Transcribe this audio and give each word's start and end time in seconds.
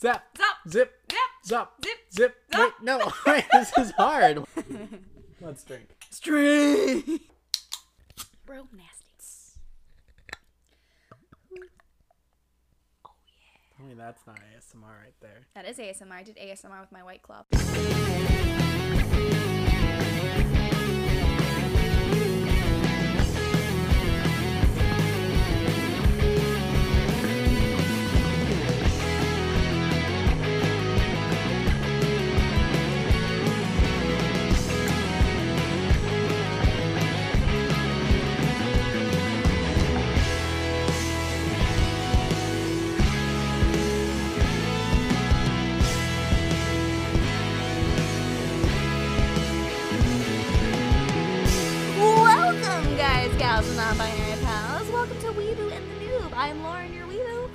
zap, 0.00 0.24
Zap. 0.36 0.56
zip, 0.68 0.92
Zap. 1.10 1.18
zap, 1.44 1.72
Zip. 1.84 1.98
zip. 2.12 2.36
Zap. 2.52 2.60
Wait, 2.60 2.72
no, 2.82 3.12
wait, 3.26 3.44
this 3.52 3.72
is 3.78 3.90
hard. 3.92 4.44
Let's 5.40 5.64
drink. 5.64 5.88
String. 6.10 7.02
Bro, 8.46 8.68
nasty. 8.76 8.96
Oh 13.06 13.10
yeah. 13.26 13.78
I 13.78 13.82
mean, 13.88 13.96
that's 13.96 14.26
not 14.26 14.36
ASMR 14.36 14.82
right 14.82 15.14
there. 15.20 15.46
That 15.54 15.66
is 15.66 15.78
ASMR. 15.78 16.12
I 16.12 16.22
did 16.22 16.36
ASMR 16.36 16.80
with 16.80 16.92
my 16.92 17.02
white 17.02 17.22
club. 17.22 17.46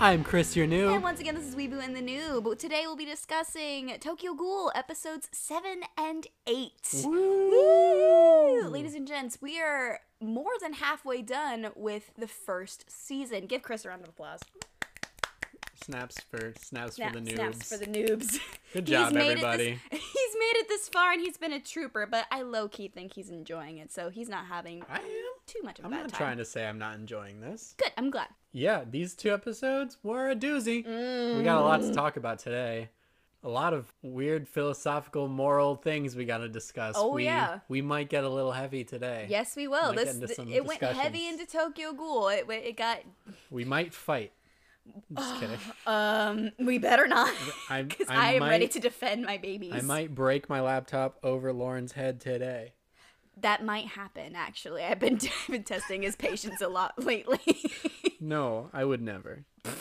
I'm 0.05 0.23
Chris, 0.23 0.55
your 0.55 0.67
new. 0.67 0.93
And 0.93 1.01
once 1.01 1.19
again, 1.19 1.33
this 1.33 1.47
is 1.47 1.55
Weeboo 1.55 1.83
and 1.83 1.95
the 1.95 1.99
Noob. 1.99 2.59
Today 2.59 2.83
we'll 2.85 2.95
be 2.95 3.05
discussing 3.05 3.97
Tokyo 3.99 4.35
Ghoul 4.35 4.71
episodes 4.75 5.29
7 5.31 5.81
and 5.97 6.27
8. 6.45 6.71
Woo! 7.05 8.67
Ladies 8.69 8.93
and 8.93 9.07
gents, 9.07 9.39
we 9.41 9.59
are 9.59 10.01
more 10.21 10.51
than 10.61 10.73
halfway 10.73 11.23
done 11.23 11.69
with 11.75 12.11
the 12.15 12.27
first 12.27 12.85
season. 12.87 13.47
Give 13.47 13.63
Chris 13.63 13.83
a 13.83 13.89
round 13.89 14.03
of 14.03 14.09
applause. 14.09 14.41
Snaps 15.85 16.19
for 16.21 16.51
snaps 16.59 16.95
Snap- 16.95 17.13
for 17.13 17.19
the 17.19 17.29
noobs. 17.31 17.35
snaps 17.35 17.69
for 17.71 17.77
the 17.77 17.85
noobs. 17.85 18.39
Good 18.73 18.85
job, 18.87 19.13
made 19.13 19.27
it 19.27 19.31
everybody. 19.33 19.79
this- 19.91 20.01
he's 20.01 20.35
made 20.39 20.53
it 20.55 20.67
this 20.67 20.89
far 20.89 21.11
and 21.11 21.21
he's 21.21 21.37
been 21.37 21.53
a 21.53 21.59
trooper, 21.59 22.07
but 22.09 22.25
I 22.31 22.41
low 22.41 22.67
key 22.67 22.87
think 22.87 23.13
he's 23.13 23.29
enjoying 23.29 23.77
it, 23.77 23.91
so 23.91 24.09
he's 24.09 24.27
not 24.27 24.47
having 24.47 24.83
I 24.89 24.97
am. 24.97 25.03
too 25.45 25.59
much 25.63 25.77
of 25.77 25.85
a 25.85 25.87
I'm 25.87 25.91
bad 25.91 26.01
not 26.01 26.09
time. 26.09 26.17
trying 26.17 26.37
to 26.39 26.45
say 26.45 26.65
I'm 26.65 26.79
not 26.79 26.95
enjoying 26.95 27.39
this. 27.39 27.75
Good, 27.77 27.91
I'm 27.97 28.09
glad. 28.09 28.29
Yeah, 28.51 28.83
these 28.89 29.13
two 29.13 29.31
episodes 29.31 29.97
were 30.01 30.31
a 30.31 30.35
doozy. 30.35 30.85
We 31.37 31.43
got 31.43 31.61
a 31.61 31.65
lot 31.65 31.81
to 31.81 31.87
mm. 31.87 31.93
talk 31.93 32.17
about 32.17 32.39
today. 32.39 32.89
A 33.43 33.49
lot 33.49 33.75
of 33.75 33.93
weird 34.01 34.47
philosophical, 34.47 35.27
moral 35.27 35.75
things 35.75 36.15
we 36.15 36.25
got 36.25 36.39
to 36.39 36.49
discuss. 36.49 36.95
Oh, 36.97 37.11
we, 37.13 37.25
yeah. 37.25 37.59
We 37.69 37.83
might 37.83 38.09
get 38.09 38.23
a 38.23 38.29
little 38.29 38.53
heavy 38.53 38.83
today. 38.83 39.27
Yes, 39.29 39.55
we 39.55 39.67
will. 39.67 39.89
Might 39.89 39.97
get 39.97 40.05
This 40.05 40.15
into 40.15 40.27
th- 40.27 40.35
some 40.35 40.51
it 40.51 40.65
went 40.65 40.81
heavy 40.81 41.19
discussions. 41.19 41.41
into 41.41 41.57
Tokyo 41.57 41.93
Ghoul. 41.93 42.29
It 42.29 42.47
went- 42.47 42.65
it 42.65 42.75
got 42.75 43.01
We 43.51 43.63
might 43.63 43.93
fight. 43.93 44.31
Just 45.17 45.39
kidding. 45.39 45.59
um. 45.87 46.51
We 46.59 46.77
better 46.77 47.07
not, 47.07 47.33
I, 47.69 47.81
because 47.83 48.07
I 48.09 48.15
I, 48.15 48.31
am 48.33 48.39
might, 48.41 48.49
ready 48.49 48.67
to 48.69 48.79
defend 48.79 49.25
my 49.25 49.37
babies. 49.37 49.73
I 49.73 49.81
might 49.81 50.13
break 50.15 50.49
my 50.49 50.61
laptop 50.61 51.17
over 51.23 51.51
Lauren's 51.53 51.93
head 51.93 52.19
today. 52.21 52.73
That 53.41 53.65
might 53.65 53.87
happen. 53.87 54.33
Actually, 54.35 54.83
I've 54.83 54.99
been 54.99 55.15
I've 55.43 55.47
been 55.51 55.63
testing 55.63 56.01
his 56.03 56.15
patience 56.15 56.61
a 56.61 56.67
lot 56.69 57.03
lately. 57.03 57.39
No, 58.21 58.69
I 58.73 58.83
would 58.85 59.01
never. 59.01 59.43
he 59.63 59.69
lies. 59.69 59.75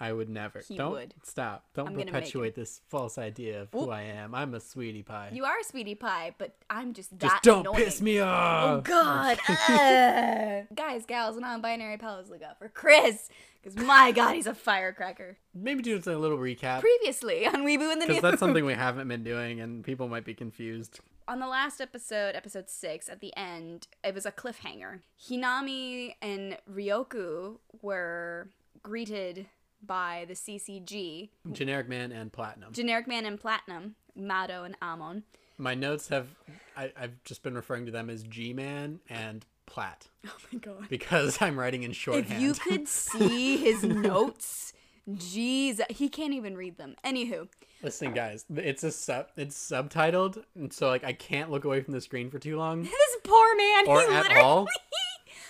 I 0.00 0.12
would 0.12 0.28
never. 0.28 0.62
He 0.66 0.76
Don't 0.76 0.92
would. 0.92 1.14
stop. 1.22 1.66
Don't 1.74 1.88
I'm 1.88 1.94
perpetuate 1.94 2.56
this 2.56 2.80
false 2.88 3.18
idea 3.18 3.60
of 3.62 3.68
who 3.72 3.90
I 3.90 4.02
am. 4.02 4.34
I'm 4.34 4.54
a 4.54 4.58
sweetie 4.58 5.02
pie. 5.04 5.28
You 5.32 5.44
are 5.44 5.60
a 5.60 5.64
sweetie 5.64 5.94
pie, 5.94 6.34
but 6.38 6.56
I'm 6.68 6.92
just 6.92 7.10
that 7.10 7.20
Just 7.20 7.42
don't 7.44 7.60
annoying. 7.60 7.84
piss 7.84 8.00
me 8.00 8.18
off. 8.18 8.78
Oh. 8.78 8.80
God, 8.80 9.38
Ugh. 9.48 10.66
guys, 10.74 11.04
gals, 11.06 11.36
non-binary 11.36 11.98
pals, 11.98 12.30
look 12.30 12.42
out 12.42 12.58
for 12.58 12.68
Chris, 12.68 13.28
because 13.62 13.76
my 13.76 14.12
God, 14.12 14.34
he's 14.34 14.46
a 14.46 14.54
firecracker. 14.54 15.36
Maybe 15.54 15.82
do 15.82 15.96
a 15.96 16.10
little 16.16 16.38
recap. 16.38 16.80
Previously 16.80 17.46
on 17.46 17.64
Weeboo 17.64 17.92
and 17.92 18.00
the 18.00 18.06
News. 18.06 18.16
Because 18.16 18.22
that's 18.22 18.40
something 18.40 18.64
we 18.64 18.74
haven't 18.88 19.08
been 19.08 19.22
doing, 19.24 19.60
and 19.60 19.84
people 19.84 20.08
might 20.08 20.24
be 20.24 20.34
confused. 20.34 21.00
on 21.28 21.40
the 21.40 21.46
last 21.46 21.80
episode, 21.80 22.34
episode 22.34 22.70
six, 22.70 23.08
at 23.08 23.20
the 23.20 23.36
end, 23.36 23.86
it 24.02 24.14
was 24.14 24.24
a 24.26 24.32
cliffhanger. 24.32 25.00
Hinami 25.28 26.14
and 26.22 26.56
Ryoku 26.70 27.58
were 27.82 28.48
greeted 28.82 29.46
by 29.82 30.26
the 30.28 30.34
CCG, 30.34 31.30
Generic 31.52 31.88
Man 31.88 32.12
and 32.12 32.32
Platinum. 32.32 32.72
Generic 32.72 33.06
Man 33.08 33.24
and 33.24 33.40
Platinum, 33.40 33.94
Mado 34.14 34.64
and 34.64 34.76
Amon. 34.82 35.24
My 35.56 35.74
notes 35.74 36.08
have, 36.08 36.28
I, 36.76 36.92
I've 36.98 37.22
just 37.24 37.42
been 37.42 37.54
referring 37.54 37.84
to 37.86 37.92
them 37.92 38.08
as 38.10 38.22
G 38.22 38.52
Man 38.52 39.00
and 39.08 39.44
Plat 39.70 40.08
Oh 40.26 40.30
my 40.52 40.58
God. 40.58 40.88
because 40.90 41.40
I'm 41.40 41.58
writing 41.58 41.84
in 41.84 41.92
shorthand. 41.92 42.26
If 42.32 42.40
you 42.40 42.54
could 42.54 42.88
see 42.88 43.56
his 43.56 43.82
notes, 43.84 44.72
jeez, 45.08 45.80
he 45.90 46.08
can't 46.08 46.34
even 46.34 46.56
read 46.56 46.76
them. 46.76 46.96
Anywho, 47.04 47.48
Listen, 47.82 48.12
guys, 48.12 48.44
it's 48.54 48.84
a 48.84 48.90
sub, 48.90 49.28
it's 49.36 49.56
subtitled, 49.56 50.42
and 50.54 50.70
so 50.72 50.88
like 50.88 51.02
I 51.04 51.12
can't 51.14 51.50
look 51.50 51.64
away 51.64 51.80
from 51.82 51.94
the 51.94 52.00
screen 52.00 52.30
for 52.30 52.38
too 52.38 52.58
long 52.58 52.82
this 52.82 53.16
poor 53.24 53.56
man, 53.56 53.86
or 53.86 54.00
he 54.00 54.06
at 54.08 54.22
literally. 54.24 54.40
all. 54.42 54.66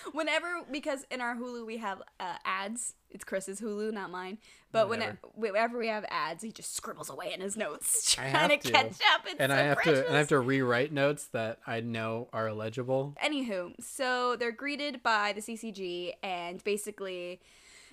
Whenever, 0.13 0.47
because 0.71 1.05
in 1.11 1.21
our 1.21 1.35
Hulu 1.35 1.65
we 1.65 1.77
have 1.77 2.01
uh, 2.19 2.35
ads. 2.45 2.93
It's 3.09 3.25
Chris's 3.25 3.59
Hulu, 3.59 3.91
not 3.91 4.09
mine. 4.09 4.37
But 4.71 4.87
whenever, 4.87 5.17
whenever 5.35 5.77
we 5.77 5.87
have 5.87 6.05
ads, 6.09 6.41
he 6.43 6.51
just 6.53 6.73
scribbles 6.75 7.09
away 7.09 7.33
in 7.33 7.41
his 7.41 7.57
notes, 7.57 8.13
trying 8.15 8.49
to, 8.49 8.57
to. 8.57 8.71
catch 8.71 8.85
up. 9.13 9.25
It's 9.25 9.35
and 9.37 9.51
so 9.51 9.57
I 9.57 9.61
have 9.61 9.77
precious. 9.79 9.99
to 9.99 10.07
and 10.07 10.15
I 10.15 10.19
have 10.19 10.29
to 10.29 10.39
rewrite 10.39 10.93
notes 10.93 11.25
that 11.33 11.59
I 11.67 11.81
know 11.81 12.29
are 12.31 12.47
illegible. 12.47 13.13
Anywho, 13.21 13.73
so 13.83 14.37
they're 14.37 14.53
greeted 14.53 15.03
by 15.03 15.33
the 15.33 15.41
CCG, 15.41 16.13
and 16.23 16.63
basically, 16.63 17.41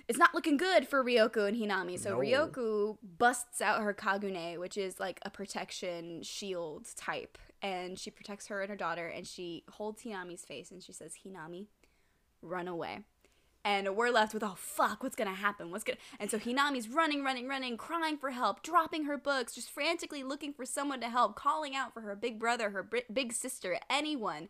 it's 0.07 0.17
not 0.17 0.33
looking 0.33 0.55
good 0.55 0.87
for 0.87 1.03
Ryoku 1.03 1.47
and 1.47 1.57
Hinami. 1.57 1.99
So 1.99 2.11
No. 2.11 2.17
Ryoku 2.19 2.97
busts 3.17 3.61
out 3.61 3.81
her 3.81 3.93
Kagune, 3.93 4.57
which 4.57 4.77
is 4.77 5.01
like 5.01 5.19
a 5.23 5.29
protection 5.29 6.23
shield 6.23 6.87
type, 6.95 7.37
and 7.61 7.99
she 7.99 8.09
protects 8.09 8.47
her 8.47 8.61
and 8.61 8.69
her 8.69 8.77
daughter, 8.77 9.05
and 9.07 9.27
she 9.27 9.65
holds 9.73 10.03
Hinami's 10.03 10.45
face, 10.45 10.71
and 10.71 10.81
she 10.81 10.93
says, 10.93 11.15
"Hinami, 11.25 11.65
run 12.41 12.67
away." 12.67 12.99
And 13.65 13.95
we're 13.95 14.09
left 14.09 14.33
with, 14.33 14.43
oh 14.43 14.55
fuck, 14.57 15.03
what's 15.03 15.15
gonna 15.15 15.33
happen? 15.33 15.69
What's 15.69 15.83
gonna? 15.83 15.97
And 16.19 16.31
so 16.31 16.39
Hinami's 16.39 16.87
running, 16.87 17.23
running, 17.23 17.47
running, 17.47 17.75
crying 17.75 18.17
for 18.17 18.31
help, 18.31 18.63
dropping 18.63 19.03
her 19.03 19.17
books, 19.17 19.53
just 19.53 19.69
frantically 19.69 20.23
looking 20.23 20.53
for 20.53 20.65
someone 20.65 21.01
to 21.01 21.09
help, 21.09 21.35
calling 21.35 21.75
out 21.75 21.93
for 21.93 22.01
her 22.01 22.15
big 22.15 22.39
brother, 22.39 22.69
her 22.69 22.89
big 23.11 23.33
sister, 23.33 23.77
anyone. 23.89 24.47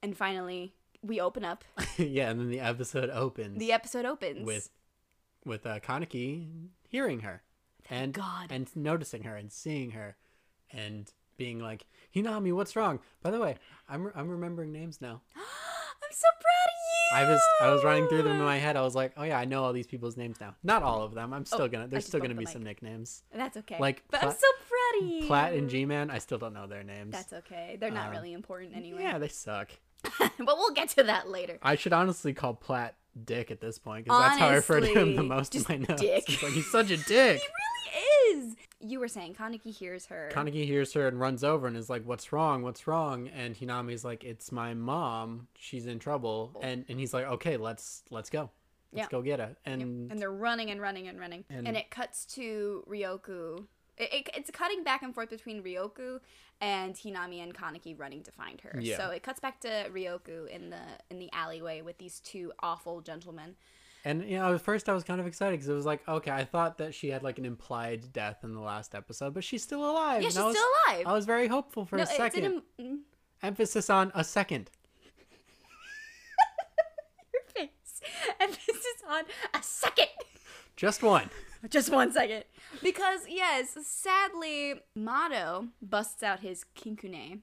And 0.00 0.16
finally, 0.16 0.74
we 1.02 1.20
open 1.20 1.44
up. 1.44 1.64
yeah, 1.98 2.30
and 2.30 2.38
then 2.38 2.50
the 2.50 2.60
episode 2.60 3.10
opens 3.10 3.58
The 3.58 3.72
episode 3.72 4.04
opens 4.04 4.46
with 4.46 4.70
with 5.44 5.66
uh, 5.66 5.80
Kaneki 5.80 6.68
hearing 6.88 7.20
her 7.20 7.42
and 7.90 8.12
God. 8.12 8.50
and 8.50 8.74
noticing 8.76 9.24
her 9.24 9.36
and 9.36 9.52
seeing 9.52 9.90
her 9.90 10.16
and 10.70 11.12
being 11.36 11.58
like, 11.58 11.86
"Hinami, 12.14 12.52
what's 12.52 12.76
wrong?" 12.76 13.00
By 13.22 13.32
the 13.32 13.40
way, 13.40 13.56
I'm 13.88 14.12
I'm 14.14 14.28
remembering 14.28 14.70
names 14.70 15.00
now. 15.00 15.22
I'm 16.02 16.12
so 16.12 16.26
proud 16.40 16.68
of 16.68 16.78
you. 16.90 17.28
I 17.28 17.30
was 17.32 17.40
I 17.62 17.70
was 17.72 17.84
running 17.84 18.08
through 18.08 18.22
them 18.22 18.32
in 18.36 18.42
my 18.44 18.56
head. 18.58 18.76
I 18.76 18.82
was 18.82 18.94
like, 18.94 19.12
"Oh 19.16 19.22
yeah, 19.22 19.38
I 19.38 19.44
know 19.44 19.64
all 19.64 19.72
these 19.72 19.86
people's 19.86 20.16
names 20.16 20.36
now." 20.40 20.54
Not 20.62 20.82
all 20.82 21.02
of 21.02 21.14
them. 21.14 21.32
I'm 21.32 21.44
still 21.44 21.62
Oh, 21.62 21.68
gonna. 21.68 21.86
There's 21.88 22.06
still 22.06 22.20
gonna 22.20 22.34
be 22.34 22.46
some 22.46 22.62
nicknames. 22.62 23.22
That's 23.34 23.56
okay. 23.58 23.76
Like 23.78 24.02
but 24.10 24.22
I'm 24.22 24.28
Pla- 24.30 24.32
so 24.38 24.46
proud 24.68 25.02
of 25.02 25.08
you. 25.10 25.26
Plat 25.26 25.52
and 25.54 25.68
G 25.70 25.84
Man. 25.84 26.10
I 26.10 26.18
still 26.18 26.38
don't 26.38 26.52
know 26.54 26.66
their 26.66 26.82
names. 26.82 27.12
That's 27.12 27.32
okay. 27.32 27.76
They're 27.80 27.90
not 27.90 28.06
Um, 28.06 28.12
really 28.12 28.32
important 28.32 28.76
anyway. 28.76 29.02
Yeah, 29.02 29.18
they 29.18 29.28
suck. 29.28 29.70
but 30.18 30.38
we'll 30.38 30.72
get 30.74 30.88
to 30.90 31.04
that 31.04 31.28
later. 31.28 31.58
I 31.62 31.74
should 31.76 31.92
honestly 31.92 32.32
call 32.32 32.54
Plat 32.54 32.94
Dick 33.24 33.50
at 33.50 33.60
this 33.60 33.78
point 33.78 34.04
because 34.04 34.20
that's 34.20 34.38
how 34.38 34.48
I 34.48 34.54
refer 34.56 34.80
to 34.80 34.86
him 34.86 35.16
the 35.16 35.22
most 35.22 35.54
in 35.54 35.64
my 35.68 35.76
notes. 35.76 36.00
Dick. 36.02 36.24
Like 36.42 36.52
he's 36.52 36.70
such 36.70 36.90
a 36.90 36.96
dick. 37.08 37.40
He 37.40 38.32
really 38.32 38.40
is. 38.48 38.56
You 38.80 39.00
were 39.00 39.08
saying 39.08 39.34
Kaneki 39.34 39.74
hears 39.74 40.06
her. 40.06 40.30
Kaneki 40.32 40.66
hears 40.66 40.92
her 40.92 41.08
and 41.08 41.18
runs 41.18 41.42
over 41.42 41.66
and 41.66 41.76
is 41.76 41.88
like, 41.88 42.04
"What's 42.04 42.32
wrong? 42.32 42.62
What's 42.62 42.86
wrong?" 42.86 43.28
And 43.28 43.56
Hinami's 43.56 44.04
like, 44.04 44.22
"It's 44.22 44.52
my 44.52 44.74
mom. 44.74 45.48
She's 45.58 45.86
in 45.86 45.98
trouble." 45.98 46.58
And 46.62 46.84
and 46.88 46.98
he's 47.00 47.14
like, 47.14 47.24
"Okay, 47.24 47.56
let's 47.56 48.02
let's 48.10 48.28
go. 48.28 48.50
Let's 48.92 49.08
go 49.08 49.22
get 49.22 49.40
her." 49.40 49.48
Yep. 49.48 49.58
And 49.64 50.10
and 50.12 50.20
they're 50.20 50.30
running 50.30 50.70
and 50.70 50.80
running 50.80 51.08
and 51.08 51.18
running 51.18 51.44
and, 51.48 51.66
And- 51.68 51.76
it 51.76 51.90
cuts 51.90 52.26
to 52.34 52.84
ryoku 52.88 53.66
it, 53.98 54.12
it, 54.12 54.30
it's 54.34 54.50
cutting 54.50 54.84
back 54.84 55.02
and 55.02 55.14
forth 55.14 55.30
between 55.30 55.62
ryoku 55.62 56.20
and 56.60 56.94
hinami 56.94 57.42
and 57.42 57.54
kaneki 57.54 57.98
running 57.98 58.22
to 58.22 58.30
find 58.30 58.60
her 58.60 58.78
Yeah. 58.80 58.96
so 58.98 59.10
it 59.10 59.22
cuts 59.22 59.40
back 59.40 59.60
to 59.60 59.68
ryoku 59.92 60.48
in 60.48 60.70
the 60.70 60.82
in 61.10 61.18
the 61.18 61.30
alleyway 61.32 61.80
with 61.82 61.98
these 61.98 62.20
two 62.20 62.52
awful 62.60 63.00
gentlemen 63.00 63.56
And 64.06 64.22
you 64.22 64.38
know, 64.38 64.54
at 64.54 64.60
first 64.60 64.88
I 64.88 64.94
was 64.94 65.02
kind 65.02 65.20
of 65.20 65.26
excited 65.26 65.54
because 65.54 65.68
it 65.68 65.74
was 65.74 65.84
like, 65.84 66.08
okay, 66.08 66.30
I 66.30 66.44
thought 66.44 66.78
that 66.78 66.94
she 66.94 67.08
had 67.08 67.24
like 67.24 67.40
an 67.40 67.44
implied 67.44 68.12
death 68.12 68.44
in 68.44 68.54
the 68.54 68.60
last 68.60 68.94
episode, 68.94 69.34
but 69.34 69.42
she's 69.42 69.64
still 69.64 69.90
alive. 69.90 70.22
yeah 70.22 70.28
she's 70.28 70.38
was, 70.38 70.56
still 70.56 70.68
alive 70.86 71.06
I 71.08 71.12
was 71.12 71.26
very 71.26 71.48
hopeful 71.48 71.84
for 71.84 71.96
no, 71.96 72.04
a 72.04 72.06
second. 72.06 72.62
a, 72.78 72.82
mm, 72.82 72.98
Emphasis 73.42 73.90
on 73.90 74.12
a 74.14 74.22
second. 74.22 74.70
your 77.34 77.42
face 77.52 78.00
emphasis 78.38 79.02
on 79.08 79.24
a 79.54 79.60
second 79.60 80.06
Just 80.76 81.02
one. 81.02 81.28
just 81.68 81.90
one 81.90 82.12
second. 82.12 82.44
Because, 82.84 83.22
yes, 83.28 83.76
sadly, 83.82 84.74
Mado 84.94 85.66
busts 85.82 86.22
out 86.22 86.40
his 86.40 86.64
kinkune, 86.76 87.40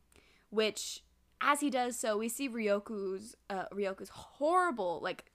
which, 0.49 1.03
as 1.41 1.59
he 1.59 1.69
does 1.69 1.99
so, 1.99 2.17
we 2.17 2.29
see 2.29 2.47
Ryoku's, 2.47 3.35
uh, 3.49 3.65
Ryoku's 3.73 4.09
horrible, 4.09 5.01
like, 5.03 5.25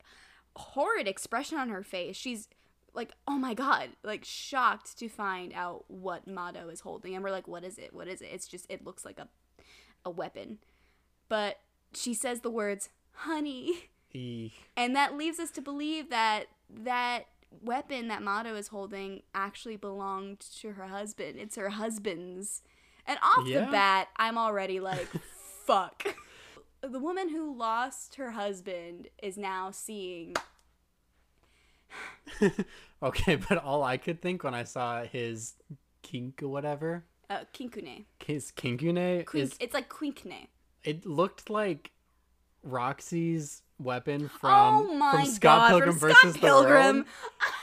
horrid 0.58 1.06
expression 1.08 1.58
on 1.58 1.68
her 1.70 1.82
face. 1.82 2.16
She's 2.16 2.48
like, 2.94 3.12
oh 3.26 3.38
my 3.38 3.54
god, 3.54 3.90
like 4.02 4.24
shocked 4.24 4.98
to 4.98 5.08
find 5.08 5.52
out 5.54 5.84
what 5.88 6.26
Mado 6.26 6.68
is 6.68 6.80
holding. 6.80 7.14
And 7.14 7.22
we're 7.22 7.30
like, 7.30 7.46
what 7.48 7.64
is 7.64 7.78
it? 7.78 7.94
What 7.94 8.08
is 8.08 8.20
it? 8.20 8.30
It's 8.32 8.48
just, 8.48 8.66
it 8.68 8.84
looks 8.84 9.04
like 9.04 9.18
a, 9.18 9.28
a 10.04 10.10
weapon. 10.10 10.58
But 11.28 11.60
she 11.94 12.12
says 12.14 12.40
the 12.40 12.50
words, 12.50 12.88
honey. 13.12 13.90
And 14.76 14.96
that 14.96 15.16
leaves 15.16 15.38
us 15.38 15.50
to 15.52 15.60
believe 15.60 16.10
that 16.10 16.46
that 16.82 17.26
weapon 17.62 18.08
that 18.08 18.22
Mado 18.22 18.56
is 18.56 18.68
holding 18.68 19.22
actually 19.34 19.76
belonged 19.76 20.40
to 20.60 20.72
her 20.72 20.86
husband. 20.86 21.38
It's 21.38 21.56
her 21.56 21.68
husband's. 21.70 22.62
And 23.06 23.18
off 23.22 23.46
Yeah. 23.46 23.66
the 23.66 23.70
bat, 23.70 24.08
I'm 24.16 24.36
already 24.38 24.80
like, 24.80 25.06
fuck. 25.64 26.16
The 26.80 26.98
woman 27.00 27.28
who 27.30 27.56
lost 27.56 28.14
her 28.16 28.30
husband 28.32 29.08
is 29.22 29.36
now 29.36 29.70
seeing. 29.70 30.34
okay, 33.02 33.36
but 33.36 33.58
all 33.58 33.82
I 33.82 33.96
could 33.96 34.20
think 34.20 34.44
when 34.44 34.54
I 34.54 34.64
saw 34.64 35.02
his 35.04 35.54
kink 36.02 36.42
or 36.42 36.48
whatever, 36.48 37.04
Uh, 37.30 37.40
kinkune. 37.52 38.04
his 38.24 38.52
kinkune 38.52 39.24
Quink, 39.24 39.34
is 39.34 39.56
it's 39.60 39.74
like 39.74 39.88
quinkne. 39.88 40.46
it 40.84 41.04
looked 41.06 41.50
like 41.50 41.90
Roxy's 42.62 43.62
weapon 43.78 44.28
from 44.28 44.86
oh 45.00 45.10
from 45.12 45.26
Scott 45.26 45.40
god, 45.40 45.68
Pilgrim 45.70 45.90
from 45.92 46.08
versus 46.08 46.18
Scott 46.20 46.32
the 46.34 46.38
Pilgrim. 46.40 46.96
World. 46.96 47.06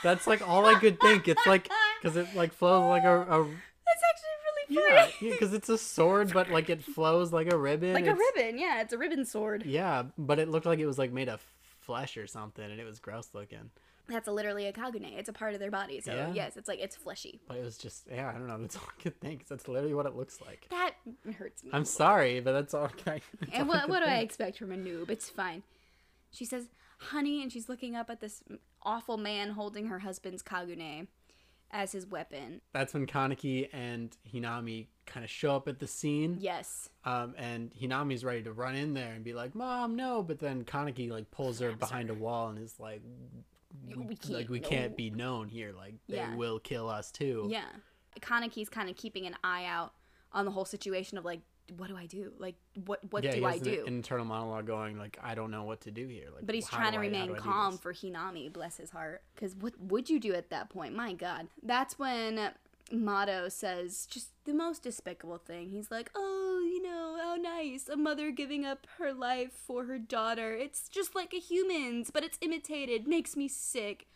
That's 0.02 0.26
like 0.26 0.46
all 0.46 0.66
I 0.66 0.74
could 0.78 1.00
think. 1.00 1.28
It's 1.28 1.46
like 1.46 1.70
because 2.02 2.16
it 2.16 2.34
like 2.34 2.52
flows 2.52 2.88
like 2.88 3.04
a, 3.04 3.20
a 3.22 3.44
That's 3.86 4.02
actually 4.10 4.35
yeah 4.68 5.08
because 5.20 5.52
it's 5.52 5.68
a 5.68 5.78
sword, 5.78 6.32
but 6.32 6.50
like 6.50 6.68
it 6.70 6.82
flows 6.82 7.32
like 7.32 7.52
a 7.52 7.56
ribbon. 7.56 7.94
like 7.94 8.06
a 8.06 8.14
ribbon, 8.14 8.58
yeah, 8.58 8.80
it's 8.80 8.92
a 8.92 8.98
ribbon 8.98 9.24
sword. 9.24 9.64
Yeah, 9.64 10.04
but 10.18 10.38
it 10.38 10.48
looked 10.48 10.66
like 10.66 10.78
it 10.78 10.86
was 10.86 10.98
like 10.98 11.12
made 11.12 11.28
of 11.28 11.44
flesh 11.80 12.16
or 12.16 12.26
something, 12.26 12.64
and 12.64 12.80
it 12.80 12.84
was 12.84 12.98
gross 12.98 13.30
looking. 13.32 13.70
That's 14.08 14.28
literally 14.28 14.66
a 14.66 14.72
kagune. 14.72 15.18
It's 15.18 15.28
a 15.28 15.32
part 15.32 15.54
of 15.54 15.58
their 15.60 15.70
body. 15.70 16.00
So 16.00 16.14
Yeah? 16.14 16.32
yes, 16.32 16.56
it's 16.56 16.68
like 16.68 16.78
it's 16.78 16.94
fleshy. 16.94 17.40
But 17.48 17.56
it 17.56 17.64
was 17.64 17.76
just 17.76 18.06
yeah, 18.10 18.28
I 18.28 18.32
don't 18.32 18.46
know. 18.46 18.58
That's 18.60 18.76
all 18.76 18.82
I 18.86 19.02
could 19.02 19.20
think. 19.20 19.48
That's 19.48 19.66
literally 19.66 19.94
what 19.94 20.06
it 20.06 20.14
looks 20.14 20.40
like. 20.40 20.66
That 20.70 20.92
hurts 21.36 21.64
me. 21.64 21.70
I'm 21.72 21.84
sorry, 21.84 22.38
but 22.40 22.52
that's 22.52 22.72
all 22.74 22.84
I. 23.06 23.20
that's 23.40 23.52
And 23.52 23.62
all 23.62 23.66
what, 23.68 23.88
what 23.88 24.00
do 24.00 24.06
I 24.06 24.18
expect 24.18 24.58
from 24.58 24.70
a 24.72 24.76
noob? 24.76 25.10
It's 25.10 25.28
fine. 25.28 25.64
She 26.30 26.44
says, 26.44 26.66
honey, 26.98 27.42
and 27.42 27.50
she's 27.50 27.68
looking 27.68 27.96
up 27.96 28.08
at 28.10 28.20
this 28.20 28.42
awful 28.82 29.16
man 29.16 29.50
holding 29.50 29.86
her 29.86 29.98
husband's 30.00 30.42
kagune 30.42 31.08
as 31.70 31.92
his 31.92 32.06
weapon. 32.06 32.60
That's 32.72 32.94
when 32.94 33.06
Kaneki 33.06 33.68
and 33.72 34.16
Hinami 34.32 34.86
kind 35.06 35.24
of 35.24 35.30
show 35.30 35.56
up 35.56 35.68
at 35.68 35.78
the 35.78 35.86
scene. 35.86 36.38
Yes. 36.40 36.88
Um, 37.04 37.34
and 37.36 37.72
Hinami's 37.74 38.24
ready 38.24 38.42
to 38.44 38.52
run 38.52 38.74
in 38.74 38.94
there 38.94 39.12
and 39.12 39.22
be 39.24 39.34
like, 39.34 39.54
"Mom, 39.54 39.96
no!" 39.96 40.22
But 40.22 40.38
then 40.38 40.64
Kaneki 40.64 41.10
like 41.10 41.30
pulls 41.30 41.60
her 41.60 41.72
behind 41.72 42.10
a 42.10 42.14
wall 42.14 42.48
and 42.48 42.58
is 42.58 42.78
like, 42.80 43.02
We 43.86 43.94
"Like 43.94 44.20
can't 44.20 44.50
we 44.50 44.60
know." 44.60 44.68
can't 44.68 44.96
be 44.96 45.10
known 45.10 45.48
here. 45.48 45.72
Like 45.72 45.94
they 46.08 46.16
Yeah. 46.16 46.34
will 46.36 46.58
kill 46.58 46.88
us 46.88 47.10
too." 47.10 47.46
Yeah. 47.50 47.66
Kaneki's 48.20 48.68
kind 48.68 48.88
of 48.88 48.96
keeping 48.96 49.26
an 49.26 49.36
eye 49.44 49.64
out 49.66 49.92
on 50.32 50.44
the 50.44 50.50
whole 50.50 50.64
situation 50.64 51.18
of 51.18 51.24
like, 51.24 51.40
what 51.76 51.88
do 51.88 51.96
I 51.96 52.06
do? 52.06 52.32
Like, 52.38 52.56
what 52.84 53.00
what 53.10 53.24
yeah. 53.24 53.34
do 53.34 53.44
I 53.44 53.58
do? 53.58 53.82
an 53.86 53.94
internal 53.94 54.24
monologue 54.24 54.66
going 54.66 54.98
like, 54.98 55.18
"I 55.22 55.34
don't 55.34 55.50
know 55.50 55.64
what 55.64 55.82
to 55.82 55.90
do 55.90 56.06
here." 56.06 56.26
Like, 56.34 56.46
but 56.46 56.54
he's 56.54 56.68
trying 56.68 56.92
to 56.92 56.98
I- 56.98 57.02
remain 57.02 57.28
do 57.28 57.34
I 57.34 57.36
do 57.36 57.42
calm 57.42 57.78
for 57.78 57.92
Hinami, 57.92 58.52
bless 58.52 58.76
his 58.76 58.90
heart. 58.90 59.22
Because 59.34 59.54
what 59.54 59.78
would 59.80 60.08
you 60.08 60.20
do 60.20 60.34
at 60.34 60.50
that 60.50 60.70
point? 60.70 60.94
My 60.94 61.12
God. 61.12 61.48
That's 61.62 61.98
when 61.98 62.52
Mado 62.92 63.48
says 63.48 64.06
just 64.06 64.30
the 64.44 64.54
most 64.54 64.82
despicable 64.82 65.38
thing. 65.38 65.70
He's 65.70 65.90
like, 65.90 66.10
oh, 66.14 66.62
you 66.64 66.82
know, 66.82 67.18
how 67.20 67.34
nice. 67.36 67.88
A 67.88 67.96
mother 67.96 68.30
giving 68.30 68.64
up 68.64 68.86
her 68.98 69.12
life 69.12 69.52
for 69.52 69.84
her 69.84 69.98
daughter. 69.98 70.54
It's 70.54 70.88
just 70.88 71.14
like 71.14 71.34
a 71.34 71.38
human's, 71.38 72.10
but 72.10 72.24
it's 72.24 72.38
imitated. 72.40 73.08
Makes 73.08 73.36
me 73.36 73.48
sick. 73.48 74.06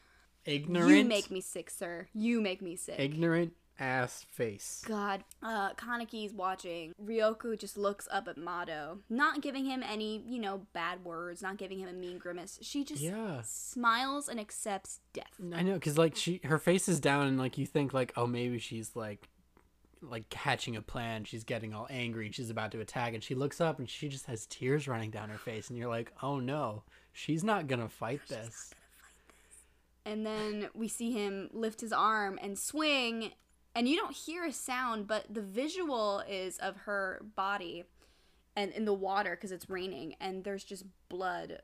Ignorant. 0.45 0.91
You 0.91 1.05
make 1.05 1.31
me 1.31 1.41
sick, 1.41 1.69
sir. 1.69 2.09
You 2.15 2.41
make 2.41 2.63
me 2.63 2.77
sick. 2.77 2.99
ignorant 2.99 3.53
ass 3.81 4.25
face. 4.31 4.85
God, 4.87 5.25
uh, 5.43 5.73
Kaneki's 5.75 6.33
watching. 6.33 6.93
Ryoku 7.03 7.59
just 7.59 7.77
looks 7.77 8.07
up 8.13 8.29
at 8.29 8.37
Mado, 8.37 8.99
not 9.09 9.41
giving 9.41 9.65
him 9.65 9.83
any, 9.83 10.23
you 10.29 10.39
know, 10.39 10.67
bad 10.73 11.05
words, 11.05 11.43
not 11.43 11.57
giving 11.57 11.79
him 11.81 11.89
a 11.89 11.93
mean 11.93 12.19
grimace. 12.19 12.59
She 12.63 12.85
just 12.85 13.01
Yeah. 13.03 13.41
smiles 13.45 14.29
and 14.29 14.39
accepts 14.39 15.01
death. 15.13 15.41
I 15.53 15.63
know, 15.63 15.79
cause 15.81 15.97
like 15.99 16.15
she, 16.15 16.41
her 16.45 16.59
face 16.59 16.89
is 16.89 17.01
down, 17.01 17.27
and 17.27 17.39
like 17.39 17.59
you 17.59 17.67
think 17.67 17.93
like, 17.95 18.13
oh, 18.17 18.27
maybe 18.27 18.59
she's 18.59 18.95
like, 18.95 19.29
like 20.03 20.29
catching 20.31 20.77
a 20.77 20.83
plan. 20.83 21.25
She's 21.25 21.45
getting 21.45 21.75
all 21.75 21.87
angry. 21.91 22.27
and 22.27 22.35
She's 22.35 22.49
about 22.51 22.73
to 22.73 22.81
attack, 22.81 23.15
and 23.15 23.23
she 23.23 23.35
looks 23.35 23.61
up, 23.61 23.79
and 23.79 23.89
she 23.89 24.09
just 24.09 24.27
has 24.27 24.47
tears 24.47 24.87
running 24.89 25.11
down 25.11 25.29
her 25.31 25.39
face, 25.39 25.69
and 25.69 25.79
you're 25.79 25.89
like, 25.91 26.13
oh 26.23 26.39
no, 26.39 26.85
she's 27.13 27.43
not 27.43 27.67
gonna 27.67 27.89
fight 27.89 28.21
this. 28.29 28.73
And 30.07 30.25
then 30.25 30.69
we 30.75 30.89
see 30.89 31.13
him 31.13 31.51
lift 31.53 31.83
his 31.83 31.93
arm 31.93 32.39
and 32.43 32.59
swing, 32.59 33.33
and 33.81 33.89
you 33.89 33.97
don't 33.97 34.15
hear 34.15 34.45
a 34.45 34.53
sound, 34.53 35.07
but 35.07 35.25
the 35.31 35.41
visual 35.41 36.23
is 36.29 36.59
of 36.59 36.77
her 36.77 37.23
body 37.35 37.85
and 38.55 38.73
in 38.73 38.85
the 38.85 38.93
water 38.93 39.31
because 39.31 39.53
it's 39.53 39.71
raining, 39.71 40.17
and 40.21 40.45
there's 40.45 40.65
just 40.65 40.85
blood 41.09 41.63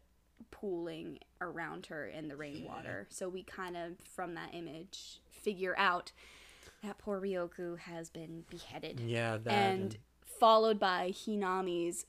pooling 0.51 1.19
around 1.43 1.85
her 1.87 2.07
in 2.07 2.29
the 2.29 2.35
rainwater. 2.35 3.07
So 3.11 3.29
we 3.29 3.43
kind 3.43 3.77
of, 3.77 3.93
from 4.15 4.33
that 4.33 4.55
image, 4.55 5.21
figure 5.31 5.75
out 5.77 6.13
that 6.83 6.97
poor 6.97 7.21
Ryoku 7.21 7.79
has 7.81 8.09
been 8.09 8.45
beheaded. 8.49 8.99
Yeah, 9.01 9.37
that. 9.37 9.53
and 9.53 9.99
followed 10.25 10.79
by 10.81 11.11
Hinami's 11.11 12.07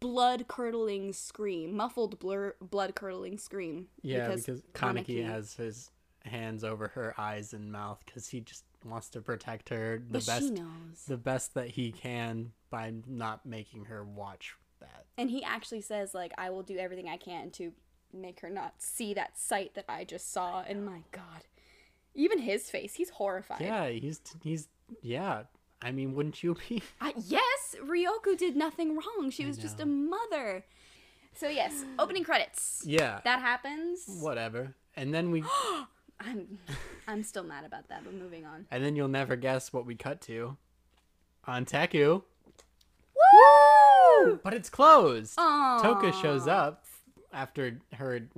blood 0.00 0.48
curdling 0.48 1.14
scream, 1.14 1.74
muffled 1.74 2.18
blur- 2.18 2.56
blood 2.60 2.94
curdling 2.94 3.38
scream. 3.38 3.86
yeah, 4.02 4.28
because, 4.28 4.60
Kaneki, 4.74 5.06
Kaneki- 5.06 5.24
has 5.26 5.54
his 5.54 5.90
hands 6.26 6.62
over 6.62 6.88
her 6.88 7.14
eyes 7.16 7.54
and 7.54 7.72
mouth, 7.72 8.02
because 8.04 8.28
he 8.28 8.40
just 8.40 8.64
wants 8.84 9.08
to 9.10 9.20
protect 9.20 9.68
her 9.68 10.02
the 10.04 10.18
but 10.18 10.26
best, 10.26 10.52
knows. 10.52 11.04
the 11.06 11.16
best 11.16 11.54
that 11.54 11.68
he 11.68 11.92
can 11.92 12.52
by 12.70 12.92
not 13.06 13.44
making 13.44 13.86
her 13.86 14.04
watch 14.04 14.54
that. 14.80 15.06
And 15.18 15.30
he 15.30 15.44
actually 15.44 15.80
says, 15.80 16.14
like, 16.14 16.32
I 16.38 16.50
will 16.50 16.62
do 16.62 16.78
everything 16.78 17.08
I 17.08 17.16
can 17.16 17.50
to 17.52 17.72
make 18.12 18.40
her 18.40 18.50
not 18.50 18.74
see 18.78 19.14
that 19.14 19.38
sight 19.38 19.74
that 19.74 19.84
I 19.88 20.04
just 20.04 20.32
saw. 20.32 20.62
And 20.66 20.84
my 20.84 21.02
God. 21.12 21.44
Even 22.14 22.38
his 22.38 22.70
face, 22.70 22.94
he's 22.94 23.10
horrified. 23.10 23.60
Yeah, 23.60 23.88
he's 23.88 24.20
he's 24.42 24.68
yeah. 25.02 25.44
I 25.82 25.92
mean, 25.92 26.14
wouldn't 26.14 26.42
you 26.42 26.56
be? 26.68 26.82
I, 27.00 27.14
yes, 27.16 27.76
Ryoko 27.82 28.36
did 28.36 28.56
nothing 28.56 28.96
wrong. 28.96 29.30
She 29.30 29.46
was 29.46 29.56
just 29.56 29.80
a 29.80 29.86
mother. 29.86 30.64
So, 31.34 31.48
yes, 31.48 31.84
opening 31.98 32.24
credits. 32.24 32.82
Yeah. 32.84 33.20
That 33.24 33.40
happens. 33.40 34.04
Whatever. 34.20 34.74
And 34.96 35.14
then 35.14 35.30
we 35.30 35.42
I'm 36.20 36.58
I'm 37.08 37.22
still 37.22 37.44
mad 37.44 37.64
about 37.64 37.88
that, 37.88 38.04
but 38.04 38.14
moving 38.14 38.44
on. 38.46 38.66
and 38.70 38.84
then 38.84 38.94
you'll 38.96 39.08
never 39.08 39.36
guess 39.36 39.72
what 39.72 39.86
we 39.86 39.94
cut 39.94 40.20
to 40.22 40.56
Anteiku. 41.48 42.22
Woo! 43.32 44.40
But 44.42 44.54
it's 44.54 44.70
closed. 44.70 45.36
Aww. 45.36 45.82
Toka 45.82 46.12
shows 46.12 46.46
up 46.46 46.84
after 47.32 47.78
her 47.94 48.28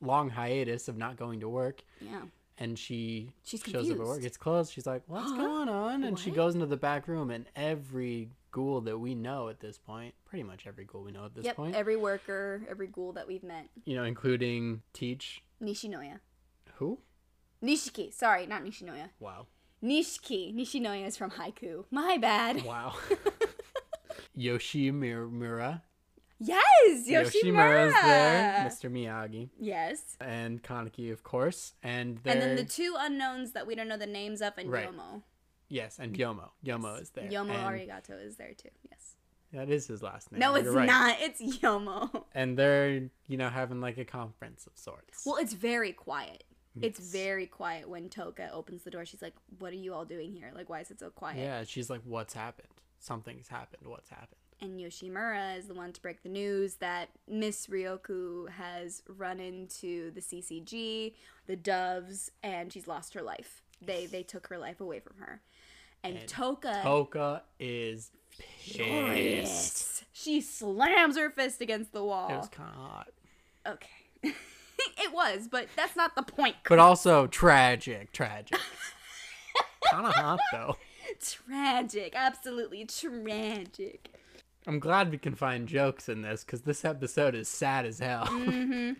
long 0.00 0.30
hiatus 0.30 0.88
of 0.88 0.96
not 0.96 1.16
going 1.16 1.40
to 1.40 1.48
work 1.48 1.82
Yeah. 2.00 2.22
and 2.58 2.78
she 2.78 3.32
She's 3.44 3.62
shows 3.62 3.90
up 3.90 3.98
at 3.98 4.06
work. 4.06 4.22
It's 4.22 4.36
closed. 4.36 4.72
She's 4.72 4.86
like, 4.86 5.02
"What's 5.06 5.32
going 5.36 5.68
on?" 5.68 6.04
And 6.04 6.18
she 6.18 6.30
goes 6.30 6.54
into 6.54 6.66
the 6.66 6.76
back 6.76 7.08
room 7.08 7.30
and 7.30 7.46
every 7.56 8.30
ghoul 8.50 8.80
that 8.82 8.98
we 8.98 9.14
know 9.14 9.48
at 9.48 9.60
this 9.60 9.76
point, 9.78 10.14
pretty 10.24 10.42
much 10.44 10.66
every 10.66 10.84
ghoul 10.84 11.02
we 11.02 11.12
know 11.12 11.24
at 11.26 11.34
this 11.34 11.44
Yep, 11.44 11.56
point, 11.56 11.74
every 11.74 11.96
worker, 11.96 12.62
every 12.68 12.86
ghoul 12.86 13.12
that 13.12 13.26
we've 13.26 13.42
met. 13.42 13.66
you 13.84 13.94
know, 13.96 14.04
including 14.04 14.82
Teach, 14.92 15.42
Nishinoya. 15.62 16.20
who? 16.76 16.98
Nishiki. 17.62 18.12
Sorry, 18.12 18.46
not 18.46 18.62
Nishinoya. 18.64 19.10
Wow. 19.20 19.46
Nishiki. 19.82 20.54
Nishinoya 20.54 21.06
is 21.06 21.16
from 21.16 21.30
Haikyuu. 21.32 21.84
My 21.90 22.18
bad. 22.18 22.64
Wow. 22.64 22.94
Yoshimura. 24.38 25.82
Yes! 26.40 27.08
Yoshimura! 27.08 27.24
Yoshimura's 27.32 27.92
there, 28.04 28.66
Mr. 28.70 28.92
Miyagi, 28.92 29.48
Yes. 29.58 30.16
and 30.20 30.62
Kaneki, 30.62 31.10
of 31.12 31.24
course, 31.24 31.74
and 31.82 32.20
And 32.24 32.40
then 32.40 32.54
the 32.54 32.64
two 32.64 32.94
unknowns 32.96 33.52
that 33.52 33.66
we 33.66 33.74
don't 33.74 33.88
know 33.88 33.96
the 33.96 34.06
names 34.06 34.40
of, 34.40 34.52
and 34.56 34.70
Right. 34.70 34.88
Yomo. 34.88 35.22
yes, 35.68 35.98
and 35.98 36.16
Yomo. 36.16 36.50
Yomo 36.64 37.00
is 37.02 37.10
there. 37.10 37.28
Yomo 37.28 37.50
and 37.50 37.66
Arigato 37.66 38.24
is 38.24 38.36
there 38.36 38.54
too. 38.54 38.68
Yes. 38.88 39.16
That 39.52 39.68
is 39.68 39.88
his 39.88 40.00
last 40.02 40.30
name. 40.30 40.38
No, 40.38 40.54
it's 40.54 40.68
right. 40.68 40.86
not. 40.86 41.16
It's 41.20 41.40
Yomo. 41.58 42.24
And 42.34 42.56
they're, 42.56 43.08
you 43.26 43.36
know, 43.36 43.48
having 43.48 43.80
like 43.80 43.98
a 43.98 44.04
conference 44.04 44.66
of 44.68 44.78
sorts. 44.78 45.24
Well, 45.26 45.36
it's 45.36 45.54
very 45.54 45.92
quiet. 45.92 46.44
It's 46.82 46.98
very 46.98 47.46
quiet 47.46 47.88
when 47.88 48.08
Toka 48.08 48.50
opens 48.52 48.82
the 48.82 48.90
door. 48.90 49.04
She's 49.04 49.22
like, 49.22 49.34
"What 49.58 49.72
are 49.72 49.76
you 49.76 49.94
all 49.94 50.04
doing 50.04 50.32
here? 50.32 50.50
Like, 50.54 50.68
why 50.68 50.80
is 50.80 50.90
it 50.90 51.00
so 51.00 51.10
quiet?" 51.10 51.38
yeah, 51.38 51.64
she's 51.64 51.90
like, 51.90 52.02
"What's 52.04 52.34
happened? 52.34 52.68
Something's 52.98 53.48
happened. 53.48 53.86
What's 53.86 54.10
happened?" 54.10 54.36
And 54.60 54.80
Yoshimura 54.80 55.56
is 55.56 55.68
the 55.68 55.74
one 55.74 55.92
to 55.92 56.02
break 56.02 56.22
the 56.22 56.28
news 56.28 56.76
that 56.76 57.10
Miss 57.28 57.68
Ryoku 57.68 58.48
has 58.50 59.02
run 59.06 59.38
into 59.38 60.10
the 60.10 60.20
CCG, 60.20 61.14
the 61.46 61.56
doves, 61.56 62.32
and 62.42 62.72
she's 62.72 62.88
lost 62.88 63.14
her 63.14 63.22
life. 63.22 63.62
They 63.80 64.06
they 64.06 64.22
took 64.22 64.48
her 64.48 64.58
life 64.58 64.80
away 64.80 65.00
from 65.00 65.18
her. 65.18 65.42
And, 66.02 66.16
And 66.16 66.28
Toka 66.28 66.80
Toka 66.82 67.42
is 67.60 68.10
pissed. 68.38 70.04
She 70.12 70.40
slams 70.40 71.16
her 71.16 71.30
fist 71.30 71.60
against 71.60 71.92
the 71.92 72.02
wall. 72.04 72.28
It 72.28 72.36
was 72.38 72.48
kind 72.48 72.70
of 72.70 72.76
hot. 72.76 73.08
Okay. 73.66 74.34
it 74.96 75.12
was, 75.12 75.48
but 75.50 75.68
that's 75.76 75.96
not 75.96 76.14
the 76.14 76.22
point. 76.22 76.56
But 76.68 76.78
also 76.78 77.26
tragic, 77.26 78.12
tragic. 78.12 78.58
kind 79.90 80.06
of 80.06 80.14
hot 80.14 80.40
though. 80.52 80.76
tragic. 81.20 82.14
Absolutely 82.14 82.84
tragic. 82.84 84.14
I'm 84.66 84.78
glad 84.78 85.10
we 85.10 85.18
can 85.18 85.34
find 85.34 85.66
jokes 85.66 86.08
in 86.08 86.22
this 86.22 86.44
because 86.44 86.62
this 86.62 86.84
episode 86.84 87.34
is 87.34 87.48
sad 87.48 87.86
as 87.86 88.00
hell. 88.00 88.26
Mm. 88.26 88.96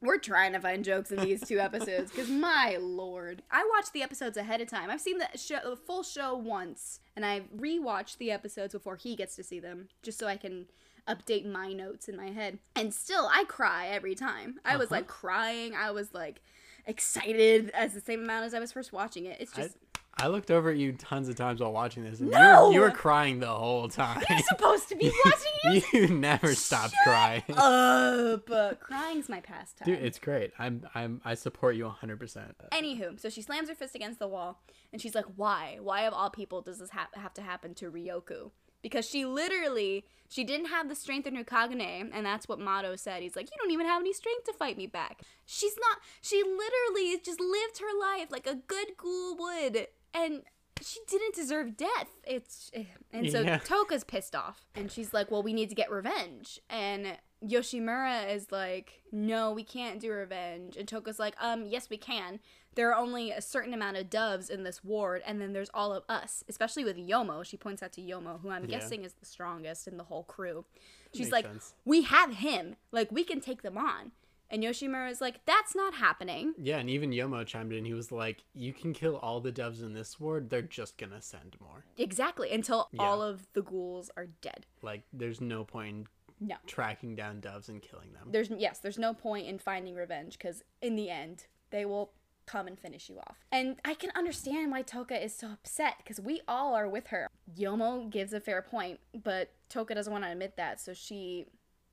We're 0.00 0.18
trying 0.18 0.52
to 0.52 0.60
find 0.60 0.84
jokes 0.84 1.12
in 1.12 1.20
these 1.20 1.46
two 1.46 1.58
episodes 1.58 2.10
because 2.10 2.28
my 2.28 2.78
lord, 2.80 3.42
I 3.50 3.68
watched 3.74 3.92
the 3.92 4.02
episodes 4.02 4.36
ahead 4.36 4.60
of 4.60 4.68
time. 4.68 4.90
I've 4.90 5.00
seen 5.00 5.18
the 5.18 5.28
show, 5.36 5.58
the 5.64 5.76
full 5.76 6.02
show 6.02 6.36
once, 6.36 7.00
and 7.14 7.24
I've 7.24 7.50
rewatched 7.56 8.18
the 8.18 8.30
episodes 8.30 8.74
before 8.74 8.96
he 8.96 9.16
gets 9.16 9.36
to 9.36 9.44
see 9.44 9.60
them, 9.60 9.88
just 10.02 10.18
so 10.18 10.26
I 10.26 10.36
can 10.36 10.66
update 11.08 11.50
my 11.50 11.72
notes 11.72 12.08
in 12.08 12.16
my 12.16 12.30
head. 12.30 12.58
And 12.76 12.92
still, 12.92 13.28
I 13.32 13.44
cry 13.44 13.86
every 13.88 14.14
time. 14.14 14.60
I 14.64 14.76
was 14.76 14.86
Uh-huh. 14.86 14.96
like 14.96 15.06
crying. 15.06 15.74
I 15.74 15.90
was 15.90 16.12
like 16.12 16.40
excited 16.86 17.70
as 17.70 17.94
the 17.94 18.00
same 18.00 18.20
amount 18.22 18.46
as 18.46 18.54
I 18.54 18.60
was 18.60 18.72
first 18.72 18.92
watching 18.92 19.26
it. 19.26 19.38
It's 19.40 19.52
just 19.52 19.76
I 20.20 20.26
looked 20.26 20.50
over 20.50 20.70
at 20.70 20.76
you 20.76 20.92
tons 20.94 21.28
of 21.28 21.36
times 21.36 21.60
while 21.60 21.72
watching 21.72 22.02
this, 22.02 22.18
and 22.18 22.28
you, 22.30 22.34
No! 22.34 22.66
were, 22.68 22.72
you 22.74 22.80
were 22.80 22.90
crying 22.90 23.38
the 23.38 23.46
whole 23.46 23.88
time. 23.88 24.20
you're 24.28 24.38
supposed 24.40 24.88
to 24.88 24.96
be 24.96 25.12
watching 25.24 25.52
it. 25.76 25.84
you 25.92 26.08
never 26.08 26.56
stopped 26.56 26.94
crying. 27.04 27.44
Up, 27.56 28.50
crying's 28.80 29.28
my 29.28 29.40
pastime. 29.40 29.86
Dude, 29.86 30.00
it's 30.02 30.18
great. 30.18 30.52
I'm 30.58 30.82
I'm 30.94 31.20
I 31.24 31.34
support 31.34 31.76
you 31.76 31.84
100%. 32.02 32.52
Anywho, 32.72 33.20
so 33.20 33.28
she 33.30 33.42
slams 33.42 33.68
her 33.68 33.76
fist 33.76 33.94
against 33.94 34.18
the 34.18 34.26
wall 34.26 34.60
and 34.92 35.00
she's 35.00 35.14
like, 35.14 35.26
Why? 35.36 35.78
Why 35.80 36.02
of 36.02 36.12
all 36.14 36.30
people 36.30 36.62
does 36.62 36.78
this 36.80 36.90
ha- 36.90 37.10
have 37.14 37.32
to 37.34 37.42
happen 37.42 37.74
to 37.74 37.88
Ryoku? 37.90 38.50
Because 38.82 39.08
she 39.08 39.24
literally, 39.24 40.04
she 40.28 40.44
didn't 40.44 40.66
have 40.66 40.88
the 40.88 40.94
strength 40.94 41.26
in 41.26 41.34
her 41.34 41.44
Kagune, 41.44 42.10
and 42.12 42.24
that's 42.24 42.48
what 42.48 42.60
Mado 42.60 42.94
said. 42.96 43.22
He's 43.22 43.36
like, 43.36 43.46
You 43.50 43.56
don't 43.58 43.72
even 43.72 43.86
have 43.86 44.00
any 44.00 44.12
strength 44.12 44.44
to 44.44 44.52
fight 44.52 44.76
me 44.76 44.86
back. 44.86 45.22
She's 45.46 45.76
not, 45.76 45.98
she 46.20 46.42
literally 46.42 47.20
just 47.24 47.40
lived 47.40 47.78
her 47.78 47.98
life 47.98 48.28
like 48.30 48.46
a 48.46 48.54
good 48.54 48.96
ghoul 48.96 49.36
would, 49.36 49.88
and 50.14 50.42
she 50.80 51.00
didn't 51.08 51.34
deserve 51.34 51.76
death. 51.76 52.08
It's, 52.24 52.70
eh. 52.72 52.84
and 53.12 53.30
so 53.30 53.40
Yeah. 53.40 53.58
Toka's 53.58 54.04
pissed 54.04 54.34
off, 54.36 54.66
and 54.74 54.90
she's 54.92 55.12
like, 55.12 55.30
Well, 55.30 55.42
we 55.42 55.52
need 55.52 55.68
to 55.70 55.74
get 55.74 55.90
revenge. 55.90 56.60
And 56.70 57.18
Yoshimura 57.44 58.32
is 58.34 58.50
like, 58.52 59.02
No, 59.10 59.52
we 59.52 59.64
can't 59.64 60.00
do 60.00 60.12
revenge. 60.12 60.76
And 60.76 60.86
Toka's 60.86 61.18
like, 61.18 61.34
Um, 61.40 61.66
yes, 61.66 61.90
we 61.90 61.96
can. 61.96 62.40
There 62.78 62.92
are 62.94 62.96
only 62.96 63.32
a 63.32 63.42
certain 63.42 63.74
amount 63.74 63.96
of 63.96 64.08
doves 64.08 64.48
in 64.48 64.62
this 64.62 64.84
ward, 64.84 65.20
and 65.26 65.40
then 65.40 65.52
there's 65.52 65.68
all 65.74 65.92
of 65.92 66.04
us, 66.08 66.44
especially 66.48 66.84
with 66.84 66.96
Yomo. 66.96 67.44
She 67.44 67.56
points 67.56 67.82
out 67.82 67.90
to 67.94 68.00
Yomo, 68.00 68.40
who 68.40 68.50
I'm 68.50 68.66
Yeah. 68.66 68.78
guessing 68.78 69.02
is 69.02 69.14
the 69.14 69.26
strongest 69.26 69.88
in 69.88 69.96
the 69.96 70.04
whole 70.04 70.22
crew. 70.22 70.64
She's 71.12 71.22
Makes 71.26 71.32
like, 71.32 71.44
sense. 71.46 71.74
We 71.84 72.02
have 72.02 72.34
him. 72.34 72.76
Like, 72.92 73.10
we 73.10 73.24
can 73.24 73.40
take 73.40 73.62
them 73.62 73.76
on. 73.76 74.12
And 74.48 74.62
Yoshimura 74.62 75.10
is 75.10 75.20
like, 75.20 75.44
That's 75.44 75.74
not 75.74 75.94
happening. 75.94 76.54
Yeah, 76.56 76.78
and 76.78 76.88
even 76.88 77.10
Yomo 77.10 77.44
chimed 77.44 77.72
in. 77.72 77.84
He 77.84 77.94
was 77.94 78.12
like, 78.12 78.44
"You 78.54 78.72
can 78.72 78.92
kill 78.92 79.16
all 79.16 79.40
the 79.40 79.50
doves 79.50 79.82
in 79.82 79.92
this 79.94 80.20
ward. 80.20 80.48
They're 80.48 80.62
just 80.62 80.96
gonna 80.98 81.20
send 81.20 81.56
more. 81.60 81.84
Exactly. 81.96 82.52
Until 82.52 82.88
Yeah. 82.92 83.02
all 83.02 83.20
of 83.22 83.52
the 83.54 83.62
ghouls 83.62 84.08
are 84.16 84.26
dead. 84.40 84.66
Like, 84.82 85.02
there's 85.12 85.40
no 85.40 85.64
point 85.64 86.06
in 86.40 86.46
No. 86.46 86.56
tracking 86.68 87.16
down 87.16 87.40
doves 87.40 87.68
and 87.68 87.82
killing 87.82 88.12
them." 88.12 88.30
there's 88.30 88.50
yes 88.50 88.78
there's 88.78 88.98
no 89.00 89.12
point 89.14 89.48
in 89.48 89.58
finding 89.58 89.96
revenge 89.96 90.38
because 90.38 90.62
in 90.80 90.94
the 90.94 91.10
end 91.10 91.48
they 91.70 91.84
will 91.84 92.12
come 92.48 92.66
and 92.66 92.78
finish 92.78 93.08
you 93.10 93.18
off 93.18 93.36
and 93.52 93.76
i 93.84 93.92
can 93.92 94.10
understand 94.16 94.70
why 94.72 94.80
toka 94.80 95.22
is 95.22 95.34
so 95.34 95.48
upset 95.48 95.94
because 95.98 96.18
we 96.18 96.40
all 96.48 96.74
are 96.74 96.88
with 96.88 97.08
her 97.08 97.28
yomo 97.58 98.08
gives 98.10 98.32
a 98.32 98.40
fair 98.40 98.62
point 98.62 98.98
but 99.22 99.50
toka 99.68 99.94
doesn't 99.94 100.12
want 100.12 100.24
to 100.24 100.30
admit 100.30 100.56
that 100.56 100.80
so 100.80 100.94
she 100.94 101.44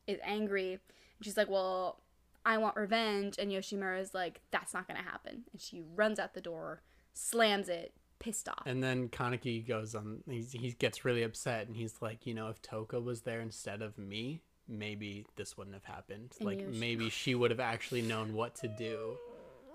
is 0.08 0.18
angry 0.24 0.80
she's 1.22 1.36
like 1.36 1.50
well 1.50 2.00
i 2.46 2.58
want 2.58 2.76
revenge 2.78 3.36
and 3.38 3.52
yoshimura 3.52 4.00
is 4.00 4.14
like 4.14 4.40
that's 4.52 4.74
not 4.74 4.88
gonna 4.88 5.02
happen 5.02 5.44
and 5.52 5.60
she 5.60 5.82
runs 5.96 6.20
out 6.20 6.34
the 6.34 6.42
door 6.42 6.82
slams 7.14 7.68
it 7.68 7.92
pissed 8.20 8.48
off 8.48 8.64
And 8.66 8.82
then 8.82 9.10
Kaneki 9.10 9.68
goes 9.68 9.94
on. 9.94 10.24
He's, 10.30 10.54
he 10.54 10.72
gets 10.72 11.04
really 11.04 11.24
upset, 11.24 11.68
and 11.68 11.76
he's 11.76 11.96
like, 12.02 12.26
"You 12.26 12.34
know, 12.34 12.48
if 12.48 12.62
Toka 12.62 13.00
was 13.00 13.22
there 13.22 13.42
instead 13.42 13.82
of 13.82 13.98
me, 13.98 14.42
maybe 14.70 15.26
this 15.36 15.58
wouldn't 15.58 15.76
have 15.76 15.84
happened. 15.84 16.34
And 16.40 16.48
like, 16.48 16.60
sh- 16.62 16.80
maybe 16.80 17.10
she 17.10 17.36
would 17.36 17.52
have 17.52 17.60
actually 17.60 18.02
known 18.02 18.34
what 18.34 18.56
to 18.56 18.70
do." 18.70 19.18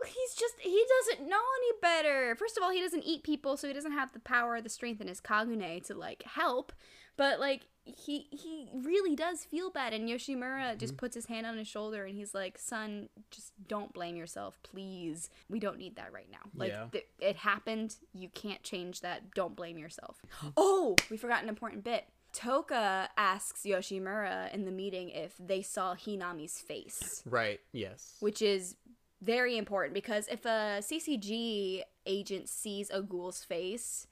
He's 0.07 0.35
just 0.35 0.55
he 0.61 0.85
doesn't 0.99 1.29
know 1.29 1.37
any 1.37 1.79
better. 1.81 2.35
First 2.37 2.57
of 2.57 2.63
all, 2.63 2.71
he 2.71 2.81
doesn't 2.81 3.05
eat 3.05 3.23
people, 3.23 3.57
so 3.57 3.69
he 3.69 3.75
doesn't 3.75 3.93
have 3.93 4.13
the 4.13 4.21
power 4.21 4.55
or 4.55 4.61
the 4.61 4.69
strength 4.69 5.01
in 5.01 5.09
his 5.09 5.21
kagune 5.21 5.85
to 5.85 5.95
like 5.95 6.23
help. 6.25 6.73
But 7.17 7.41
like 7.41 7.67
he 7.85 8.27
he 8.31 8.69
really 8.75 9.17
does 9.17 9.45
feel 9.45 9.71
bad, 9.71 9.93
and 9.93 10.09
Yoshimura 10.09 10.71
mm-hmm. 10.71 10.79
just 10.79 10.97
puts 10.97 11.15
his 11.15 11.27
hand 11.27 11.47
on 11.47 11.57
his 11.59 11.69
shoulder 11.69 12.05
and 12.05 12.17
he's 12.17 12.35
like, 12.35 12.59
"Son, 12.59 13.09
just 13.31 13.53
don't 13.69 13.93
blame 13.93 14.17
yourself, 14.17 14.59
please. 14.63 15.29
We 15.49 15.61
don't 15.61 15.79
need 15.79 15.97
that 15.97 16.13
right 16.13 16.29
now. 16.31 16.51
Like 16.55 16.71
Yeah. 16.71 16.87
th- 16.93 17.07
it 17.19 17.37
happened. 17.37 17.97
You 18.13 18.29
can't 18.29 18.63
change 18.63 19.01
that. 19.01 19.35
Don't 19.35 19.57
blame 19.57 19.79
yourself." 19.79 20.23
oh, 20.57 20.97
we 21.11 21.17
forgot 21.17 21.43
an 21.43 21.49
important 21.49 21.85
bit. 21.85 22.07
Toka 22.33 23.09
asks 23.17 23.63
Yoshimura 23.65 24.55
in 24.55 24.65
the 24.65 24.71
meeting 24.71 25.11
if 25.11 25.35
they 25.39 25.63
saw 25.63 25.95
Hinami's 25.95 26.61
face 26.61 27.23
Right. 27.27 27.61
Yes. 27.73 28.15
which 28.21 28.41
is 28.41 28.77
very 29.23 29.57
important 29.57 29.95
because 29.95 30.27
if 30.29 30.45
a 30.45 30.79
CCG 30.81 31.83
agent 32.07 32.49
sees 32.49 32.91
a 32.91 33.03
ghoul's 33.03 33.45
face, 33.45 34.07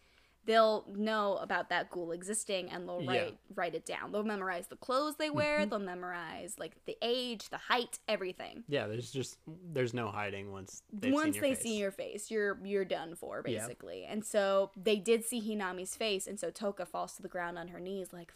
they'll 0.45 0.87
know 0.95 1.37
about 1.37 1.69
that 1.69 1.91
ghoul 1.91 2.11
existing 2.13 2.71
and 2.71 2.89
they'll 2.89 3.03
Yeah. 3.03 3.11
write 3.23 3.39
write 3.55 3.75
it 3.75 3.85
down. 3.85 4.13
They'll 4.13 4.23
memorize 4.23 4.67
the 4.69 4.77
clothes 4.77 5.17
they 5.17 5.29
wear, 5.31 5.61
mm-hmm. 5.61 5.71
they'll 5.71 5.79
memorize 5.79 6.55
like 6.59 6.83
the 6.87 6.97
age, 7.03 7.51
the 7.51 7.59
height, 7.59 7.99
everything. 8.09 8.65
yeah. 8.69 8.87
There's 8.87 9.11
just 9.11 9.37
there's 9.73 9.93
no 9.93 10.09
hiding 10.09 10.51
once 10.53 10.83
Once 11.03 11.35
they 11.37 11.55
face. 11.55 11.61
see 11.61 11.79
your 11.79 11.91
face, 11.91 12.31
you're 12.31 12.59
you're 12.65 12.85
done 12.87 13.15
for 13.15 13.43
Yeah. 13.47 13.61
basically. 13.61 14.05
And 14.05 14.25
so 14.25 14.71
they 14.77 14.97
did 14.97 15.25
see 15.25 15.41
Hinami's 15.41 15.97
face, 15.97 16.27
and 16.27 16.39
so 16.41 16.51
Toka 16.51 16.87
falls 16.87 17.15
to 17.17 17.23
the 17.23 17.29
ground 17.29 17.59
on 17.59 17.69
her 17.69 17.81
knees 17.81 18.13
like. 18.13 18.33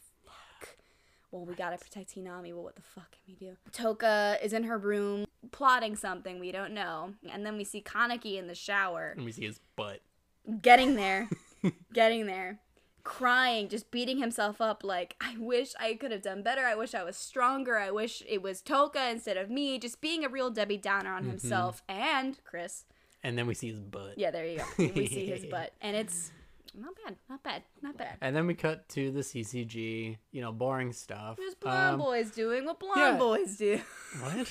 Well, 1.33 1.47
we 1.47 1.55
gotta 1.55 1.79
protect 1.79 2.15
Hinami. 2.15 2.53
Well, 2.53 2.63
what 2.63 2.77
the 2.77 2.83
fuck 2.83 3.11
can 3.11 3.21
we 3.27 3.35
do? 3.35 3.57
Toka 3.73 4.37
is 4.43 4.53
in 4.53 4.65
her 4.65 4.77
room 4.77 5.25
plotting 5.51 5.97
something 5.97 6.39
we 6.39 6.53
don't 6.53 6.75
know, 6.75 7.15
and 7.29 7.45
then 7.45 7.57
we 7.57 7.65
see 7.65 7.83
Kaneki 7.83 8.39
in 8.39 8.47
the 8.47 8.55
shower, 8.55 9.15
and 9.17 9.25
we 9.25 9.33
see 9.33 9.47
his 9.47 9.59
butt. 9.75 10.03
getting 10.61 10.95
there, 10.95 11.31
getting 11.95 12.27
there, 12.27 12.61
crying, 13.03 13.71
just 13.71 13.91
beating 13.91 14.19
himself 14.19 14.61
up. 14.61 14.85
Like 14.85 15.17
I 15.23 15.37
wish 15.39 15.73
I 15.81 15.95
could 15.95 16.13
have 16.13 16.23
done 16.23 16.43
better. 16.43 16.67
I 16.67 16.75
wish 16.75 16.95
I 16.95 17.03
was 17.03 17.17
stronger. 17.17 17.79
I 17.79 17.91
wish 17.91 18.23
it 18.29 18.43
was 18.43 18.61
Toka 18.61 19.09
instead 19.09 19.39
of 19.39 19.49
me. 19.49 19.79
Just 19.79 20.03
being 20.03 20.27
a 20.27 20.29
real 20.29 20.51
Debbie 20.51 20.77
Downer 20.77 21.15
on 21.15 21.23
mm-hmm. 21.23 21.31
himself 21.31 21.83
and 21.89 22.39
Chris. 22.45 22.85
And 23.23 23.39
then 23.39 23.47
we 23.47 23.55
see 23.55 23.69
his 23.69 23.81
butt. 23.81 24.19
Yeah, 24.19 24.33
there 24.33 24.47
you 24.47 24.59
go. 24.59 24.65
We 24.79 25.07
see 25.07 25.27
his 25.27 25.45
butt, 25.51 25.73
and 25.81 25.97
it's 25.97 26.31
not 26.75 26.95
bad, 27.05 27.17
not 27.29 27.43
bad, 27.43 27.63
not 27.83 27.99
bad. 27.99 28.17
And 28.21 28.35
then 28.35 28.47
we 28.47 28.55
cut 28.55 28.89
to 28.91 29.11
the 29.11 29.21
CCG. 29.21 30.17
You 30.31 30.41
know, 30.41 30.53
boring 30.53 30.93
stuff. 30.93 31.39
What's 31.39 31.55
blonde 31.55 31.95
Um, 31.95 32.01
boys 32.01 32.31
doing? 32.31 32.65
What 32.65 32.81
blonde 32.81 32.99
yeah. 32.99 33.17
boys 33.19 33.57
do? 33.57 33.81
What? 34.21 34.35
you 34.37 34.37
didn't 34.37 34.49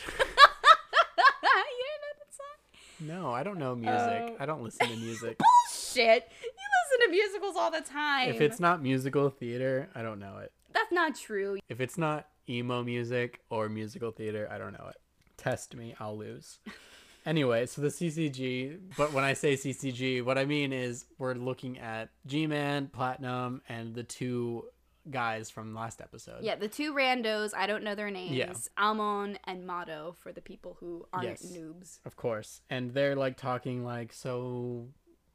know 2.01 2.13
that 2.19 2.31
song? 2.31 3.07
No, 3.07 3.31
I 3.31 3.43
don't 3.43 3.57
know 3.57 3.75
music. 3.75 3.97
Oh. 3.97 4.35
I 4.39 4.45
don't 4.45 4.63
listen 4.63 4.87
to 4.87 4.95
music. 4.97 5.37
Bullshit! 5.39 6.29
You 6.43 6.49
listen 6.49 7.07
to 7.07 7.11
musicals 7.11 7.55
all 7.57 7.71
the 7.71 7.81
time. 7.81 8.29
if 8.29 8.41
it's 8.41 8.59
not 8.59 8.81
musical 8.81 9.29
theater, 9.29 9.89
I 9.95 10.01
don't 10.01 10.19
know 10.19 10.37
it. 10.37 10.51
that's 10.73 10.91
not 10.91 11.15
true. 11.15 11.57
If 11.69 11.81
it's 11.81 11.97
not 11.97 12.27
emo 12.49 12.83
music 12.83 13.39
or 13.49 13.69
musical 13.69 14.11
theater, 14.11 14.47
I 14.51 14.57
don't 14.57 14.73
know 14.73 14.87
it. 14.89 14.97
Test 15.37 15.75
me, 15.75 15.95
I'll 15.99 16.17
lose. 16.17 16.59
Anyway, 17.25 17.65
so 17.67 17.81
the 17.81 17.89
CCG, 17.89 18.79
but 18.97 19.13
when 19.13 19.23
I 19.23 19.33
say 19.33 19.53
CCG, 19.55 20.23
what 20.23 20.37
I 20.37 20.45
mean 20.45 20.73
is 20.73 21.05
we're 21.17 21.33
looking 21.35 21.77
at 21.79 22.09
G 22.25 22.47
Man, 22.47 22.87
Platinum, 22.87 23.61
and 23.69 23.93
the 23.93 24.03
two 24.03 24.65
guys 25.09 25.49
from 25.49 25.73
last 25.73 26.01
episode. 26.01 26.43
Yeah, 26.43 26.55
the 26.55 26.67
two 26.67 26.93
randos. 26.93 27.51
I 27.55 27.67
don't 27.67 27.83
know 27.83 27.95
their 27.95 28.11
names. 28.11 28.35
Yeah. 28.35 28.53
Amon 28.77 29.37
and 29.45 29.65
Mado 29.65 30.15
for 30.19 30.31
the 30.31 30.41
people 30.41 30.77
who 30.79 31.05
aren't 31.11 31.25
Yes. 31.41 31.45
noobs. 31.51 31.99
Of 32.05 32.15
course. 32.15 32.61
And 32.69 32.93
they're 32.93 33.15
like 33.15 33.37
talking 33.37 33.83
like, 33.83 34.13
so 34.13 34.87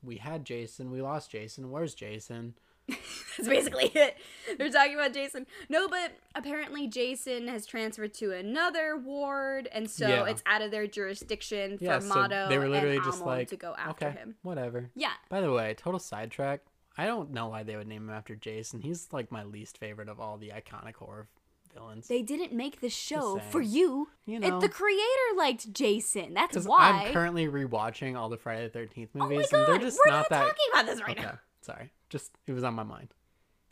we 0.03 0.17
had 0.19 0.45
Jason, 0.45 0.91
we 0.93 1.03
lost 1.03 1.31
Jason, 1.31 1.71
where's 1.71 1.95
Jason? 1.95 2.55
That's 3.37 3.49
basically 3.49 3.87
it. 3.95 4.17
They're 4.59 4.71
talking 4.71 4.95
about 4.95 5.13
Jason. 5.13 5.47
No, 5.69 5.89
but 5.89 6.13
apparently 6.35 6.87
Jason 6.87 7.49
has 7.49 7.67
transferred 7.67 8.15
to 8.15 8.33
another 8.33 8.97
ward, 8.97 9.69
and 9.73 9.91
so 9.91 10.07
Yeah. 10.09 10.25
it's 10.27 10.43
out 10.47 10.63
of 10.63 10.71
their 10.71 10.87
jurisdiction 10.87 11.79
for 11.79 11.85
Yeah, 11.85 11.99
so 11.99 12.09
Mado 12.09 12.49
they 12.49 12.59
were 12.59 12.69
literally 12.69 12.99
just 13.01 13.21
Amon 13.23 13.39
like, 13.39 13.49
to 13.49 13.57
go 13.57 13.75
after 13.77 14.07
okay, 14.09 14.17
him. 14.19 14.37
whatever. 14.43 14.91
Yeah. 14.95 15.13
By 15.29 15.41
the 15.41 15.53
way, 15.53 15.75
total 15.75 15.99
sidetrack. 16.01 16.61
I 16.97 17.05
don't 17.07 17.33
know 17.33 17.49
why 17.49 17.63
they 17.63 17.77
would 17.77 17.89
name 17.89 18.09
him 18.09 18.15
after 18.15 18.35
Jason. 18.37 18.81
He's 18.81 19.09
like 19.13 19.31
my 19.31 19.43
least 19.45 19.77
favorite 19.79 20.09
of 20.09 20.19
all 20.21 20.39
the 20.39 20.51
iconic 20.51 20.95
horror 20.95 21.29
villains. 21.75 22.09
They 22.09 22.23
didn't 22.23 22.53
make 22.55 22.81
the 22.81 22.89
show 22.89 23.39
for 23.51 23.61
you. 23.61 24.09
You 24.25 24.37
It- 24.37 24.49
know. 24.49 24.61
the 24.61 24.69
creator 24.71 25.03
liked 25.37 25.75
Jason. 25.75 26.33
That's 26.33 26.57
why. 26.65 27.03
I'm 27.07 27.13
currently 27.13 27.49
rewatching 27.49 28.17
all 28.17 28.31
the 28.31 28.39
Friday 28.39 28.63
the 28.65 28.71
Thirteenth 28.71 29.11
oh 29.15 29.19
movies, 29.29 29.49
god, 29.51 29.59
and 29.59 29.69
they're 29.75 29.87
just 29.87 29.99
we're 30.07 30.13
not 30.13 30.19
not 30.21 30.29
that. 30.31 30.41
talking 30.47 30.65
about 30.73 30.87
this 30.87 31.01
right 31.03 31.11
okay, 31.19 31.23
now. 31.23 31.39
sorry. 31.61 31.91
Just 32.09 32.33
it 32.47 32.53
was 32.53 32.65
on 32.65 32.75
my 32.75 32.83
mind. 32.83 33.15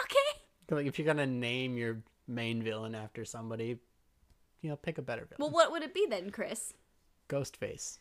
Okay. 0.00 0.40
Like 0.70 0.86
if 0.86 0.98
you're 0.98 1.06
gonna 1.06 1.26
name 1.26 1.76
your 1.76 2.02
main 2.26 2.62
villain 2.62 2.94
after 2.94 3.24
somebody, 3.24 3.78
you 4.60 4.70
know, 4.70 4.76
pick 4.76 4.98
a 4.98 5.02
better 5.02 5.26
villain. 5.26 5.36
Well, 5.38 5.50
what 5.50 5.72
would 5.72 5.82
it 5.82 5.94
be 5.94 6.06
then, 6.08 6.30
Chris? 6.30 6.72
Ghostface. 7.28 7.98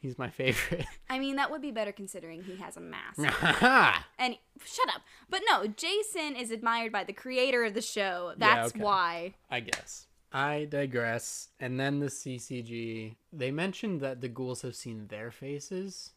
He's 0.00 0.18
my 0.18 0.30
favorite. 0.30 0.86
I 1.10 1.18
mean, 1.18 1.36
that 1.36 1.50
would 1.50 1.62
be 1.62 1.70
better 1.70 1.92
considering 1.92 2.42
he 2.42 2.56
has 2.56 2.76
a 2.76 2.80
mask. 2.80 3.18
and 4.18 4.36
shut 4.64 4.88
up. 4.94 5.02
But 5.28 5.42
no, 5.48 5.66
Jason 5.66 6.36
is 6.36 6.50
admired 6.50 6.92
by 6.92 7.04
the 7.04 7.12
creator 7.12 7.64
of 7.64 7.74
the 7.74 7.82
show. 7.82 8.32
That's 8.36 8.70
okay. 8.70 8.80
why. 8.80 9.34
I 9.50 9.60
guess. 9.60 10.06
I 10.32 10.66
digress. 10.70 11.48
And 11.58 11.78
then 11.80 11.98
the 11.98 12.06
CCG. 12.06 13.16
They 13.32 13.50
mentioned 13.50 14.00
that 14.00 14.20
the 14.20 14.28
ghouls 14.28 14.62
have 14.62 14.76
seen 14.76 15.06
their 15.08 15.30
faces. 15.30 16.12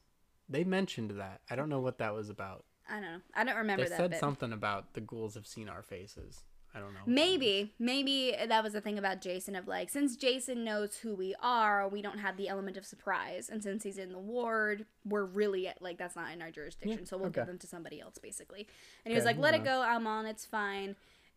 They 0.48 0.64
mentioned 0.64 1.12
that. 1.12 1.42
I 1.50 1.56
don't 1.56 1.70
know 1.70 1.80
what 1.80 1.98
that 2.00 2.14
was 2.14 2.30
about. 2.30 2.66
I 2.92 2.96
don't 2.96 3.04
know. 3.04 3.22
I 3.34 3.44
don't 3.46 3.56
remember 3.56 3.84
They 3.84 3.90
that 3.90 3.98
said 3.98 4.12
bit. 4.12 4.20
something 4.20 4.52
about 4.52 4.94
the 4.94 5.02
ghouls 5.02 5.36
have 5.36 5.48
seen 5.48 5.70
our 5.70 5.82
faces. 5.82 6.44
I 6.74 6.80
don't 6.80 6.94
know. 6.94 7.02
Maybe, 7.06 7.74
maybe 7.80 8.34
that 8.48 8.64
was 8.64 8.74
the 8.74 8.80
thing 8.82 8.98
about 8.98 9.22
Jason 9.22 9.56
of 9.56 9.68
like, 9.68 9.90
since 9.90 10.16
Jason 10.16 10.64
knows 10.64 10.96
who 10.98 11.14
we 11.16 11.36
are, 11.42 11.88
we 11.88 12.02
don't 12.02 12.20
have 12.20 12.38
the 12.38 12.48
element 12.48 12.78
of 12.78 12.86
surprise, 12.86 13.50
and 13.50 13.62
since 13.62 13.84
he's 13.84 13.98
in 13.98 14.12
the 14.14 14.18
ward, 14.20 14.86
we're 15.04 15.26
really 15.26 15.70
like 15.82 15.98
that's 15.98 16.16
not 16.16 16.32
in 16.32 16.42
our 16.42 16.50
jurisdiction, 16.52 17.00
Yeah, 17.00 17.06
so 17.06 17.18
we'll 17.18 17.30
give 17.30 17.46
them 17.46 17.58
to 17.60 17.68
somebody 17.68 18.00
else 18.00 18.18
basically. 18.18 18.68
And 19.04 19.12
he 19.12 19.16
was 19.16 19.26
like, 19.26 19.38
"Let 19.38 19.54
it 19.54 19.66
go, 19.66 19.82
Amon, 19.82 20.26
it's 20.26 20.46
fine." 20.46 20.96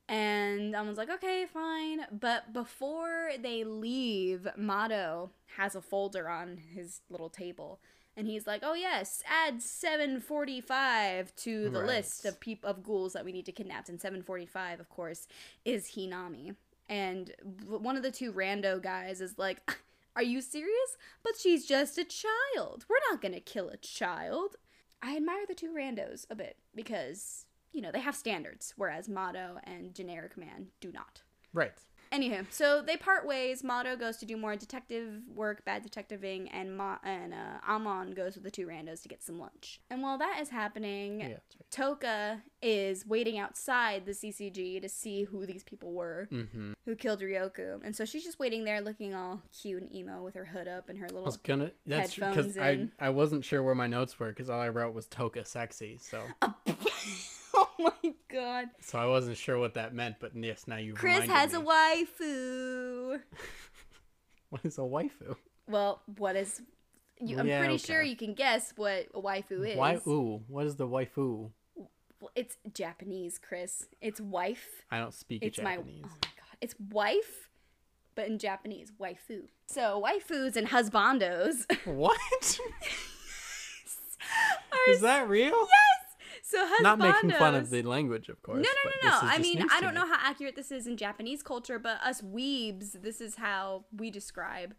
And 0.08 0.76
I 0.76 0.82
was 0.82 0.98
like, 0.98 1.10
"Okay, 1.10 1.46
fine." 1.52 2.06
But 2.12 2.52
before 2.52 3.30
they 3.40 3.64
leave, 3.64 4.46
Mado 4.56 5.30
has 5.56 5.74
a 5.74 5.80
folder 5.82 6.28
on 6.28 6.58
his 6.74 7.00
little 7.10 7.30
table. 7.30 7.80
And 8.16 8.26
he's 8.28 8.46
like, 8.46 8.60
"Oh 8.62 8.74
yes, 8.74 9.22
add 9.28 9.60
745 9.60 11.34
to 11.36 11.70
the 11.70 11.80
Right. 11.80 11.86
list 11.86 12.24
of 12.24 12.40
peop- 12.40 12.64
of 12.64 12.82
ghouls 12.82 13.12
that 13.12 13.24
we 13.24 13.32
need 13.32 13.46
to 13.46 13.52
kidnap." 13.52 13.88
And 13.88 14.00
745, 14.00 14.80
of 14.80 14.88
course, 14.88 15.26
is 15.64 15.92
Hinami. 15.92 16.56
And 16.88 17.34
one 17.66 17.96
of 17.96 18.02
the 18.02 18.10
two 18.10 18.32
rando 18.32 18.80
guys 18.80 19.20
is 19.20 19.38
like, 19.38 19.58
"Are 20.16 20.22
you 20.22 20.40
serious? 20.40 20.96
But 21.22 21.36
she's 21.36 21.66
just 21.66 21.98
a 21.98 22.04
child. 22.04 22.84
We're 22.88 22.96
not 23.10 23.20
going 23.20 23.34
to 23.34 23.40
kill 23.40 23.68
a 23.68 23.76
child." 23.76 24.56
I 25.02 25.16
admire 25.16 25.44
the 25.46 25.54
two 25.54 25.72
randos 25.72 26.24
a 26.30 26.34
bit 26.34 26.56
because, 26.74 27.44
you 27.72 27.82
know, 27.82 27.92
they 27.92 28.00
have 28.00 28.16
standards 28.16 28.72
whereas 28.76 29.06
Mado 29.08 29.58
and 29.64 29.94
Generic 29.94 30.36
Man 30.38 30.68
do 30.80 30.90
not. 30.92 31.20
Right. 31.52 31.74
Anywho, 32.14 32.46
so 32.50 32.80
they 32.80 32.96
part 32.96 33.26
ways. 33.26 33.64
Mado 33.64 33.96
goes 33.96 34.18
to 34.18 34.26
do 34.26 34.36
more 34.36 34.54
detective 34.54 35.22
work, 35.34 35.64
bad 35.64 35.82
detectiving, 35.82 36.48
and 36.50 36.76
Ma- 36.76 36.98
and 37.02 37.34
uh, 37.34 37.58
Amon 37.68 38.12
goes 38.12 38.34
with 38.36 38.44
the 38.44 38.50
two 38.52 38.66
randos 38.68 39.02
to 39.02 39.08
get 39.08 39.22
some 39.22 39.38
lunch. 39.40 39.80
And 39.90 40.00
while 40.02 40.16
that 40.18 40.38
is 40.40 40.50
happening, 40.50 41.20
Yeah. 41.20 41.26
Right. 41.26 41.38
Toka 41.70 42.42
is 42.62 43.04
waiting 43.04 43.38
outside 43.38 44.06
the 44.06 44.12
CCG 44.12 44.80
to 44.80 44.88
see 44.88 45.24
who 45.24 45.44
these 45.44 45.64
people 45.64 45.92
were 45.92 46.28
Mm-hmm. 46.30 46.74
who 46.84 46.94
killed 46.94 47.20
Ryoku. 47.20 47.80
And 47.84 47.96
so 47.96 48.04
she's 48.04 48.22
just 48.22 48.38
waiting 48.38 48.64
there 48.64 48.80
looking 48.80 49.14
all 49.14 49.42
cute 49.60 49.82
and 49.82 49.92
emo 49.94 50.22
with 50.22 50.34
her 50.34 50.44
hood 50.44 50.68
up 50.68 50.88
and 50.88 50.98
her 50.98 51.06
little 51.06 51.22
I 51.22 51.26
was 51.26 51.36
gonna. 51.38 51.72
That's 51.84 52.14
because 52.14 52.34
headphones 52.36 52.58
I 52.58 52.70
in. 52.70 52.92
I 53.00 53.08
wasn't 53.10 53.44
sure 53.44 53.62
where 53.62 53.74
my 53.74 53.88
notes 53.88 54.18
were 54.20 54.28
because 54.28 54.48
all 54.48 54.60
I 54.60 54.68
wrote 54.68 54.94
was 54.94 55.06
Toka 55.08 55.44
sexy. 55.44 55.98
So 56.00 56.22
Oh 57.80 57.92
my 58.02 58.14
god. 58.30 58.66
so 58.80 58.98
I 58.98 59.06
wasn't 59.06 59.36
sure 59.36 59.58
what 59.58 59.74
that 59.74 59.94
meant. 59.94 60.16
But 60.20 60.32
yes, 60.36 60.66
now 60.66 60.76
you. 60.76 60.94
Chris 60.94 61.26
has 61.28 61.52
me. 61.52 61.58
a 61.58 61.62
waifu. 61.62 63.20
What 64.50 64.64
is 64.64 64.78
a 64.78 64.82
waifu? 64.82 65.34
Well, 65.68 66.00
what 66.18 66.36
is 66.36 66.62
you, 67.20 67.38
I'm 67.38 67.46
Yeah, 67.48 67.58
pretty 67.58 67.74
okay. 67.74 67.84
sure 67.84 68.02
you 68.02 68.14
can 68.16 68.34
guess 68.34 68.72
what 68.76 69.06
a 69.14 69.20
waifu 69.20 69.66
is. 69.68 69.76
Waifu. 69.76 70.42
What 70.46 70.66
is 70.66 70.76
the 70.76 70.86
waifu? 70.86 71.50
It's 72.36 72.56
Japanese, 72.72 73.38
Chris. 73.38 73.86
It's 74.00 74.20
wife. 74.20 74.84
I 74.90 74.98
don't 74.98 75.12
speak 75.12 75.42
It's 75.42 75.60
my 75.60 75.76
Japanese. 75.76 76.02
oh 76.04 76.08
my 76.08 76.28
god. 76.36 76.56
It's 76.60 76.74
wife, 76.90 77.48
but 78.14 78.28
in 78.28 78.38
Japanese, 78.38 78.92
waifu. 79.00 79.48
So 79.66 80.02
waifus 80.06 80.54
and 80.56 80.68
husbandos. 80.68 81.66
What? 81.84 82.60
is 84.88 85.00
that 85.00 85.28
real? 85.28 85.50
yes? 85.50 85.93
So 86.54 86.66
husbandos. 86.66 86.82
Not 86.82 86.98
making 86.98 87.30
fun 87.32 87.54
of 87.56 87.70
the 87.70 87.82
language, 87.82 88.28
of 88.28 88.40
course. 88.42 88.62
No, 88.62 88.68
no, 88.84 88.90
no, 89.02 89.10
no. 89.10 89.18
I 89.22 89.38
mean, 89.38 89.66
I 89.72 89.80
don't 89.80 89.94
know 89.94 90.06
how 90.06 90.18
accurate 90.20 90.54
this 90.54 90.70
is 90.70 90.86
in 90.86 90.96
Japanese 90.96 91.42
culture, 91.42 91.80
but 91.80 92.00
us 92.02 92.20
weebs, 92.22 93.02
this 93.02 93.20
is 93.20 93.34
how 93.34 93.84
we 93.96 94.10
describe 94.10 94.74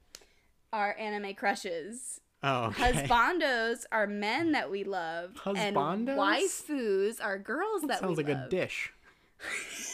our 0.72 0.96
anime 0.98 1.36
crushes. 1.36 2.22
Oh, 2.44 2.66
okay. 2.66 2.94
Husbandos 2.94 3.86
are 3.92 4.08
men 4.08 4.54
that 4.54 4.72
we 4.72 4.84
love, 4.84 5.32
and 5.46 5.76
Husbandos? 5.76 6.16
waifus 6.16 7.24
are 7.24 7.38
girls 7.38 7.82
that 7.84 8.02
we 8.02 8.08
love. 8.08 8.16
Sounds 8.16 8.18
like 8.18 8.28
love. 8.30 8.48
a 8.48 8.50
dish. 8.50 8.94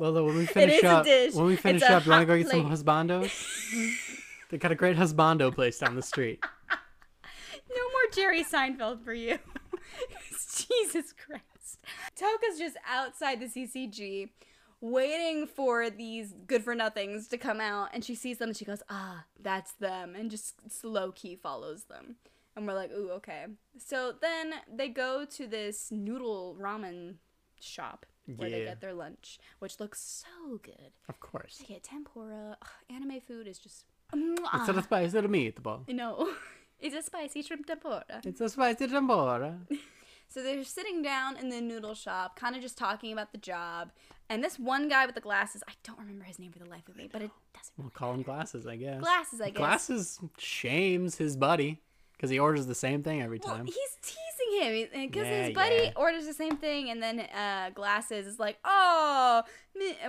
Well, 0.00 0.12
though, 0.12 0.24
when 0.24 0.36
we 0.36 0.46
finish 0.46 0.82
up, 0.82 1.06
when 1.06 1.46
we 1.46 1.54
finish 1.54 1.82
up, 1.82 2.04
you 2.04 2.10
want 2.10 2.22
to 2.22 2.26
go 2.26 2.36
get 2.36 2.48
some 2.48 2.68
husbandos? 2.68 3.30
they 4.54 4.58
got 4.58 4.70
a 4.70 4.76
great 4.76 4.96
husbando 4.96 5.52
place 5.52 5.80
down 5.80 5.96
the 5.96 6.02
street. 6.02 6.42
No 7.70 7.82
more 7.82 8.12
Jerry 8.12 8.44
Seinfeld 8.44 9.02
for 9.02 9.14
you. 9.14 9.38
Jesus 10.30 11.12
Christ. 11.12 11.78
Toka's 12.14 12.58
just 12.58 12.76
outside 12.88 13.40
the 13.40 13.46
CCG 13.46 14.28
waiting 14.80 15.46
for 15.46 15.90
these 15.90 16.34
good 16.46 16.62
for 16.62 16.74
nothings 16.74 17.26
to 17.28 17.38
come 17.38 17.60
out 17.60 17.88
and 17.92 18.04
she 18.04 18.14
sees 18.14 18.38
them 18.38 18.50
and 18.50 18.56
she 18.56 18.64
goes, 18.64 18.82
"Ah, 18.90 19.24
that's 19.40 19.72
them." 19.72 20.14
And 20.14 20.30
just 20.30 20.54
slow 20.70 21.10
key 21.10 21.34
follows 21.34 21.84
them. 21.84 22.16
And 22.54 22.66
we're 22.66 22.74
like, 22.74 22.92
"Ooh, 22.92 23.10
okay." 23.12 23.46
So 23.78 24.12
then 24.20 24.54
they 24.72 24.88
go 24.88 25.24
to 25.24 25.46
this 25.48 25.90
noodle 25.90 26.56
ramen 26.60 27.14
shop 27.60 28.06
where 28.36 28.50
they 28.50 28.64
get 28.64 28.80
their 28.80 28.94
lunch, 28.94 29.38
which 29.58 29.80
looks 29.80 30.00
so 30.00 30.58
good. 30.62 30.92
Of 31.08 31.18
course. 31.18 31.58
They 31.58 31.74
get 31.74 31.82
tempura. 31.82 32.56
Ugh, 32.60 32.68
anime 32.94 33.20
food 33.20 33.48
is 33.48 33.58
just 33.58 33.86
Mm, 34.14 34.32
it's 34.32 34.68
ah. 34.68 34.76
a 34.76 34.82
spicy 34.82 35.18
meatball. 35.22 35.88
no. 35.88 36.30
It's 36.80 36.94
a 36.94 37.02
spicy 37.02 37.40
shrimp 37.40 37.64
tempura. 37.64 38.04
It's 38.24 38.42
a 38.42 38.48
spicy 38.48 38.88
tempura. 38.88 39.58
So 40.28 40.42
they're 40.42 40.64
sitting 40.64 41.00
down 41.00 41.36
in 41.36 41.48
the 41.48 41.60
noodle 41.60 41.94
shop, 41.94 42.34
kind 42.34 42.56
of 42.56 42.62
just 42.62 42.76
talking 42.76 43.12
about 43.12 43.30
the 43.30 43.38
job. 43.38 43.92
And 44.28 44.42
this 44.42 44.58
one 44.58 44.88
guy 44.88 45.06
with 45.06 45.14
the 45.14 45.20
glasses, 45.20 45.62
I 45.68 45.74
don't 45.84 45.98
remember 45.98 46.24
his 46.24 46.40
name 46.40 46.50
for 46.50 46.58
the 46.58 46.68
life 46.68 46.88
of 46.88 46.96
me, 46.96 47.08
but 47.12 47.22
it 47.22 47.30
doesn't. 47.52 47.78
Matter. 47.78 47.82
We'll 47.82 47.90
call 47.90 48.14
him 48.14 48.22
glasses, 48.22 48.66
I 48.66 48.74
guess. 48.74 49.00
Glasses, 49.00 49.40
I 49.40 49.50
guess. 49.50 49.56
Glasses 49.58 50.18
shames 50.36 51.16
his 51.16 51.36
buddy 51.36 51.82
because 52.16 52.30
he 52.30 52.38
orders 52.38 52.66
the 52.66 52.74
same 52.74 53.02
thing 53.02 53.22
every 53.22 53.40
Well, 53.44 53.56
time. 53.56 53.66
he's 53.66 53.98
teasing 54.02 54.60
him 54.60 54.88
because 55.06 55.26
Yeah, 55.26 55.44
his 55.46 55.54
buddy 55.54 55.74
yeah. 55.84 55.92
orders 55.96 56.26
the 56.26 56.32
same 56.34 56.56
thing, 56.56 56.90
and 56.90 57.02
then 57.02 57.20
uh, 57.20 57.70
Glasses 57.74 58.26
is 58.26 58.38
like, 58.38 58.58
"Oh, 58.64 59.42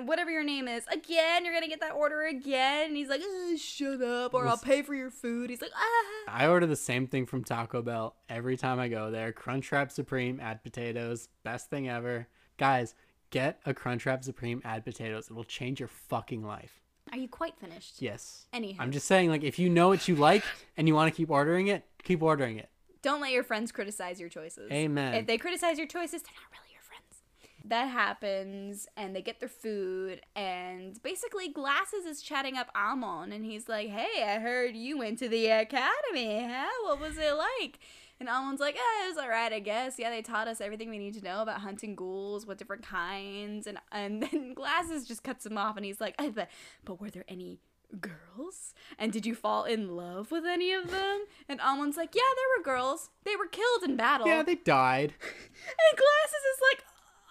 whatever 0.03 0.29
your 0.31 0.43
name 0.43 0.67
is, 0.67 0.85
again, 0.87 1.43
you're 1.45 1.53
gonna 1.53 1.67
get 1.67 1.79
that 1.81 1.93
order 1.93 2.23
again." 2.23 2.87
And 2.89 2.97
he's 2.97 3.09
like, 3.09 3.21
"Uh, 3.21 3.57
"Shut 3.57 4.01
up, 4.01 4.33
or 4.33 4.47
I'll 4.47 4.57
pay 4.57 4.81
for 4.81 4.93
your 4.93 5.09
food." 5.11 5.49
He's 5.49 5.61
like, 5.61 5.71
"Ah." 5.75 6.05
I 6.27 6.47
order 6.47 6.65
the 6.67 6.75
same 6.75 7.07
thing 7.07 7.25
from 7.25 7.43
Taco 7.43 7.81
Bell 7.81 8.15
every 8.29 8.57
time 8.57 8.79
I 8.79 8.87
go 8.87 9.11
there. 9.11 9.31
Crunchwrap 9.33 9.91
Supreme, 9.91 10.39
add 10.39 10.63
potatoes, 10.63 11.29
best 11.43 11.69
thing 11.69 11.89
ever. 11.89 12.27
Guys, 12.57 12.95
get 13.31 13.59
a 13.65 13.73
Crunchwrap 13.73 14.23
Supreme, 14.23 14.61
add 14.63 14.83
potatoes. 14.85 15.27
It 15.29 15.33
will 15.33 15.43
change 15.43 15.79
your 15.79 15.89
fucking 15.89 16.43
life. 16.43 16.81
Are 17.11 17.17
you 17.17 17.27
quite 17.27 17.57
finished? 17.57 18.01
Yes. 18.01 18.45
Anyhow, 18.51 18.81
I'm 18.83 18.91
just 18.91 19.07
saying, 19.07 19.29
like, 19.29 19.43
if 19.43 19.59
you 19.59 19.69
know 19.69 19.87
what 19.89 20.07
you 20.07 20.15
like 20.15 20.43
and 20.75 20.87
you 20.87 20.95
want 20.95 21.13
to 21.13 21.15
keep 21.15 21.29
ordering 21.29 21.67
it, 21.67 21.83
keep 22.03 22.21
ordering 22.21 22.57
it. 22.57 22.69
don't 23.01 23.21
let 23.21 23.31
your 23.31 23.43
friends 23.43 23.71
criticize 23.71 24.19
your 24.19 24.29
choices. 24.29 24.71
Amen. 24.71 25.13
If 25.13 25.27
they 25.27 25.37
criticize 25.37 25.77
your 25.77 25.87
choices, 25.87 26.23
they're 26.23 26.33
not 26.35 26.51
really 26.51 26.73
your 26.73 26.81
friends. 26.81 27.21
That 27.65 27.85
happens, 27.89 28.87
and 28.97 29.15
they 29.15 29.21
get 29.21 29.39
their 29.39 29.49
food, 29.49 30.21
and 30.35 31.01
basically 31.03 31.47
Glasses 31.49 32.05
is 32.05 32.21
chatting 32.21 32.57
up 32.57 32.69
Amon, 32.75 33.31
and 33.31 33.45
he's 33.45 33.69
like, 33.69 33.89
"Hey, 33.89 34.23
I 34.23 34.39
heard 34.39 34.75
you 34.75 34.97
went 34.97 35.19
to 35.19 35.29
the 35.29 35.47
academy. 35.47 36.47
Huh? 36.49 36.67
What 36.83 36.99
was 36.99 37.17
it 37.17 37.33
like?" 37.33 37.79
And 38.19 38.29
Amon's 38.29 38.59
like, 38.59 38.75
"Eh, 38.75 39.05
it 39.05 39.09
was 39.09 39.17
alright, 39.17 39.51
I 39.51 39.59
guess. 39.59 39.99
Yeah, 39.99 40.09
they 40.09 40.21
taught 40.21 40.47
us 40.47 40.61
everything 40.61 40.89
we 40.89 40.97
need 40.97 41.13
to 41.15 41.23
know 41.23 41.41
about 41.41 41.61
hunting 41.61 41.95
ghouls, 41.95 42.45
what 42.45 42.57
different 42.57 42.83
kinds." 42.83 43.67
And 43.67 43.77
and 43.91 44.23
then 44.31 44.53
Glasses 44.53 45.07
just 45.07 45.23
cuts 45.23 45.45
him 45.45 45.57
off, 45.57 45.75
and 45.75 45.85
he's 45.85 45.99
like, 45.99 46.15
"Eh, 46.19 46.31
"But, 46.33 46.49
but 46.83 47.01
were 47.01 47.09
there 47.09 47.25
any?" 47.27 47.59
girls 48.01 48.73
and 48.97 49.13
did 49.13 49.25
you 49.27 49.35
fall 49.35 49.63
in 49.63 49.95
love 49.95 50.31
with 50.31 50.43
any 50.43 50.73
of 50.73 50.89
them 50.89 51.23
and 51.47 51.61
amon's 51.61 51.95
like 51.95 52.13
yeah 52.15 52.21
there 52.35 52.57
were 52.57 52.63
girls 52.63 53.11
they 53.23 53.35
were 53.35 53.45
killed 53.45 53.83
in 53.83 53.95
battle 53.95 54.27
Yeah, 54.27 54.41
they 54.43 54.55
died. 54.55 55.13
and 55.21 55.97
Glasses 55.97 56.43
is 56.53 56.59
like, 56.71 56.83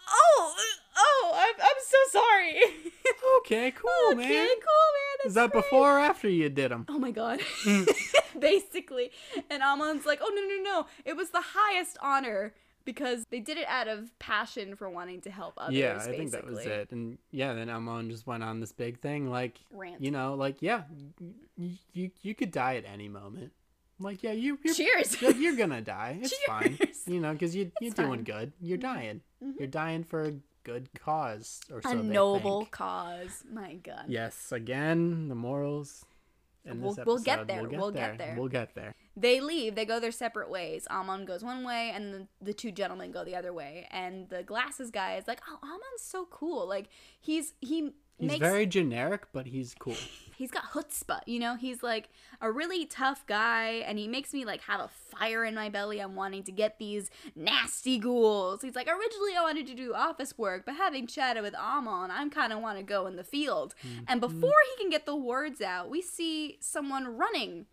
oh, 0.09 0.55
oh, 0.97 1.33
I'm, 1.35 1.55
I'm 1.61 1.83
so 1.87 2.19
sorry. 2.19 2.61
Okay, 3.39 3.73
cool, 3.73 4.13
okay, 4.13 4.17
man. 4.17 4.47
cool, 4.49 4.89
man. 4.95 5.27
Is 5.27 5.35
that 5.35 5.53
before 5.53 5.97
or 5.97 6.01
after 6.01 6.29
you 6.29 6.49
did 6.49 6.71
them? 6.71 6.87
Oh 6.89 6.99
my 6.99 7.11
god. 7.11 7.41
Mm. 7.65 7.89
Basically. 8.41 9.11
And 9.51 9.63
Amon's 9.63 10.07
like, 10.07 10.21
oh 10.23 10.33
no, 10.35 10.43
no, 10.43 10.63
no. 10.63 10.87
It 11.05 11.17
was 11.17 11.31
the 11.31 11.43
highest 11.43 11.99
honor 12.01 12.55
because 12.85 13.25
they 13.31 13.41
did 13.41 13.59
it 13.59 13.67
out 13.69 13.89
of 13.89 14.17
passion 14.19 14.77
for 14.77 14.89
wanting 14.89 15.21
to 15.23 15.31
help 15.31 15.55
others. 15.59 15.75
Yeah, 15.75 15.99
I 16.01 16.07
think 16.07 16.31
that 16.33 16.47
was 16.47 16.61
it. 16.61 16.91
And 16.91 17.19
yeah, 17.31 17.53
then 17.55 17.69
Amon 17.69 18.11
just 18.11 18.27
went 18.27 18.43
on 18.43 18.61
this 18.61 18.73
big 18.73 19.01
thing, 19.01 19.31
like 19.31 19.59
Rant. 19.73 20.03
you 20.03 20.11
know, 20.11 20.35
like 20.35 20.63
yeah, 20.63 20.83
you, 21.93 22.11
you 22.23 22.35
could 22.35 22.51
die 22.51 22.77
at 22.77 22.85
any 22.85 23.09
moment. 23.09 23.53
Like 24.01 24.23
yeah, 24.23 24.33
you 24.33 24.59
you're, 24.65 24.75
Cheers. 24.75 25.21
you're, 25.23 25.33
you're 25.33 25.57
gonna 25.57 25.81
die. 25.81 26.19
It's 26.23 26.35
fine. 26.47 26.79
You 27.07 27.21
know, 27.21 27.33
because 27.33 27.55
you 27.55 27.71
you're 27.81 27.89
It's 27.89 27.97
doing 27.97 28.09
fine. 28.09 28.19
Mm-hmm. 28.25 28.39
good. 28.39 28.53
You're 28.61 28.79
dying. 28.79 29.21
You're 29.59 29.69
dying 29.69 30.05
for 30.05 30.23
a 30.23 30.33
good 30.65 30.89
cause 30.99 31.61
or 31.71 31.83
so 31.83 31.91
a 31.91 31.95
noble 31.95 32.67
cause. 32.67 33.45
My 33.53 33.75
god. 33.75 34.07
Yes, 34.09 34.51
again, 34.53 35.29
the 35.29 35.35
morals. 35.35 36.05
We'll- 36.67 36.97
we'll 37.05 37.19
get 37.19 37.47
there, 37.47 37.63
we'll 37.69 37.91
get 37.91 38.17
there. 38.17 38.35
We'll 38.39 38.49
get 38.49 38.75
there. 38.75 38.95
They 39.19 39.41
leave. 39.41 39.75
They 39.75 39.85
go 39.85 40.01
their 40.01 40.11
separate 40.11 40.49
ways. 40.51 40.87
Amon 40.91 41.27
goes 41.27 41.45
one 41.45 41.63
way, 41.63 41.93
and 41.95 42.15
the, 42.15 42.27
the 42.41 42.55
two 42.55 42.73
gentlemen 42.73 43.13
go 43.13 43.23
the 43.23 43.37
other 43.37 43.53
way. 43.53 43.87
And 43.91 44.31
the 44.31 44.43
glasses 44.43 44.91
guy 44.91 45.17
is 45.17 45.29
like, 45.29 45.43
"Oh, 45.47 45.59
Amon's 45.63 46.01
so 46.01 46.27
cool. 46.31 46.67
Like 46.67 46.89
he's 47.21 47.53
he 47.61 47.93
He's 48.19 48.29
makes 48.29 48.41
very 48.41 48.65
generic, 48.67 49.27
but 49.33 49.47
he's 49.47 49.75
cool. 49.79 49.97
he's 50.37 50.51
got 50.53 50.71
chutzpah. 50.71 51.21
You 51.27 51.41
know, 51.41 51.57
he's 51.57 51.83
like 51.83 52.11
a 52.41 52.51
really 52.51 52.87
tough 52.87 53.27
guy, 53.27 53.83
and 53.87 53.99
he 53.99 54.07
makes 54.07 54.33
me 54.33 54.45
like 54.45 54.61
have 54.63 54.81
a 54.81 54.89
fire 54.89 55.45
in 55.45 55.55
my 55.57 55.69
belly. 55.69 56.01
I'm 56.01 56.15
wanting 56.15 56.45
to 56.45 56.53
get 56.53 56.79
these 56.79 57.11
nasty 57.35 57.99
ghouls. 57.99 58.63
He's 58.63 58.77
like, 58.77 58.87
originally 58.87 59.33
I 59.37 59.43
wanted 59.43 59.67
to 59.67 59.75
do 59.75 59.95
office 59.95 60.39
work, 60.39 60.65
but 60.65 60.77
having 60.77 61.07
chatted 61.09 61.43
with 61.43 61.55
Amon, 61.57 62.11
I'm 62.13 62.31
kind 62.31 62.53
of 62.53 62.61
want 62.61 62.79
to 62.79 62.85
go 62.85 63.07
in 63.07 63.17
the 63.17 63.25
field. 63.25 63.75
Mm-hmm. 63.85 64.05
And 64.07 64.21
before 64.21 64.55
he 64.77 64.83
can 64.83 64.91
get 64.91 65.07
the 65.07 65.17
words 65.17 65.61
out, 65.61 65.91
we 65.91 66.01
see 66.01 66.59
someone 66.61 67.17
running 67.17 67.67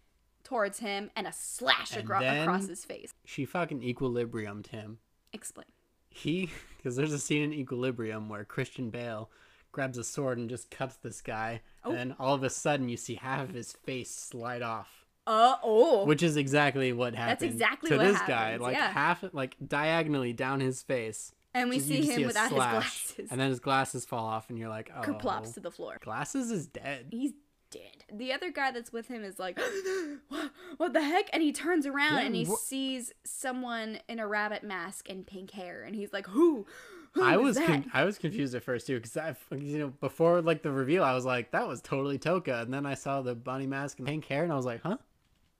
towards 0.44 0.80
him 0.80 1.12
and 1.16 1.28
a 1.28 1.32
slash 1.34 1.96
And 1.96 2.08
then- 2.08 2.42
across 2.42 2.68
his 2.68 2.84
face. 2.84 3.14
She 3.26 3.46
fucking 3.46 3.82
equilibriumed 3.82 4.68
him. 4.68 4.98
Explain. 5.34 5.68
he 6.10 6.50
because 6.78 6.96
there's 6.96 7.14
a 7.14 7.20
scene 7.20 7.44
in 7.44 7.54
equilibrium 7.54 8.28
where 8.28 8.44
christian 8.44 8.90
bale 8.90 9.30
grabs 9.72 9.98
a 9.98 10.04
sword 10.04 10.38
and 10.38 10.50
just 10.50 10.70
cuts 10.72 10.96
this 10.98 11.22
guy 11.22 11.62
Oh. 11.84 11.90
and 11.92 11.98
then 12.00 12.16
all 12.20 12.34
of 12.36 12.44
a 12.44 12.50
sudden 12.50 12.90
you 12.90 12.98
see 12.98 13.16
half 13.16 13.42
of 13.50 13.54
his 13.56 13.72
face 13.74 14.12
slide 14.14 14.62
off 14.62 15.06
Uh 15.28 15.56
oh. 15.64 16.06
which 16.06 16.22
is 16.24 16.38
exactly 16.38 16.94
what 16.94 17.16
happened 17.16 17.52
exactly 17.52 17.90
to 17.90 17.98
this 17.98 18.20
guy. 18.28 18.58
Like 18.58 18.76
yeah. 18.76 18.92
half 18.92 19.24
like 19.34 19.56
diagonally 19.66 20.34
down 20.34 20.60
his 20.60 20.82
face 20.82 21.34
and 21.54 21.70
we 21.70 21.80
see 21.80 22.06
him 22.06 22.24
a 22.24 22.28
without 22.28 22.50
his 22.50 22.54
glasses. 22.58 23.28
and 23.32 23.40
then 23.40 23.50
his 23.50 23.60
glasses 23.60 24.06
fall 24.06 24.26
off 24.26 24.50
and 24.50 24.58
you're 24.60 24.70
like 24.70 24.92
oh 24.98 25.02
Kerplops 25.02 25.52
to 25.54 25.60
the 25.60 25.72
floor. 25.72 25.98
glasses 26.02 26.52
is 26.52 26.68
dead 26.68 27.08
He's 27.12 27.32
dead. 27.72 28.04
The 28.14 28.34
other 28.34 28.52
guy 28.52 28.72
that's 28.72 28.92
with 28.92 29.08
him 29.08 29.24
is 29.24 29.40
like, 29.40 29.58
what, 30.28 30.52
what 30.76 30.92
the 30.92 31.02
heck? 31.02 31.30
And 31.32 31.42
he 31.42 31.54
turns 31.54 31.86
around 31.86 32.18
Yeah, 32.18 32.26
and 32.26 32.36
he 32.36 32.44
wha- 32.44 32.58
sees 32.58 33.14
someone 33.24 34.00
in 34.10 34.20
a 34.20 34.28
rabbit 34.28 34.62
mask 34.62 35.08
and 35.10 35.26
pink 35.26 35.52
hair, 35.52 35.82
and 35.84 35.96
he's 35.96 36.12
like, 36.12 36.28
who? 36.28 36.66
Who 37.14 37.24
I 37.24 37.38
was 37.38 37.58
con- 37.58 37.90
I 37.94 38.06
was 38.06 38.18
confused 38.18 38.56
at 38.56 38.64
first 38.64 38.88
too 38.88 38.96
because 38.96 39.18
I 39.18 39.36
you 39.56 39.78
know 39.80 39.88
before 40.00 40.42
like 40.42 40.62
the 40.64 40.72
reveal 40.72 41.04
I 41.04 41.14
was 41.14 41.26
like 41.26 41.52
that 41.52 41.68
was 41.68 41.82
totally 41.82 42.18
Toka 42.18 42.62
and 42.62 42.74
then 42.74 42.86
I 42.86 42.94
saw 42.94 43.22
the 43.22 43.36
bunny 43.36 43.68
mask 43.68 44.00
and 44.00 44.08
pink 44.08 44.26
hair 44.26 44.44
and 44.44 44.52
I 44.54 44.56
was 44.56 44.66
like 44.66 44.82
huh 44.82 44.98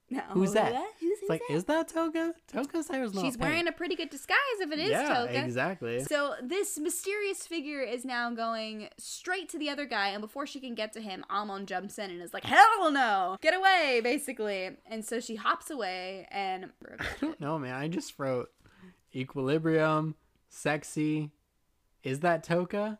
No, 0.08 0.20
who's 0.30 0.52
that? 0.54 0.72
Who's, 1.00 1.18
it's 1.20 1.28
like 1.28 1.42
that? 1.48 1.54
is 1.54 1.64
that 1.64 1.88
Toka 1.88 2.32
Toka's 2.48 2.88
hair 2.88 3.02
is 3.04 3.12
not 3.12 3.22
She's 3.24 3.36
pink. 3.36 3.48
wearing 3.50 3.68
a 3.68 3.72
pretty 3.72 3.96
good 3.96 4.08
disguise 4.08 4.38
if 4.60 4.72
it 4.72 4.78
is 4.78 4.90
yeah 4.90 5.08
Toka. 5.14 5.44
exactly 5.44 6.00
So 6.04 6.34
this 6.42 6.78
mysterious 6.78 7.46
figure 7.46 7.82
is 7.82 8.04
now 8.06 8.30
going 8.30 8.88
straight 8.98 9.48
to 9.50 9.58
the 9.58 9.68
other 9.68 9.84
guy, 9.84 10.08
and 10.08 10.22
before 10.22 10.46
she 10.46 10.58
can 10.58 10.74
get 10.74 10.92
to 10.94 11.00
him, 11.02 11.22
Amon 11.30 11.66
jumps 11.66 11.98
in 11.98 12.10
and 12.10 12.22
is 12.22 12.32
like, 12.32 12.44
"Hell 12.44 12.90
no! 12.90 13.36
Get 13.42 13.54
away!" 13.54 14.00
Basically, 14.02 14.70
and 14.86 15.04
so 15.04 15.20
she 15.20 15.34
hops 15.36 15.70
away, 15.70 16.26
and 16.30 16.70
I 16.98 17.04
don't 17.20 17.40
know 17.40 17.58
man 17.58 17.74
I 17.74 17.88
just 17.88 18.18
wrote 18.18 18.48
equilibrium 19.14 20.14
sexy 20.48 21.30
is 22.02 22.20
that 22.20 22.42
Toka 22.42 22.98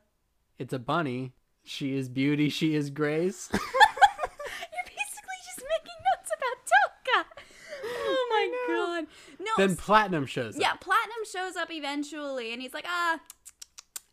it's 0.59 0.73
a 0.73 0.79
bunny 0.79 1.33
she 1.65 1.95
is 1.97 2.09
beauty 2.09 2.49
she 2.49 2.75
is 2.75 2.91
grace 2.91 3.49
You're 4.73 4.85
basically 4.85 5.39
just 5.45 5.63
making 5.69 5.99
notes 6.11 6.31
about 6.37 6.59
Toka. 6.73 7.43
Oh 7.85 8.27
my 8.31 8.75
god. 8.75 9.07
No. 9.39 9.51
then 9.67 9.77
platinum 9.77 10.27
shows 10.27 10.57
yeah, 10.59 10.69
up 10.69 10.75
Yeah, 10.75 10.79
Platinum 10.81 11.25
shows 11.31 11.57
up 11.57 11.71
eventually, 11.71 12.53
and 12.53 12.63
he's 12.63 12.75
like, 12.75 12.87
ah. 12.87 13.21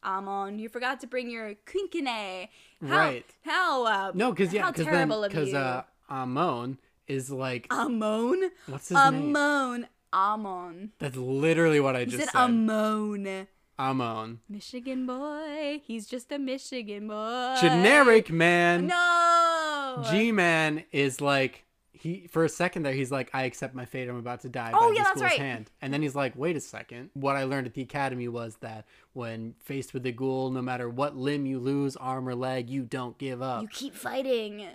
Amon, 0.03 0.59
you 0.59 0.69
forgot 0.69 1.01
to 1.01 1.07
bring 1.07 1.29
your 1.29 1.55
quinque. 1.65 2.49
How, 2.81 2.87
Right. 2.87 3.25
How 3.43 3.85
uh, 3.85 4.11
no 4.15 4.31
because 4.31 4.53
yeah 4.53 4.71
because 4.71 4.85
then 4.85 5.09
because 5.09 5.53
uh 5.53 5.83
Amon 6.09 6.77
is 7.07 7.29
like 7.29 7.67
Amon, 7.69 8.49
what's 8.67 8.87
his 8.87 8.97
name 8.97 9.35
Amon, 9.35 9.87
Amon. 10.13 10.91
that's 10.99 11.17
literally 11.17 11.81
what 11.81 11.97
I 11.97 11.99
He 12.01 12.05
just 12.05 12.23
said 12.23 12.31
said 12.31 12.39
Amon. 12.39 13.47
Amon 13.79 14.39
Michigan 14.49 15.05
boy. 15.07 15.81
He's 15.85 16.05
just 16.07 16.31
a 16.31 16.37
Michigan 16.37 17.07
boy. 17.07 17.55
generic 17.61 18.29
man 18.29 18.87
No. 18.87 20.03
G 20.11 20.31
Man 20.31 20.83
is 20.91 21.21
like 21.21 21.65
he 21.91 22.27
for 22.31 22.43
a 22.45 22.49
second 22.49 22.83
there 22.83 22.93
he's 22.93 23.11
like 23.11 23.29
I 23.33 23.43
accept 23.43 23.73
my 23.75 23.85
fate 23.85 24.07
I'm 24.07 24.15
about 24.17 24.41
to 24.41 24.49
die 24.49 24.71
Oh, 24.73 24.89
by 24.89 24.95
yeah, 24.95 25.03
the 25.03 25.09
school's 25.09 25.21
right. 25.23 25.37
hand 25.39 25.71
and 25.81 25.93
then 25.93 26.01
he's 26.01 26.15
like 26.15 26.33
wait 26.35 26.55
a 26.55 26.61
second 26.61 27.09
what 27.13 27.35
I 27.35 27.43
learned 27.43 27.67
at 27.67 27.73
the 27.73 27.81
academy 27.81 28.27
was 28.27 28.55
that 28.61 28.85
when 29.13 29.55
faced 29.63 29.93
with 29.93 30.05
a 30.05 30.11
ghoul 30.11 30.49
no 30.51 30.61
matter 30.61 30.89
what 30.89 31.15
limb 31.17 31.45
you 31.45 31.59
lose 31.59 31.95
arm 31.97 32.27
or 32.29 32.35
leg 32.35 32.69
you 32.69 32.83
don't 32.83 33.17
give 33.17 33.41
up 33.41 33.61
you 33.63 33.67
keep 33.69 33.95
fighting 33.95 34.65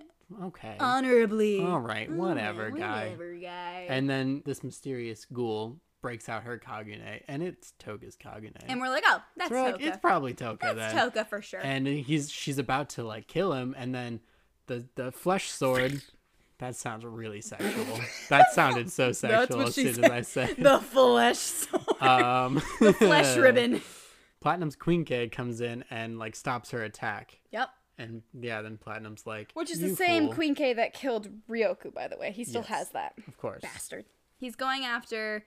okay 0.43 0.77
honorably. 0.81 1.63
all 1.63 1.81
right 1.81 2.11
whatever 2.11 2.71
Mm, 2.71 2.79
guy 2.79 3.03
Whatever, 3.05 3.35
guy. 3.37 3.87
and 3.89 4.09
then 4.11 4.43
this 4.45 4.63
mysterious 4.65 5.27
ghoul 5.33 5.79
breaks 6.05 6.29
out 6.29 6.43
her 6.43 6.59
Kagune 6.59 7.01
and 7.29 7.43
it's 7.43 7.73
Toka's 7.79 8.15
Kagune 8.17 8.53
And 8.69 8.79
we're 8.81 8.91
like, 8.91 9.05
oh, 9.07 9.23
that's 9.37 9.51
so 9.51 9.63
like 9.63 9.73
Toka. 9.77 9.87
it's 9.87 9.97
probably 9.97 10.35
Toga 10.35 10.59
that's 10.75 10.93
then 10.93 10.97
Toka 11.11 11.25
for 11.25 11.41
sure. 11.41 11.61
and 11.63 11.87
he's 11.87 12.31
she's 12.31 12.59
about 12.59 12.91
to 12.91 13.03
like 13.05 13.27
kill 13.27 13.55
him 13.55 13.75
and 13.79 13.95
then 13.95 14.21
the 14.67 14.85
the 14.97 15.11
flesh 15.11 15.51
sword 15.51 16.03
that 16.59 16.77
sounds 16.77 17.05
really 17.05 17.41
sexual 17.41 17.99
that 18.29 18.53
sounded 18.53 18.93
so 18.93 19.13
sexual 19.13 19.63
as 19.63 19.75
soon 19.75 19.89
as 20.05 20.11
i 20.11 20.21
said 20.21 20.55
the 20.59 20.79
flesh 20.79 21.39
sword. 21.39 22.03
um 22.03 22.55
the 22.81 22.93
flesh 22.93 23.37
ribbon. 23.47 23.81
platinum's 24.41 24.77
quinque 24.77 25.33
comes 25.33 25.61
in 25.61 25.85
and 25.91 26.19
like 26.19 26.37
stops 26.37 26.71
her 26.71 26.83
attack 26.83 27.41
Yep. 27.51 27.69
and 27.99 28.23
yeah 28.39 28.63
then 28.63 28.77
platinum's 28.79 29.27
like 29.27 29.51
Which 29.55 29.71
is 29.71 29.81
"You 29.81 29.91
the 29.91 29.97
same 29.97 30.27
fool." 30.27 30.35
Queen 30.35 30.55
K 30.55 30.75
that 30.75 30.93
killed 30.95 31.29
Ryoku, 31.51 31.93
by 31.95 32.09
the 32.09 32.17
way. 32.19 32.31
He 32.31 32.45
still 32.45 32.63
Yes. 32.63 32.69
has 32.69 32.91
that. 32.91 33.15
of 33.27 33.37
course 33.39 33.63
Bastard. 33.63 34.05
He's 34.37 34.57
going 34.57 34.85
after 34.85 35.45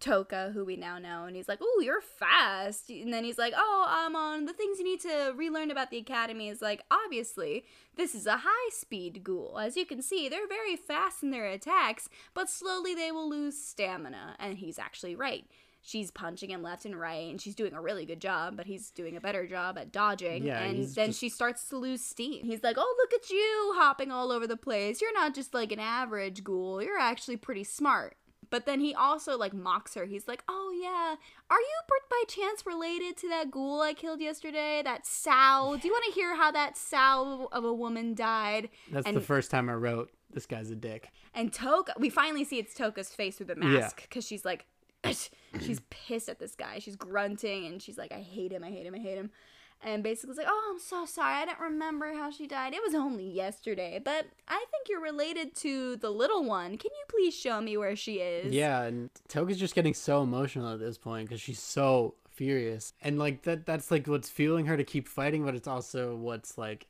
Toka, 0.00 0.50
who 0.52 0.64
we 0.64 0.76
now 0.76 0.98
know, 0.98 1.24
and 1.24 1.36
he's 1.36 1.48
like, 1.48 1.58
"Oh, 1.62 1.80
you're 1.82 2.00
fast." 2.00 2.90
And 2.90 3.12
then 3.12 3.24
he's 3.24 3.38
like, 3.38 3.54
"Oh, 3.56 3.84
I'm 3.88 4.16
on 4.16 4.44
the 4.46 4.52
things 4.52 4.78
you 4.78 4.84
need 4.84 5.00
to 5.00 5.32
relearn 5.36 5.70
about 5.70 5.90
the 5.90 5.98
academy 5.98 6.48
is 6.48 6.60
like, 6.60 6.82
obviously, 6.90 7.64
this 7.94 8.14
is 8.14 8.26
a 8.26 8.38
high-speed 8.42 9.22
ghoul. 9.22 9.58
As 9.58 9.76
you 9.76 9.86
can 9.86 10.02
see, 10.02 10.28
they're 10.28 10.48
very 10.48 10.76
fast 10.76 11.22
in 11.22 11.30
their 11.30 11.46
attacks, 11.46 12.08
but 12.34 12.50
slowly 12.50 12.94
they 12.94 13.12
will 13.12 13.28
lose 13.28 13.56
stamina." 13.56 14.36
And 14.38 14.58
he's 14.58 14.78
actually 14.78 15.14
right. 15.14 15.46
She's 15.82 16.10
punching 16.10 16.50
him 16.50 16.64
left 16.64 16.84
and 16.84 16.98
right, 16.98 17.30
and 17.30 17.40
she's 17.40 17.54
doing 17.54 17.72
a 17.72 17.80
really 17.80 18.04
good 18.04 18.20
job, 18.20 18.56
but 18.56 18.66
he's 18.66 18.90
doing 18.90 19.16
a 19.16 19.20
better 19.20 19.46
job 19.46 19.78
at 19.78 19.92
dodging. 19.92 20.42
Yeah, 20.44 20.58
and 20.64 20.82
then 20.96 21.08
just- 21.10 21.20
she 21.20 21.28
starts 21.28 21.68
to 21.68 21.76
lose 21.78 22.02
steam. 22.02 22.44
He's 22.44 22.64
like, 22.64 22.74
"Oh, 22.76 22.94
look 22.98 23.14
at 23.14 23.30
you 23.30 23.72
hopping 23.76 24.10
all 24.10 24.32
over 24.32 24.48
the 24.48 24.56
place. 24.56 25.00
You're 25.00 25.14
not 25.14 25.32
just 25.32 25.54
like 25.54 25.70
an 25.70 25.78
average 25.78 26.42
ghoul. 26.42 26.82
You're 26.82 26.98
actually 26.98 27.36
pretty 27.36 27.62
smart." 27.62 28.16
But 28.50 28.66
then 28.66 28.80
he 28.80 28.94
also 28.94 29.36
like 29.36 29.52
mocks 29.52 29.94
her. 29.94 30.04
He's 30.04 30.28
like, 30.28 30.42
"Oh 30.48 30.72
yeah, 30.72 31.16
are 31.50 31.60
you 31.60 31.76
by 32.08 32.22
chance 32.28 32.64
related 32.64 33.16
to 33.18 33.28
that 33.28 33.50
ghoul 33.50 33.80
I 33.80 33.92
killed 33.92 34.20
yesterday? 34.20 34.82
That 34.82 35.06
sow? 35.06 35.76
Do 35.80 35.86
you 35.86 35.92
want 35.92 36.04
to 36.06 36.12
hear 36.12 36.36
how 36.36 36.50
that 36.52 36.76
sow 36.76 37.48
of 37.52 37.64
a 37.64 37.72
woman 37.72 38.14
died?" 38.14 38.68
that's 38.90 39.06
and 39.06 39.16
the 39.16 39.20
first 39.20 39.50
time 39.50 39.68
i 39.68 39.74
wrote 39.74 40.10
this 40.32 40.46
guy's 40.46 40.70
a 40.70 40.76
dick 40.76 41.10
and 41.36 41.52
Toka, 41.52 41.92
we 41.98 42.08
finally 42.08 42.44
see 42.44 42.58
it's 42.58 42.74
Toka's 42.74 43.10
face 43.10 43.36
through 43.36 43.46
the 43.46 43.56
mask 43.56 44.02
because 44.02 44.26
she's 44.26 44.44
like, 44.44 44.64
she's 45.60 45.80
pissed 45.90 46.30
at 46.30 46.38
this 46.38 46.54
guy. 46.54 46.78
She's 46.78 46.96
grunting 46.96 47.66
and 47.66 47.80
she's 47.80 47.98
like, 47.98 48.10
I 48.10 48.20
hate 48.20 48.52
him, 48.52 48.64
I 48.64 48.70
hate 48.70 48.86
him, 48.86 48.94
I 48.94 48.98
hate 48.98 49.18
him. 49.18 49.30
And 49.82 50.02
basically, 50.02 50.30
it's 50.30 50.38
like, 50.38 50.48
oh, 50.50 50.70
I'm 50.72 50.80
so 50.80 51.04
sorry. 51.06 51.34
I 51.34 51.44
don't 51.44 51.60
remember 51.60 52.12
how 52.14 52.30
she 52.30 52.46
died. 52.46 52.72
It 52.74 52.80
was 52.84 52.94
only 52.94 53.30
yesterday, 53.30 54.00
but 54.04 54.26
I 54.48 54.64
think 54.70 54.88
you're 54.88 55.02
related 55.02 55.54
to 55.56 55.96
the 55.96 56.10
little 56.10 56.44
one. 56.44 56.76
Can 56.78 56.90
you 56.92 57.04
please 57.08 57.34
show 57.34 57.60
me 57.60 57.76
where 57.76 57.94
she 57.96 58.14
is? 58.14 58.52
yeah 58.52 58.82
and 58.82 59.10
toka's 59.28 59.58
just 59.58 59.74
getting 59.74 59.94
so 59.94 60.22
emotional 60.22 60.72
at 60.72 60.78
this 60.80 60.98
point 60.98 61.28
because 61.28 61.40
she's 61.40 61.58
so 61.60 62.14
furious 62.30 62.92
and 63.02 63.18
like 63.18 63.42
that 63.42 63.64
that's 63.64 63.90
like 63.90 64.06
what's 64.06 64.28
fueling 64.28 64.66
her 64.66 64.76
to 64.76 64.84
keep 64.84 65.08
fighting 65.08 65.44
but 65.44 65.54
it's 65.54 65.66
also 65.66 66.14
what's 66.16 66.58
like 66.58 66.86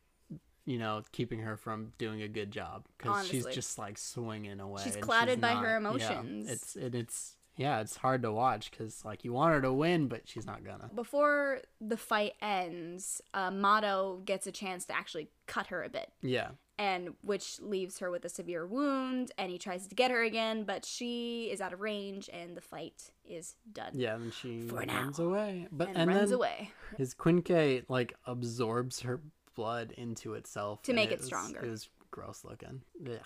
you 0.64 0.76
know 0.78 1.02
keeping 1.12 1.38
her 1.38 1.56
from 1.56 1.92
doing 1.98 2.22
a 2.22 2.28
good 2.28 2.50
job 2.50 2.84
because 2.98 3.26
she's 3.28 3.46
just 3.46 3.78
like 3.78 3.96
swinging 3.96 4.58
away 4.58 4.82
She's 4.82 4.96
clouded 4.96 5.40
by 5.40 5.54
her 5.54 5.78
not- 5.80 5.98
yeah, 6.00 6.18
emotions. 6.20 6.50
it's 6.50 6.74
and 6.76 6.94
it's 6.94 7.35
yeah 7.56 7.80
it's 7.80 7.96
hard 7.96 8.22
to 8.22 8.32
watch 8.32 8.70
because 8.70 9.04
like 9.04 9.24
you 9.24 9.32
want 9.32 9.52
her 9.54 9.60
to 9.62 9.72
win 9.72 10.08
but 10.08 10.22
she's 10.28 10.46
not 10.46 10.64
gonna 10.64 10.90
Before 10.94 11.60
the 11.80 11.96
fight 11.96 12.32
ends, 12.42 13.20
uh, 13.34 13.50
Mado 13.50 14.20
gets 14.24 14.46
a 14.46 14.52
chance 14.52 14.84
to 14.86 14.96
actually 14.96 15.28
cut 15.46 15.68
her 15.68 15.82
a 15.82 15.88
bit. 15.88 16.10
yeah 16.22 16.48
and 16.78 17.14
which 17.22 17.58
leaves 17.62 18.00
her 18.00 18.10
with 18.10 18.22
a 18.26 18.28
severe 18.28 18.66
wound 18.66 19.32
and 19.38 19.50
he 19.50 19.56
tries 19.56 19.86
to 19.86 19.94
get 19.94 20.10
her 20.10 20.22
again 20.22 20.64
but 20.64 20.84
she 20.84 21.44
is 21.50 21.60
out 21.62 21.72
of 21.72 21.80
range 21.80 22.28
and 22.32 22.54
the 22.56 22.60
fight 22.60 23.10
is 23.24 23.56
done 23.72 23.92
Yeah, 23.94 24.16
and 24.16 24.32
she 24.32 24.68
For 24.68 24.84
now. 24.84 25.02
runs 25.02 25.18
away. 25.18 25.68
But 25.72 25.88
and, 25.88 25.96
and, 25.96 26.10
runs 26.10 26.28
then 26.30 26.36
away 26.36 26.70
his 26.98 27.14
Quinque 27.14 27.84
like 27.88 28.14
absorbs 28.26 29.00
her 29.00 29.20
blood 29.54 29.92
into 29.96 30.34
itself 30.34 30.82
To 30.82 30.92
make 30.92 31.10
it 31.10 31.18
was- 31.18 31.26
stronger. 31.26 31.60
It 31.64 31.70
was 31.70 31.88
gross 32.10 32.44
looking. 32.44 32.82
Ugh. 33.06 33.20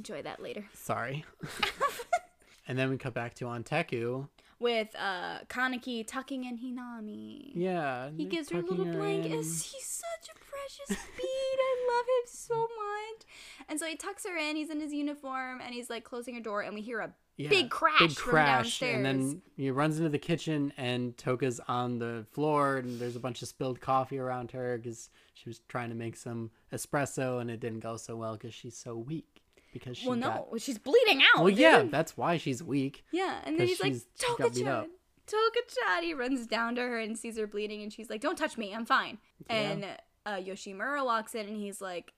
Enjoy 0.00 0.22
that 0.22 0.40
later 0.42 0.64
Sorry. 0.72 1.24
and 2.68 2.78
then 2.78 2.88
we 2.88 2.96
cut 2.96 3.12
back 3.14 3.34
to 3.34 3.44
Anteiku. 3.44 4.28
with 4.58 4.88
uh 4.98 5.40
kaneki 5.48 6.06
tucking 6.06 6.44
in 6.44 6.56
hinami 6.58 7.52
Yeah. 7.54 8.08
he 8.16 8.24
gives 8.24 8.48
her 8.50 8.60
a 8.60 8.62
little 8.62 8.84
her 8.86 8.92
blanket 8.92 9.30
he's 9.32 9.62
such 9.84 10.26
a 10.34 10.38
precious 10.38 11.02
bead 11.16 11.58
i 11.70 11.72
love 11.92 12.06
him 12.06 12.26
so 12.26 12.60
much 12.60 13.26
and 13.68 13.78
so 13.78 13.84
he 13.86 13.96
tucks 13.96 14.24
her 14.26 14.36
in 14.36 14.56
he's 14.56 14.70
in 14.70 14.80
his 14.80 14.92
uniform 14.92 15.60
and 15.64 15.74
he's 15.74 15.90
like 15.90 16.04
closing 16.04 16.34
her 16.34 16.40
door 16.40 16.62
and 16.62 16.74
we 16.74 16.80
hear 16.80 17.00
a 17.00 17.12
Yeah, 17.36 17.48
big 17.50 17.68
crash 17.70 17.98
big 17.98 18.10
from 18.12 18.30
crash, 18.30 18.82
and 18.82 19.04
then 19.04 19.42
he 19.56 19.70
runs 19.70 19.98
into 19.98 20.10
the 20.10 20.18
kitchen, 20.18 20.72
and 20.76 21.16
Toka's 21.16 21.58
on 21.68 21.98
the 21.98 22.26
floor, 22.32 22.76
and 22.78 22.98
there's 23.00 23.16
a 23.16 23.20
bunch 23.20 23.40
of 23.42 23.48
spilled 23.48 23.80
coffee 23.80 24.18
around 24.18 24.50
her 24.50 24.76
because 24.76 25.08
she 25.32 25.48
was 25.48 25.60
trying 25.68 25.88
to 25.88 25.94
make 25.94 26.16
some 26.16 26.50
espresso, 26.70 27.40
and 27.40 27.50
it 27.50 27.58
didn't 27.60 27.80
go 27.80 27.96
so 27.96 28.14
well 28.16 28.34
because 28.34 28.52
she's 28.52 28.76
so 28.76 28.94
weak. 28.96 29.39
Because 29.72 29.96
she 29.98 30.08
well 30.08 30.18
got... 30.18 30.52
no 30.52 30.58
she's 30.58 30.78
bleeding 30.78 31.22
out 31.22 31.42
well, 31.42 31.50
yeah, 31.50 31.84
that's 31.84 32.16
why 32.16 32.36
she's 32.36 32.62
weak. 32.62 33.04
Yeah, 33.12 33.38
and 33.44 33.58
then 33.58 33.66
he's 33.66 33.80
like, 33.80 33.94
Toka-chan. 34.18 34.90
Toka-chan. 35.26 36.02
He 36.02 36.14
runs 36.14 36.46
down 36.46 36.74
to 36.74 36.80
her 36.80 36.98
and 36.98 37.16
sees 37.16 37.38
her 37.38 37.46
bleeding, 37.46 37.82
and 37.82 37.92
she's 37.92 38.10
like, 38.10 38.20
don't 38.20 38.36
touch 38.36 38.58
me, 38.58 38.74
I'm 38.74 38.84
fine. 38.84 39.18
Yeah. 39.48 39.56
And 39.56 39.86
uh, 40.26 40.36
Yoshimura 40.36 41.04
walks 41.04 41.34
in, 41.34 41.46
and 41.46 41.56
he's 41.56 41.80
like, 41.80 42.12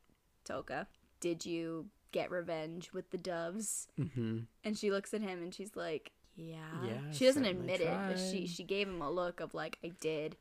Toka, 0.44 0.86
did 1.20 1.44
you 1.44 1.86
get 2.10 2.30
revenge 2.30 2.92
with 2.92 3.10
the 3.10 3.18
doves? 3.18 3.88
hmm 3.96 4.40
And 4.64 4.76
she 4.78 4.90
looks 4.90 5.12
at 5.12 5.20
him, 5.20 5.42
and 5.42 5.54
she's 5.54 5.76
like, 5.76 6.12
yeah. 6.36 6.56
Yeah, 6.84 7.00
she 7.10 7.26
doesn't 7.26 7.44
admit 7.44 7.80
it, 7.80 7.94
but 8.08 8.18
she 8.18 8.46
she 8.46 8.64
gave 8.64 8.88
him 8.88 9.02
a 9.02 9.10
look 9.10 9.40
of 9.40 9.52
like, 9.54 9.78
I 9.84 9.92
did. 10.00 10.36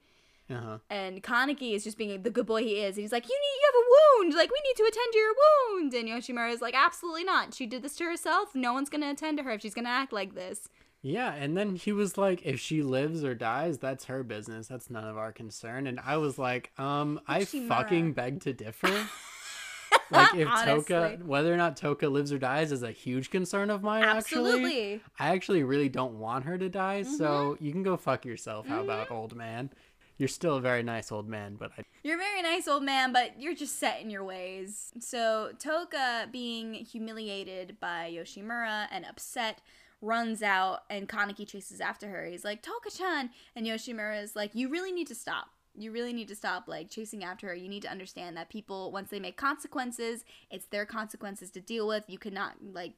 Uh-huh. 0.51 0.77
And 0.89 1.23
Kaneki 1.23 1.73
is 1.73 1.83
just 1.83 1.97
being 1.97 2.21
the 2.23 2.29
good 2.29 2.45
boy 2.45 2.63
he 2.63 2.81
is. 2.81 2.95
And 2.97 3.03
he's 3.03 3.11
like, 3.11 3.25
You 3.27 3.35
need 3.35 3.59
you 3.61 3.71
have 3.73 3.75
a 3.75 4.25
wound. 4.25 4.33
Like, 4.35 4.49
we 4.51 4.61
need 4.67 4.75
to 4.77 4.83
attend 4.83 5.13
to 5.13 5.17
your 5.19 5.33
wound. 5.43 5.93
And 5.93 6.07
Yoshimura 6.09 6.53
is 6.53 6.61
like, 6.61 6.75
Absolutely 6.75 7.23
not. 7.23 7.53
She 7.53 7.65
did 7.65 7.81
this 7.83 7.95
to 7.97 8.03
herself. 8.05 8.53
No 8.55 8.73
one's 8.73 8.89
gonna 8.89 9.09
attend 9.11 9.37
to 9.37 9.43
her 9.43 9.51
if 9.51 9.61
she's 9.61 9.73
gonna 9.73 9.89
act 9.89 10.11
like 10.13 10.35
this. 10.35 10.67
Yeah, 11.03 11.33
and 11.33 11.57
then 11.57 11.75
he 11.77 11.91
was 11.91 12.15
like, 12.15 12.43
if 12.45 12.59
she 12.59 12.83
lives 12.83 13.23
or 13.23 13.33
dies, 13.33 13.79
that's 13.79 14.05
her 14.05 14.21
business. 14.23 14.67
That's 14.67 14.91
none 14.91 15.03
of 15.07 15.17
our 15.17 15.31
concern. 15.31 15.87
And 15.87 15.99
I 15.99 16.17
was 16.17 16.37
like, 16.37 16.69
um, 16.77 17.19
I 17.27 17.43
fucking 17.45 18.13
beg 18.13 18.41
to 18.41 18.53
differ. 18.53 18.87
like 20.11 20.35
if 20.35 20.47
Toka, 20.63 21.17
whether 21.23 21.51
or 21.51 21.57
not 21.57 21.75
Toka 21.75 22.07
lives 22.07 22.31
or 22.31 22.37
dies 22.37 22.71
is 22.71 22.83
a 22.83 22.91
huge 22.91 23.29
concern 23.31 23.69
of 23.71 23.81
mine. 23.81 24.03
Actually, 24.03 24.17
Absolutely. 24.17 25.01
I 25.17 25.29
actually 25.29 25.63
really 25.63 25.89
don't 25.89 26.19
want 26.19 26.45
her 26.45 26.57
to 26.59 26.69
die. 26.69 27.01
So 27.01 27.55
Mm-hmm. 27.55 27.65
you 27.65 27.71
can 27.71 27.81
go 27.83 27.97
fuck 27.97 28.23
yourself. 28.25 28.67
How 28.67 28.81
about 28.83 29.09
old 29.09 29.35
man? 29.35 29.71
You're 30.21 30.27
still 30.27 30.57
a 30.57 30.61
very 30.61 30.83
nice 30.83 31.11
old 31.11 31.27
man, 31.27 31.55
but 31.55 31.71
I 31.79 31.83
You're 32.03 32.13
a 32.13 32.19
very 32.19 32.43
nice 32.43 32.67
old 32.67 32.83
man, 32.83 33.11
but 33.11 33.41
you're 33.41 33.55
just 33.55 33.79
set 33.79 34.01
in 34.01 34.11
your 34.11 34.23
ways. 34.23 34.91
So 34.99 35.49
Toka, 35.57 36.27
being 36.31 36.75
humiliated 36.75 37.79
by 37.79 38.13
Yoshimura 38.15 38.85
and 38.91 39.03
upset, 39.03 39.61
runs 39.99 40.43
out, 40.43 40.81
and 40.91 41.09
Kaneki 41.09 41.47
chases 41.47 41.81
after 41.81 42.07
her. 42.07 42.27
He's 42.27 42.45
like, 42.45 42.61
Toka-chan! 42.61 43.31
And 43.55 43.65
Yoshimura 43.65 44.21
is 44.21 44.35
like, 44.35 44.53
you 44.53 44.69
really 44.69 44.91
need 44.91 45.07
to 45.07 45.15
stop. 45.15 45.47
You 45.75 45.91
really 45.91 46.13
need 46.13 46.27
to 46.27 46.35
stop, 46.35 46.67
like, 46.67 46.91
chasing 46.91 47.23
after 47.23 47.47
her. 47.47 47.55
You 47.55 47.67
need 47.67 47.81
to 47.81 47.89
understand 47.89 48.37
that 48.37 48.51
people, 48.51 48.91
once 48.91 49.09
they 49.09 49.19
make 49.19 49.37
consequences, 49.37 50.23
it's 50.51 50.67
their 50.67 50.85
consequences 50.85 51.49
to 51.49 51.61
deal 51.61 51.87
with. 51.87 52.03
You 52.05 52.19
cannot, 52.19 52.57
like, 52.61 52.93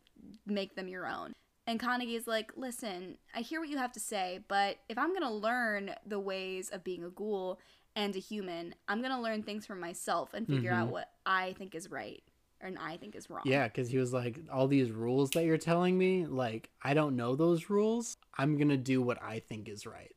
make 0.45 0.75
them 0.75 0.89
your 0.89 1.07
own. 1.07 1.31
And 1.65 1.79
Kaneki's 1.79 2.27
like, 2.27 2.51
listen, 2.57 3.17
I 3.33 3.39
hear 3.39 3.59
what 3.59 3.69
you 3.69 3.77
have 3.77 3.93
to 3.93 3.99
say, 3.99 4.39
but 4.47 4.77
if 4.89 4.97
I'm 4.97 5.13
gonna 5.13 5.31
learn 5.33 5.91
the 6.05 6.19
ways 6.19 6.69
of 6.69 6.83
being 6.83 7.03
a 7.03 7.09
ghoul 7.09 7.59
and 7.95 8.15
a 8.15 8.19
human, 8.19 8.75
I'm 8.87 9.01
gonna 9.01 9.21
learn 9.21 9.43
things 9.43 9.65
for 9.65 9.75
myself 9.75 10.33
and 10.33 10.45
figure 10.47 10.71
out 10.73 10.89
Mhm. 10.89 10.91
what 10.91 11.11
I 11.25 11.53
think 11.53 11.73
is 11.73 11.89
right 11.89 12.21
and 12.59 12.77
I 12.79 12.97
think 12.97 13.15
is 13.15 13.29
wrong. 13.29 13.43
yeah, 13.45 13.67
because 13.67 13.89
he 13.89 13.97
was 13.97 14.11
like, 14.13 14.39
all 14.51 14.67
these 14.67 14.91
rules 14.91 15.29
that 15.31 15.45
you're 15.45 15.57
telling 15.57 15.97
me, 15.97 16.25
like 16.25 16.69
I 16.81 16.93
don't 16.93 17.15
know 17.15 17.35
those 17.35 17.69
rules. 17.69 18.17
I'm 18.37 18.57
gonna 18.57 18.77
do 18.77 19.01
what 19.01 19.21
I 19.23 19.39
think 19.39 19.69
is 19.69 19.85
right. 19.85 20.13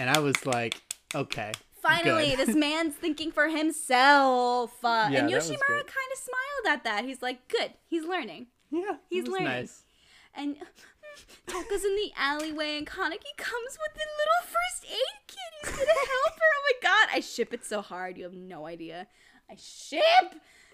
And 0.00 0.10
I 0.10 0.18
was 0.18 0.44
like, 0.46 0.80
okay, 1.14 1.52
Finally, 1.80 2.34
this 2.36 2.54
man's 2.56 2.94
thinking 2.94 3.30
for 3.32 3.48
himself. 3.48 4.84
Uh, 4.84 5.08
Yeah, 5.10 5.20
and 5.20 5.30
Yoshimura 5.30 5.58
kind 5.68 6.10
of 6.12 6.18
smiled 6.18 6.66
at 6.78 6.84
that. 6.84 7.04
He's 7.04 7.22
like, 7.22 7.46
good, 7.48 7.72
he's 7.86 8.04
learning. 8.04 8.48
yeah, 8.70 8.96
He's 9.08 9.26
learning. 9.26 9.44
Nice. 9.48 9.84
And 10.34 10.56
Toka's 11.46 11.84
in 11.84 11.96
the 11.96 12.10
alleyway, 12.16 12.78
and 12.78 12.86
Kaneki 12.86 13.36
comes 13.36 13.78
with 13.78 13.94
the 13.94 14.06
little 14.18 14.42
first 14.44 14.84
aid 14.90 15.26
kit. 15.26 15.38
He's 15.62 15.70
gonna 15.70 15.86
help 15.86 16.34
her. 16.34 16.50
Oh 16.56 16.72
my 16.72 16.88
god, 16.88 17.08
I 17.16 17.20
ship 17.20 17.52
it 17.52 17.64
so 17.64 17.82
hard. 17.82 18.16
You 18.16 18.24
have 18.24 18.34
no 18.34 18.66
idea. 18.66 19.06
I 19.50 19.56
ship. 19.56 20.02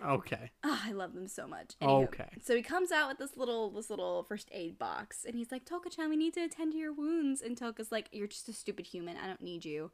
Okay. 0.05 0.51
Oh, 0.63 0.79
I 0.85 0.93
love 0.93 1.15
them 1.15 1.27
so 1.27 1.47
much. 1.49 1.71
Anywho, 1.81 2.05
Okay. 2.05 2.29
So 2.43 2.55
he 2.55 2.61
comes 2.63 2.93
out 2.93 3.09
with 3.09 3.17
this 3.19 3.35
little 3.39 3.71
this 3.71 3.89
little 3.89 4.25
first 4.25 4.51
aid 4.53 4.79
box 4.79 5.25
and 5.25 5.35
he's 5.35 5.51
like, 5.51 5.65
Toka-chan, 5.65 6.11
we 6.11 6.17
need 6.17 6.35
to 6.35 6.43
attend 6.45 6.73
to 6.73 6.79
your 6.79 6.93
wounds. 6.93 7.41
And 7.41 7.57
Toka's 7.57 7.91
like, 7.91 8.09
You're 8.13 8.27
just 8.27 8.47
a 8.51 8.53
stupid 8.53 8.87
human. 8.87 9.17
I 9.17 9.27
don't 9.27 9.41
need 9.43 9.65
you. 9.65 9.91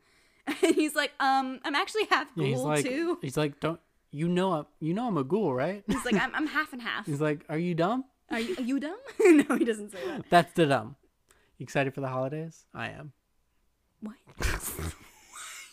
And 0.64 0.74
he's 0.74 0.96
like, 0.96 1.12
Um, 1.20 1.60
I'm 1.64 1.76
actually 1.76 2.06
half 2.06 2.26
Yeah, 2.34 2.46
ghoul 2.46 2.52
he's 2.54 2.62
like, 2.64 2.84
too. 2.84 3.18
he's 3.22 3.36
like, 3.36 3.60
don't 3.60 3.78
you 4.10 4.26
know? 4.28 4.52
I'm, 4.52 4.66
you 4.80 4.92
know 4.92 5.06
I'm 5.06 5.16
a 5.16 5.22
ghoul, 5.24 5.54
right? 5.54 5.84
He's 5.86 6.04
like, 6.04 6.16
I'm, 6.16 6.34
I'm 6.34 6.48
half 6.48 6.72
and 6.72 6.82
half. 6.82 7.06
he's 7.06 7.20
like, 7.20 7.44
are 7.48 7.56
you 7.56 7.74
dumb? 7.76 8.04
Are 8.32 8.40
you, 8.40 8.56
are 8.56 8.62
you 8.62 8.80
dumb? 8.80 8.96
no, 9.20 9.56
he 9.56 9.64
doesn't 9.64 9.92
say 9.92 9.98
that. 10.06 10.24
That's 10.30 10.52
the 10.54 10.64
dumb. 10.64 10.96
You 11.58 11.64
excited 11.64 11.94
for 11.94 12.00
the 12.00 12.08
holidays? 12.08 12.64
I 12.74 12.88
am. 12.88 13.12
What? 14.00 14.16
what? 14.36 14.48
Where 14.48 14.56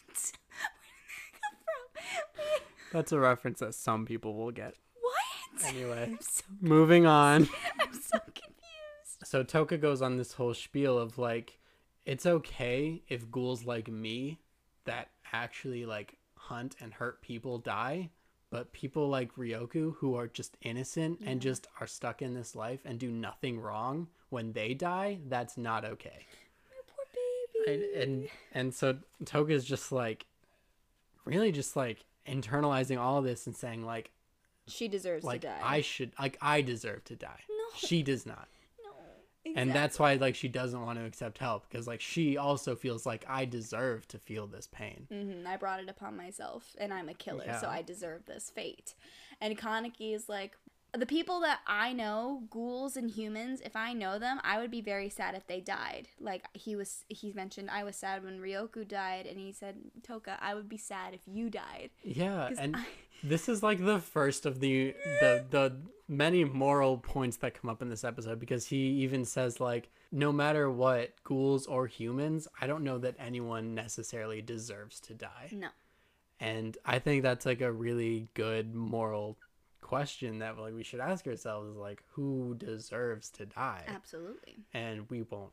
did 0.06 0.16
that 0.54 0.72
come 1.32 1.58
from? 1.64 2.44
That's 2.92 3.14
a 3.14 3.20
reference 3.20 3.60
that 3.62 3.76
some 3.76 4.06
people 4.06 4.36
will 4.36 4.52
get. 4.52 4.76
What? 5.02 5.66
Anyway, 5.68 6.10
I'm 6.12 6.20
so, 6.20 6.44
moving 6.60 7.06
on. 7.06 7.48
I'm 7.80 7.94
so 7.94 8.20
confused. 8.20 9.24
So 9.24 9.42
Toka 9.44 9.78
goes 9.78 10.02
on 10.02 10.18
this 10.18 10.34
whole 10.34 10.54
spiel 10.54 10.98
of 10.98 11.18
like, 11.18 11.58
it's 12.06 12.26
okay 12.26 13.04
if 13.08 13.32
ghouls 13.32 13.64
like 13.64 13.88
me 13.88 14.42
that 14.84 15.12
actually 15.32 15.86
like 15.86 16.18
hunt 16.36 16.76
and 16.82 16.94
hurt 16.94 17.22
people 17.22 17.58
die, 17.58 18.10
but 18.52 18.72
people 18.74 19.08
like 19.08 19.36
Ryoku 19.36 19.96
who 19.98 20.16
are 20.16 20.28
just 20.28 20.58
innocent 20.62 21.20
and 21.26 21.42
just 21.42 21.68
are 21.80 21.88
stuck 21.88 22.22
in 22.22 22.34
this 22.34 22.56
life 22.56 22.82
and 22.86 22.98
do 23.00 23.12
nothing 23.12 23.60
wrong 23.60 24.08
when 24.30 24.54
they 24.54 24.74
die, 24.74 25.20
that's 25.28 25.58
not 25.58 25.86
okay. 25.86 26.26
My 26.70 26.82
poor 26.88 27.06
baby. 27.66 27.84
And 27.94 28.04
and, 28.04 28.30
and 28.54 28.74
so 28.74 28.98
Toka's 29.26 29.66
just 29.66 29.92
like 29.92 30.26
really 31.26 31.52
just 31.52 31.76
like 31.76 32.06
internalizing 32.28 33.00
all 33.00 33.18
of 33.18 33.24
this 33.24 33.48
and 33.48 33.56
saying 33.56 33.86
like 33.86 34.12
she 34.68 34.88
deserves 34.88 35.24
like 35.24 35.42
to 35.42 35.48
die. 35.48 35.60
I 35.64 35.82
should 35.82 36.12
like 36.20 36.38
I 36.42 36.62
deserve 36.62 37.04
to 37.06 37.16
die. 37.16 37.44
No. 37.50 37.56
She 37.76 38.04
does 38.04 38.26
not. 38.26 38.48
No. 39.46 39.54
And 39.56 39.72
that's 39.72 39.98
why 40.00 40.16
like 40.16 40.36
she 40.36 40.48
doesn't 40.48 40.82
want 40.82 41.00
to 41.00 41.06
accept 41.06 41.38
help 41.38 41.70
because 41.70 41.88
like 41.88 42.02
she 42.02 42.38
also 42.38 42.76
feels 42.76 43.06
like 43.06 43.26
I 43.28 43.46
deserve 43.46 44.08
to 44.10 44.20
feel 44.20 44.48
this 44.48 44.68
pain. 44.72 45.08
hmm 45.10 45.48
I 45.48 45.58
brought 45.58 45.80
it 45.80 45.90
upon 45.90 46.16
myself, 46.18 46.76
and 46.78 46.94
I'm 46.94 47.10
a 47.10 47.14
killer, 47.14 47.58
so 47.60 47.68
I 47.68 47.82
deserve 47.82 48.26
this 48.26 48.50
fate. 48.50 48.94
And 49.42 49.58
Kaneki 49.58 50.14
is 50.14 50.28
like, 50.28 50.58
the 50.98 51.06
people 51.06 51.40
that 51.42 51.60
I 51.68 51.94
know, 51.94 52.44
ghouls 52.50 52.98
and 52.98 53.10
humans, 53.12 53.62
if 53.64 53.76
I 53.76 53.94
know 53.94 54.18
them, 54.18 54.40
I 54.44 54.60
would 54.60 54.72
be 54.72 54.82
very 54.82 55.10
sad 55.10 55.36
if 55.36 55.46
they 55.48 55.62
died. 55.62 56.08
Like 56.20 56.46
he 56.54 56.76
was, 56.76 57.06
he 57.08 57.32
mentioned 57.34 57.70
I 57.70 57.84
was 57.84 57.96
sad 57.96 58.24
when 58.24 58.40
Ryoku 58.40 58.88
died, 58.88 59.26
and 59.26 59.40
he 59.40 59.52
said, 59.52 59.76
Toka, 60.04 60.38
I 60.42 60.56
would 60.56 60.68
be 60.70 60.78
sad 60.78 61.14
if 61.14 61.22
you 61.26 61.50
died. 61.50 61.92
Yeah, 62.04 62.50
and 62.58 62.76
I- 62.76 62.86
this 63.24 63.50
is 63.50 63.62
like 63.62 63.84
the 63.84 64.00
first 64.00 64.46
of 64.46 64.60
the 64.62 64.96
the 65.20 65.46
the 65.50 65.76
many 66.08 66.44
moral 66.44 66.98
points 66.98 67.38
that 67.38 67.54
come 67.54 67.70
up 67.70 67.82
in 67.82 67.90
this 67.90 68.04
episode 68.04 68.40
because 68.40 68.66
he 68.66 68.78
even 69.04 69.26
says 69.26 69.60
like 69.60 69.90
no 70.12 70.32
matter 70.32 70.72
what 70.72 71.14
ghouls 71.24 71.68
or 71.68 71.86
humans, 71.86 72.48
I 72.60 72.66
don't 72.66 72.84
know 72.84 72.98
that 73.00 73.16
anyone 73.20 73.76
necessarily 73.76 74.42
deserves 74.42 75.00
to 75.02 75.14
die. 75.14 75.50
No. 75.52 75.68
And 76.40 76.78
I 76.86 77.00
think 77.00 77.22
that's 77.22 77.46
like 77.46 77.62
a 77.62 77.72
really 77.72 78.30
good 78.34 78.74
moral 78.74 79.38
question 79.82 80.40
that 80.40 80.58
like 80.58 80.74
we 80.74 80.84
should 80.84 81.00
ask 81.00 81.26
ourselves 81.28 81.70
is 81.70 81.76
like 81.78 82.04
who 82.14 82.56
deserves 82.58 83.30
to 83.32 83.46
die? 83.46 83.84
Absolutely. 83.88 84.58
and 84.74 85.10
we 85.10 85.22
won't 85.24 85.52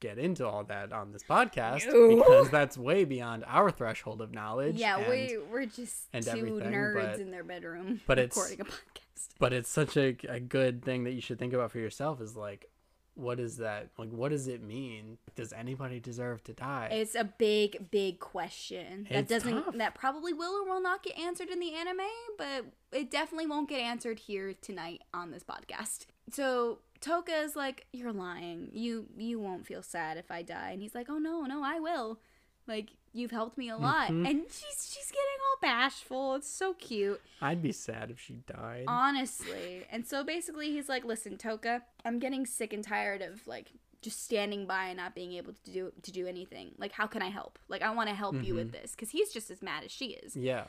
get 0.00 0.18
into 0.18 0.44
all 0.46 0.64
that 0.64 0.92
on 0.92 1.12
this 1.12 1.22
podcast 1.22 1.86
No. 1.86 2.16
because 2.16 2.50
that's 2.50 2.76
way 2.76 3.04
beyond 3.04 3.44
our 3.46 3.70
threshold 3.70 4.20
of 4.20 4.32
knowledge. 4.32 4.74
Yeah, 4.76 4.98
and- 4.98 5.08
we 5.08 5.38
we're 5.50 5.66
just 5.66 6.08
and 6.12 6.24
two 6.24 6.44
nerds 6.60 7.12
but- 7.12 7.20
in 7.20 7.30
their 7.30 7.44
bedroom 7.44 8.00
but 8.06 8.18
it's- 8.18 8.36
recording 8.36 8.60
a 8.60 8.64
podcast. 8.64 9.28
but 9.38 9.52
it's 9.52 9.68
such 9.70 9.96
a, 9.96 10.16
a 10.28 10.40
good 10.40 10.84
thing 10.84 11.04
that 11.04 11.12
you 11.12 11.20
should 11.20 11.38
think 11.38 11.52
about 11.52 11.70
for 11.70 11.78
yourself 11.78 12.20
is 12.20 12.36
like 12.36 12.68
what 13.14 13.38
is 13.38 13.58
that? 13.58 13.88
Like, 13.98 14.10
what 14.10 14.30
does 14.30 14.48
it 14.48 14.62
mean? 14.62 15.18
Does 15.36 15.52
anybody 15.52 16.00
deserve 16.00 16.42
to 16.44 16.52
die? 16.52 16.88
It's 16.92 17.14
a 17.14 17.24
big, 17.24 17.90
big 17.90 18.18
question 18.20 19.06
that 19.10 19.18
It's 19.20 19.28
doesn't 19.28 19.64
tough. 19.64 19.74
that 19.76 19.94
probably 19.94 20.32
will 20.32 20.52
or 20.54 20.64
will 20.64 20.80
not 20.80 21.02
get 21.02 21.18
answered 21.18 21.48
in 21.48 21.60
the 21.60 21.74
anime, 21.74 22.00
but 22.38 22.64
it 22.92 23.10
definitely 23.10 23.46
won't 23.46 23.68
get 23.68 23.80
answered 23.80 24.18
here 24.20 24.54
tonight 24.54 25.02
on 25.12 25.30
this 25.30 25.44
podcast. 25.44 26.06
So 26.30 26.78
Toka 27.00 27.32
is 27.34 27.54
like, 27.56 27.86
"You're 27.92 28.12
lying. 28.12 28.70
You 28.72 29.06
you 29.16 29.38
won't 29.40 29.66
feel 29.66 29.82
sad 29.82 30.16
if 30.16 30.30
I 30.30 30.42
die," 30.42 30.70
and 30.70 30.80
he's 30.80 30.94
like, 30.94 31.08
"Oh 31.10 31.18
no, 31.18 31.42
no, 31.42 31.62
I 31.62 31.80
will. 31.80 32.18
Like 32.66 32.90
you've 33.12 33.30
helped 33.30 33.58
me 33.58 33.68
a 33.68 33.76
lot." 33.76 34.08
Mhm. 34.10 34.28
And 34.28 34.42
she's 34.48 34.92
she's 34.92 35.10
getting 35.10 35.38
all 35.50 35.58
bashful. 35.60 36.34
It's 36.36 36.48
so 36.48 36.74
cute. 36.74 37.20
I'd 37.40 37.62
be 37.62 37.72
sad 37.72 38.10
if 38.10 38.18
she 38.20 38.34
died. 38.46 38.84
Honestly. 38.88 39.86
And 39.90 40.06
so 40.06 40.24
basically 40.24 40.70
he's 40.72 40.88
like, 40.88 41.04
"Listen, 41.04 41.36
Toka, 41.36 41.82
I'm 42.04 42.18
getting 42.18 42.46
sick 42.46 42.72
and 42.72 42.82
tired 42.84 43.22
of 43.22 43.46
like 43.46 43.72
just 44.00 44.24
standing 44.24 44.66
by 44.66 44.86
and 44.86 44.96
not 44.96 45.14
being 45.14 45.32
able 45.34 45.52
to 45.52 45.70
do 45.70 45.92
to 46.02 46.10
do 46.12 46.26
anything. 46.26 46.74
Like 46.78 46.92
how 46.92 47.06
can 47.06 47.22
I 47.22 47.28
help? 47.30 47.58
Like 47.68 47.82
I 47.82 47.90
want 47.90 48.08
to 48.08 48.14
help 48.14 48.42
you 48.42 48.54
with 48.54 48.72
this 48.72 48.94
cuz 48.96 49.10
he's 49.10 49.32
just 49.32 49.50
as 49.50 49.62
mad 49.62 49.84
as 49.84 49.90
she 49.90 50.06
is." 50.14 50.36
yeah. 50.36 50.66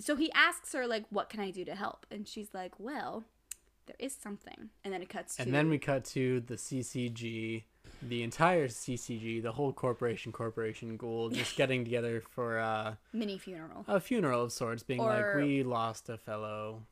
So 0.00 0.16
he 0.16 0.32
asks 0.32 0.72
her 0.72 0.88
like, 0.88 1.06
"What 1.10 1.28
can 1.28 1.38
I 1.40 1.50
do 1.52 1.64
to 1.66 1.74
help?" 1.76 2.04
And 2.10 2.26
she's 2.26 2.52
like, 2.52 2.80
"Well, 2.80 3.24
there 3.86 3.94
is 4.00 4.12
something." 4.12 4.70
And 4.82 4.92
then 4.92 5.02
it 5.02 5.08
cuts 5.08 5.36
to 5.36 5.42
And 5.42 5.54
then 5.54 5.68
we 5.70 5.78
cut 5.78 6.04
to 6.06 6.40
the 6.40 6.56
CCG, 6.56 7.64
the 8.08 8.22
entire 8.22 8.68
CCG, 8.68 9.42
the 9.42 9.52
whole 9.52 9.72
corporation, 9.72 10.32
corporation 10.32 10.96
ghoul, 10.96 11.30
just 11.30 11.56
getting 11.60 11.84
together 11.84 12.22
for 12.34 12.58
a 12.58 12.98
mini 13.12 13.38
funeral. 13.38 13.84
a 13.88 14.00
funeral 14.00 14.42
of 14.42 14.52
sorts, 14.52 14.82
being 14.82 15.00
Or- 15.00 15.08
like, 15.36 15.44
we 15.44 15.62
lost 15.62 16.08
a 16.08 16.16
fellow, 16.18 16.82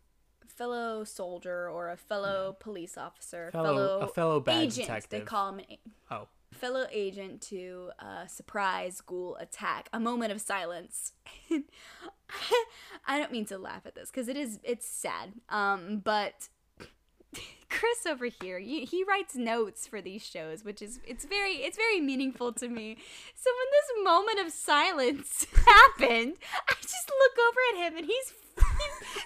Fellow 0.49 1.03
soldier 1.05 1.69
or 1.71 1.89
a 1.91 1.97
fellow 1.97 2.55
police 2.61 2.99
officer, 2.99 3.51
fellow, 3.53 3.75
fellow, 3.75 3.99
a 4.01 4.09
fellow 4.09 4.41
bad 4.41 4.65
agent. 4.65 4.87
detective. 4.87 5.21
They 5.21 5.25
call 5.25 5.49
him 5.49 5.59
an 5.61 5.65
a- 5.71 6.15
oh, 6.15 6.29
fellow 6.53 6.87
agent 6.93 7.41
to 7.49 7.91
a 7.99 8.29
surprise 8.29 9.01
ghoul 9.01 9.37
attack. 9.37 9.89
A 9.95 9.99
moment 9.99 10.31
of 10.31 10.41
silence. 10.43 11.13
I 13.07 13.19
don't 13.19 13.33
mean 13.33 13.47
to 13.47 13.59
laugh 13.59 13.87
at 13.87 13.95
this 13.95 14.11
because 14.11 14.29
it 14.29 14.37
is 14.37 14.59
it's 14.63 14.87
sad. 14.87 15.33
Um, 15.49 16.01
but 16.05 16.49
Chris 17.69 18.07
over 18.07 18.27
here, 18.27 18.59
he, 18.59 18.85
he 18.85 19.03
writes 19.05 19.35
notes 19.35 19.87
for 19.87 20.01
these 20.01 20.25
shows, 20.25 20.65
which 20.65 20.83
is 20.83 21.01
it's 21.07 21.25
very 21.25 21.57
it's 21.57 21.77
very 21.77 22.01
meaningful 22.01 22.53
to 22.53 22.69
me. 22.69 22.97
So 23.35 23.51
when 23.51 23.69
this 23.73 24.05
moment 24.05 24.47
of 24.47 24.53
silence 24.53 25.47
happened, 25.67 26.35
I 26.69 26.75
just 26.81 27.11
look 27.11 27.37
over 27.49 27.61
at 27.73 27.87
him 27.87 27.97
and 27.99 28.07
he's 28.07 28.33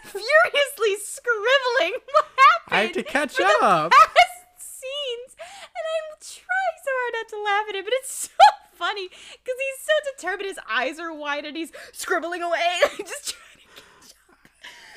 furiously 0.05 0.97
scribbling 1.03 2.01
what 2.13 2.25
happened. 2.25 2.71
I 2.71 2.83
have 2.83 2.93
to 2.93 3.03
catch 3.03 3.41
up. 3.41 3.91
past 3.91 4.47
scenes, 4.59 5.37
and 5.37 5.85
I'm 5.95 6.17
trying 6.21 6.77
so 6.85 6.91
hard 6.93 7.15
not 7.15 7.29
to 7.31 7.43
laugh 7.43 7.67
at 7.69 7.75
it, 7.75 7.85
but 7.85 7.95
it's 7.97 8.31
so 8.31 8.31
funny 8.75 9.09
because 9.09 9.59
he's 9.59 9.81
so 9.85 9.93
determined. 10.17 10.49
His 10.49 10.61
eyes 10.71 10.99
are 11.01 11.13
wide 11.13 11.45
and 11.45 11.57
he's 11.57 11.73
scribbling 11.93 12.43
away, 12.43 12.81
just 12.99 13.35
trying 13.35 13.35
to 13.35 13.35
catch 13.35 13.35
up. 13.35 13.46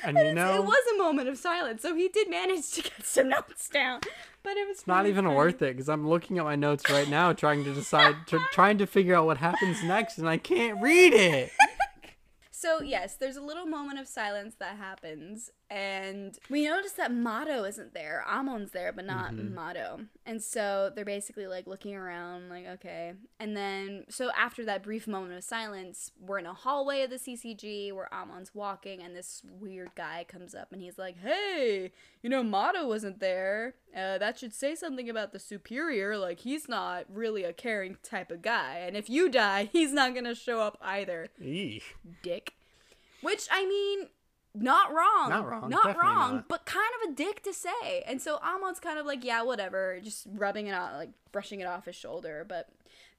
And 0.04 0.16
And 0.16 0.28
you 0.28 0.34
know, 0.34 0.54
it 0.54 0.64
was 0.64 0.82
a 0.94 0.98
moment 0.98 1.28
of 1.28 1.38
silence, 1.38 1.82
so 1.82 1.94
he 1.94 2.08
did 2.08 2.28
manage 2.30 2.70
to 2.72 2.82
get 2.82 3.04
some 3.04 3.28
notes 3.36 3.68
down. 3.68 4.00
But 4.42 4.56
it 4.56 4.66
was 4.66 4.78
it's 4.78 4.86
not 4.86 5.06
even 5.06 5.34
worth 5.34 5.60
it 5.60 5.76
because 5.76 5.88
I'm 5.88 6.08
looking 6.08 6.38
at 6.38 6.44
my 6.44 6.56
notes 6.56 6.88
right 6.90 7.08
now, 7.08 7.32
trying 7.34 7.62
to 7.64 7.74
decide, 7.74 8.14
tr- 8.26 8.38
trying 8.52 8.78
to 8.78 8.86
figure 8.86 9.14
out 9.14 9.26
what 9.26 9.36
happens 9.36 9.82
next, 9.82 10.16
and 10.18 10.28
I 10.28 10.38
can't 10.38 10.80
read 10.82 11.12
it. 11.12 11.50
So 12.60 12.82
yes, 12.82 13.14
there's 13.16 13.36
a 13.36 13.40
little 13.40 13.64
moment 13.64 13.98
of 13.98 14.06
silence 14.06 14.54
that 14.58 14.76
happens, 14.76 15.50
and 15.70 16.38
we 16.50 16.66
notice 16.66 16.92
that 16.92 17.10
Mado 17.10 17.64
isn't 17.64 17.94
there. 17.94 18.22
Amon's 18.28 18.72
there, 18.72 18.92
but 18.92 19.06
not 19.06 19.32
Mhm. 19.32 19.54
Mado. 19.54 20.06
And 20.26 20.42
so 20.42 20.90
they're 20.94 21.06
basically 21.06 21.46
like 21.46 21.66
looking 21.66 21.94
around, 21.94 22.50
like 22.50 22.66
okay. 22.66 23.14
And 23.38 23.56
then 23.56 24.04
so 24.10 24.30
after 24.32 24.62
that 24.66 24.82
brief 24.82 25.06
moment 25.06 25.32
of 25.38 25.42
silence, 25.44 26.12
we're 26.20 26.38
in 26.38 26.44
a 26.44 26.52
hallway 26.52 27.00
of 27.00 27.08
the 27.08 27.18
CCG 27.18 27.92
where 27.92 28.12
Amon's 28.12 28.54
walking, 28.54 29.00
and 29.02 29.16
this 29.16 29.40
weird 29.58 29.94
guy 29.94 30.26
comes 30.28 30.54
up, 30.54 30.70
and 30.70 30.82
he's 30.82 30.98
like, 30.98 31.16
"Hey, 31.16 31.92
you 32.22 32.30
know 32.30 32.42
Mado 32.42 32.86
wasn't 32.86 33.20
there. 33.20 33.74
Uh, 33.96 34.18
that 34.18 34.38
should 34.38 34.54
say 34.54 34.74
something 34.74 35.08
about 35.10 35.32
the 35.32 35.38
superior. 35.38 36.16
Like 36.16 36.40
he's 36.40 36.68
not 36.68 37.04
really 37.08 37.44
a 37.44 37.52
caring 37.52 37.96
type 38.02 38.30
of 38.30 38.42
guy, 38.42 38.78
and 38.86 38.96
if 38.96 39.08
you 39.10 39.28
die, 39.28 39.64
he's 39.72 39.92
not 39.92 40.14
gonna 40.14 40.34
show 40.34 40.60
up 40.60 40.78
either." 40.80 41.28
Eesh. 41.42 41.82
dick. 42.22 42.54
Which 43.22 43.46
I 43.50 43.66
mean, 43.66 44.08
not 44.54 44.92
wrong. 44.92 45.28
Not 45.30 45.48
wrong, 45.48 45.68
Not 45.70 45.84
definitely 45.84 46.02
wrong, 46.08 46.34
not. 46.36 46.48
but 46.48 46.64
kind 46.66 46.88
of 47.04 47.10
a 47.10 47.14
dick 47.14 47.42
to 47.44 47.52
say. 47.52 48.02
And 48.06 48.20
so 48.20 48.38
Amon's 48.42 48.80
kind 48.80 48.98
of 48.98 49.06
like, 49.06 49.24
yeah, 49.24 49.42
whatever, 49.42 50.00
just 50.02 50.26
rubbing 50.34 50.66
it 50.68 50.72
out, 50.72 50.94
like 50.94 51.10
brushing 51.32 51.60
it 51.60 51.66
off 51.66 51.84
his 51.84 51.94
shoulder. 51.96 52.44
But 52.48 52.68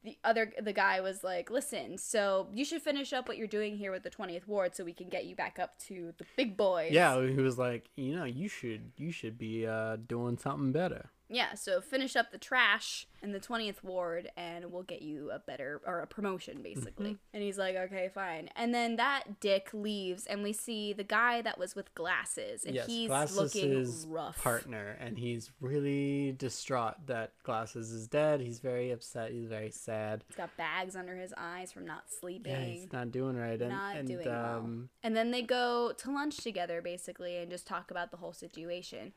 the 0.03 0.17
other, 0.23 0.51
the 0.61 0.73
guy 0.73 0.99
was 1.01 1.23
like, 1.23 1.51
listen, 1.51 1.97
so 1.97 2.47
you 2.53 2.65
should 2.65 2.81
finish 2.81 3.13
up 3.13 3.27
what 3.27 3.37
you're 3.37 3.47
doing 3.47 3.77
here 3.77 3.91
with 3.91 4.03
the 4.03 4.09
20th 4.09 4.47
ward 4.47 4.75
so 4.75 4.83
we 4.83 4.93
can 4.93 5.09
get 5.09 5.25
you 5.25 5.35
back 5.35 5.59
up 5.59 5.77
to 5.87 6.13
the 6.17 6.25
big 6.35 6.57
boys. 6.57 6.91
Yeah, 6.91 7.21
he 7.21 7.35
was 7.35 7.57
like, 7.57 7.89
you 7.95 8.15
know, 8.15 8.23
you 8.23 8.47
should, 8.47 8.91
you 8.97 9.11
should 9.11 9.37
be 9.37 9.67
uh, 9.67 9.97
doing 10.07 10.37
something 10.37 10.71
better. 10.71 11.09
Yeah, 11.33 11.53
so 11.55 11.79
finish 11.81 12.15
up 12.15 12.31
the 12.31 12.37
trash 12.37 13.07
in 13.23 13.31
the 13.31 13.39
20th 13.39 13.83
ward 13.83 14.29
and 14.35 14.71
we'll 14.71 14.83
get 14.83 15.01
you 15.01 15.29
a 15.31 15.39
better 15.39 15.79
or 15.85 15.99
a 15.99 16.07
promotion 16.07 16.61
basically. 16.61 17.11
Mm-hmm. 17.11 17.33
And 17.35 17.43
he's 17.43 17.57
like, 17.57 17.75
"Okay, 17.75 18.09
fine." 18.13 18.49
And 18.55 18.73
then 18.73 18.97
that 18.97 19.39
dick 19.39 19.69
leaves 19.73 20.25
and 20.25 20.43
we 20.43 20.51
see 20.53 20.91
the 20.93 21.03
guy 21.03 21.41
that 21.43 21.57
was 21.57 21.75
with 21.75 21.93
glasses 21.95 22.65
and 22.65 22.75
yes, 22.75 22.87
he's 22.87 23.07
Glasses 23.07 23.37
looking 23.37 24.11
rough. 24.11 24.41
partner, 24.43 24.97
and 24.99 25.17
he's 25.17 25.51
really 25.61 26.33
distraught 26.37 26.95
that 27.07 27.31
Glasses 27.43 27.91
is 27.91 28.07
dead. 28.07 28.41
He's 28.41 28.59
very 28.59 28.91
upset. 28.91 29.31
He's 29.31 29.47
very 29.47 29.71
sad. 29.71 30.23
He's 30.27 30.35
got 30.35 30.55
bags 30.57 30.95
under 30.95 31.15
his 31.15 31.33
eyes 31.37 31.71
from 31.71 31.85
not 31.85 32.03
sleeping. 32.19 32.51
Yeah, 32.51 32.65
he's 32.65 32.91
not 32.91 33.11
doing 33.11 33.37
right. 33.37 33.59
And, 33.61 33.69
not 33.69 33.95
and 33.95 34.07
doing 34.07 34.25
well. 34.27 34.55
um, 34.57 34.89
And 35.03 35.15
then 35.15 35.31
they 35.31 35.43
go 35.43 35.93
to 35.97 36.11
lunch 36.11 36.37
together 36.37 36.81
basically 36.81 37.37
and 37.37 37.49
just 37.49 37.65
talk 37.67 37.91
about 37.91 38.11
the 38.11 38.17
whole 38.17 38.33
situation. 38.33 39.13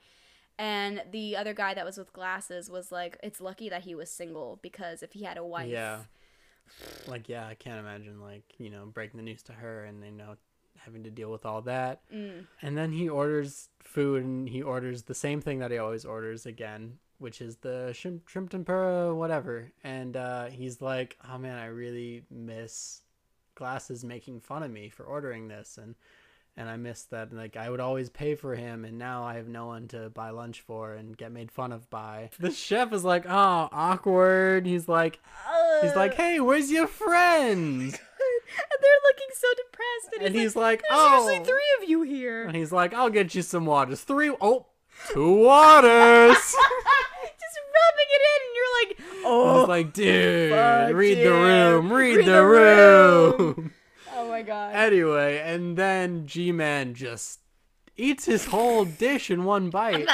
And 0.58 1.02
the 1.10 1.36
other 1.36 1.52
guy 1.54 1.74
that 1.74 1.84
was 1.84 1.98
with 1.98 2.12
glasses 2.12 2.70
was 2.70 2.92
like, 2.92 3.18
"It's 3.22 3.40
lucky 3.40 3.68
that 3.68 3.82
he 3.82 3.94
was 3.94 4.10
single 4.10 4.58
because 4.62 5.02
if 5.02 5.12
he 5.12 5.24
had 5.24 5.36
a 5.36 5.44
wife, 5.44 5.68
Yeah. 5.68 6.04
like, 7.06 7.28
yeah, 7.28 7.46
I 7.46 7.54
can't 7.54 7.78
imagine 7.80 8.20
like 8.20 8.44
you 8.58 8.70
know 8.70 8.86
breaking 8.86 9.18
the 9.18 9.24
news 9.24 9.42
to 9.44 9.52
her 9.52 9.84
and 9.84 10.04
you 10.04 10.10
know 10.12 10.36
having 10.78 11.02
to 11.04 11.10
deal 11.10 11.30
with 11.30 11.44
all 11.46 11.62
that. 11.62 12.02
Mm. 12.12 12.46
And 12.62 12.76
then 12.76 12.92
he 12.92 13.08
orders 13.08 13.68
food, 13.80 14.22
and 14.22 14.48
he 14.48 14.62
orders 14.62 15.02
the 15.04 15.14
same 15.14 15.40
thing 15.40 15.58
that 15.60 15.70
he 15.70 15.78
always 15.78 16.04
orders 16.04 16.46
again, 16.46 16.98
which 17.18 17.40
is 17.40 17.56
the 17.56 17.92
shrimp, 17.92 18.28
shrimp 18.28 18.50
tempura, 18.50 19.14
whatever. 19.14 19.72
And 19.82 20.16
uh, 20.16 20.46
he's 20.46 20.80
like, 20.80 21.16
"Oh 21.28 21.38
man, 21.38 21.58
I 21.58 21.66
really 21.66 22.24
miss 22.30 23.00
Glasses 23.56 24.04
making 24.04 24.40
fun 24.40 24.62
of 24.64 24.70
me 24.70 24.88
for 24.88 25.04
ordering 25.04 25.46
this, 25.48 25.78
and 25.78 25.94
and 26.56 26.68
I 26.68 26.76
miss 26.76 27.02
that. 27.04 27.30
And 27.30 27.38
like, 27.38 27.56
I 27.56 27.68
would 27.70 27.80
always 27.80 28.10
pay 28.10 28.34
for 28.34 28.54
him, 28.54 28.84
and 28.84 28.98
now 28.98 29.24
I 29.24 29.34
have 29.34 29.48
no 29.48 29.66
one 29.66 29.88
to 29.88 30.10
buy 30.10 30.30
lunch 30.30 30.60
for 30.60 30.94
and 30.94 31.16
get 31.16 31.32
made 31.32 31.50
fun 31.50 31.72
of 31.72 31.88
by." 31.90 32.30
The 32.38 32.50
chef 32.50 32.92
is 32.92 33.04
like, 33.04 33.24
"Oh, 33.26 33.68
awkward." 33.72 34.66
He's 34.66 34.88
like, 34.88 35.20
he's 35.82 35.94
like, 35.96 36.14
"Hey, 36.14 36.40
where's 36.40 36.70
your 36.70 36.86
friend?" 36.86 37.80
and 37.82 37.92
they're 37.92 39.02
looking 39.08 39.34
so 39.34 39.48
depressed. 39.56 40.14
And, 40.16 40.22
And 40.26 40.34
he's, 40.34 40.42
he's 40.44 40.56
like, 40.56 40.82
like, 40.82 40.88
"There's 40.88 41.00
"Oh." 41.00 41.28
usually 41.28 41.44
three 41.44 41.82
of 41.82 41.88
you 41.88 42.02
here." 42.02 42.44
And 42.46 42.56
he's 42.56 42.72
like, 42.72 42.94
"I'll 42.94 43.10
get 43.10 43.34
you 43.34 43.42
some 43.42 43.66
waters. 43.66 44.02
Three, 44.02 44.30
oh, 44.40 44.66
two 45.10 45.36
waters." 45.36 46.36
Just 47.44 47.58
rubbing 47.74 48.10
it 48.10 48.22
in, 48.32 48.40
and 48.44 48.54
you're 48.56 48.72
like, 48.80 48.96
I 49.00 49.22
"Oh, 49.26 49.58
was 49.60 49.68
like, 49.68 49.92
dude, 49.92 50.94
read 50.94 51.18
the 51.26 51.30
room, 51.32 51.92
read, 51.92 52.16
Read 52.16 52.26
the, 52.26 52.32
the 52.32 52.44
room. 52.44 53.54
room." 53.56 53.72
My 54.34 54.42
god." 54.42 54.74
anyway, 54.74 55.38
and 55.44 55.76
then 55.76 56.26
G 56.26 56.52
Man 56.52 56.94
just 56.94 57.40
eats 57.96 58.24
his 58.24 58.46
whole 58.46 58.84
dish 58.84 59.30
in 59.30 59.44
one 59.44 59.70
bite. 59.70 60.08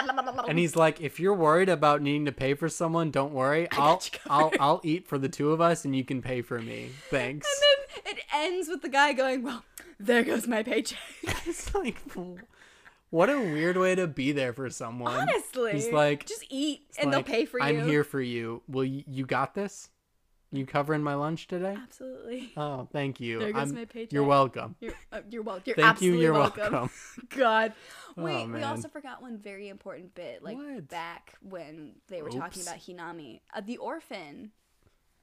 And 0.48 0.58
he's 0.58 0.76
like, 0.76 1.00
if 1.00 1.18
you're 1.18 1.34
worried 1.34 1.68
about 1.68 2.02
needing 2.02 2.26
to 2.26 2.32
pay 2.32 2.54
for 2.54 2.68
someone, 2.68 3.10
don't 3.10 3.32
worry. 3.32 3.68
I'll 3.72 4.02
I'll. 4.28 4.52
I'll 4.60 4.80
eat 4.84 5.06
for 5.06 5.18
the 5.18 5.28
two 5.28 5.52
of 5.52 5.60
us 5.60 5.84
and 5.84 5.94
you 5.96 6.04
can 6.04 6.22
pay 6.22 6.42
for 6.42 6.60
me. 6.60 6.90
Thanks. 7.08 7.48
And 7.48 8.06
then 8.06 8.16
it 8.16 8.24
ends 8.34 8.68
with 8.68 8.82
the 8.82 8.88
guy 8.88 9.12
going, 9.12 9.42
"Well, 9.42 9.64
there 9.98 10.22
goes 10.22 10.46
my 10.46 10.62
paycheck." 10.62 10.98
it's 11.46 11.74
like 11.74 11.96
what 13.10 13.28
a 13.28 13.38
weird 13.38 13.76
way 13.76 13.94
to 13.96 14.06
be 14.06 14.32
there 14.32 14.52
for 14.52 14.70
someone. 14.70 15.12
Honestly, 15.12 15.72
He's 15.72 15.90
like 15.90 16.26
just 16.26 16.44
eat, 16.48 16.82
and 16.98 17.10
like, 17.10 17.26
they'll 17.26 17.34
pay 17.36 17.44
for 17.44 17.58
you. 17.58 17.64
I'm 17.64 17.88
here 17.88 18.04
for 18.04 18.20
you. 18.20 18.62
Will 18.68 18.84
you, 18.84 19.04
you 19.06 19.26
got 19.26 19.54
this? 19.54 19.88
You 20.52 20.66
covering 20.66 21.02
my 21.02 21.14
lunch 21.14 21.46
today? 21.46 21.76
Absolutely. 21.80 22.52
Oh, 22.56 22.88
thank 22.92 23.20
you. 23.20 23.38
There 23.38 23.52
goes 23.52 23.68
I'm- 23.68 23.74
my 23.74 23.84
paycheck. 23.84 24.12
You're 24.12 24.24
welcome. 24.24 24.74
You're, 24.80 24.94
uh, 25.12 25.20
you're 25.30 25.42
welcome. 25.42 25.62
You're 25.66 25.76
Thank 25.76 26.02
you. 26.02 26.14
You're 26.18 26.32
welcome. 26.32 26.72
welcome. 26.72 26.90
God. 27.36 27.72
Oh, 28.16 28.24
Wait, 28.24 28.48
we 28.48 28.62
also 28.62 28.88
forgot 28.88 29.22
one 29.22 29.38
very 29.38 29.68
important 29.68 30.14
bit, 30.14 30.42
like 30.42 30.56
What? 30.56 30.88
back 30.88 31.34
when 31.40 31.92
they 32.08 32.20
were 32.22 32.30
talking 32.30 32.62
about 32.62 32.78
Hinami, 32.78 33.40
uh, 33.54 33.60
the 33.60 33.76
orphan. 33.76 34.50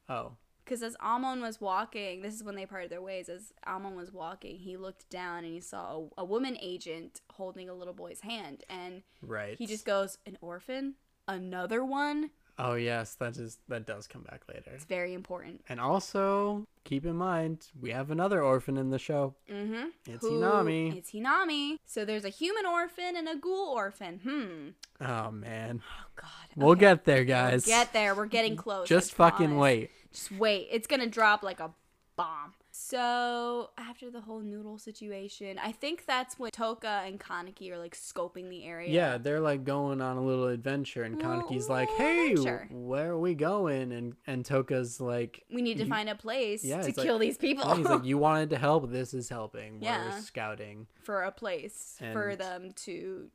Oh, 0.07 0.37
Because 0.63 0.81
as 0.81 0.95
Amon 1.01 1.41
was 1.41 1.59
walking, 1.59 2.21
this 2.21 2.33
is 2.33 2.43
when 2.43 2.55
they 2.55 2.65
parted 2.65 2.89
their 2.89 3.01
ways. 3.01 3.27
As 3.27 3.51
Amon 3.67 3.97
was 3.97 4.13
walking, 4.13 4.57
he 4.57 4.77
looked 4.77 5.09
down 5.09 5.43
and 5.43 5.53
he 5.53 5.59
saw 5.59 6.03
a, 6.17 6.21
a 6.21 6.25
woman 6.25 6.57
agent 6.61 7.19
holding 7.33 7.67
a 7.67 7.73
little 7.73 7.93
boy's 7.93 8.21
hand, 8.21 8.63
and 8.69 9.03
right. 9.21 9.57
he 9.57 9.65
just 9.67 9.85
goes, 9.85 10.17
"An 10.25 10.37
orphan? 10.39 10.95
Another 11.27 11.83
one? 11.83 12.29
Oh 12.59 12.73
yes, 12.73 13.13
that 13.15 13.37
is 13.37 13.59
that 13.67 13.85
does 13.85 14.07
come 14.07 14.23
back 14.23 14.41
later. 14.49 14.71
It's 14.73 14.85
very 14.85 15.13
important. 15.13 15.61
And 15.69 15.79
also 15.79 16.65
keep 16.85 17.05
in 17.05 17.15
mind 17.15 17.67
we 17.79 17.91
have 17.91 18.09
another 18.09 18.41
orphan 18.41 18.77
in 18.77 18.89
the 18.89 18.97
show. 18.97 19.35
Mm-hmm. 19.51 19.89
It's 20.07 20.25
Hinami. 20.25 20.97
It's 20.97 21.11
Hinami. 21.11 21.77
So 21.85 22.03
there's 22.03 22.25
a 22.25 22.29
human 22.29 22.65
orphan 22.65 23.15
and 23.15 23.27
a 23.27 23.35
ghoul 23.35 23.73
orphan. 23.75 24.19
Hmm. 24.23 25.05
Oh 25.05 25.29
man, 25.31 25.81
Oh 25.85 26.05
God. 26.15 26.29
we'll 26.55 26.69
Okay. 26.71 26.79
get 26.79 27.05
there, 27.05 27.23
guys. 27.25 27.65
Get 27.65 27.93
there. 27.93 28.15
We're 28.15 28.25
getting 28.25 28.55
close. 28.65 28.87
Just 28.87 29.13
fucking 29.13 29.49
promise. 29.49 29.61
wait. 29.61 29.91
Just 30.11 30.31
wait. 30.31 30.67
It's 30.71 30.87
gonna 30.87 31.05
drop 31.07 31.43
like 31.43 31.59
a 31.59 31.71
bomb. 32.15 32.53
So 32.79 33.71
after 33.77 34.11
the 34.11 34.21
whole 34.21 34.39
noodle 34.39 34.77
situation, 34.77 35.59
I 35.61 35.71
think 35.71 36.05
that's 36.05 36.37
when 36.37 36.51
Toka 36.51 37.01
and 37.05 37.19
Kaneki 37.19 37.71
are 37.71 37.77
like 37.77 37.95
scoping 37.95 38.49
the 38.49 38.63
area. 38.65 38.89
Yeah, 38.91 39.17
they're 39.17 39.39
like 39.39 39.63
going 39.63 39.99
on 39.99 40.15
a 40.15 40.21
little 40.23 40.47
adventure, 40.47 41.01
and 41.03 41.19
Kaneki's 41.19 41.67
like, 41.69 41.89
"Hey, 41.89 42.31
Adventure. 42.33 42.67
where 42.71 43.11
are 43.11 43.19
we 43.19 43.33
going?" 43.33 43.91
And 43.91 44.15
and 44.27 44.45
Toka's 44.45 45.01
like, 45.01 45.43
We 45.51 45.63
need 45.63 45.79
to 45.79 45.85
find 45.85 46.07
a 46.07 46.15
place 46.15 46.63
Yeah, 46.63 46.81
to 46.81 46.87
it's 46.87 46.97
like- 46.97 47.05
kill 47.07 47.17
these 47.19 47.37
people. 47.37 47.65
yeah, 47.67 47.75
"He's 47.77 47.85
like, 47.87 48.05
you 48.05 48.17
wanted 48.29 48.51
to 48.51 48.57
help. 48.57 48.89
This 48.91 49.13
is 49.13 49.27
helping. 49.27 49.81
Yeah. 49.81 50.11
We're 50.13 50.21
scouting." 50.21 50.87
for 51.01 51.23
a 51.23 51.31
place 51.31 51.97
for 52.13 52.35
them 52.35 52.71
to 52.75 53.29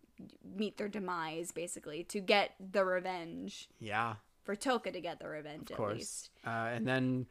meet 0.57 0.77
their 0.77 0.89
demise, 0.89 1.51
basically, 1.53 2.05
to 2.05 2.21
get 2.21 2.53
the 2.61 2.85
revenge. 2.85 3.69
Yeah, 3.81 4.17
For 4.45 4.55
Toka 4.55 4.93
to 4.93 5.01
get 5.01 5.19
the 5.19 5.27
revenge, 5.29 5.71
of 5.71 5.73
at 5.73 5.77
course. 5.79 5.95
least. 5.99 6.31
Uh, 6.47 6.51
and 6.75 6.87
then 6.87 7.27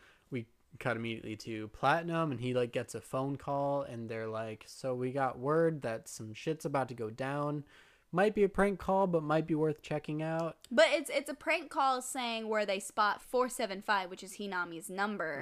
cut 0.80 0.98
immediately 0.98 1.36
to 1.38 1.68
Platinum, 1.70 2.32
and 2.32 2.40
he 2.40 2.54
like 2.54 2.72
gets 2.72 2.96
a 2.96 3.02
phone 3.02 3.36
call, 3.36 3.84
and 3.84 4.10
they're 4.10 4.28
like, 4.28 4.64
"So 4.68 4.96
we 4.96 5.12
got 5.12 5.40
word 5.40 5.82
that 5.84 6.08
some 6.08 6.34
shit's 6.34 6.66
about 6.66 6.88
to 6.90 6.94
go 6.94 7.10
down. 7.10 7.64
Might 8.12 8.36
be 8.36 8.44
a 8.44 8.50
prank 8.50 8.80
call, 8.80 9.08
but 9.08 9.24
might 9.24 9.48
be 9.48 9.56
worth 9.56 9.82
checking 9.82 10.22
out." 10.22 10.58
But 10.70 10.88
it's 10.90 11.10
it's 11.10 11.30
a 11.30 11.34
prank 11.34 11.70
call 11.70 12.02
saying 12.02 12.48
where 12.48 12.66
they 12.66 12.80
spot 12.80 13.22
475, 13.22 14.10
which 14.10 14.24
is 14.24 14.38
Hinami's 14.38 14.90
number. 14.90 15.40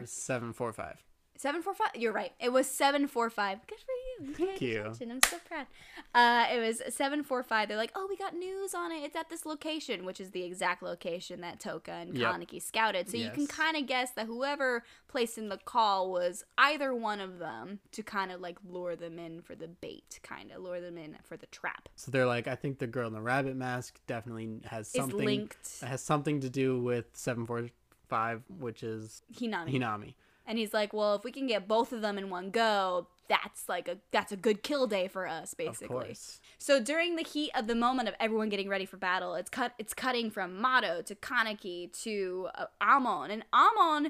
Seven 1.40 1.62
four 1.62 1.74
five. 1.74 1.92
You're 1.96 2.12
right. 2.12 2.34
It 2.38 2.52
was 2.52 2.68
745. 2.68 3.60
Good 3.66 3.78
for 3.80 3.94
you. 4.26 4.28
You 4.28 4.34
Thank 4.36 4.60
you. 4.62 4.82
attention. 4.82 5.10
I'm 5.12 5.22
so 5.26 5.38
proud. 5.48 5.68
Uh, 6.14 6.54
it 6.54 6.60
was 6.60 6.80
745. 6.94 7.70
They're 7.70 7.78
like, 7.78 7.94
oh, 7.96 8.08
we 8.10 8.18
got 8.18 8.36
news 8.36 8.74
on 8.74 8.92
it. 8.92 9.06
It's 9.06 9.16
at 9.16 9.30
this 9.30 9.46
location, 9.46 10.04
which 10.04 10.20
is 10.20 10.32
the 10.32 10.44
exact 10.44 10.84
location 10.84 11.40
that 11.40 11.62
Toka 11.62 11.94
and 11.94 12.14
Yep. 12.18 12.30
Kaneki 12.30 12.62
scouted. 12.62 13.10
So 13.10 13.16
you 13.16 13.30
can 13.30 13.48
kind 13.48 13.78
of 13.78 13.88
guess 13.88 14.12
that 14.18 14.26
whoever 14.26 14.84
placed 15.08 15.38
in 15.38 15.48
the 15.48 15.56
call 15.56 16.12
was 16.12 16.44
either 16.58 16.94
one 16.94 17.22
of 17.22 17.40
them 17.40 17.80
to 17.94 18.04
kind 18.04 18.34
of 18.34 18.42
like 18.42 18.58
lure 18.68 18.98
them 18.98 19.18
in 19.18 19.42
for 19.42 19.56
the 19.56 19.70
bait, 19.70 20.20
kind 20.22 20.52
of 20.52 20.62
lure 20.62 20.82
them 20.82 20.98
in 20.98 21.16
for 21.24 21.38
the 21.38 21.46
trap. 21.46 21.88
So 21.96 22.12
they're 22.12 22.26
like, 22.26 22.50
I 22.50 22.56
think 22.56 22.80
the 22.80 22.88
girl 22.88 23.08
in 23.08 23.14
the 23.14 23.22
rabbit 23.22 23.56
mask 23.56 23.98
definitely 24.08 24.60
has 24.66 24.88
Is 24.88 24.92
something 24.94 25.26
linked 25.26 25.80
has 25.84 26.02
something 26.02 26.42
to 26.42 26.50
do 26.50 26.82
with 26.82 27.06
seven 27.14 27.46
four 27.46 27.70
five, 28.10 28.42
which 28.60 28.84
is 28.84 29.22
Hinami. 29.34 29.70
Hinami. 29.74 30.14
And 30.50 30.58
he's 30.58 30.74
like, 30.74 30.92
well, 30.94 31.14
if 31.16 31.24
we 31.24 31.32
can 31.32 31.46
get 31.48 31.68
both 31.68 31.94
of 31.94 32.02
them 32.02 32.18
in 32.18 32.30
one 32.32 32.50
go, 32.50 33.08
that's 33.30 33.70
like 33.70 33.88
a 33.88 33.98
that's 34.12 34.32
a 34.32 34.36
good 34.36 34.64
kill 34.64 34.88
day 34.88 35.08
for 35.08 35.28
us, 35.28 35.52
Of 35.54 35.58
basically. 35.60 35.88
course. 35.88 36.40
So 36.58 36.80
during 36.82 37.16
the 37.16 37.22
heat 37.24 37.52
of 37.54 37.68
the 37.68 37.76
moment 37.76 38.10
of 38.10 38.16
everyone 38.20 38.50
getting 38.50 38.68
ready 38.68 38.86
for 38.88 38.98
battle, 38.98 39.36
it's 39.36 39.52
cut. 39.52 39.74
It's 39.78 39.94
cutting 39.94 40.32
from 40.32 40.60
Mado 40.60 41.04
to 41.04 41.14
Kaneki 41.14 41.94
to 42.04 42.50
uh, 42.56 42.66
Amon, 42.82 43.30
and 43.30 43.44
Amon, 43.54 44.10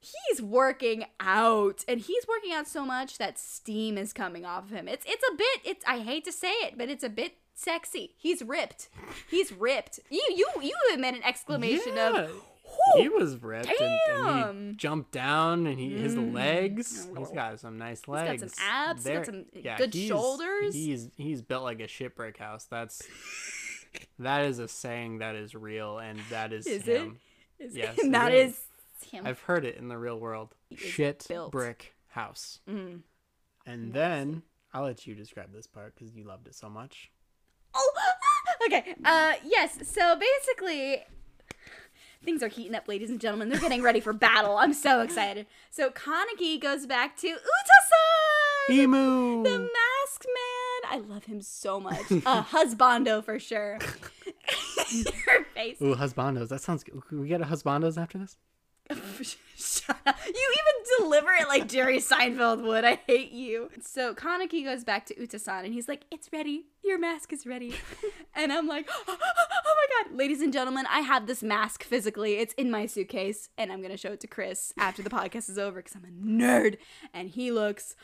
he's 0.00 0.42
working 0.42 1.04
out, 1.20 1.84
and 1.86 2.00
he's 2.00 2.26
working 2.26 2.52
out 2.52 2.66
so 2.68 2.84
much 2.84 3.18
that 3.18 3.38
steam 3.38 3.96
is 3.98 4.12
coming 4.12 4.44
off 4.44 4.64
of 4.64 4.70
him. 4.70 4.88
It's 4.88 5.04
it's 5.08 5.24
a 5.32 5.36
bit. 5.36 5.60
It's 5.64 5.84
I 5.86 6.00
hate 6.00 6.24
to 6.24 6.32
say 6.32 6.50
it, 6.50 6.76
but 6.76 6.88
it's 6.88 7.04
a 7.04 7.08
bit 7.08 7.34
sexy. 7.54 8.14
He's 8.18 8.42
ripped. 8.42 8.88
He's 9.30 9.52
ripped. 9.52 10.00
You 10.10 10.22
you 10.34 10.48
you 10.62 10.74
emit 10.92 11.14
an 11.14 11.22
exclamation 11.24 11.94
Yeah. 11.96 12.22
of. 12.22 12.42
He 12.96 13.08
was 13.08 13.36
ripped 13.42 13.68
and, 13.80 14.00
and 14.10 14.70
he 14.70 14.76
jumped 14.76 15.12
down 15.12 15.66
and 15.66 15.78
he 15.78 15.90
his 15.96 16.14
Mm. 16.14 16.32
legs. 16.34 17.08
He's 17.16 17.30
got 17.30 17.60
some 17.60 17.78
nice 17.78 18.06
legs. 18.08 18.42
He's 18.42 18.50
got 18.50 18.50
some 18.56 18.64
abs, 18.68 19.04
he's 19.04 19.16
got 19.16 19.26
some 19.26 19.44
good 19.76 19.94
he's- 19.94 20.08
shoulders. 20.08 20.74
He's 20.74 21.08
he's 21.16 21.42
built 21.42 21.64
like 21.64 21.80
a 21.80 21.88
shipwreck 21.88 22.38
house. 22.38 22.64
That's 22.64 23.02
that 24.18 24.44
is 24.44 24.58
a 24.58 24.68
saying 24.68 25.18
that 25.18 25.34
is 25.34 25.54
real 25.54 25.98
and 25.98 26.18
that 26.30 26.52
is, 26.52 26.66
Is 26.66 26.86
it? 26.88 27.00
him. 27.00 27.18
Is 27.58 27.76
Yes, 27.76 27.98
and 27.98 28.08
it 28.08 28.12
that 28.12 28.32
is. 28.32 28.60
him. 29.10 29.26
I've 29.26 29.40
heard 29.40 29.64
it 29.64 29.76
in 29.76 29.88
the 29.88 29.98
real 29.98 30.18
world. 30.18 30.54
Shit 30.76 31.26
built. 31.28 31.52
brick 31.52 31.94
house. 32.08 32.60
Mm. 32.68 33.00
And 33.66 33.92
then 33.92 34.42
I'll 34.72 34.84
let 34.84 35.06
you 35.06 35.14
describe 35.14 35.52
this 35.52 35.66
part 35.66 35.94
because 35.94 36.14
you 36.14 36.24
loved 36.24 36.46
it 36.46 36.54
so 36.54 36.68
much. 36.70 37.10
Oh, 37.74 37.92
okay. 38.66 38.94
Uh, 39.04 39.34
yes. 39.44 39.78
So 39.88 40.16
basically, 40.18 41.02
things 42.24 42.42
are 42.42 42.48
heating 42.48 42.74
up, 42.74 42.88
ladies 42.88 43.10
and 43.10 43.20
gentlemen. 43.20 43.48
They're 43.48 43.60
getting 43.60 43.82
ready 43.82 44.00
for 44.00 44.12
battle. 44.12 44.56
I'm 44.56 44.72
so 44.74 45.00
excited. 45.00 45.46
So 45.70 45.90
Kaneki 45.90 46.60
goes 46.60 46.86
back 46.86 47.16
to 47.18 47.28
Uta-san, 47.28 48.76
Emu. 48.76 49.42
the 49.44 49.58
masked 49.58 50.26
man. 50.26 50.90
I 50.90 50.98
love 51.06 51.24
him 51.24 51.40
so 51.42 51.80
much. 51.80 52.10
Uh, 52.10 52.42
husbando 52.52 53.22
for 53.24 53.38
sure. 53.38 53.78
Your 54.92 55.44
face. 55.54 55.76
Ooh, 55.82 55.94
husbandos. 55.94 56.48
That 56.48 56.60
sounds 56.62 56.82
good. 56.84 57.00
Can 57.08 57.20
we 57.20 57.28
get 57.28 57.40
a 57.40 57.44
husbandos 57.44 58.00
after 58.00 58.18
this? 58.18 58.36
Shut 59.56 59.96
up. 60.06 60.16
You 60.24 60.32
even 60.32 61.04
deliver 61.04 61.30
it 61.32 61.48
like 61.48 61.68
Jerry 61.68 61.98
Seinfeld 61.98 62.62
would. 62.62 62.84
I 62.84 63.00
hate 63.06 63.32
you. 63.32 63.70
So 63.80 64.14
Kaneki 64.14 64.64
goes 64.64 64.84
back 64.84 65.04
to 65.06 65.20
Uta-san 65.20 65.64
and 65.64 65.74
he's 65.74 65.88
like, 65.88 66.04
It's 66.10 66.30
ready. 66.32 66.66
Your 66.84 66.98
mask 66.98 67.32
is 67.32 67.46
ready. 67.46 67.74
and 68.34 68.52
I'm 68.52 68.66
like, 68.66 68.88
Oh 69.08 69.16
my 69.16 70.04
god. 70.04 70.16
Ladies 70.16 70.40
and 70.40 70.52
gentlemen, 70.52 70.86
I 70.88 71.00
have 71.00 71.26
this 71.26 71.42
mask 71.42 71.82
physically. 71.82 72.34
It's 72.34 72.54
in 72.54 72.70
my 72.70 72.86
suitcase. 72.86 73.48
And 73.58 73.72
I'm 73.72 73.80
going 73.80 73.90
to 73.90 73.96
show 73.96 74.12
it 74.12 74.20
to 74.20 74.26
Chris 74.26 74.72
after 74.78 75.02
the 75.02 75.10
podcast 75.10 75.50
is 75.50 75.58
over 75.58 75.82
because 75.82 75.96
I'm 75.96 76.04
a 76.04 76.42
nerd. 76.42 76.78
And 77.12 77.28
he 77.28 77.50
looks 77.50 77.96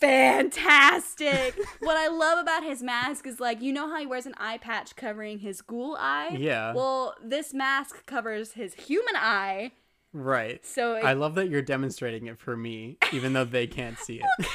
fantastic. 0.00 1.54
what 1.80 1.96
I 1.96 2.08
love 2.08 2.38
about 2.38 2.64
his 2.64 2.82
mask 2.82 3.26
is 3.26 3.38
like, 3.38 3.62
you 3.62 3.72
know 3.72 3.88
how 3.88 3.98
he 3.98 4.06
wears 4.06 4.26
an 4.26 4.34
eye 4.38 4.58
patch 4.58 4.96
covering 4.96 5.38
his 5.38 5.60
ghoul 5.60 5.96
eye? 5.98 6.36
Yeah. 6.38 6.72
Well, 6.72 7.14
this 7.22 7.54
mask 7.54 8.06
covers 8.06 8.52
his 8.52 8.74
human 8.74 9.14
eye. 9.16 9.72
Right. 10.12 10.64
So 10.66 10.94
it, 10.94 11.04
I 11.04 11.12
love 11.12 11.34
that 11.36 11.48
you're 11.48 11.62
demonstrating 11.62 12.26
it 12.26 12.38
for 12.38 12.56
me, 12.56 12.98
even 13.12 13.32
though 13.32 13.44
they 13.44 13.66
can't 13.66 13.98
see 13.98 14.16
it. 14.16 14.26
I'm, 14.38 14.46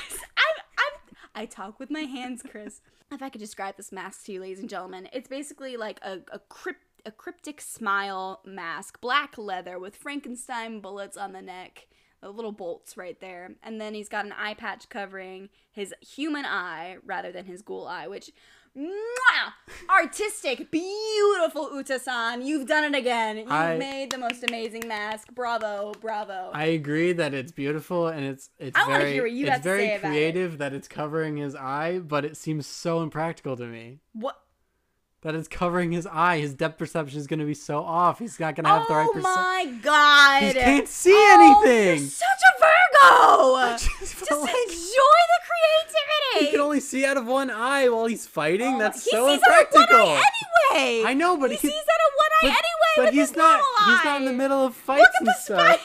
I'm, 0.78 1.16
I 1.34 1.46
talk 1.46 1.80
with 1.80 1.90
my 1.90 2.02
hands, 2.02 2.44
Chris. 2.50 2.82
if 3.12 3.22
I 3.22 3.30
could 3.30 3.42
describe 3.42 3.78
this 3.78 3.92
mask 3.92 4.26
to 4.26 4.34
you, 4.34 4.42
ladies 4.42 4.60
and 4.60 4.70
gentlemen, 4.70 5.08
it's 5.14 5.30
basically 5.30 5.78
like 5.78 6.00
a, 6.02 6.20
a 6.32 6.40
crypt. 6.40 6.82
A 7.08 7.12
cryptic 7.12 7.62
smile 7.62 8.42
mask, 8.46 9.00
black 9.00 9.38
leather 9.38 9.78
with 9.78 9.96
Frankenstein 9.96 10.80
bullets 10.80 11.16
on 11.18 11.34
the 11.34 11.42
neck, 11.44 11.86
little 12.24 12.52
bolts 12.52 12.98
right 12.98 13.20
there, 13.20 13.52
and 13.62 13.80
then 13.80 13.94
he's 13.94 14.10
got 14.10 14.26
an 14.26 14.32
eye 14.32 14.56
patch 14.56 14.90
covering 14.90 15.50
his 15.72 15.94
human 16.02 16.46
eye 16.46 16.98
rather 17.06 17.32
than 17.32 17.46
his 17.46 17.62
ghoul 17.62 17.88
eye, 17.88 18.08
which, 18.08 18.32
mwah, 18.78 19.54
artistic, 19.90 20.70
beautiful 20.72 21.72
Uta-san. 21.76 22.42
you've 22.46 22.68
done 22.68 22.84
it 22.94 22.98
again. 22.98 23.38
You've 23.38 23.52
I- 23.52 23.78
made 23.78 24.12
the 24.12 24.18
most 24.18 24.44
amazing 24.48 24.88
mask. 24.88 25.34
Bravo, 25.34 25.94
bravo. 26.02 26.52
I 26.54 26.66
agree 26.66 27.14
that 27.14 27.34
it's 27.34 27.52
beautiful 27.52 28.08
and 28.08 28.26
it's 28.26 28.50
it's 28.60 28.78
I 28.78 28.86
very 28.88 29.14
hear 29.14 29.24
what 29.24 29.32
you 29.32 29.48
it's 29.48 29.64
very 29.64 29.86
about 29.94 29.98
it. 29.98 30.02
creative 30.10 30.58
that 30.58 30.74
it's 30.74 30.88
covering 30.88 31.38
his 31.38 31.56
eye, 31.56 32.00
but 32.00 32.26
it 32.26 32.36
seems 32.38 32.68
so 32.68 33.02
impractical 33.02 33.56
to 33.58 33.66
me. 33.66 34.00
what? 34.14 34.40
That 35.22 35.34
it's 35.34 35.48
covering 35.48 35.92
his 35.92 36.06
eye. 36.06 36.38
His 36.38 36.54
depth 36.54 36.78
perception 36.78 37.18
is 37.20 37.26
going 37.26 37.40
to 37.40 37.46
be 37.48 37.56
so 37.56 37.80
off. 37.80 38.20
He's 38.20 38.40
not 38.40 38.56
going 38.56 38.66
to 38.66 38.70
have 38.70 38.88
the 38.88 38.94
right 38.94 39.08
Oh 39.10 39.14
perception. 39.14 39.42
my 39.42 39.66
god! 39.82 40.44
He 40.44 40.54
can't 40.54 40.88
see 40.88 41.12
Oh, 41.16 41.62
anything. 41.66 41.98
You're 42.02 42.10
such 42.10 42.28
a 42.28 42.60
Just 43.78 44.00
Just 44.26 44.32
like 44.42 44.56
enjoy 44.56 45.20
the 45.32 45.40
creativity. 45.48 46.46
he 46.46 46.52
can 46.52 46.60
only 46.62 46.80
see 46.80 47.06
out 47.06 47.18
of 47.18 47.26
one 47.28 47.50
eye 47.52 47.88
while 47.90 48.06
he's 48.06 48.26
fighting. 48.26 48.76
Oh, 48.76 48.80
That's 48.80 49.04
he 49.04 49.12
so 49.12 49.28
sees 49.28 49.42
out 49.50 49.62
of 49.66 49.74
one 49.74 49.84
impractical. 49.84 50.06
eye 50.08 50.24
anyway. 50.74 51.04
I 51.10 51.14
know, 51.14 51.38
but 51.38 51.52
he, 51.52 51.58
he 51.58 51.68
sees 51.68 51.74
out 51.74 51.80
of 51.80 52.14
one 52.16 52.32
eye 52.32 52.42
but, 52.42 52.48
anyway. 52.50 53.08
but 53.10 53.14
he's 53.14 53.36
not. 53.36 53.62
He's 53.86 54.06
not 54.06 54.20
in 54.22 54.26
the 54.26 54.34
middle 54.34 54.66
of 54.66 54.76
fights 54.76 55.02
Look 55.02 55.10
at 55.16 55.20
and 55.22 55.28
the 55.28 55.34
stuff. 55.34 55.82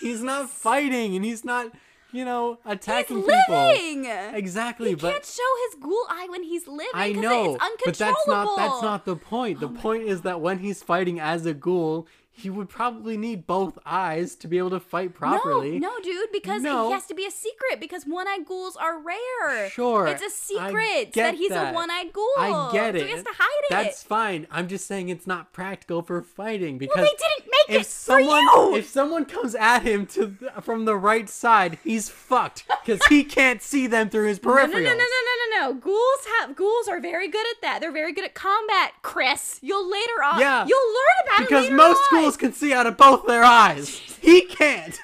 He's 0.00 0.22
not 0.22 0.48
fighting, 0.50 1.14
and 1.16 1.24
he's 1.24 1.44
not, 1.44 1.70
you 2.12 2.24
know, 2.24 2.58
attacking 2.64 3.18
He's 3.18 3.26
people. 3.26 3.54
living. 3.66 4.06
Exactly, 4.06 4.90
He 4.90 4.94
but 4.94 5.12
can't 5.12 5.26
show 5.26 5.42
his 5.66 5.74
ghoul 5.82 6.06
eye 6.08 6.26
when 6.30 6.42
he's 6.42 6.66
living. 6.66 6.86
I 6.94 7.12
know, 7.12 7.56
it's 7.60 7.84
but 7.84 7.94
that's 7.96 8.26
not 8.28 8.56
that's 8.56 8.82
not 8.82 9.04
the 9.04 9.16
point. 9.16 9.60
The 9.60 9.66
oh 9.66 9.70
point 9.70 10.04
is 10.04 10.22
that 10.22 10.40
when 10.40 10.58
he's 10.60 10.82
fighting 10.82 11.20
as 11.20 11.44
a 11.44 11.52
ghoul, 11.52 12.06
he 12.40 12.50
would 12.50 12.68
probably 12.68 13.16
need 13.16 13.46
both 13.46 13.78
eyes 13.86 14.34
to 14.36 14.48
be 14.48 14.58
able 14.58 14.70
to 14.70 14.80
fight 14.80 15.14
properly. 15.14 15.78
No, 15.78 15.88
no, 15.90 16.00
dude, 16.02 16.30
because 16.32 16.62
No. 16.62 16.88
he 16.88 16.92
has 16.92 17.06
to 17.06 17.14
be 17.14 17.24
a 17.26 17.30
secret 17.30 17.78
because 17.80 18.04
one-eyed 18.04 18.44
ghouls 18.46 18.76
are 18.76 18.98
rare. 18.98 19.68
Sure, 19.70 20.06
It's 20.06 20.22
a 20.22 20.30
secret 20.30 21.12
that 21.14 21.34
he's 21.34 21.50
that. 21.50 21.72
a 21.72 21.74
one-eyed 21.74 22.12
ghoul. 22.12 22.28
I 22.38 22.70
get 22.72 22.96
it. 22.96 23.00
So 23.00 23.06
he 23.06 23.12
has 23.12 23.22
to 23.22 23.30
hide 23.38 23.64
it. 23.64 23.70
That's 23.84 24.02
fine. 24.02 24.46
I'm 24.50 24.68
just 24.68 24.86
saying 24.86 25.08
it's 25.08 25.26
not 25.26 25.52
practical 25.52 26.02
for 26.02 26.22
fighting 26.22 26.78
because 26.78 26.96
Well, 26.96 27.04
they 27.04 27.10
didn't 27.10 27.50
make 27.68 27.80
if 27.80 27.86
someone 27.86 28.74
if 28.74 28.88
someone 28.88 29.24
comes 29.24 29.54
at 29.54 29.82
him 29.82 30.06
to 30.06 30.26
the, 30.26 30.50
from 30.62 30.84
the 30.84 30.96
right 30.96 31.28
side, 31.28 31.78
he's 31.84 32.08
fucked 32.08 32.64
because 32.84 33.04
he 33.06 33.22
can't 33.38 33.62
see 33.62 33.86
them 33.86 34.10
through 34.10 34.28
his 34.28 34.42
No, 34.42 34.50
peripherals. 34.50 34.72
no, 34.72 34.78
no, 34.78 34.82
no, 34.82 34.90
no, 34.90 34.94
no, 34.96 35.58
no, 35.60 35.68
no. 35.68 35.74
Ghouls 35.74 36.26
have 36.40 36.56
ghouls 36.56 36.88
are 36.88 37.00
very 37.00 37.28
good 37.28 37.46
at 37.54 37.60
that. 37.62 37.80
They're 37.80 37.92
very 37.92 38.12
good 38.12 38.24
at 38.24 38.34
combat, 38.34 38.92
Chris. 39.02 39.58
You'll 39.62 39.88
later 39.90 40.22
on. 40.24 40.40
Yeah. 40.40 40.66
You'll 40.66 40.88
learn 40.88 41.26
about 41.26 41.40
it 41.40 41.48
Because 41.48 41.64
later 41.64 41.76
most 41.76 42.00
on. 42.12 42.22
Schools 42.30 42.36
can 42.36 42.52
see 42.52 42.72
out 42.72 42.86
of 42.86 42.96
both 42.96 43.26
their 43.26 43.42
eyes. 43.44 43.98
He 44.20 44.42
can't. 44.42 44.98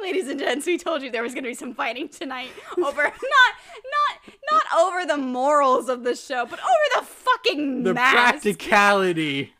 Ladies 0.00 0.28
and 0.28 0.38
gents, 0.40 0.66
we 0.66 0.76
told 0.76 1.02
you 1.02 1.10
there 1.10 1.22
was 1.22 1.34
going 1.34 1.44
to 1.44 1.50
be 1.50 1.54
some 1.54 1.74
fighting 1.74 2.08
tonight 2.08 2.50
over 2.76 3.02
not 3.02 3.12
not 3.12 4.34
not 4.50 4.64
over 4.78 5.06
the 5.06 5.16
morals 5.16 5.88
of 5.88 6.02
the 6.04 6.14
show, 6.16 6.44
but 6.46 6.58
over 6.58 7.00
the 7.00 7.02
fucking 7.06 7.84
The 7.84 7.94
mask. 7.94 8.14
practicality 8.14 9.54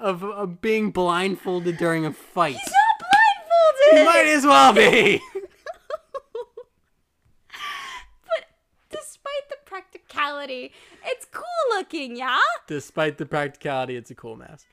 of, 0.00 0.22
of 0.24 0.60
being 0.60 0.90
blindfolded 0.90 1.76
during 1.76 2.06
a 2.06 2.12
fight. 2.12 2.56
He's 2.56 2.72
not 2.72 3.08
blindfolded. 3.10 3.98
He 3.98 4.04
Might 4.04 4.26
as 4.32 4.44
well 4.44 4.72
be. 4.72 5.20
but 8.24 8.44
despite 8.90 9.48
the 9.50 9.56
practicality, 9.66 10.72
it's 11.04 11.26
cool 11.30 11.44
looking, 11.76 12.16
yeah. 12.16 12.38
Despite 12.68 13.18
the 13.18 13.26
practicality, 13.26 13.96
it's 13.96 14.10
a 14.10 14.14
cool 14.14 14.36
mask. 14.36 14.66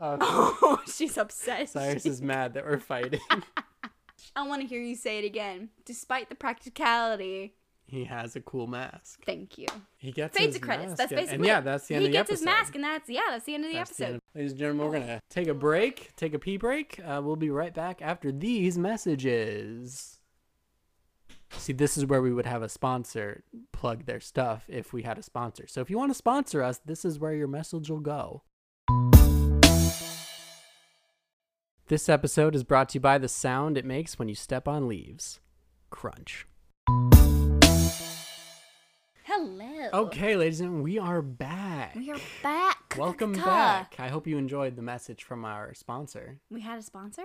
Uh, 0.00 0.16
Oh, 0.20 0.80
she's 0.92 1.16
upset. 1.18 1.68
Cyrus 1.70 2.06
is 2.06 2.20
mad 2.32 2.54
that 2.54 2.64
we're 2.64 2.78
fighting. 2.78 3.20
I 4.36 4.46
want 4.46 4.62
to 4.62 4.66
hear 4.68 4.80
you 4.82 4.96
say 4.96 5.18
it 5.18 5.24
again. 5.24 5.68
Despite 5.84 6.28
the 6.28 6.34
practicality, 6.34 7.54
he 7.86 8.04
has 8.04 8.34
a 8.34 8.40
cool 8.40 8.66
mask. 8.66 9.22
thank 9.24 9.58
you. 9.58 9.66
He 9.98 10.10
gets 10.10 10.36
Fade 10.36 10.48
his 10.48 10.58
credits. 10.58 10.88
mask 10.88 10.98
That's 10.98 11.12
and- 11.12 11.18
basically 11.20 11.36
and 11.36 11.44
yeah, 11.46 11.60
that's 11.60 11.86
the 11.86 11.94
end 11.94 12.02
he 12.02 12.06
of 12.06 12.12
the 12.12 12.18
gets 12.18 12.30
episode. 12.30 12.40
his 12.40 12.44
mask, 12.44 12.74
and 12.74 12.84
that's 12.84 13.08
yeah, 13.10 13.20
that's 13.30 13.44
the 13.44 13.54
end 13.54 13.64
of 13.64 13.70
the 13.70 13.76
That's 13.76 13.96
the 13.96 14.04
episode. 14.04 14.12
end. 14.14 14.22
Ladies 14.34 14.50
and 14.52 14.58
gentlemen, 14.58 14.86
we're 14.86 14.98
gonna 15.00 15.22
take 15.30 15.48
a 15.48 15.54
break, 15.54 16.16
take 16.16 16.34
a 16.34 16.38
pee 16.38 16.56
break. 16.56 16.98
Uh, 17.04 17.20
we'll 17.22 17.36
be 17.36 17.50
right 17.50 17.72
back 17.74 18.00
after 18.02 18.32
these 18.32 18.76
messages. 18.78 20.18
See, 21.50 21.72
this 21.72 21.96
is 21.96 22.04
where 22.06 22.20
we 22.20 22.32
would 22.32 22.46
have 22.46 22.62
a 22.62 22.68
sponsor 22.68 23.44
plug 23.70 24.06
their 24.06 24.18
stuff 24.18 24.64
if 24.68 24.92
we 24.92 25.02
had 25.02 25.18
a 25.18 25.22
sponsor. 25.22 25.66
So 25.68 25.80
if 25.80 25.88
you 25.90 25.96
want 25.96 26.10
to 26.10 26.14
sponsor 26.18 26.62
us, 26.64 26.78
this 26.84 27.04
is 27.04 27.20
where 27.20 27.34
your 27.34 27.46
message 27.46 27.88
will 27.90 28.00
go. 28.00 28.42
This 31.88 32.08
episode 32.08 32.54
is 32.54 32.64
brought 32.64 32.88
to 32.90 32.94
you 32.96 33.00
by 33.00 33.18
the 33.18 33.28
sound 33.28 33.76
it 33.76 33.84
makes 33.84 34.18
when 34.18 34.28
you 34.28 34.34
step 34.34 34.66
on 34.66 34.88
leaves. 34.88 35.40
Crunch. 35.90 36.46
Hello. 39.24 39.88
Okay, 39.92 40.36
ladies 40.36 40.60
and 40.60 40.68
gentlemen, 40.68 40.82
we 40.82 40.98
are 40.98 41.20
back. 41.20 41.94
We 41.94 42.10
are 42.10 42.18
back. 42.42 42.94
Welcome 42.96 43.34
Ka. 43.34 43.44
back. 43.44 43.96
I 43.98 44.08
hope 44.08 44.26
you 44.26 44.38
enjoyed 44.38 44.76
the 44.76 44.82
message 44.82 45.24
from 45.24 45.44
our 45.44 45.74
sponsor. 45.74 46.38
We 46.50 46.62
had 46.62 46.78
a 46.78 46.82
sponsor? 46.82 47.24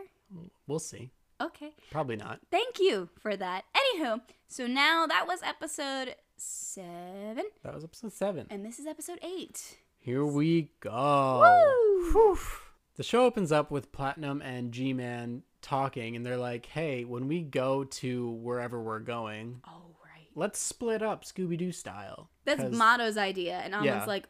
We'll 0.67 0.79
see. 0.79 1.11
Okay. 1.41 1.71
Probably 1.91 2.17
not. 2.17 2.39
Thank 2.51 2.79
you 2.79 3.07
for 3.17 3.37
that. 3.37 3.63
Anywho, 3.75 4.21
so 4.49 4.67
now 4.67 5.07
that 5.07 5.25
was 5.25 5.41
episode 5.41 6.15
seven, 6.35 7.45
That 7.63 7.73
was 7.73 7.83
episode 7.85 8.11
seven. 8.11 8.47
and 8.49 8.65
this 8.65 8.77
is 8.77 8.85
episode 8.85 9.19
eight. 9.21 9.77
Here 9.99 10.25
we 10.25 10.71
go. 10.81 11.39
Woo! 11.41 12.11
Whew. 12.11 12.37
The 12.99 13.03
show 13.05 13.23
opens 13.23 13.53
up 13.53 13.71
with 13.71 13.93
Platinum 13.93 14.41
and 14.41 14.73
G 14.73 14.91
Man 14.91 15.43
talking, 15.61 16.17
and 16.17 16.25
they're 16.25 16.35
like, 16.35 16.65
hey, 16.65 17.05
when 17.05 17.29
we 17.29 17.41
go 17.41 17.85
to 17.85 18.29
wherever 18.29 18.81
we're 18.81 18.99
going, 18.99 19.61
Oh, 19.65 19.95
right. 20.03 20.27
let's 20.35 20.59
split 20.59 21.01
up 21.01 21.23
Scooby 21.23 21.57
Doo 21.57 21.71
style. 21.71 22.29
That's 22.43 22.59
'Cause- 22.61 22.73
Mado's 22.77 23.15
idea, 23.17 23.59
and 23.59 23.73
Amon's 23.73 23.85
Yeah. 23.87 24.03
like, 24.03 24.27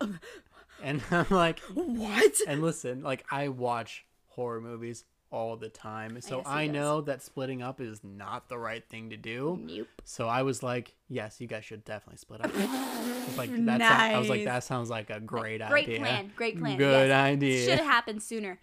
And 0.84 1.02
I'm 1.10 1.26
like, 1.32 1.58
what? 1.74 2.34
and 2.48 2.62
listen, 2.62 3.02
like, 3.02 3.26
I 3.32 3.48
watch 3.48 4.06
horror 4.28 4.62
movies 4.62 5.04
all 5.32 5.56
the 5.56 5.70
time. 5.70 6.20
So 6.22 6.40
he 6.40 6.46
I 6.46 6.68
know 6.68 7.02
that 7.02 7.22
splitting 7.22 7.62
up 7.62 7.80
is 7.80 8.04
not 8.04 8.50
the 8.50 8.58
right 8.58 8.84
thing 8.90 9.10
to 9.12 9.18
do. 9.18 9.60
Nope. 9.62 9.88
So 10.04 10.28
I 10.28 10.42
was 10.42 10.64
like, 10.64 10.94
yes, 11.08 11.40
you 11.40 11.48
guys 11.48 11.66
should 11.66 11.86
definitely 11.86 12.18
split 12.18 12.44
up. 12.44 12.52
I 12.56 13.24
was 13.28 13.38
like, 13.38 13.52
that 13.66 13.82
sound- 13.82 14.16
I 14.16 14.18
was 14.18 14.30
like, 14.30 14.46
that 14.46 14.64
sounds 14.64 14.90
like 14.90 15.10
a 15.10 15.20
great, 15.20 15.60
Great 15.60 15.62
idea. 15.62 15.70
Great 15.70 16.00
plan. 16.00 16.32
Great 16.36 16.60
plan. 16.60 16.78
Good 16.78 17.08
yes. 17.10 17.12
idea. 17.12 17.66
Should 17.66 17.80
have 17.80 17.88
happened 17.88 18.24
sooner. 18.24 18.60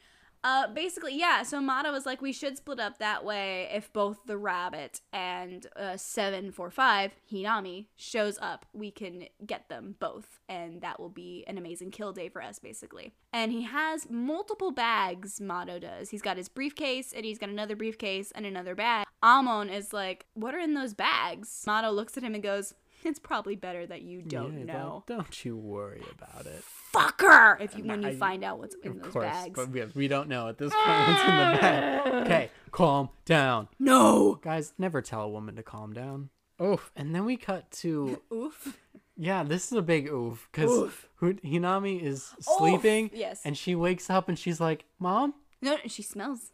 Uh, 0.47 0.69
basically, 0.69 1.19
yeah. 1.19 1.43
So 1.43 1.61
Mado 1.61 1.91
was 1.91 2.07
like, 2.07 2.23
we 2.23 2.33
should 2.33 2.57
split 2.57 2.79
up 2.79 2.99
that 2.99 3.25
way. 3.25 3.69
If 3.75 3.93
both 3.93 4.19
the 4.27 4.37
rabbit 4.37 5.01
and 5.13 5.67
uh, 5.75 5.97
seven 5.97 6.53
four 6.53 6.71
five 6.71 7.11
Hinami 7.29 7.87
shows 7.97 8.39
up, 8.41 8.65
we 8.73 8.93
can 8.93 9.25
get 9.45 9.69
them 9.69 9.97
both, 9.99 10.39
and 10.49 10.83
that 10.83 11.01
will 11.01 11.09
be 11.09 11.43
an 11.49 11.59
amazing 11.59 11.91
kill 11.91 12.13
day 12.13 12.29
for 12.29 12.41
us, 12.41 12.61
basically. 12.61 13.13
And 13.33 13.51
he 13.51 13.63
has 13.63 14.09
multiple 14.09 14.71
bags. 14.71 15.41
Mado 15.41 15.81
does. 15.81 16.11
He's 16.11 16.23
got 16.23 16.37
his 16.37 16.49
briefcase, 16.49 17.13
and 17.13 17.25
he's 17.25 17.39
got 17.39 17.49
another 17.49 17.75
briefcase 17.75 18.31
and 18.31 18.47
another 18.47 18.77
bag. 18.77 19.05
Amon 19.25 19.69
is 19.69 19.93
like, 19.93 20.27
what 20.35 20.55
are 20.55 20.61
in 20.61 20.75
those 20.75 20.95
bags? 20.95 21.65
Mado 21.67 21.91
looks 21.91 22.17
at 22.17 22.23
him 22.23 22.35
and 22.35 22.43
goes. 22.45 22.73
It's 23.07 23.19
probably 23.19 23.55
better 23.57 23.87
that 23.87 24.03
you 24.03 24.21
don't 24.21 24.59
Yeah, 24.59 24.65
know, 24.75 25.05
Don't, 25.07 25.19
don't 25.19 25.45
you 25.45 25.57
worry 25.57 26.03
about 26.19 26.45
it. 26.47 26.63
fucker. 26.93 27.61
If 27.61 27.77
you 27.79 27.85
when 27.85 28.03
you 28.03 28.09
I- 28.09 28.17
find 28.17 28.43
out 28.45 28.59
what's 28.59 28.75
in 28.83 28.99
those 28.99 29.13
course, 29.13 29.25
bags. 29.27 29.55
but 29.55 29.69
we, 29.71 29.85
we 29.95 30.09
don't 30.09 30.29
know 30.29 30.49
at 30.49 30.59
this 30.59 30.73
point 30.73 30.87
what's 31.09 31.23
in 31.23 31.27
the 31.37 31.59
bag. 31.61 32.13
Okay, 32.27 32.51
calm 32.73 33.11
down, 33.25 33.69
No. 33.79 34.35
guys. 34.43 34.73
Never 34.79 35.01
tell 35.01 35.23
a 35.23 35.29
woman 35.29 35.55
to 35.57 35.63
calm 35.63 35.93
down. 35.93 36.31
Oof. 36.61 36.91
And 36.97 37.15
then 37.15 37.25
we 37.25 37.37
cut 37.37 37.71
to 37.83 38.21
Oof. 38.33 38.77
yeah, 39.17 39.43
this 39.45 39.67
is 39.67 39.73
a 39.79 39.83
big 39.83 40.09
oof 40.09 40.49
because 40.51 40.91
Hinami 41.21 42.03
is 42.03 42.33
sleeping. 42.41 43.11
yes. 43.15 43.43
And 43.45 43.57
she 43.57 43.75
wakes 43.75 44.11
up 44.11 44.29
and 44.29 44.39
she's 44.39 44.61
like, 44.61 44.85
"Mom." 44.99 45.35
No, 45.63 45.77
she 45.87 46.03
smells. 46.03 46.51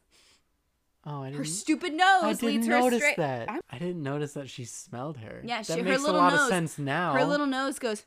Oh, 1.04 1.22
I 1.22 1.26
didn't. 1.30 1.38
Her 1.38 1.44
stupid 1.44 1.94
I 2.00 2.32
didn't 2.32 2.42
leads 2.42 2.66
her 2.68 2.78
notice 2.80 2.98
straight. 3.00 3.16
that. 3.16 3.50
I'm- 3.50 3.60
I 3.70 3.78
didn't 3.78 4.02
notice 4.02 4.34
that 4.34 4.48
she 4.48 4.64
smelled 4.64 5.16
her. 5.18 5.42
Yeah, 5.44 5.58
that 5.62 5.66
she- 5.66 5.72
her 5.80 5.82
makes 5.82 6.02
little 6.02 6.16
a 6.16 6.22
lot 6.22 6.32
nose- 6.32 6.42
of 6.42 6.48
sense 6.48 6.78
now. 6.78 7.12
Her 7.14 7.24
little 7.24 7.46
nose 7.46 7.78
goes, 7.78 8.04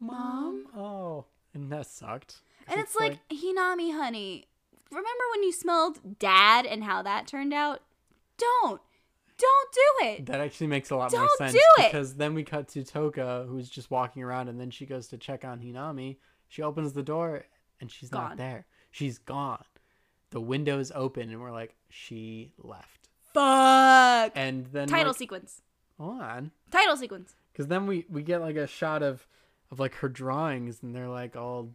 mom. 0.00 0.66
Oh, 0.76 1.24
and 1.54 1.70
that 1.72 1.86
sucked. 1.86 2.40
'Cause 2.66 2.76
and 2.76 2.80
it's, 2.80 2.94
like, 2.96 3.18
Hinami, 3.30 3.92
honey. 3.92 4.44
Remember 4.90 5.24
when 5.32 5.42
you 5.42 5.52
smelled 5.52 6.18
dad 6.18 6.66
and 6.66 6.84
how 6.84 7.02
that 7.02 7.26
turned 7.26 7.52
out? 7.54 7.82
Don't, 8.36 8.80
don't 9.38 9.72
do 9.72 10.06
it. 10.06 10.26
That 10.26 10.40
actually 10.40 10.66
makes 10.68 10.90
a 10.90 10.96
lot 10.96 11.12
more 11.12 11.20
Don't 11.22 11.38
sense 11.38 11.52
do 11.52 11.60
it! 11.82 11.92
because 11.92 12.14
then 12.16 12.34
we 12.34 12.42
cut 12.44 12.68
to 12.68 12.84
Toka, 12.84 13.46
who's 13.48 13.68
just 13.70 13.90
walking 13.90 14.22
around, 14.22 14.48
and 14.48 14.58
then 14.60 14.70
she 14.70 14.86
goes 14.86 15.08
to 15.08 15.18
check 15.18 15.44
on 15.44 15.60
Hinami. 15.60 16.16
She 16.48 16.62
opens 16.62 16.92
the 16.92 17.02
door, 17.02 17.46
and 17.80 17.90
she's 17.90 18.08
Gone. 18.10 18.22
not 18.30 18.36
there. 18.36 18.66
She's 18.90 19.18
gone. 19.18 19.64
The 20.30 20.40
windows 20.40 20.92
open, 20.94 21.30
and 21.30 21.40
we're 21.40 21.52
like, 21.52 21.74
she 21.88 22.52
left. 22.58 23.08
Fuck. 23.32 24.32
And 24.34 24.66
then 24.72 24.88
Title 24.88 25.08
like, 25.08 25.16
sequence. 25.16 25.62
hold 25.98 26.20
on, 26.20 26.50
Title 26.70 26.96
sequence. 26.96 27.34
because 27.52 27.66
then 27.68 27.86
we 27.86 28.04
we 28.10 28.22
get 28.22 28.40
like 28.40 28.56
a 28.56 28.66
shot 28.66 29.02
of 29.02 29.26
of 29.70 29.78
like 29.78 29.94
her 29.96 30.08
drawings, 30.08 30.82
and 30.82 30.94
they're 30.94 31.08
like 31.08 31.36
all 31.36 31.70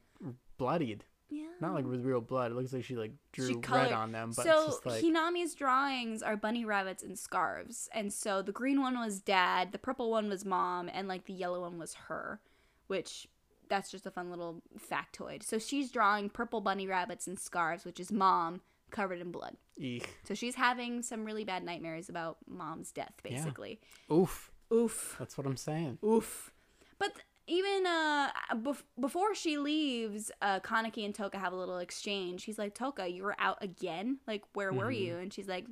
bloodied. 0.58 1.06
Yeah. 1.30 1.46
Not 1.60 1.74
like 1.74 1.86
with 1.86 2.06
real 2.06 2.22
blood. 2.22 2.52
It 2.52 2.56
looks 2.56 2.74
like 2.74 2.84
she 2.84 2.96
like 2.96 3.14
drew 3.32 3.48
She 3.48 3.56
red 3.56 3.92
on 3.92 4.12
them, 4.12 4.34
but 4.36 4.46
so 4.46 4.78
like 4.86 5.04
Hinami's 5.04 5.56
drawings 5.56 6.22
are 6.22 6.38
bunny 6.38 6.64
rabbits 6.64 7.02
and 7.02 7.18
scarves, 7.18 7.90
and 7.94 8.14
so 8.14 8.42
the 8.42 8.52
green 8.52 8.82
one 8.82 9.00
was 9.00 9.20
dad, 9.20 9.72
the 9.72 9.80
purple 9.80 10.12
one 10.12 10.30
was 10.30 10.46
mom, 10.46 10.90
and 10.94 11.08
like 11.08 11.26
the 11.26 11.34
yellow 11.34 11.62
one 11.62 11.80
was 11.80 11.96
her, 12.08 12.40
which 12.88 13.28
that's 13.74 13.90
just 13.90 14.06
a 14.06 14.12
fun 14.12 14.30
little 14.30 14.62
factoid. 14.92 15.42
So 15.44 15.58
she's 15.58 15.90
drawing 15.92 16.30
purple 16.30 16.62
bunny 16.62 16.86
rabbits 16.88 17.26
and 17.28 17.40
scarves, 17.40 17.86
which 17.86 18.00
is 18.00 18.12
mom 18.12 18.62
covered 18.92 19.20
in 19.20 19.32
blood. 19.32 19.58
eek. 19.78 20.08
So 20.24 20.36
she's 20.36 20.54
having 20.56 21.02
some 21.02 21.26
really 21.26 21.44
bad 21.44 21.64
nightmares 21.64 22.08
about 22.10 22.38
mom's 22.48 22.92
death, 22.92 23.14
Yeah. 23.24 23.32
basically. 23.32 23.80
Oof. 24.12 24.52
Oof. 24.72 25.16
That's 25.18 25.36
what 25.38 25.48
I'm 25.48 25.58
saying. 25.58 25.98
Oof. 26.06 26.52
But 27.00 27.16
th- 27.16 27.26
even 27.48 27.86
uh 27.88 28.30
bef- 28.54 28.84
before 29.00 29.34
she 29.34 29.58
leaves, 29.58 30.32
uh 30.44 30.60
Kaneki 30.60 31.04
and 31.06 31.16
Toka 31.16 31.40
have 31.40 31.52
a 31.54 31.56
little 31.56 31.80
exchange. 31.80 32.44
He's 32.44 32.60
like, 32.60 32.76
"Toka, 32.76 33.08
you 33.08 33.24
were 33.24 33.36
out 33.40 33.58
again? 33.62 34.20
Like, 34.28 34.44
where 34.54 34.72
were 34.72 34.92
Mhm. 34.92 35.00
you?" 35.00 35.18
And 35.18 35.34
she's 35.34 35.48
like, 35.48 35.66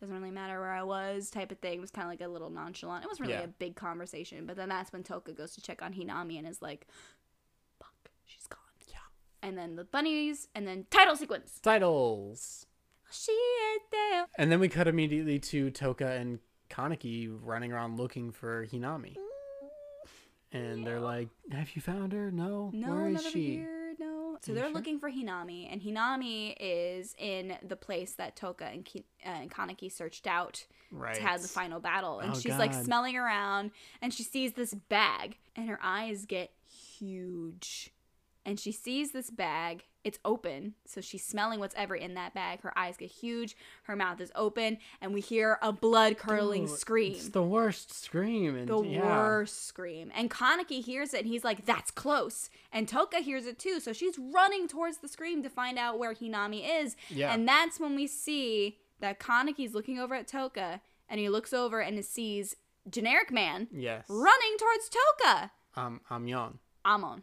"Doesn't 0.00 0.14
really 0.16 0.30
matter 0.30 0.58
where 0.60 0.72
I 0.72 0.82
was." 0.84 1.28
Type 1.30 1.50
of 1.52 1.58
thing. 1.58 1.78
It 1.78 1.80
was 1.80 1.90
kind 1.90 2.06
of 2.06 2.10
like 2.12 2.20
a 2.22 2.28
little 2.32 2.50
nonchalant. 2.50 3.04
It 3.04 3.08
wasn't 3.08 3.26
really 3.28 3.40
Yeah. 3.40 3.44
a 3.46 3.48
big 3.64 3.74
conversation. 3.76 4.46
But 4.46 4.56
then 4.56 4.68
that's 4.70 4.92
when 4.92 5.02
Toka 5.02 5.32
goes 5.32 5.54
to 5.56 5.60
check 5.60 5.82
on 5.82 5.92
Hinami 5.92 6.38
and 6.38 6.46
is 6.48 6.62
like, 6.62 6.86
"Fuck, 7.80 8.10
she's 8.24 8.46
gone." 8.46 8.60
Yeah. 8.88 8.96
And 9.44 9.58
then 9.58 9.76
the 9.76 9.84
bunnies, 9.84 10.48
and 10.54 10.66
then 10.66 10.86
title 10.90 11.16
sequence. 11.16 11.60
Titles. 11.62 12.66
She 13.10 13.38
there. 13.92 14.26
And 14.38 14.50
then 14.50 14.58
we 14.58 14.68
cut 14.68 14.88
immediately 14.88 15.38
to 15.38 15.70
Toka 15.70 16.06
and 16.12 16.38
Kaneki 16.70 17.28
running 17.42 17.70
around 17.72 17.98
looking 17.98 18.32
for 18.32 18.66
Hinami. 18.66 19.14
And 20.50 20.86
they're 20.86 21.00
like, 21.00 21.28
Have 21.52 21.76
you 21.76 21.82
found 21.82 22.12
her? 22.12 22.30
No. 22.30 22.70
No, 22.72 22.88
Where 22.94 23.08
is 23.10 23.26
she? 23.30 23.56
here. 23.56 23.94
No. 23.98 24.38
So 24.40 24.52
they're 24.54 24.64
sure? 24.64 24.72
looking 24.72 24.98
for 24.98 25.10
Hinami, 25.10 25.68
and 25.70 25.80
Hinami 25.80 26.54
is 26.58 27.14
in 27.18 27.56
the 27.62 27.76
place 27.76 28.12
that 28.14 28.34
Toka 28.36 28.64
and, 28.64 28.84
Ki- 28.84 29.04
uh, 29.24 29.28
and 29.28 29.50
Kaneki 29.50 29.90
searched 29.92 30.26
out 30.26 30.66
Right. 30.90 31.14
to 31.14 31.22
have 31.22 31.42
the 31.42 31.48
final 31.48 31.80
battle. 31.80 32.18
And 32.20 32.32
Oh, 32.32 32.34
she's 32.34 32.56
like 32.56 32.72
smelling 32.74 33.16
around, 33.16 33.70
and 34.02 34.12
she 34.12 34.22
sees 34.24 34.54
this 34.54 34.74
bag, 34.74 35.38
and 35.54 35.68
her 35.68 35.78
eyes 35.82 36.24
get 36.26 36.50
huge. 36.98 37.90
And 38.44 38.58
she 38.60 38.72
sees 38.72 39.12
this 39.12 39.30
bag. 39.30 39.84
It's 40.04 40.18
open, 40.22 40.74
so 40.84 41.00
she's 41.00 41.24
smelling 41.24 41.60
what's 41.60 41.74
ever 41.78 41.94
in 41.96 42.12
that 42.12 42.34
bag. 42.34 42.60
Her 42.60 42.76
eyes 42.78 42.98
get 42.98 43.10
huge, 43.10 43.56
her 43.84 43.96
mouth 43.96 44.20
is 44.20 44.30
open, 44.34 44.76
and 45.00 45.14
we 45.14 45.22
hear 45.22 45.58
a 45.62 45.72
blood 45.72 46.18
curdling 46.18 46.68
scream. 46.68 47.12
It's 47.12 47.30
the 47.30 47.42
worst 47.42 47.90
scream. 47.90 48.54
And 48.54 48.68
the 48.68 48.82
yeah. 48.82 49.00
worst 49.00 49.66
scream. 49.66 50.12
And 50.14 50.30
Kaneki 50.30 50.84
hears 50.84 51.14
it 51.14 51.20
and 51.20 51.28
he's 51.28 51.42
like, 51.42 51.64
that's 51.64 51.90
close. 51.90 52.50
And 52.70 52.86
Toka 52.86 53.20
hears 53.20 53.46
it 53.46 53.58
too. 53.58 53.80
So 53.80 53.94
she's 53.94 54.18
running 54.18 54.68
towards 54.68 54.98
the 54.98 55.08
scream 55.08 55.42
to 55.42 55.48
find 55.48 55.78
out 55.78 55.98
where 55.98 56.12
Hinami 56.12 56.82
is. 56.82 56.96
Yeah. 57.08 57.32
And 57.32 57.48
that's 57.48 57.80
when 57.80 57.96
we 57.96 58.06
see 58.06 58.76
that 59.00 59.18
Kaneki's 59.18 59.72
looking 59.72 59.98
over 59.98 60.14
at 60.14 60.28
Toka 60.28 60.82
and 61.08 61.18
he 61.18 61.30
looks 61.30 61.54
over 61.54 61.80
and 61.80 62.04
sees 62.04 62.56
generic 62.90 63.32
man 63.32 63.68
Yes. 63.72 64.04
running 64.10 64.56
towards 64.58 64.90
Toka. 64.90 65.50
Um, 65.76 66.02
Amyon. 66.10 66.58
Amon. 66.84 67.22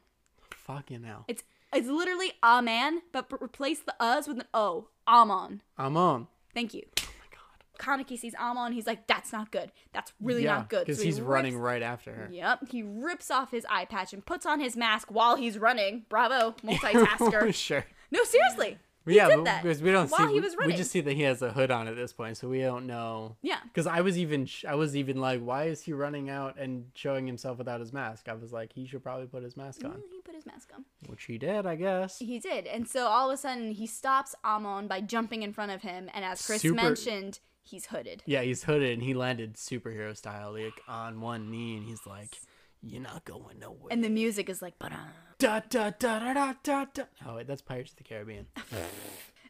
Fucking 0.75 1.03
hell. 1.03 1.25
It's 1.27 1.43
it's 1.73 1.87
literally 1.87 2.33
a 2.43 2.61
man, 2.61 3.01
but 3.11 3.29
p- 3.29 3.37
replace 3.41 3.79
the 3.79 3.95
us 4.01 4.27
with 4.27 4.37
an 4.37 4.45
O. 4.53 4.87
Amon. 5.07 5.61
Amon. 5.79 6.27
Thank 6.53 6.73
you. 6.73 6.83
Oh 6.99 7.07
my 7.19 7.25
god. 7.31 8.05
Kaneki 8.07 8.17
sees 8.17 8.35
Amon. 8.35 8.73
He's 8.73 8.87
like, 8.87 9.07
that's 9.07 9.31
not 9.31 9.51
good. 9.51 9.71
That's 9.93 10.11
really 10.21 10.43
yeah, 10.43 10.55
not 10.57 10.69
good. 10.69 10.85
Because 10.85 10.97
So 10.97 11.03
he 11.03 11.09
he's 11.09 11.21
running 11.21 11.57
right 11.57 11.81
after 11.81 12.13
her. 12.13 12.29
Yep, 12.31 12.69
he 12.69 12.83
rips 12.83 13.31
off 13.31 13.51
his 13.51 13.65
eye 13.69 13.85
patch 13.85 14.13
and 14.13 14.25
puts 14.25 14.45
on 14.45 14.59
his 14.59 14.75
mask 14.75 15.09
while 15.11 15.35
he's 15.37 15.57
running. 15.57 16.05
Bravo, 16.09 16.51
multitasker. 16.63 17.53
sure. 17.53 17.85
no, 18.11 18.23
seriously. 18.23 18.77
He 19.05 19.15
yeah, 19.15 19.27
did 19.29 19.37
but- 19.37 19.45
that 19.45 19.63
because 19.63 19.81
we 19.81 19.91
don't 19.91 20.09
while 20.11 20.27
see. 20.27 20.33
he 20.35 20.39
was 20.39 20.55
we 20.65 20.73
just 20.73 20.91
see 20.91 21.01
that 21.01 21.13
he 21.13 21.23
has 21.23 21.41
a 21.41 21.51
hood 21.51 21.71
on 21.71 21.87
at 21.87 21.95
this 21.95 22.13
point, 22.13 22.37
so 22.37 22.47
we 22.47 22.59
don't 22.61 22.85
know. 22.85 23.35
Yeah. 23.41 23.57
Because 23.63 23.87
I 23.87 24.01
was 24.01 24.17
even, 24.17 24.47
I 24.67 24.75
was 24.75 24.95
even 24.95 25.19
like, 25.19 25.41
why 25.41 25.63
is 25.65 25.81
he 25.81 25.91
running 25.93 26.29
out 26.29 26.57
and 26.59 26.85
showing 26.93 27.25
himself 27.25 27.57
without 27.57 27.79
his 27.79 27.91
mask? 27.91 28.29
I 28.29 28.33
was 28.33 28.53
like, 28.53 28.73
he 28.73 28.85
should 28.85 29.01
probably 29.01 29.25
put 29.25 29.41
his 29.43 29.57
mask 29.57 29.83
on, 29.83 29.91
Mm, 29.91 30.01
He 30.11 30.21
put 30.21 30.35
his 30.35 30.45
mask 30.45 30.69
on. 30.75 30.85
which 31.07 31.23
he 31.23 31.37
did, 31.39 31.65
I 31.65 31.75
guess. 31.75 32.19
He 32.19 32.37
did. 32.39 32.67
And 32.67 32.87
so 32.87 33.07
all 33.07 33.29
of 33.31 33.33
a 33.33 33.37
sudden 33.37 33.71
he 33.71 33.87
stops 33.87 34.35
Amon 34.45 34.87
by 34.87 35.01
jumping 35.01 35.41
in 35.41 35.51
front 35.51 35.71
of 35.71 35.81
him. 35.81 36.09
And 36.13 36.23
as 36.23 36.45
Chris 36.45 36.61
Super- 36.61 36.75
mentioned, 36.75 37.39
he's 37.63 37.87
hooded. 37.87 38.21
Yeah, 38.27 38.41
he's 38.43 38.63
hooded 38.65 38.91
and 38.93 39.01
he 39.01 39.13
landed 39.15 39.55
superhero 39.55 40.15
style, 40.15 40.53
like 40.53 40.79
on 40.87 41.21
one 41.21 41.49
knee, 41.49 41.77
and 41.77 41.85
he's 41.87 42.05
like, 42.05 42.37
"You're 42.81 43.01
not 43.01 43.25
going 43.25 43.59
nowhere." 43.59 43.91
And 43.91 44.03
the 44.03 44.09
music 44.09 44.49
is 44.49 44.61
like, 44.61 44.77
ba 44.79 44.89
da 44.89 45.59
da 45.69 45.89
da 45.89 45.89
da 46.19 46.33
da 46.33 46.53
da 46.63 46.85
da. 46.93 47.03
Oh 47.25 47.35
wait, 47.35 47.47
that's 47.47 47.61
Pirates 47.61 47.91
of 47.91 47.97
the 47.97 48.03
Caribbean. 48.03 48.47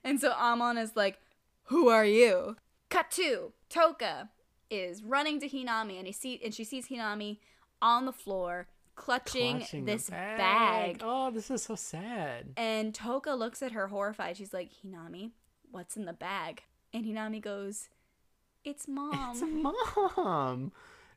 And 0.03 0.19
so 0.19 0.32
Amon 0.32 0.77
is 0.77 0.95
like, 0.95 1.19
Who 1.65 1.89
are 1.89 2.05
you? 2.05 2.55
Cut 2.89 3.11
two. 3.11 3.53
Toka 3.69 4.29
is 4.69 5.03
running 5.03 5.39
to 5.41 5.47
Hinami 5.47 5.97
and 5.97 6.07
he 6.07 6.13
see 6.13 6.41
and 6.43 6.53
she 6.53 6.63
sees 6.63 6.88
Hinami 6.88 7.38
on 7.82 8.05
the 8.05 8.11
floor 8.11 8.67
clutching, 8.95 9.57
Clutching 9.57 9.86
this 9.86 10.09
bag. 10.09 11.01
Oh, 11.03 11.32
this 11.32 11.51
is 11.51 11.63
so 11.63 11.75
sad. 11.75 12.53
And 12.57 12.93
Toka 12.93 13.32
looks 13.32 13.61
at 13.61 13.71
her 13.71 13.88
horrified. 13.88 14.38
She's 14.38 14.53
like, 14.53 14.71
Hinami, 14.84 15.32
what's 15.71 15.95
in 15.95 16.05
the 16.05 16.13
bag? 16.13 16.63
And 16.93 17.05
Hinami 17.05 17.41
goes, 17.41 17.89
It's 18.63 18.88
mom. 18.88 19.32
It's 19.32 19.43
mom. 20.17 20.71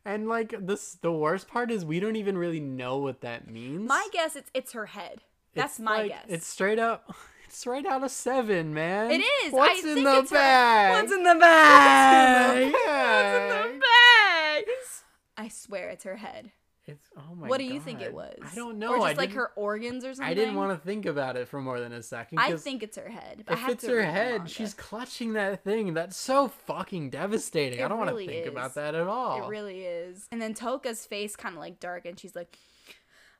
And 0.04 0.28
like 0.28 0.54
this, 0.66 0.94
the 1.00 1.12
worst 1.12 1.48
part 1.48 1.70
is 1.70 1.84
we 1.84 1.98
don't 2.00 2.16
even 2.16 2.36
really 2.36 2.60
know 2.60 2.98
what 2.98 3.22
that 3.22 3.48
means. 3.50 3.88
My 3.88 4.06
guess 4.12 4.36
it's 4.36 4.50
it's 4.54 4.72
her 4.72 4.86
head. 4.86 5.22
That's 5.54 5.74
It's 5.74 5.80
my 5.80 5.96
like- 6.02 6.10
guess. 6.10 6.24
It's 6.28 6.46
straight 6.46 6.78
up. 6.78 7.14
It's 7.46 7.68
right 7.68 7.86
out 7.86 8.02
of 8.02 8.10
seven, 8.10 8.74
man. 8.74 9.12
It 9.12 9.20
is. 9.22 9.52
What's 9.52 9.84
I 9.84 9.88
in 9.88 9.94
think 9.94 10.06
the 10.08 10.18
it's 10.18 10.30
her- 10.30 10.36
bag? 10.36 10.90
What's 10.94 11.12
in 11.12 11.22
the 11.22 11.34
bag? 11.36 12.64
What's 12.64 12.66
in 12.66 12.72
the 12.72 12.78
What's 12.78 13.68
in 13.68 13.78
the 13.78 13.80
bag? 13.80 14.64
bag? 14.64 14.64
I 15.36 15.48
swear 15.48 15.88
it's 15.90 16.02
her 16.02 16.16
head. 16.16 16.50
It's 16.86 17.08
oh 17.16 17.34
my. 17.34 17.48
what 17.48 17.58
do 17.58 17.64
you 17.64 17.80
think 17.80 18.02
it 18.02 18.12
was? 18.12 18.36
I 18.42 18.54
don't 18.54 18.78
know. 18.78 18.90
Or 18.90 18.98
just 18.98 19.18
I 19.18 19.22
like 19.22 19.32
her 19.32 19.52
organs 19.56 20.04
or 20.04 20.14
something. 20.14 20.30
I 20.30 20.34
didn't 20.34 20.54
want 20.54 20.70
to 20.70 20.86
think 20.86 21.06
about 21.06 21.36
it 21.36 21.48
for 21.48 21.60
more 21.60 21.80
than 21.80 21.92
a 21.92 22.02
second. 22.02 22.38
I 22.38 22.54
think 22.56 22.82
it's 22.82 22.98
her 22.98 23.08
head. 23.08 23.44
I 23.48 23.54
if 23.54 23.68
it's 23.70 23.86
her 23.86 24.02
head, 24.02 24.50
she's 24.50 24.74
clutching 24.74 25.32
that 25.32 25.64
thing. 25.64 25.94
That's 25.94 26.16
so 26.16 26.48
fucking 26.48 27.08
devastating. 27.08 27.78
It 27.78 27.84
I 27.84 27.88
don't 27.88 27.98
want 27.98 28.10
to 28.10 28.16
think 28.16 28.46
is. 28.46 28.48
about 28.48 28.74
that 28.74 28.94
at 28.94 29.06
all. 29.06 29.44
It 29.44 29.48
really 29.48 29.80
is. 29.80 30.28
And 30.30 30.42
then 30.42 30.52
Toka's 30.52 31.06
face 31.06 31.36
kind 31.36 31.54
of 31.54 31.60
like 31.60 31.80
dark, 31.80 32.04
and 32.04 32.20
she's 32.20 32.36
like, 32.36 32.54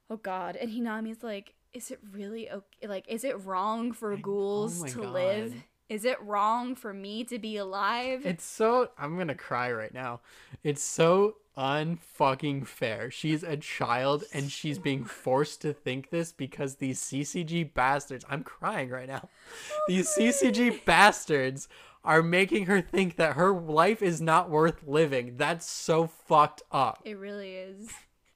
"Oh 0.08 0.16
God!" 0.16 0.56
And 0.56 0.70
Hinami's 0.70 1.22
like, 1.22 1.52
"Is 1.74 1.90
it 1.90 2.00
really 2.12 2.50
okay? 2.50 2.86
Like, 2.86 3.04
is 3.08 3.24
it 3.24 3.44
wrong 3.44 3.92
for 3.92 4.14
oh 4.14 4.16
ghouls 4.16 4.82
oh 4.82 4.86
to 4.86 5.02
God. 5.02 5.12
live? 5.12 5.54
Is 5.88 6.04
it 6.04 6.20
wrong 6.22 6.74
for 6.74 6.92
me 6.94 7.24
to 7.24 7.38
be 7.38 7.56
alive?" 7.56 8.24
It's 8.24 8.44
so 8.44 8.90
I'm 8.98 9.16
gonna 9.18 9.34
cry 9.34 9.70
right 9.72 9.92
now. 9.92 10.20
It's 10.62 10.82
so 10.82 11.36
unfucking 11.56 12.66
fair. 12.66 13.10
She's 13.10 13.42
a 13.42 13.56
child 13.56 14.24
and 14.32 14.50
she's 14.50 14.78
being 14.78 15.04
forced 15.04 15.62
to 15.62 15.72
think 15.72 16.10
this 16.10 16.32
because 16.32 16.76
these 16.76 17.00
CCG 17.00 17.62
bastards. 17.74 18.24
I'm 18.28 18.42
crying 18.42 18.90
right 18.90 19.08
now. 19.08 19.28
Oh, 19.72 19.84
these 19.88 20.08
CCG 20.08 20.84
bastards 20.84 21.68
are 22.04 22.22
making 22.22 22.66
her 22.66 22.80
think 22.80 23.16
that 23.16 23.34
her 23.34 23.52
life 23.52 24.02
is 24.02 24.20
not 24.20 24.50
worth 24.50 24.86
living. 24.86 25.36
That's 25.36 25.68
so 25.68 26.06
fucked 26.06 26.62
up. 26.70 27.00
it 27.04 27.16
really 27.18 27.54
is. 27.54 27.90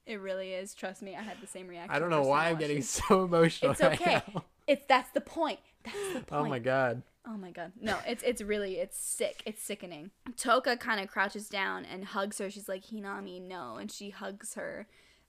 It 0.06 0.20
really 0.20 0.52
is. 0.52 0.72
Trust 0.72 1.02
me, 1.02 1.14
I 1.14 1.20
had 1.20 1.36
the 1.42 1.46
same 1.46 1.68
reaction. 1.68 1.94
I 1.94 1.98
don't 1.98 2.08
know 2.08 2.22
why 2.22 2.48
I'm 2.48 2.56
getting 2.56 2.80
so 2.82 3.24
emotional 3.24 3.72
It's 3.72 3.82
right 3.82 4.00
okay. 4.00 4.22
now. 4.34 4.44
It's 4.66 4.84
that's 4.88 5.10
the 5.10 5.20
point. 5.20 5.60
That's 5.84 5.96
the 6.14 6.20
point. 6.20 6.32
Oh 6.32 6.44
my 6.48 6.58
god. 6.58 7.02
Oh 7.28 7.36
my 7.36 7.50
god. 7.50 7.72
No, 7.80 7.98
it's 8.06 8.22
it's 8.22 8.40
really 8.40 8.76
it's 8.78 8.98
sick. 8.98 9.42
It's 9.44 9.62
sickening. 9.62 10.10
Toka 10.36 10.76
kind 10.78 11.00
of 11.00 11.08
crouches 11.08 11.48
down 11.48 11.84
and 11.84 12.04
hugs 12.04 12.38
her. 12.38 12.50
She's 12.50 12.68
like, 12.68 12.86
"Hinami, 12.86 13.40
no." 13.42 13.76
And 13.76 13.90
she 13.92 14.10
hugs 14.10 14.54
her. 14.54 14.86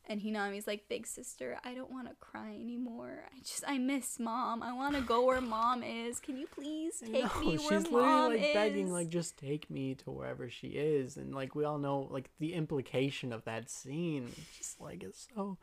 And 0.07 0.21
Hinami's 0.21 0.65
like, 0.65 0.87
"Big 0.89 1.05
sister, 1.05 1.59
I 1.63 1.73
don't 1.75 1.91
want 1.91 2.07
to 2.07 2.15
cry 2.19 2.55
anymore. 2.55 3.25
I 3.35 3.39
just 3.39 3.63
I 3.67 3.77
miss 3.77 4.17
mom. 4.17 4.63
I 4.63 4.71
want 4.73 4.95
to 4.95 5.01
go 5.01 5.25
where 5.25 5.41
mom 5.41 5.83
is. 5.83 6.19
Can 6.19 6.37
you 6.37 6.47
please 6.47 6.99
take 6.99 7.11
No, 7.11 7.39
me 7.41 7.57
where 7.57 7.81
she's 7.81 7.91
mom 7.91 8.31
literally 8.31 8.37
like 8.37 8.47
is?" 8.47 8.53
begging, 8.53 8.91
like, 8.91 9.09
just 9.09 9.37
take 9.37 9.69
me 9.69 9.93
to 9.95 10.09
wherever 10.09 10.49
she 10.49 10.67
is, 10.69 11.17
and 11.17 11.35
like 11.35 11.53
we 11.53 11.65
all 11.65 11.77
know, 11.77 12.07
like 12.09 12.29
the 12.39 12.53
implication 12.53 13.33
of 13.33 13.43
that 13.43 13.69
scene, 13.69 14.31
just 14.57 14.79
like 14.79 15.03
it's 15.03 15.27
so 15.35 15.57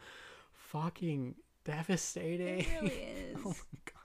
fucking 0.52 1.34
devastating. 1.64 2.60
It 2.60 2.68
really 2.80 2.92
oh 3.36 3.38
is. 3.40 3.46
oh 3.46 3.48
my 3.72 3.78
god. 3.86 3.95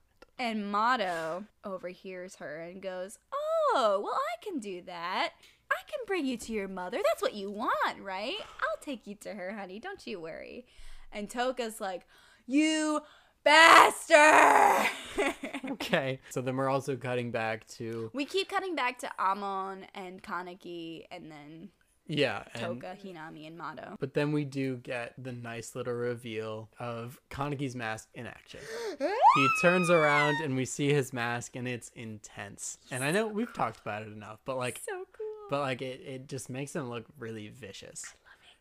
And 0.41 0.71
Mado 0.71 1.45
overhears 1.63 2.37
her 2.37 2.61
and 2.61 2.81
goes, 2.81 3.19
Oh, 3.31 4.01
well, 4.03 4.15
I 4.15 4.43
can 4.43 4.57
do 4.57 4.81
that. 4.87 5.33
I 5.71 5.75
can 5.87 5.99
bring 6.07 6.25
you 6.25 6.35
to 6.35 6.51
your 6.51 6.67
mother. 6.67 6.97
That's 6.97 7.21
what 7.21 7.35
you 7.35 7.51
want, 7.51 7.99
right? 8.01 8.39
I'll 8.39 8.81
take 8.83 9.05
you 9.05 9.13
to 9.21 9.35
her, 9.35 9.53
honey. 9.53 9.79
Don't 9.79 10.07
you 10.07 10.19
worry. 10.19 10.65
And 11.11 11.29
Toka's 11.29 11.79
like, 11.79 12.07
You 12.47 13.01
bastard! 13.43 14.89
Okay, 15.71 16.19
so 16.29 16.41
then 16.41 16.57
we're 16.57 16.69
also 16.69 16.95
cutting 16.95 17.31
back 17.31 17.67
to 17.67 18.09
we 18.13 18.25
keep 18.25 18.49
cutting 18.49 18.75
back 18.75 18.99
to 18.99 19.09
Amon 19.19 19.85
and 19.93 20.21
Kaneki 20.21 21.05
and 21.11 21.31
then 21.31 21.69
yeah, 22.17 22.43
and 22.53 22.81
Toka, 22.81 22.97
Hinami, 23.03 23.47
and 23.47 23.57
Mado. 23.57 23.95
but 23.99 24.13
then 24.13 24.31
we 24.31 24.45
do 24.45 24.77
get 24.77 25.13
the 25.17 25.31
nice 25.31 25.75
little 25.75 25.93
reveal 25.93 26.69
of 26.79 27.19
Kaneki's 27.29 27.75
mask 27.75 28.09
in 28.13 28.27
action. 28.27 28.59
he 28.99 29.47
turns 29.61 29.89
around 29.89 30.35
and 30.43 30.55
we 30.55 30.65
see 30.65 30.93
his 30.93 31.13
mask 31.13 31.55
and 31.55 31.67
it's 31.67 31.89
intense. 31.95 32.77
And 32.91 33.03
I 33.03 33.11
know 33.11 33.27
we've 33.27 33.53
talked 33.53 33.79
about 33.79 34.01
it 34.03 34.09
enough, 34.11 34.39
but 34.45 34.57
like 34.57 34.81
So 34.85 35.05
cool. 35.13 35.25
but 35.49 35.61
like 35.61 35.81
it, 35.81 36.01
it 36.01 36.27
just 36.27 36.49
makes 36.49 36.75
him 36.75 36.89
look 36.89 37.05
really 37.17 37.47
vicious. 37.49 38.03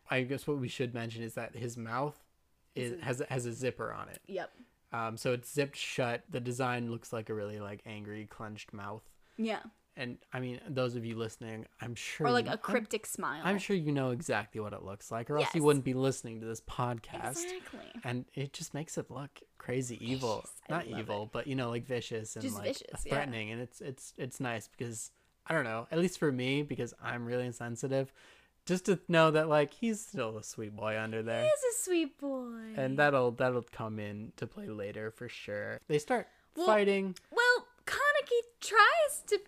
I 0.09 0.21
guess 0.23 0.45
what 0.47 0.57
we 0.57 0.67
should 0.67 0.93
mention 0.93 1.23
is 1.23 1.35
that 1.35 1.55
his 1.55 1.77
mouth 1.77 2.17
is 2.75 2.99
has 3.01 3.21
a, 3.21 3.25
has 3.29 3.45
a 3.45 3.53
zipper 3.53 3.91
on 3.93 4.09
it. 4.09 4.19
Yep. 4.27 4.49
Um, 4.93 5.15
so 5.17 5.31
it's 5.33 5.49
zipped 5.51 5.77
shut. 5.77 6.23
The 6.29 6.39
design 6.41 6.91
looks 6.91 7.13
like 7.13 7.29
a 7.29 7.33
really 7.33 7.59
like 7.59 7.81
angry, 7.85 8.25
clenched 8.29 8.73
mouth. 8.73 9.03
Yeah. 9.37 9.59
And 10.01 10.17
I 10.33 10.39
mean, 10.39 10.59
those 10.67 10.95
of 10.95 11.05
you 11.05 11.15
listening, 11.15 11.67
I'm 11.79 11.93
sure 11.93 12.25
Or 12.27 12.31
like 12.31 12.45
you- 12.45 12.49
a 12.51 12.53
I'm- 12.55 12.61
cryptic 12.63 13.05
smile. 13.05 13.41
I'm, 13.43 13.59
sure 13.59 13.75
you 13.75 13.91
know 13.91 14.09
exactly 14.09 14.59
what 14.59 14.73
it 14.73 14.81
looks 14.83 15.11
like, 15.11 15.29
or 15.29 15.37
else 15.37 15.53
you 15.53 15.61
wouldn't 15.61 15.85
be 15.85 15.93
listening 15.93 16.39
to 16.39 16.45
this 16.47 16.59
podcast. 16.61 17.43
Exactly. 17.43 18.01
And 18.03 18.25
it 18.33 18.51
just 18.53 18.73
makes 18.73 18.97
it 18.97 19.11
look 19.11 19.29
crazy 19.59 19.97
evil, 20.03 20.37
Vicious. 20.41 20.55
I 20.69 20.71
not 20.73 20.87
evil, 20.87 21.29
but 21.31 21.45
you 21.45 21.53
know, 21.55 21.69
like 21.69 21.85
vicious 21.85 22.35
and 22.35 22.41
Just 22.41 22.55
like 22.55 22.65
vicious, 22.69 23.05
yeah. 23.05 23.13
threatening. 23.13 23.51
And 23.51 23.61
it's 23.61 23.79
it's 23.79 24.13
it's 24.17 24.39
nice 24.39 24.67
because 24.67 25.11
I 25.45 25.53
don't 25.53 25.65
know, 25.65 25.87
at 25.91 25.99
least 25.99 26.17
for 26.17 26.31
me, 26.31 26.63
because 26.63 26.93
I'm 27.01 27.25
really 27.25 27.45
insensitive, 27.45 28.11
just 28.65 28.85
to 28.85 28.99
know 29.07 29.29
that 29.31 29.49
like 29.49 29.71
he's 29.73 29.99
still 30.03 30.37
a 30.37 30.43
sweet 30.43 30.75
boy 30.75 30.97
under 30.99 31.21
there. 31.21 31.43
He's 31.43 31.51
a 31.51 31.83
sweet 31.83 32.17
boy. 32.19 32.73
and 32.75 32.97
that'll 32.97 33.31
that'll 33.31 33.65
come 33.71 33.99
in 33.99 34.33
to 34.37 34.47
play 34.47 34.67
later 34.67 35.11
for 35.11 35.29
sure. 35.29 35.79
They 35.87 35.99
start 35.99 36.27
Well- 36.55 36.65
fighting. 36.65 37.15
Well, 37.31 37.67
Kaneki 37.85 38.41
tries 38.61 39.21
to 39.27 39.39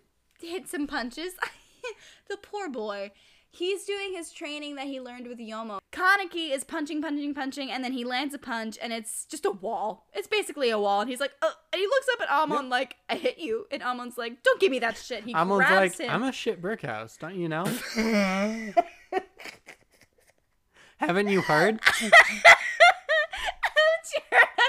hit 0.49 0.67
some 0.67 0.87
punches. 0.87 1.33
the 2.29 2.37
poor 2.37 2.69
boy. 2.69 3.11
He's 3.55 3.85
doing 3.85 4.13
his 4.13 4.31
training 4.31 4.73
that 4.75 4.87
he 4.87 4.99
learned 4.99 5.27
with 5.27 5.37
Yomo. 5.37 5.77
Kaneki 5.91 6.51
is 6.51 6.63
punching, 6.63 7.03
punching, 7.03 7.35
punching, 7.35 7.69
and 7.69 7.83
then 7.83 7.93
he 7.93 8.03
lands 8.03 8.33
a 8.33 8.39
punch, 8.39 8.79
and 8.81 8.91
it's 8.91 9.25
just 9.25 9.45
a 9.45 9.51
wall. 9.51 10.07
It's 10.11 10.27
basically 10.27 10.71
a 10.71 10.79
wall, 10.79 11.01
and 11.01 11.09
he's 11.09 11.19
like, 11.19 11.33
uh, 11.39 11.51
and 11.71 11.79
he 11.79 11.85
looks 11.85 12.07
up 12.13 12.21
at 12.21 12.31
Amon 12.31 12.69
like, 12.69 12.95
I 13.07 13.15
hit 13.15 13.37
you. 13.37 13.67
And 13.71 13.83
Amon's 13.83 14.17
like, 14.17 14.41
don't 14.41 14.59
give 14.59 14.71
me 14.71 14.79
that 14.79 14.97
shit. 14.97 15.23
He 15.23 15.35
Amon's 15.35 15.67
grabs 15.67 15.99
like, 15.99 16.07
him. 16.07 16.15
I'm 16.15 16.23
a 16.23 16.31
shit 16.31 16.63
brick 16.63 16.81
house, 16.81 17.15
don't 17.15 17.35
you 17.35 17.47
know? 17.47 17.65
Haven't 20.97 21.27
you 21.27 21.41
heard? 21.41 21.79
I'm 21.85 22.07
a 22.07 22.09
shit 22.09 22.13
brick 24.31 24.67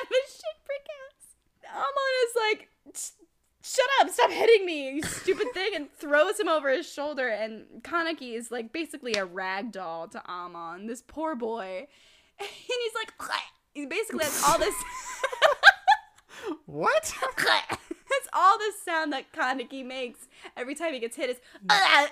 hitting 4.31 4.67
me, 4.67 4.91
you 4.97 5.03
stupid 5.03 5.49
thing, 5.55 5.75
and 5.75 5.91
throws 5.93 6.39
him 6.39 6.49
over 6.49 6.71
his 6.71 6.91
shoulder. 6.91 7.29
And 7.29 7.65
Kaneki 7.83 8.35
is 8.35 8.51
like 8.51 8.73
basically 8.73 9.15
a 9.15 9.25
rag 9.25 9.73
doll 9.73 10.09
to 10.09 10.25
Amon, 10.29 10.87
this 10.87 11.03
poor 11.07 11.35
boy. 11.35 11.87
And 12.41 12.49
he's 12.67 12.93
like, 12.97 13.13
he 13.75 13.87
basically 13.87 14.25
has 14.25 14.43
all 14.45 14.59
this. 14.59 14.75
What? 16.67 17.15
That's 17.37 18.29
all 18.33 18.59
the 18.59 18.73
sound 18.85 19.13
that 19.13 19.33
Kaneki 19.33 19.85
makes 19.85 20.29
every 20.57 20.75
time 20.75 20.93
he 20.93 21.01
gets 21.01 21.17
hit. 21.17 21.31
Is 21.31 21.37
mm. 21.67 22.09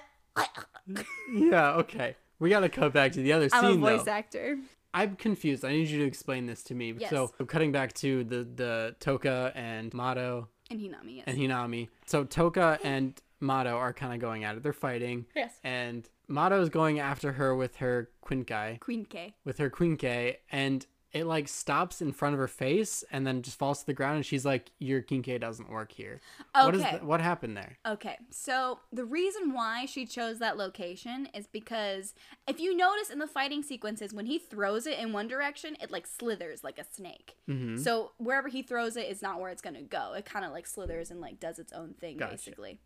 yeah, 1.33 1.73
okay. 1.75 2.17
We 2.39 2.51
gotta 2.51 2.69
cut 2.69 2.93
back 2.93 3.13
to 3.13 3.23
the 3.23 3.33
other 3.33 3.49
I'm 3.53 3.65
a 3.65 3.69
scene 3.71 3.81
voice 3.81 4.05
though. 4.05 4.13
actor. 4.13 4.59
I'm 4.95 5.17
confused. 5.17 5.65
I 5.65 5.73
need 5.73 5.89
you 5.89 6.01
to 6.01 6.07
explain 6.07 6.47
this 6.47 6.63
to 6.65 6.75
me. 6.75 6.95
Yes. 6.99 7.11
So 7.11 7.29
cutting 7.47 7.73
back 7.73 7.93
to 7.95 8.25
the 8.25 8.45
the 8.45 8.97
Toka 9.01 9.53
and 9.55 9.93
Mado 9.95 10.49
And 10.73 10.81
Hinami, 10.81 11.17
yes. 11.17 11.25
and 11.27 11.37
Hinami. 11.37 11.89
So 12.07 12.25
Toka 12.25 12.79
and 12.83 13.21
Mado 13.41 13.77
are 13.77 13.93
kind 13.93 14.15
of 14.15 14.21
going 14.21 14.45
at 14.45 14.57
it. 14.57 14.63
They're 14.63 14.73
fighting. 14.73 15.27
yes. 15.37 15.53
And 15.63 16.09
Mado 16.29 16.63
is 16.63 16.71
going 16.71 16.99
after 16.99 17.33
her 17.33 17.55
with 17.55 17.77
her 17.77 18.09
Quinque, 18.23 18.81
Queen 18.81 19.07
with 19.45 19.59
her 19.59 19.69
Quinque, 19.69 20.39
and 20.51 20.87
it 21.13 21.27
like 21.27 21.47
stops 21.47 22.01
in 22.01 22.11
front 22.13 22.33
of 22.35 22.39
her 22.41 22.49
face 22.49 23.05
and 23.13 23.27
then 23.27 23.43
just 23.43 23.59
falls 23.59 23.81
to 23.81 23.87
the 23.87 23.93
ground 23.93 24.17
and 24.17 24.25
she's 24.27 24.45
like, 24.47 24.71
Your 24.79 25.03
Quinque 25.03 25.39
doesn't 25.41 25.71
work 25.71 25.93
here. 25.93 26.21
What 26.55 26.75
is 26.75 26.81
Okay. 26.81 26.99
the, 26.99 27.05
what 27.05 27.21
happened 27.21 27.57
there? 27.57 27.77
Okay, 27.87 28.17
so 28.31 28.81
the 28.93 29.05
reason 29.05 29.53
why 29.53 29.85
she 29.87 30.07
chose 30.07 30.39
that 30.39 30.57
location 30.57 31.29
is 31.35 31.47
because 31.47 32.15
if 32.49 32.59
you 32.61 32.75
notice 32.77 33.11
in 33.11 33.19
the 33.19 33.27
fighting 33.27 33.63
sequences, 33.63 34.15
when 34.15 34.27
he 34.27 34.39
throws 34.39 34.87
it 34.87 34.99
in 34.99 35.13
one 35.13 35.29
direction, 35.29 35.77
it 35.83 35.91
like 35.91 36.07
slithers 36.07 36.65
like 36.65 36.79
a 36.79 36.85
snake. 36.85 37.37
Mm-hmm. 37.49 37.77
So 37.77 38.13
wherever 38.17 38.49
he 38.49 38.63
throws 38.63 38.97
it 38.97 39.11
is 39.11 39.21
not 39.21 39.39
where 39.41 39.51
it's 39.51 39.63
gonna 39.63 39.83
go. 39.83 40.15
It 40.15 40.25
kind 40.25 40.45
of 40.47 40.53
like 40.53 40.67
slithers 40.67 41.11
and 41.11 41.21
like 41.21 41.39
does 41.39 41.59
its 41.59 41.73
own 41.73 41.93
thing 41.95 42.17
Gotcha. 42.17 42.33
basically. 42.33 42.79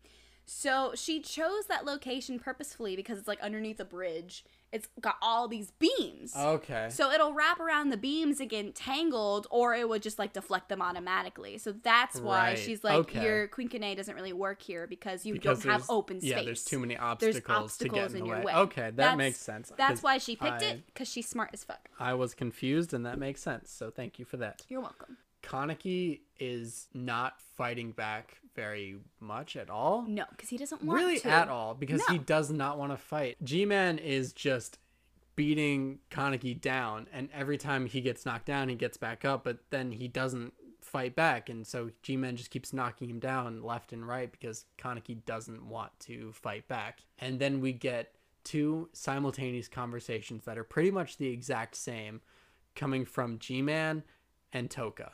So 0.45 0.93
she 0.95 1.19
chose 1.19 1.65
that 1.67 1.85
location 1.85 2.39
purposefully 2.39 2.95
because 2.95 3.19
it's 3.19 3.27
like 3.27 3.41
underneath 3.41 3.79
a 3.81 3.85
bridge. 3.85 4.45
It's 4.73 4.89
got 4.99 5.15
all 5.21 5.47
these 5.47 5.71
beams. 5.71 6.35
Okay. 6.35 6.87
So 6.89 7.09
it'll 7.09 7.33
wrap 7.33 7.59
around 7.59 7.89
the 7.89 7.95
beams 7.97 8.41
and 8.41 8.49
get 8.49 8.75
tangled, 8.75 9.47
or 9.49 9.73
it 9.73 9.87
would 9.87 10.01
just 10.01 10.19
like 10.19 10.33
deflect 10.33 10.67
them 10.67 10.81
automatically. 10.81 11.57
So 11.57 11.71
that's 11.71 12.19
why 12.19 12.49
Right, 12.49 12.59
she's 12.59 12.83
like, 12.83 12.95
okay. 12.97 13.23
your 13.23 13.47
Quinque 13.47 13.95
doesn't 13.95 14.13
really 14.13 14.33
work 14.33 14.61
here 14.61 14.85
because 14.85 15.25
you 15.25 15.33
Because 15.33 15.63
don't 15.63 15.71
have 15.71 15.85
open 15.89 16.19
space. 16.19 16.31
Yeah, 16.31 16.43
there's 16.43 16.65
too 16.65 16.79
many 16.79 16.95
There's 16.95 17.37
obstacles, 17.37 17.77
to 17.77 17.85
get 17.89 18.03
obstacles 18.03 18.11
in, 18.13 18.17
in 18.17 18.23
the 18.23 18.27
your 18.29 18.37
way. 18.39 18.43
way. 18.45 18.53
Okay, 18.55 18.81
that 18.81 18.95
That's- 18.97 19.17
makes 19.17 19.39
sense. 19.39 19.71
That's 19.77 20.03
why 20.03 20.17
she 20.17 20.35
picked 20.35 20.61
I- 20.61 20.65
it 20.65 20.85
because 20.87 21.09
she's 21.09 21.29
smart 21.29 21.51
as 21.53 21.63
fuck. 21.63 21.89
I 21.97 22.13
was 22.13 22.33
confused, 22.33 22.93
and 22.93 23.05
that 23.05 23.17
makes 23.17 23.41
sense. 23.41 23.71
So 23.71 23.89
thank 23.89 24.19
you 24.19 24.25
for 24.25 24.35
that. 24.37 24.63
You're 24.67 24.81
welcome. 24.81 25.17
Kaneki 25.47 26.19
is 26.39 26.87
not 26.93 27.39
fighting 27.55 27.91
back 27.91 28.37
very 28.55 28.97
much 29.19 29.55
at 29.55 29.69
all. 29.69 30.03
No, 30.07 30.25
because 30.31 30.49
he 30.49 30.57
doesn't 30.57 30.83
want 30.83 30.99
Really 30.99 31.19
to. 31.19 31.29
at 31.29 31.47
all, 31.47 31.73
because 31.73 32.05
he 32.07 32.17
does 32.17 32.51
not 32.51 32.77
want 32.77 32.91
to 32.91 32.97
fight. 32.97 33.37
G-Man 33.43 33.97
is 33.97 34.33
just 34.33 34.77
beating 35.35 35.99
Kaneki 36.11 36.59
down, 36.59 37.07
and 37.13 37.29
every 37.33 37.57
time 37.57 37.85
he 37.85 38.01
gets 38.01 38.25
knocked 38.25 38.45
down, 38.47 38.69
he 38.69 38.75
gets 38.75 38.97
back 38.97 39.23
up, 39.23 39.43
but 39.43 39.59
then 39.69 39.91
he 39.91 40.07
doesn't 40.07 40.53
fight 40.81 41.15
back, 41.15 41.49
and 41.49 41.65
so 41.65 41.91
G-Man 42.01 42.35
just 42.35 42.49
keeps 42.49 42.73
knocking 42.73 43.09
him 43.09 43.19
down 43.19 43.61
left 43.61 43.93
and 43.93 44.07
right 44.07 44.31
because 44.31 44.65
Kaneki 44.77 45.23
doesn't 45.25 45.67
want 45.67 45.91
to 46.01 46.31
fight 46.33 46.67
back. 46.67 47.01
And 47.19 47.39
then 47.39 47.61
we 47.61 47.73
get 47.73 48.15
two 48.43 48.89
simultaneous 48.93 49.67
conversations 49.67 50.45
that 50.45 50.57
are 50.57 50.63
pretty 50.63 50.89
much 50.91 51.17
the 51.17 51.27
exact 51.27 51.75
same 51.75 52.21
coming 52.75 53.05
from 53.05 53.37
G-Man 53.39 54.03
and 54.53 54.69
Toka 54.71 55.11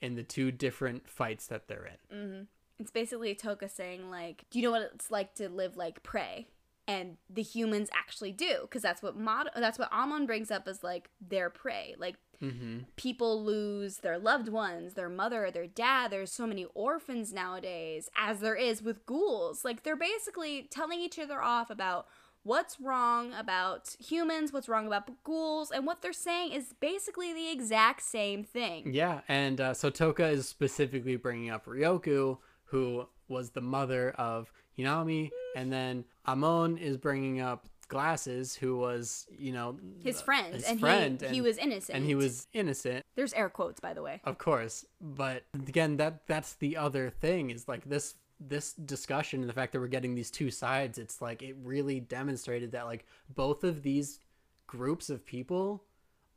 in 0.00 0.14
the 0.14 0.22
two 0.22 0.50
different 0.52 1.08
fights 1.08 1.46
that 1.46 1.68
they're 1.68 1.90
in. 2.10 2.46
It's 2.78 2.90
basically 2.90 3.34
Toka 3.34 3.68
saying 3.68 4.10
like, 4.10 4.44
"Do 4.50 4.58
you 4.58 4.64
know 4.64 4.70
what 4.72 4.90
it's 4.94 5.10
like 5.10 5.34
to 5.36 5.48
live 5.48 5.76
like 5.76 6.02
prey?" 6.02 6.48
And 6.88 7.16
the 7.28 7.42
humans 7.42 7.88
actually 7.92 8.30
do, 8.32 8.58
because 8.62 8.82
that's 8.82 9.02
what 9.02 9.16
Mod- 9.16 9.50
that's 9.56 9.78
what 9.78 9.90
Amon 9.92 10.24
brings 10.26 10.50
up 10.52 10.68
as 10.68 10.84
like 10.84 11.08
their 11.20 11.50
prey. 11.50 11.94
Like 11.98 12.16
Mm-hmm. 12.42 12.80
people 12.96 13.42
lose 13.42 13.96
their 14.00 14.18
loved 14.18 14.50
ones, 14.50 14.92
their 14.92 15.08
mother, 15.08 15.50
their 15.50 15.66
dad. 15.66 16.10
There's 16.10 16.30
so 16.30 16.46
many 16.46 16.66
orphans 16.74 17.32
nowadays, 17.32 18.10
as 18.14 18.40
there 18.40 18.54
is 18.54 18.82
with 18.82 19.06
ghouls. 19.06 19.64
Like 19.64 19.84
they're 19.84 19.96
basically 19.96 20.68
telling 20.70 21.00
each 21.00 21.18
other 21.18 21.40
off 21.40 21.70
about 21.70 22.06
what's 22.46 22.80
wrong 22.80 23.32
about 23.34 23.96
humans, 23.98 24.52
what's 24.52 24.68
wrong 24.68 24.86
about 24.86 25.10
ghouls, 25.24 25.70
and 25.70 25.84
what 25.84 26.00
they're 26.00 26.12
saying 26.12 26.52
is 26.52 26.72
basically 26.80 27.32
the 27.32 27.50
exact 27.50 28.02
same 28.02 28.44
thing. 28.44 28.92
Yeah, 28.94 29.20
and 29.28 29.60
uh, 29.60 29.74
so 29.74 29.90
Toka 29.90 30.26
is 30.28 30.48
specifically 30.48 31.16
bringing 31.16 31.50
up 31.50 31.66
Ryoko, 31.66 32.38
who 32.66 33.06
was 33.28 33.50
the 33.50 33.60
mother 33.60 34.12
of 34.12 34.52
Hinami, 34.78 35.30
and 35.56 35.72
then 35.72 36.04
Amon 36.26 36.78
is 36.78 36.96
bringing 36.96 37.40
up 37.40 37.66
Glasses, 37.88 38.56
who 38.56 38.76
was, 38.76 39.28
you 39.38 39.52
know, 39.52 39.78
His 40.02 40.20
friend, 40.20 40.52
his 40.54 40.64
and, 40.64 40.80
friend, 40.80 41.20
he, 41.22 41.34
he 41.36 41.40
was 41.40 41.56
innocent. 41.56 41.96
and 41.96 42.04
he 42.04 42.16
was 42.16 42.48
innocent, 42.52 43.04
There's 43.14 43.32
air 43.32 43.48
quotes, 43.48 43.78
by 43.78 43.94
the 43.94 44.02
way. 44.02 44.20
of 44.24 44.38
course. 44.38 44.84
But 45.00 45.44
again, 45.54 45.96
that 45.98 46.26
that's 46.26 46.54
the 46.54 46.76
other 46.76 47.10
thing 47.10 47.50
is 47.50 47.68
like 47.68 47.88
this 47.88 48.16
this 48.40 48.72
discussion 48.74 49.40
and 49.40 49.48
the 49.48 49.52
fact 49.54 49.72
that 49.72 49.80
we're 49.80 49.86
getting 49.86 50.14
these 50.14 50.30
two 50.30 50.50
sides. 50.50 50.98
It's 50.98 51.20
like 51.22 51.42
it 51.42 51.56
really 51.62 52.00
demonstrated 52.00 52.72
that 52.72 52.86
like 52.86 53.06
both 53.34 53.64
of 53.64 53.82
these 53.82 54.20
groups 54.66 55.08
of 55.10 55.24
people 55.24 55.84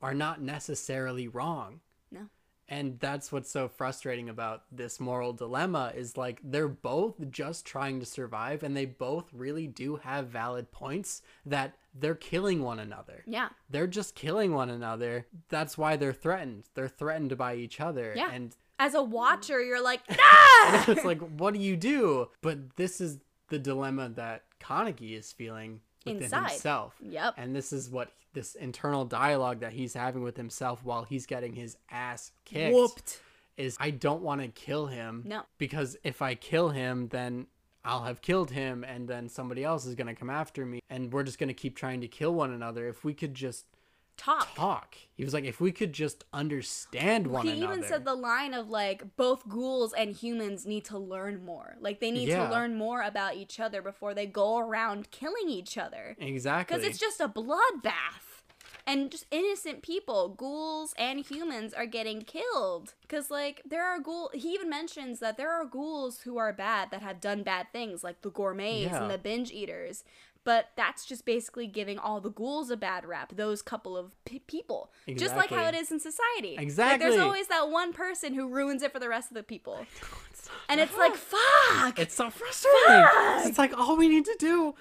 are 0.02 0.14
not 0.14 0.42
necessarily 0.42 1.28
wrong 1.28 1.82
No. 2.12 2.30
and 2.70 2.98
that's 3.00 3.32
what's 3.32 3.52
so 3.52 3.68
frustrating 3.68 4.30
about 4.30 4.64
this 4.72 5.00
moral 5.00 5.34
dilemma 5.34 5.92
is 5.96 6.16
like 6.16 6.40
they're 6.44 6.68
both 6.70 7.16
just 7.32 7.66
trying 7.66 8.00
to 8.00 8.06
survive 8.06 8.64
and 8.64 8.78
they 8.78 8.86
both 8.86 9.26
really 9.34 9.68
do 9.68 9.98
have 9.98 10.28
valid 10.28 10.72
points 10.72 11.22
that 11.46 11.74
they're 11.94 12.16
killing 12.16 12.62
one 12.64 12.80
another 12.80 13.24
Yeah. 13.26 13.50
they're 13.70 13.88
just 13.88 14.16
killing 14.16 14.54
one 14.54 14.70
another 14.70 15.26
that's 15.50 15.78
why 15.78 15.98
they're 15.98 16.14
threatened 16.14 16.64
they're 16.76 16.88
threatened 16.88 17.36
by 17.38 17.56
each 17.56 17.82
other 17.82 18.14
Yeah. 18.16 18.32
and 18.32 18.56
As 18.80 18.96
a 18.96 19.04
watcher, 19.04 19.62
you're 19.62 19.84
like, 19.84 20.02
ah! 20.10 20.86
it's 20.88 21.06
like 21.06 21.20
what 21.20 21.54
do 21.54 21.60
you 21.60 21.76
do 21.76 22.30
but 22.42 22.76
this 22.76 23.02
is 23.02 23.20
the 23.50 23.60
dilemma 23.60 24.10
that 24.10 24.44
Kaneki 24.60 25.18
is 25.18 25.32
feeling 25.32 25.82
within 26.06 26.24
Inside. 26.24 26.50
himself 26.52 26.96
Yep. 27.02 27.34
and 27.38 27.56
this 27.56 27.74
is 27.74 27.90
what 27.90 28.12
this 28.34 28.56
internal 28.56 29.06
dialogue 29.06 29.60
that 29.62 29.74
he's 29.74 29.94
having 29.94 30.22
with 30.24 30.38
himself 30.38 30.84
while 30.84 31.04
he's 31.04 31.26
getting 31.26 31.54
his 31.54 31.78
ass 31.90 32.32
kicked 32.46 32.74
Whooped. 32.74 33.20
is 33.58 33.76
I 33.80 33.90
don't 33.90 34.22
want 34.22 34.42
to 34.42 34.48
kill 34.50 34.88
him. 34.88 35.24
No. 35.26 35.42
Because 35.58 35.98
if 36.04 36.22
I 36.22 36.36
kill 36.36 36.70
him, 36.70 37.08
then 37.10 37.48
I'll 37.84 38.04
have 38.04 38.22
killed 38.22 38.52
him, 38.52 38.84
and 38.84 39.08
then 39.08 39.30
somebody 39.30 39.64
else 39.64 39.86
is 39.86 39.96
going 39.96 40.08
to 40.08 40.14
come 40.14 40.30
after 40.30 40.66
me, 40.66 40.80
and 40.90 41.12
we're 41.12 41.24
just 41.24 41.40
going 41.40 41.48
to 41.48 41.54
keep 41.54 41.76
trying 41.76 42.02
to 42.02 42.08
kill 42.08 42.34
one 42.34 42.52
another. 42.52 42.88
If 42.88 43.04
we 43.04 43.14
could 43.14 43.34
just 43.34 43.66
Talk. 44.20 44.54
talk, 44.56 44.96
he 45.16 45.24
was 45.24 45.34
like, 45.34 45.46
if 45.46 45.62
we 45.62 45.72
could 45.72 45.94
just 45.94 46.26
understand 46.34 47.28
one 47.28 47.46
he 47.46 47.54
another. 47.54 47.74
He 47.74 47.80
even 47.80 47.88
said 47.90 48.04
the 48.06 48.14
line 48.16 48.54
of 48.54 48.70
like 48.70 49.16
both 49.16 49.48
ghouls 49.48 49.94
and 49.94 50.14
humans 50.16 50.66
need 50.66 50.84
to 50.86 50.98
learn 50.98 51.44
more 51.46 51.78
like 51.80 52.00
they 52.02 52.12
need 52.12 52.28
Yeah. 52.28 52.46
to 52.48 52.52
learn 52.54 52.76
more 52.76 53.02
about 53.02 53.36
each 53.36 53.60
other 53.60 53.82
before 53.82 54.14
they 54.14 54.26
go 54.26 54.58
around 54.58 55.10
killing 55.12 55.50
each 55.50 55.78
other 55.78 56.16
exactly. 56.20 56.76
because 56.78 56.88
it's 56.88 57.00
just 57.00 57.20
a 57.22 57.30
bloodbath 57.30 58.26
and 58.86 59.12
just 59.12 59.26
innocent 59.32 59.82
people 59.84 60.30
ghouls 60.30 60.94
and 60.98 61.20
humans 61.26 61.74
are 61.74 61.86
getting 61.86 62.22
killed 62.22 62.94
because 63.02 63.30
like 63.30 63.62
there 63.66 63.86
are 63.86 64.00
ghoul 64.00 64.30
he 64.34 64.50
even 64.54 64.70
mentions 64.70 65.20
that 65.20 65.38
there 65.38 65.52
are 65.52 65.66
ghouls 65.66 66.22
who 66.22 66.38
are 66.38 66.52
bad 66.54 66.90
that 66.92 67.02
have 67.02 67.20
done 67.22 67.44
bad 67.44 67.68
things 67.72 68.04
like 68.04 68.22
the 68.22 68.30
gourmets 68.32 68.92
Yeah. 68.92 69.02
and 69.04 69.12
the 69.12 69.18
binge 69.18 69.52
eaters 69.52 70.04
but 70.44 70.70
that's 70.76 71.06
just 71.06 71.26
basically 71.26 71.68
giving 71.68 72.00
all 72.00 72.22
the 72.22 72.30
ghouls 72.32 72.70
a 72.70 72.78
bad 72.78 73.06
rap 73.06 73.36
those 73.36 73.62
couple 73.62 73.96
of 73.98 74.16
p- 74.26 74.40
people. 74.40 74.92
Just 75.16 75.36
like 75.36 75.50
how 75.50 75.68
it 75.68 75.76
is 75.76 75.92
in 75.92 76.00
society. 76.00 76.56
Like 76.58 76.62
Exactly. 76.62 77.10
there's 77.10 77.22
always 77.22 77.48
that 77.48 77.70
one 77.70 77.94
person 77.94 78.34
who 78.34 78.48
ruins 78.48 78.82
it 78.82 78.92
for 78.94 79.00
the 79.00 79.10
rest 79.10 79.30
of 79.32 79.36
the 79.36 79.44
people. 79.44 79.86
And 80.68 80.80
it's 80.80 80.98
like 80.98 81.16
fuck! 81.16 82.00
It's 82.00 82.16
so 82.16 82.30
frustrating. 82.32 83.08
It's 83.48 83.58
like 83.60 83.78
all 83.78 83.96
we 83.98 84.08
need 84.08 84.26
to 84.26 84.36
do 84.40 84.74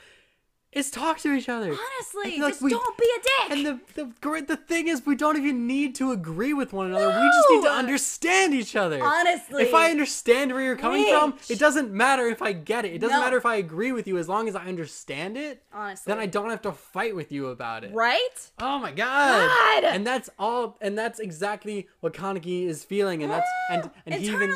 is 0.72 0.90
talk 0.90 1.18
to 1.18 1.32
each 1.32 1.48
other. 1.48 1.70
honestly 1.72 2.38
like 2.38 2.52
just 2.52 2.62
we- 2.62 2.70
don't 2.70 2.98
be 2.98 3.04
a 3.16 3.20
dick 3.22 3.50
And 3.50 3.66
the, 3.66 3.80
the 3.94 4.44
the 4.46 4.56
thing 4.56 4.88
is 4.88 5.04
we 5.06 5.16
don't 5.16 5.36
even 5.36 5.66
need 5.66 5.94
to 5.96 6.12
agree 6.12 6.52
with 6.52 6.72
one 6.72 6.86
another. 6.86 7.08
We 7.08 7.26
just 7.26 7.46
need 7.50 7.62
to 7.62 7.70
understand 7.70 8.54
each 8.54 8.76
other. 8.76 9.02
Honestly. 9.02 9.62
If 9.62 9.74
I 9.74 9.90
understand 9.90 10.52
where 10.52 10.62
you're 10.62 10.76
coming 10.76 11.06
from, 11.08 11.34
it 11.48 11.58
doesn't 11.58 11.90
matter 11.90 12.26
if 12.26 12.42
I 12.42 12.52
get 12.52 12.84
it. 12.84 12.92
It 12.92 12.98
doesn't 12.98 13.16
No. 13.16 13.22
matter 13.22 13.36
if 13.38 13.46
I 13.46 13.56
agree 13.56 13.92
with 13.92 14.06
you 14.06 14.18
as 14.18 14.28
long 14.28 14.46
as 14.48 14.54
I 14.54 14.66
understand 14.66 15.36
it. 15.38 15.62
honestly 15.72 16.10
Then 16.12 16.20
I 16.20 16.26
don't 16.26 16.50
have 16.50 16.62
to 16.62 16.72
fight 16.72 17.16
with 17.16 17.32
you 17.32 17.46
about 17.48 17.84
it. 17.84 17.92
right 17.94 18.50
Oh 18.60 18.78
my 18.78 18.92
god. 18.92 19.48
God! 19.48 19.84
And 19.84 20.06
that's 20.06 20.28
all 20.38 20.76
and 20.80 20.96
that's 20.98 21.18
exactly 21.18 21.88
what 22.00 22.12
Kaneki 22.12 22.66
is 22.66 22.84
feeling 22.84 23.22
and 23.22 23.32
that's 23.32 23.48
and 23.70 23.90
and 24.06 24.14
he 24.16 24.26
even 24.28 24.54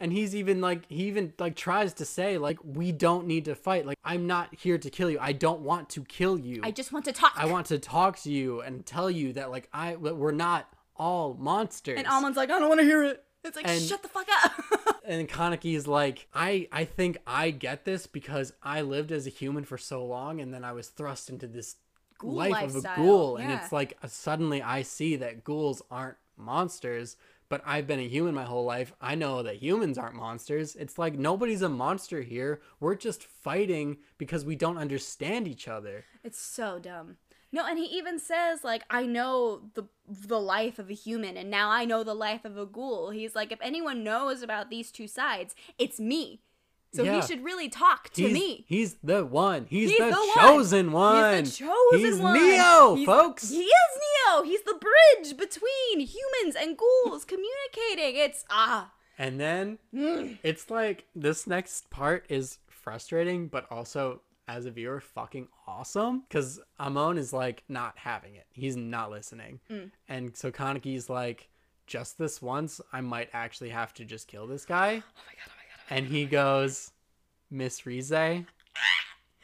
and 0.00 0.12
he's 0.12 0.34
even 0.34 0.60
like 0.60 0.82
he 0.88 1.04
even 1.04 1.32
like 1.38 1.54
tries 1.54 1.92
to 1.94 2.04
say 2.04 2.36
like 2.38 2.58
we 2.64 2.90
don't 2.92 3.26
need 3.26 3.44
to 3.44 3.54
fight. 3.54 3.86
Like 3.86 3.98
I'm 4.04 4.26
not 4.26 4.52
here 4.54 4.76
to 4.78 4.90
kill 4.90 5.08
you. 5.10 5.18
I 5.20 5.32
don't 5.32 5.51
want 5.60 5.90
to 5.90 6.04
kill 6.04 6.38
you. 6.38 6.60
I 6.62 6.70
just 6.70 6.92
want 6.92 7.04
to 7.06 7.12
talk. 7.12 7.32
I 7.36 7.46
want 7.46 7.66
to 7.66 7.78
talk 7.78 8.18
to 8.20 8.30
you 8.30 8.60
and 8.60 8.84
tell 8.86 9.10
you 9.10 9.32
that 9.34 9.50
like 9.50 9.68
I 9.72 9.96
that 10.02 10.16
we're 10.16 10.32
not 10.32 10.68
all 10.96 11.34
monsters. 11.34 11.98
and 11.98 12.06
Amon's 12.06 12.36
like, 12.36 12.50
I 12.50 12.58
don't 12.58 12.68
want 12.68 12.80
to 12.80 12.86
hear 12.86 13.02
it. 13.04 13.24
It's 13.44 13.56
like 13.56 13.66
And- 13.68 13.82
shut 13.82 14.02
the 14.02 14.08
fuck 14.08 14.26
up. 14.44 15.00
and 15.04 15.28
Kaneki's 15.28 15.86
like, 15.86 16.28
I 16.32 16.68
I 16.70 16.84
think 16.84 17.18
I 17.26 17.50
get 17.50 17.84
this 17.84 18.06
because 18.06 18.52
I 18.62 18.82
lived 18.82 19.10
as 19.12 19.26
a 19.26 19.30
human 19.30 19.64
for 19.64 19.76
so 19.78 20.04
long, 20.04 20.40
and 20.40 20.54
then 20.54 20.64
I 20.64 20.72
was 20.72 20.88
thrust 20.88 21.28
into 21.28 21.46
this 21.46 21.76
Ghoul 22.18 22.34
life 22.34 22.76
of 22.76 22.84
a 22.84 22.92
ghoul, 22.96 23.36
and 23.36 23.50
it's 23.50 23.72
like 23.72 23.98
uh, 24.00 24.06
suddenly 24.06 24.62
I 24.62 24.82
see 24.82 25.16
that 25.16 25.42
ghouls 25.42 25.82
aren't 25.90 26.18
monsters. 26.36 27.16
But 27.52 27.60
I've 27.66 27.86
been 27.86 27.98
a 27.98 28.08
human 28.08 28.34
my 28.34 28.44
whole 28.44 28.64
life. 28.64 28.94
I 28.98 29.14
know 29.14 29.42
that 29.42 29.62
humans 29.62 29.98
aren't 29.98 30.14
monsters. 30.14 30.74
It's 30.74 30.96
like 30.96 31.18
nobody's 31.18 31.60
a 31.60 31.68
monster 31.68 32.22
here. 32.22 32.62
We're 32.80 32.94
just 32.94 33.22
fighting 33.24 33.98
because 34.16 34.42
we 34.42 34.56
don't 34.56 34.78
understand 34.78 35.46
each 35.46 35.68
other. 35.68 36.06
It's 36.24 36.40
so 36.40 36.78
dumb. 36.78 37.18
No, 37.52 37.66
and 37.66 37.78
he 37.78 37.84
even 37.84 38.18
says 38.18 38.64
like 38.64 38.84
I 38.88 39.04
know 39.04 39.68
the 39.74 39.84
the 40.08 40.40
life 40.40 40.78
of 40.78 40.88
a 40.88 40.94
human 40.94 41.36
and 41.36 41.50
now 41.50 41.68
I 41.68 41.84
know 41.84 42.02
the 42.02 42.14
life 42.14 42.46
of 42.46 42.56
a 42.56 42.64
ghoul. 42.64 43.10
He's 43.10 43.34
like 43.34 43.52
if 43.52 43.60
anyone 43.60 44.02
knows 44.02 44.40
about 44.40 44.70
these 44.70 44.90
two 44.90 45.06
sides, 45.06 45.54
it's 45.76 46.00
me. 46.00 46.40
So 46.94 47.02
Yeah. 47.04 47.20
he 47.20 47.26
should 47.26 47.42
really 47.42 47.68
talk 47.70 48.10
to 48.10 48.22
he's, 48.22 48.32
me. 48.34 48.64
He's 48.68 48.94
the 49.02 49.24
one. 49.24 49.66
He's, 49.68 49.90
He's 49.90 49.98
the, 49.98 50.10
the 50.10 50.30
chosen 50.34 50.92
one. 50.92 51.44
He's 51.44 51.58
the 51.58 51.64
chosen 51.64 51.98
He's 52.00 52.18
one. 52.18 52.34
Neo, 52.34 52.94
He's- 52.96 53.06
folks. 53.06 53.48
He 53.50 53.60
is 53.62 54.00
Neo. 54.28 54.42
He's 54.42 54.62
the 54.62 54.74
bridge 54.80 55.36
between 55.38 56.00
humans 56.00 56.54
and 56.58 56.76
ghouls 56.76 57.24
communicating. 57.24 58.20
It's 58.20 58.44
ah. 58.50 58.92
And 59.18 59.40
then 59.40 59.78
Mm. 59.94 60.38
it's 60.42 60.70
like 60.70 61.06
this 61.14 61.46
next 61.46 61.88
part 61.90 62.26
is 62.28 62.58
frustrating, 62.68 63.48
but 63.48 63.66
also 63.70 64.20
as 64.48 64.66
a 64.66 64.70
viewer, 64.70 65.00
fucking 65.00 65.48
awesome. 65.66 66.24
Because 66.28 66.60
Amon 66.80 67.16
is 67.16 67.32
like 67.32 67.62
not 67.68 67.96
having 67.96 68.34
it. 68.34 68.46
He's 68.52 68.76
not 68.76 69.10
listening. 69.10 69.60
Mm. 69.70 69.90
And 70.08 70.36
so 70.36 70.50
Kaneki's 70.50 71.08
like, 71.08 71.48
just 71.86 72.18
this 72.18 72.42
once, 72.42 72.80
I 72.92 73.00
might 73.00 73.28
actually 73.32 73.70
have 73.70 73.94
to 73.94 74.04
just 74.04 74.28
kill 74.28 74.46
this 74.46 74.64
guy. 74.66 74.88
Oh 74.90 75.20
my 75.26 75.34
god. 75.34 75.46
Oh 75.46 75.52
my 75.56 75.61
And 75.92 76.06
he 76.06 76.24
goes, 76.24 76.90
Miss 77.50 77.84
Rize, 77.86 78.44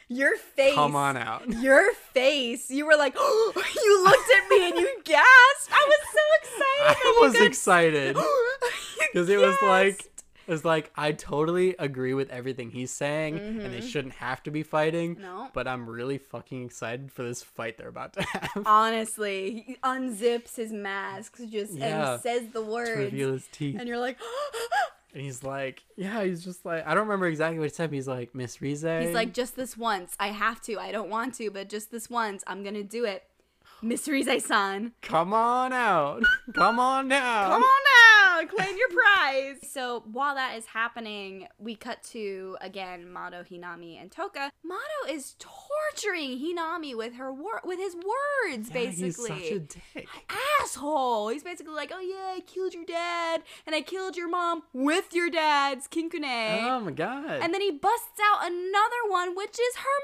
Your 0.09 0.37
face. 0.37 0.75
come 0.75 0.97
on 0.97 1.17
out. 1.19 1.47
Your 1.61 1.93
face. 2.15 2.71
You 2.71 2.87
were 2.87 2.97
like, 2.97 3.15
oh, 3.19 3.53
you 3.85 4.05
looked 4.05 4.31
at 4.43 4.49
me 4.49 4.69
and 4.71 4.77
you 4.79 4.89
gasped. 5.05 5.71
I 5.73 5.87
was 5.89 6.01
so 6.13 6.21
excited. 6.43 6.97
I 6.97 7.03
you 7.05 7.21
was 7.23 7.33
could- 7.35 7.47
excited. 7.47 8.17
Because 9.13 9.29
it 9.29 9.39
was 9.39 9.57
like 9.63 10.05
it 10.47 10.51
was 10.53 10.65
like 10.65 10.91
I 10.97 11.13
totally 11.13 11.75
agree 11.79 12.15
with 12.15 12.31
everything 12.31 12.71
he's 12.71 12.91
saying, 12.91 13.39
and 13.39 13.73
they 13.73 13.83
shouldn't 13.83 14.15
have 14.15 14.43
to 14.45 14.51
be 14.51 14.63
fighting. 14.63 15.15
Mm-hmm. 15.17 15.23
No. 15.23 15.49
But 15.53 15.69
I'm 15.69 15.89
really 15.89 16.17
fucking 16.17 16.65
excited 16.65 17.13
for 17.13 17.23
this 17.23 17.43
fight 17.43 17.77
they're 17.77 17.89
about 17.89 18.15
to 18.15 18.23
have. 18.23 18.63
Honestly, 18.67 19.65
he 19.67 19.77
unzips 19.85 20.57
his 20.57 20.73
mask 20.73 21.37
just 21.51 21.75
Yeah. 21.75 22.15
and 22.15 22.23
says 22.23 22.47
the 22.55 22.61
to 22.63 22.71
words. 22.71 22.97
reveal 22.97 23.33
his 23.33 23.47
teeth. 23.53 23.77
And 23.79 23.87
you're 23.87 23.99
like, 23.99 24.19
And 25.15 25.23
he's 25.23 25.43
like, 25.43 25.83
yeah, 25.97 26.23
he's 26.23 26.45
just 26.45 26.65
like, 26.65 26.87
I 26.87 26.95
don't 26.95 27.05
remember 27.05 27.27
exactly 27.27 27.59
what 27.59 27.65
he 27.65 27.75
said. 27.75 27.91
But 27.91 27.95
he's 27.95 28.09
like, 28.09 28.35
Miss 28.35 28.61
Rize. 28.61 28.83
he's 28.83 29.15
like, 29.15 29.33
just 29.33 29.57
this 29.57 29.77
once. 29.77 30.15
I 30.21 30.29
have 30.29 30.61
to. 30.63 30.79
I 30.79 30.93
don't 30.93 31.09
want 31.09 31.35
to, 31.37 31.51
but 31.51 31.69
just 31.69 31.91
this 31.91 32.11
once. 32.11 32.45
I'm 32.47 32.63
to 32.75 32.83
do 32.83 33.05
it. 33.05 33.25
Miss 33.83 34.09
Rize-san. 34.09 34.93
come 35.03 35.33
on 35.33 35.73
out, 35.73 36.23
come 36.55 36.79
on 36.81 37.09
down. 37.09 37.51
Come 37.53 37.63
on 37.63 37.81
now, 38.43 38.47
claim 38.57 38.77
your 38.77 38.89
prize. 38.89 39.57
So 39.71 40.03
while 40.11 40.35
that 40.35 40.57
is 40.57 40.67
happening, 40.67 41.47
we 41.59 41.75
cut 41.77 42.03
to 42.13 42.57
again 42.61 43.11
Mado, 43.13 43.45
Hinami, 43.45 44.01
and 44.01 44.11
Toka. 44.11 44.51
Mado 44.65 45.13
is 45.13 45.37
torturing 45.39 46.39
Hinami 46.39 46.97
with 46.97 47.15
her 47.15 47.33
wor- 47.33 47.63
with 47.65 47.79
his 47.79 47.95
words, 47.95 48.69
Yeah, 48.69 48.75
basically. 48.75 49.05
he's 49.07 49.17
such 49.49 49.51
a 49.53 49.59
dick. 49.61 50.09
asshole. 50.63 51.29
He's 51.29 51.43
basically 51.45 51.75
like, 51.75 51.93
oh 51.95 52.01
yeah, 52.01 52.37
I 52.37 52.41
killed 52.41 52.75
your 52.75 52.85
dad, 52.85 53.43
and 53.67 53.75
I 53.75 53.81
killed 53.81 54.17
your 54.17 54.29
mom 54.29 54.63
with 54.73 55.13
your 55.15 55.31
dad's 55.31 55.87
kinkune. 55.89 56.63
Oh 56.65 56.81
my 56.81 56.91
god. 56.91 57.41
and 57.43 57.55
then 57.55 57.61
he 57.61 57.71
busts 57.71 58.19
out 58.23 58.47
another 58.47 59.09
one, 59.09 59.37
which 59.37 59.59
is 59.59 59.77
her 59.77 59.99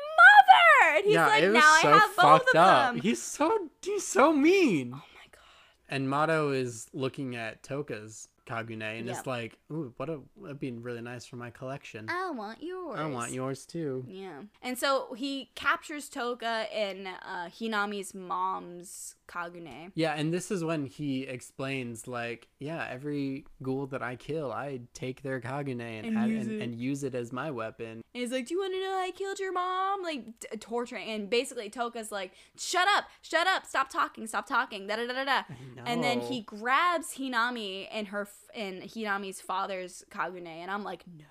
And 0.96 1.05
he's 1.05 1.14
yeah, 1.14 1.26
like, 1.26 1.44
now 1.50 1.61
so 1.82 1.88
I 1.88 1.98
have 1.98 2.16
both 2.16 2.42
of 2.55 2.57
up. 2.61 2.94
them. 2.94 3.00
He's 3.00 3.20
so 3.20 3.68
he's 3.82 4.07
so 4.07 4.32
mean. 4.32 4.92
oh 4.94 4.96
my 4.96 5.26
god. 5.32 5.40
And 5.88 6.09
Mado 6.09 6.50
is 6.52 6.88
looking 6.92 7.34
at 7.36 7.62
Toka's 7.62 8.28
Kagune 8.46 8.82
and 8.82 9.07
Yep. 9.07 9.16
it's 9.16 9.26
like, 9.26 9.59
ooh, 9.72 9.92
what 9.96 10.09
a 10.11 10.20
that'd 10.42 10.61
be 10.61 10.70
really 10.70 11.00
nice 11.00 11.24
for 11.26 11.36
my 11.36 11.50
collection. 11.50 12.07
I 12.11 12.30
want 12.30 12.62
yours. 12.62 12.98
I 13.00 13.07
want 13.07 13.32
yours 13.32 13.64
too. 13.64 14.05
Yeah. 14.07 14.42
And 14.62 14.78
so 14.78 15.14
he 15.14 15.50
captures 15.55 16.09
Toka 16.11 16.66
in 16.72 17.07
uh, 17.07 17.48
Hinami's 17.48 18.14
mom's 18.14 19.16
Kagune. 19.29 19.91
Yeah, 19.95 20.12
and 20.14 20.33
this 20.33 20.51
is 20.51 20.62
when 20.64 20.87
he 20.87 21.22
explains 21.22 22.07
like, 22.07 22.49
yeah, 22.59 22.87
every 22.91 23.47
ghoul 23.62 23.87
that 23.89 24.03
I 24.03 24.16
kill, 24.16 24.53
I 24.53 24.81
take 24.93 25.22
their 25.22 25.41
Kagune 25.41 25.81
and 25.81 26.07
And 26.07 26.18
add- 26.18 26.29
use 26.31 26.47
and, 26.47 26.53
it. 26.61 26.62
and 26.62 26.75
use 26.75 27.05
it 27.05 27.14
as 27.14 27.33
my 27.33 27.51
weapon. 27.51 28.03
And 28.14 28.20
he's 28.22 28.31
like, 28.33 28.47
Do 28.47 28.55
you 28.55 28.61
want 28.61 28.75
to 28.75 28.81
know 28.81 28.97
I 28.99 29.11
killed 29.11 29.39
your 29.39 29.53
mom? 29.53 30.03
Like, 30.03 30.25
t- 30.41 30.57
torturing. 30.59 31.09
And 31.09 31.29
basically, 31.31 31.70
Toka's 31.70 32.12
like, 32.12 32.33
Shut 32.59 32.87
up, 32.97 33.05
shut 33.22 33.47
up, 33.47 33.66
stop 33.66 33.89
talking, 33.91 34.27
stop 34.27 34.47
talking, 34.47 34.87
da 34.87 34.97
da 34.97 35.07
da 35.07 35.25
da. 35.25 35.43
And 35.87 36.03
then 36.05 36.20
he 36.20 36.43
grabs 36.43 37.14
Hinami 37.16 37.89
and 37.91 38.09
her 38.09 38.22
f- 38.22 38.49
in 38.55 38.83
Hinami's 38.83 39.41
father's 39.41 40.05
Kagune, 40.11 40.47
and 40.47 40.70
I'm 40.70 40.85
like, 40.85 41.05
no. 41.18 41.25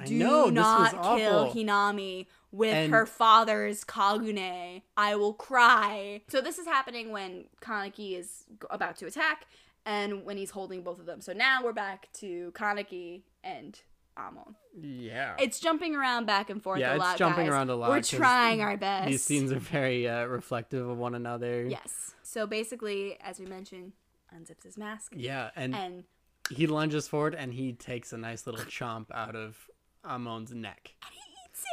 I 0.00 0.04
Do 0.04 0.14
know, 0.14 0.44
this 0.46 0.54
not 0.54 0.90
kill. 1.18 1.52
Hinami 1.52 2.26
with 2.50 2.72
And- 2.74 2.92
her 2.92 3.06
father's 3.06 3.84
Kagune. 3.84 4.82
I 4.96 5.16
will 5.16 5.34
cry. 5.34 6.22
So 6.28 6.40
this 6.40 6.58
is 6.58 6.66
happening 6.66 7.10
when 7.12 7.46
Kaneki 7.60 8.18
is 8.18 8.44
about 8.70 8.96
to 8.96 9.06
attack 9.06 9.46
and 9.84 10.24
when 10.24 10.36
he's 10.36 10.50
holding 10.50 10.82
both 10.82 10.98
of 10.98 11.06
them. 11.06 11.20
So 11.20 11.32
now 11.32 11.62
we're 11.62 11.72
back 11.72 12.08
to 12.14 12.52
Kaneki 12.54 13.22
and 13.44 13.78
Amon. 14.16 14.56
Yeah. 14.80 15.36
It's 15.38 15.60
jumping 15.60 15.94
around 15.94 16.26
back 16.26 16.50
and 16.50 16.62
forth 16.62 16.80
Yeah, 16.80 16.92
a 16.92 16.94
it's 16.96 17.00
lot. 17.04 17.16
jumping 17.18 17.44
guys. 17.46 17.52
around 17.54 17.70
a 17.70 17.76
lot 17.76 17.90
We're 17.90 18.02
trying 18.02 18.60
our 18.62 18.76
best. 18.76 19.08
These 19.08 19.22
scenes 19.24 19.52
are 19.52 19.58
very 19.60 20.08
uh, 20.08 20.24
reflective 20.24 20.88
of 20.88 20.96
one 20.98 21.14
another. 21.14 21.64
Yes. 21.66 22.14
So 22.22 22.46
basically, 22.46 23.16
as 23.20 23.38
we 23.38 23.46
mentioned, 23.46 23.92
unzips 24.36 24.64
his 24.64 24.76
mask 24.76 25.12
Yeah, 25.16 25.50
and 25.56 25.74
and 25.74 26.04
he 26.50 26.66
lunges 26.66 27.06
forward 27.08 27.34
and 27.34 27.52
he 27.54 27.72
takes 27.74 28.12
a 28.12 28.18
nice 28.18 28.46
little 28.46 28.60
chomp 28.64 29.06
out 29.14 29.36
of 29.36 29.56
Amon's 30.04 30.52
neck. 30.52 30.94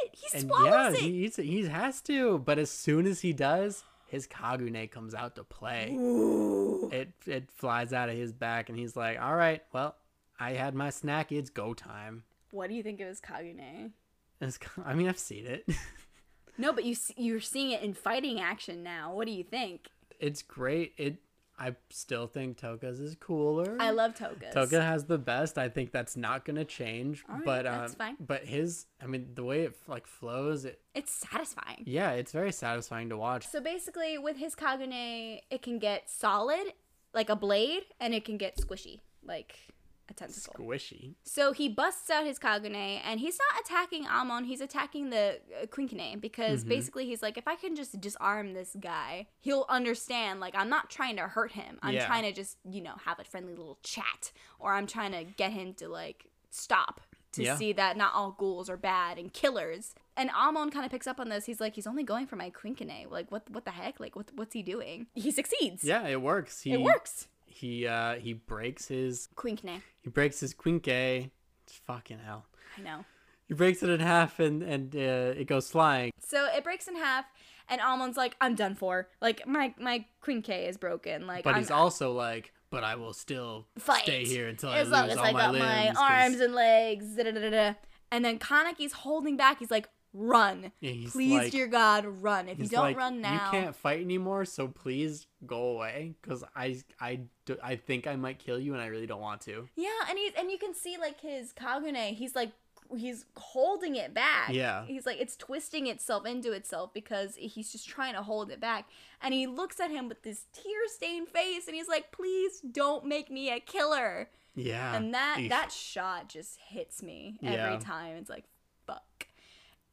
It. 0.04 0.10
He 0.14 0.38
And 0.38 0.48
swallows 0.48 0.66
yeah, 0.66 0.88
it. 0.90 0.96
he 0.98 1.24
eats 1.24 1.38
it. 1.38 1.44
He 1.44 1.64
has 1.66 2.00
to. 2.02 2.38
But 2.38 2.58
as 2.58 2.70
soon 2.70 3.06
as 3.06 3.20
he 3.20 3.32
does, 3.32 3.84
his 4.06 4.26
Kagune 4.26 4.90
comes 4.90 5.14
out 5.14 5.34
to 5.36 5.44
play. 5.44 5.92
Ooh. 5.94 6.88
It 6.92 7.12
it 7.26 7.50
flies 7.52 7.92
out 7.92 8.08
of 8.08 8.16
his 8.16 8.32
back, 8.32 8.68
and 8.68 8.78
he's 8.78 8.96
like, 8.96 9.20
"All 9.20 9.34
right, 9.34 9.62
well, 9.72 9.96
I 10.38 10.52
had 10.52 10.74
my 10.74 10.90
snack. 10.90 11.32
It's 11.32 11.50
go 11.50 11.74
time." 11.74 12.24
What 12.52 12.68
do 12.68 12.74
you 12.74 12.82
think 12.82 13.00
of 13.00 13.08
his 13.08 13.20
Kagune? 13.20 13.90
It's, 14.40 14.58
I 14.84 14.94
mean, 14.94 15.08
I've 15.08 15.18
seen 15.18 15.46
it. 15.46 15.68
No, 16.58 16.72
but 16.72 16.84
you 16.84 16.96
you're 17.16 17.40
seeing 17.40 17.72
it 17.72 17.82
in 17.82 17.92
fighting 17.92 18.40
action 18.40 18.82
now. 18.82 19.12
What 19.14 19.26
do 19.26 19.32
you 19.32 19.44
think? 19.44 19.88
it's 20.18 20.40
great. 20.42 20.94
It. 20.96 21.16
I 21.58 21.74
still 21.90 22.26
think 22.26 22.58
Toka's 22.58 23.00
is 23.00 23.14
cooler. 23.16 23.76
I 23.80 23.90
love 23.90 24.14
Toka's. 24.14 24.52
Toka 24.52 24.82
has 24.82 25.04
the 25.04 25.16
best. 25.16 25.56
I 25.56 25.68
think 25.70 25.90
that's 25.90 26.16
not 26.16 26.44
gonna 26.44 26.64
change. 26.66 27.24
All 27.28 27.36
right, 27.36 27.44
but 27.44 27.66
um, 27.66 27.78
that's 27.80 27.94
fine. 27.94 28.16
but 28.20 28.44
his, 28.44 28.86
I 29.02 29.06
mean, 29.06 29.30
the 29.34 29.42
way 29.44 29.62
it 29.62 29.74
like 29.88 30.06
flows, 30.06 30.64
it 30.66 30.80
It's 30.94 31.12
satisfying. 31.12 31.82
yeah, 31.86 32.10
it's 32.12 32.32
very 32.32 32.52
satisfying 32.52 33.08
to 33.08 33.16
watch. 33.16 33.46
So 33.48 33.60
basically, 33.60 34.18
with 34.18 34.36
his 34.36 34.54
Kagune, 34.54 35.40
it 35.50 35.62
can 35.62 35.78
get 35.78 36.10
solid, 36.10 36.72
like 37.14 37.30
a 37.30 37.36
blade, 37.36 37.84
and 38.00 38.12
it 38.12 38.24
can 38.26 38.36
get 38.36 38.56
squishy, 38.58 39.00
like 39.24 39.56
a 40.10 40.14
tentacle. 40.14 40.54
Squishy. 40.64 41.14
So 41.24 41.52
he 41.52 41.68
busts 41.68 42.10
out 42.10 42.24
his 42.26 42.38
Kagune, 42.38 43.00
and 43.04 43.20
he's 43.20 43.38
not 43.38 43.60
attacking 43.64 44.06
Amon, 44.06 44.44
he's 44.44 44.60
attacking 44.60 45.10
the 45.10 45.40
uh, 45.62 45.66
Quinque, 45.66 46.20
because 46.20 46.60
Mm-hmm. 46.60 46.68
basically 46.68 47.06
he's 47.06 47.22
like, 47.22 47.36
if 47.38 47.46
I 47.48 47.56
can 47.56 47.74
just 47.76 48.00
disarm 48.00 48.52
this 48.54 48.76
guy, 48.80 49.26
he'll 49.40 49.66
understand, 49.68 50.40
like, 50.40 50.54
I'm 50.56 50.68
not 50.68 50.90
trying 50.90 51.16
to 51.16 51.22
hurt 51.28 51.52
him. 51.52 51.78
I'm 51.82 51.94
Yeah. 51.94 52.06
trying 52.06 52.22
to 52.24 52.32
just, 52.32 52.58
you 52.68 52.80
know, 52.82 52.94
have 53.04 53.18
a 53.18 53.24
friendly 53.24 53.54
little 53.54 53.78
chat, 53.82 54.32
or 54.58 54.74
I'm 54.74 54.86
trying 54.86 55.12
to 55.12 55.24
get 55.24 55.52
him 55.52 55.74
to, 55.74 55.88
like, 55.88 56.26
stop. 56.50 57.00
To 57.32 57.42
Yeah. 57.42 57.56
see 57.56 57.74
that 57.74 57.98
not 57.98 58.14
all 58.14 58.30
ghouls 58.30 58.70
are 58.70 58.78
bad 58.78 59.18
and 59.18 59.30
killers, 59.30 59.94
and 60.16 60.30
Amon 60.30 60.70
kind 60.70 60.86
of 60.86 60.90
picks 60.90 61.06
up 61.06 61.20
on 61.20 61.28
this. 61.28 61.44
He's 61.44 61.60
like, 61.60 61.74
he's 61.74 61.86
only 61.86 62.02
going 62.02 62.26
for 62.26 62.36
my 62.36 62.48
Quinque. 62.48 63.06
Like, 63.10 63.30
what? 63.30 63.50
What 63.50 63.66
the 63.66 63.72
heck? 63.72 64.00
Like, 64.00 64.16
what? 64.16 64.30
What's 64.34 64.54
he 64.54 64.62
doing? 64.62 65.08
He 65.14 65.30
succeeds. 65.30 65.84
Yeah, 65.84 66.06
it 66.08 66.22
works. 66.22 66.62
He 66.62 66.72
it 66.72 66.80
works. 66.80 67.28
He 67.56 67.86
uh 67.86 68.16
he 68.16 68.34
breaks 68.34 68.86
his 68.88 69.28
Quinque. 69.34 69.80
he 70.02 70.10
breaks 70.10 70.40
his 70.40 70.52
quinque. 70.52 70.86
It's 70.88 71.74
fucking 71.86 72.18
hell. 72.18 72.44
I 72.76 72.82
know. 72.82 73.04
He 73.48 73.54
breaks 73.54 73.82
it 73.82 73.88
in 73.88 74.00
half 74.00 74.38
and 74.40 74.62
and 74.62 74.94
uh, 74.94 75.40
it 75.40 75.46
goes 75.46 75.70
flying. 75.70 76.10
So 76.20 76.46
it 76.54 76.62
breaks 76.64 76.86
in 76.88 76.96
half, 76.96 77.24
and 77.68 77.80
Amon's 77.80 78.16
like, 78.16 78.36
"I'm 78.40 78.54
done 78.56 78.74
for. 78.74 79.08
Like 79.22 79.46
my 79.46 79.72
my 79.78 80.04
K 80.42 80.66
is 80.66 80.76
broken. 80.76 81.26
Like 81.26 81.44
But 81.44 81.54
I'm, 81.54 81.60
he's 81.60 81.70
also 81.70 82.12
like, 82.12 82.52
but 82.70 82.84
I 82.84 82.96
will 82.96 83.14
still 83.14 83.66
fight 83.78 84.02
stay 84.02 84.24
here 84.24 84.48
until 84.48 84.70
I 84.70 84.78
as 84.78 84.88
lose 84.88 84.92
long 84.92 85.08
as 85.10 85.16
all 85.16 85.24
I 85.24 85.32
my 85.32 85.40
got 85.40 85.52
limbs. 85.52 85.64
my 85.64 85.86
'cause- 85.86 85.96
arms 85.98 86.40
and 86.40 86.54
legs." 86.54 87.16
Da, 87.16 87.22
da, 87.30 87.50
da. 87.50 87.74
And 88.12 88.24
then 88.24 88.38
Kaneki's 88.38 88.92
holding 88.92 89.36
back. 89.36 89.58
He's 89.60 89.70
like, 89.70 89.88
run. 90.16 90.72
Yeah, 90.80 91.08
Please, 91.10 91.32
like- 91.32 91.52
dear 91.52 91.66
God, 91.66 92.04
run. 92.22 92.48
If 92.48 92.58
you 92.58 92.68
don't 92.68 92.80
like, 92.84 92.96
run 92.96 93.20
now, 93.20 93.32
you 93.34 93.40
can't 93.50 93.76
fight 93.76 94.00
anymore. 94.00 94.44
So 94.44 94.68
please 94.68 95.26
go 95.46 95.62
away, 95.70 96.14
because 96.22 96.42
I, 96.54 96.78
I, 97.00 97.20
do- 97.44 97.58
I 97.62 97.76
think 97.76 98.06
I 98.06 98.16
might 98.16 98.38
kill 98.38 98.58
you, 98.58 98.72
and 98.72 98.82
I 98.82 98.86
really 98.86 99.06
don't 99.06 99.20
want 99.20 99.40
to. 99.42 99.68
Yeah, 99.76 99.88
and 100.08 100.18
he's 100.18 100.32
and 100.38 100.50
you 100.50 100.58
can 100.58 100.74
see 100.74 100.96
like 100.98 101.20
his 101.20 101.52
Kagune, 101.52 102.14
he's 102.14 102.34
like 102.34 102.52
he's 102.96 103.24
holding 103.36 103.96
it 103.96 104.14
back. 104.14 104.50
Yeah. 104.52 104.84
He's 104.86 105.06
like 105.06 105.20
it's 105.20 105.36
twisting 105.36 105.88
itself 105.88 106.24
into 106.24 106.52
itself 106.52 106.94
because 106.94 107.34
he's 107.36 107.72
just 107.72 107.88
trying 107.88 108.14
to 108.14 108.22
hold 108.22 108.48
it 108.50 108.60
back. 108.60 108.88
And 109.20 109.34
he 109.34 109.46
looks 109.48 109.80
at 109.80 109.90
him 109.90 110.08
with 110.08 110.22
this 110.22 110.44
tear-stained 110.52 111.28
face 111.28 111.66
and 111.66 111.74
he's 111.74 111.88
like, 111.88 112.12
"Please 112.12 112.60
don't 112.60 113.04
make 113.04 113.28
me 113.30 113.50
a 113.50 113.58
killer." 113.58 114.28
Yeah. 114.54 114.94
and 114.96 115.12
that 115.12 115.38
Eesh. 115.40 115.48
that 115.50 115.72
shot 115.72 116.28
just 116.28 116.58
hits 116.68 117.02
me 117.02 117.38
every 117.42 117.56
Yeah. 117.56 117.78
time. 117.80 118.16
It's 118.16 118.30
like, 118.30 118.44
"Fuck." 118.86 119.26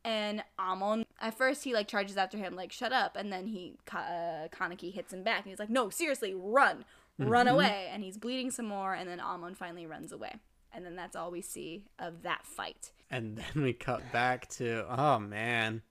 And 0.06 0.44
Amon, 0.60 1.06
at 1.22 1.38
first 1.38 1.64
he 1.64 1.74
like 1.74 1.88
charges 1.88 2.18
after 2.18 2.38
him 2.38 2.56
like, 2.56 2.72
"Shut 2.72 2.92
up." 2.92 3.16
And 3.16 3.32
then 3.32 3.48
he 3.48 3.78
uh, 3.92 4.48
Kaneki 4.52 4.94
hits 4.94 5.14
him 5.14 5.24
back 5.24 5.44
and 5.44 5.50
he's 5.50 5.60
like, 5.60 5.70
"No, 5.70 5.90
seriously, 5.90 6.34
run. 6.36 6.84
Run 7.18 7.46
Mm-hmm. 7.48 7.56
away." 7.56 7.90
And 7.92 8.04
he's 8.04 8.18
bleeding 8.18 8.52
some 8.52 8.66
more 8.66 8.94
and 8.94 9.08
then 9.10 9.20
Amon 9.20 9.56
finally 9.56 9.86
runs 9.86 10.12
away. 10.12 10.36
And 10.74 10.84
then 10.86 10.96
that's 10.96 11.16
all 11.16 11.30
we 11.32 11.42
see 11.42 11.86
of 12.00 12.24
that 12.24 12.46
fight. 12.46 12.92
And 13.12 13.38
then 13.38 13.64
we 13.64 13.74
cut 13.74 14.12
back 14.12 14.48
to 14.56 14.86
oh 14.90 15.20
man. 15.20 15.84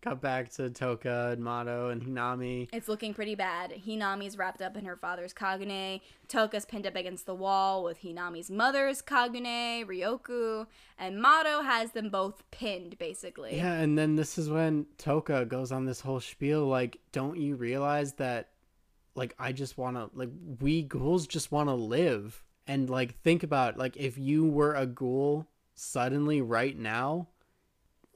Cut 0.00 0.20
back 0.20 0.50
to 0.50 0.70
Toka 0.70 1.30
and 1.32 1.42
Mado 1.42 1.88
and 1.90 2.00
Hinami. 2.00 2.68
It's 2.72 2.86
looking 2.86 3.14
pretty 3.14 3.34
bad. 3.34 3.72
Hinami's 3.84 4.38
wrapped 4.38 4.62
up 4.62 4.76
in 4.76 4.84
her 4.84 4.96
father's 4.96 5.34
Kagune. 5.34 6.00
Toka's 6.28 6.64
pinned 6.64 6.86
up 6.86 6.94
against 6.94 7.26
the 7.26 7.34
wall 7.34 7.82
with 7.82 8.00
Hinami's 8.00 8.48
mother's 8.48 9.02
Kagune, 9.02 9.84
Ryoko, 9.84 10.66
and 10.98 11.20
Mado 11.20 11.62
has 11.62 11.90
them 11.92 12.10
both 12.10 12.48
pinned 12.52 12.96
basically. 12.98 13.56
Yeah, 13.56 13.72
and 13.72 13.98
then 13.98 14.14
this 14.14 14.38
is 14.38 14.48
when 14.48 14.86
Toka 14.98 15.44
goes 15.44 15.72
on 15.72 15.84
this 15.84 16.00
whole 16.00 16.20
spiel 16.20 16.66
like, 16.66 16.98
don't 17.10 17.36
you 17.36 17.56
realize 17.56 18.12
that 18.14 18.50
like 19.16 19.34
I 19.36 19.50
just 19.50 19.76
want 19.76 19.96
to 19.96 20.10
like 20.16 20.30
we 20.60 20.82
ghouls 20.82 21.26
just 21.26 21.50
want 21.50 21.68
to 21.68 21.74
live 21.74 22.44
and 22.68 22.88
like 22.88 23.20
think 23.22 23.42
about 23.42 23.76
like 23.76 23.96
if 23.96 24.16
you 24.16 24.46
were 24.46 24.74
a 24.74 24.86
ghoul 24.86 25.48
suddenly 25.74 26.40
right 26.40 26.78
now, 26.78 27.28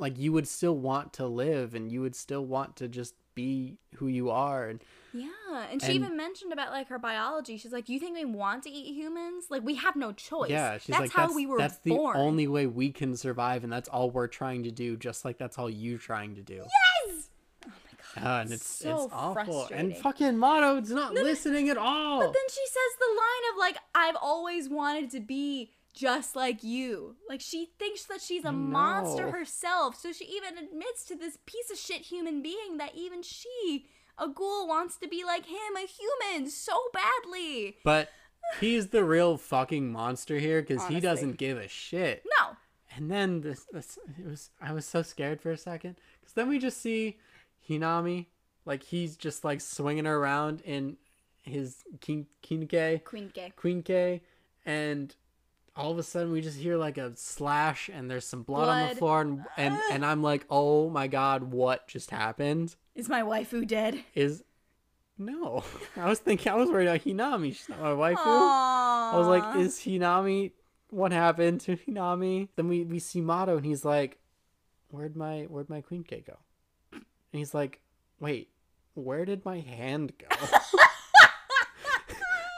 like 0.03 0.18
you 0.18 0.32
would 0.32 0.46
still 0.46 0.76
want 0.76 1.12
to 1.14 1.26
live 1.26 1.74
and 1.74 1.90
you 1.90 2.00
would 2.03 2.14
still 2.14 2.44
want 2.44 2.76
to 2.76 2.88
just 2.88 3.14
be 3.34 3.78
who 3.96 4.09
you 4.09 4.28
are 4.28 4.68
and 4.68 4.82
Yeah, 5.14 5.28
and 5.70 5.80
she 5.80 5.88
And- 5.88 5.96
even 5.96 6.16
mentioned 6.16 6.53
about 6.53 6.70
like 6.70 6.88
her 6.88 6.98
biology. 6.98 7.57
She's 7.57 7.72
like, 7.72 7.88
"You 7.88 7.98
think 7.98 8.14
we 8.16 8.24
want 8.26 8.62
to 8.64 8.70
eat 8.70 8.94
humans? 8.94 9.46
Like 9.50 9.62
we 9.62 9.74
have 9.76 9.96
no 9.96 10.12
choice. 10.12 10.50
yeah, 10.50 10.76
she's 10.78 10.86
that's 10.88 11.00
like 11.00 11.12
how 11.12 11.22
that's, 11.26 11.34
we 11.34 11.46
were 11.46 11.59
that's 11.59 11.78
the 11.78 11.90
born." 11.90 12.16
only 12.16 12.46
way 12.46 12.66
we 12.66 12.90
can 12.90 13.16
survive 13.16 13.64
and 13.64 13.72
that's 13.72 13.88
all 13.88 14.11
we're 14.11 14.26
trying 14.26 14.62
to 14.64 14.70
do 14.70 14.96
just 14.96 15.24
like 15.24 15.38
that's 15.38 15.59
all 15.59 15.70
you're 15.70 15.98
trying 15.98 16.34
to 16.34 16.42
do. 16.42 16.57
Yes! 17.07 17.28
Oh 17.66 17.68
my 18.16 18.22
god. 18.22 18.26
Uh, 18.38 18.40
and 18.42 18.53
it's 18.53 18.66
so 18.66 19.05
it's 19.05 19.12
awful. 19.14 19.68
And 19.72 19.96
fucking 19.96 20.36
Mado's 20.38 20.90
not 20.90 21.14
listening 21.14 21.68
at 21.70 21.78
all. 21.78 22.20
But 22.20 22.32
then 22.32 22.48
she 22.50 22.66
says 22.66 22.92
the 22.98 23.07
line 23.09 23.44
of 23.53 23.59
like, 23.59 23.76
"I've 23.94 24.16
always 24.20 24.68
wanted 24.68 25.11
to 25.11 25.20
be 25.20 25.72
just 25.95 26.36
like 26.36 26.62
you." 26.62 27.16
Like 27.28 27.40
she 27.40 27.70
thinks 27.78 28.05
that 28.05 28.20
she's 28.20 28.45
a 28.45 28.53
monster 28.53 29.30
herself, 29.30 29.97
so 29.99 30.12
she 30.12 30.24
even 30.24 30.59
admits 30.59 31.05
to 31.07 31.16
this 31.16 31.38
piece 31.47 31.70
of 31.70 31.78
shit 31.78 32.03
human 32.03 32.43
being 32.43 32.78
that 32.78 32.95
even 32.95 33.22
she, 33.22 33.86
a 34.18 34.28
ghoul, 34.28 34.66
wants 34.66 34.97
to 34.99 35.09
be 35.09 35.24
like 35.24 35.47
him, 35.47 35.76
a 35.76 35.86
human, 35.86 36.51
so 36.51 36.74
badly. 36.93 37.76
But 37.84 38.11
he's 38.61 38.88
the 38.88 39.05
real 39.05 39.36
fucking 39.36 39.90
monster 39.90 40.38
here 40.38 40.62
because 40.62 40.86
he 40.86 41.01
doesn't 41.01 41.38
give 41.38 41.59
a 41.59 41.68
shit. 41.68 42.24
No. 42.40 42.57
And 42.95 43.11
then 43.11 43.40
this, 43.40 43.66
this 43.72 43.99
it 44.18 44.26
was 44.26 44.51
I 44.61 44.72
was 44.72 44.84
so 44.84 45.03
scared 45.03 45.40
for 45.40 45.51
a 45.51 45.57
second 45.57 45.97
because 46.20 46.34
then 46.34 46.49
we 46.49 46.59
just 46.59 46.80
see 46.80 47.18
Hinami 47.68 48.26
like 48.64 48.82
he's 48.82 49.16
just 49.16 49.45
like 49.45 49.61
swinging 49.61 50.05
her 50.05 50.16
around 50.16 50.61
in 50.62 50.97
his 51.43 51.82
kin 52.01 52.26
quinque 52.47 53.05
Queen 53.05 53.30
gay. 53.34 53.53
quinque, 53.57 54.20
and 54.64 55.14
all 55.75 55.91
of 55.91 55.99
a 55.99 56.03
sudden 56.03 56.33
we 56.33 56.41
just 56.41 56.59
hear 56.59 56.77
like 56.77 56.99
a 56.99 57.12
slash 57.16 57.91
and 57.93 58.11
there's 58.11 58.27
some 58.27 58.43
blood, 58.43 58.68
on 58.68 58.89
the 58.91 58.95
floor 58.97 59.20
and 59.23 59.45
and, 59.57 59.79
and 59.93 60.05
I'm 60.05 60.23
like 60.23 60.45
oh 60.51 60.91
my 60.91 61.07
god 61.07 61.45
what 61.45 61.89
just 61.89 62.11
happened 62.11 62.77
Is 62.95 63.09
my 63.09 63.23
waifu 63.23 63.66
dead? 63.66 64.01
is 64.14 64.43
no 65.18 65.64
I 65.97 66.09
was 66.09 66.18
thinking 66.18 66.53
I 66.53 66.57
was 66.57 66.68
worried 66.70 66.89
about 66.89 67.01
Hinami 67.05 67.49
she's 67.49 67.68
not 67.68 67.81
my 67.81 67.91
waifu. 67.91 68.16
Aww. 68.16 69.14
I 69.14 69.18
was 69.18 69.27
like, 69.27 69.57
is 69.57 69.79
Hinami 69.79 70.53
what 70.91 71.11
happened 71.12 71.61
to 71.62 71.77
Hinami? 71.77 72.49
Then 72.57 72.68
we, 72.68 72.85
we 72.85 72.99
see 72.99 73.20
Mado 73.23 73.57
and 73.57 73.64
he's 73.64 73.85
like, 73.85 74.18
Where'd 74.91 75.16
my 75.16 75.43
where'd 75.45 75.70
my 75.70 75.81
quinque 75.81 76.27
go? 76.27 76.37
And 76.93 77.03
he's 77.33 77.55
like, 77.55 77.81
Wait, 78.20 78.51
where 78.95 79.25
did 79.25 79.45
my 79.45 79.61
hand 79.61 80.12
go? 80.18 80.27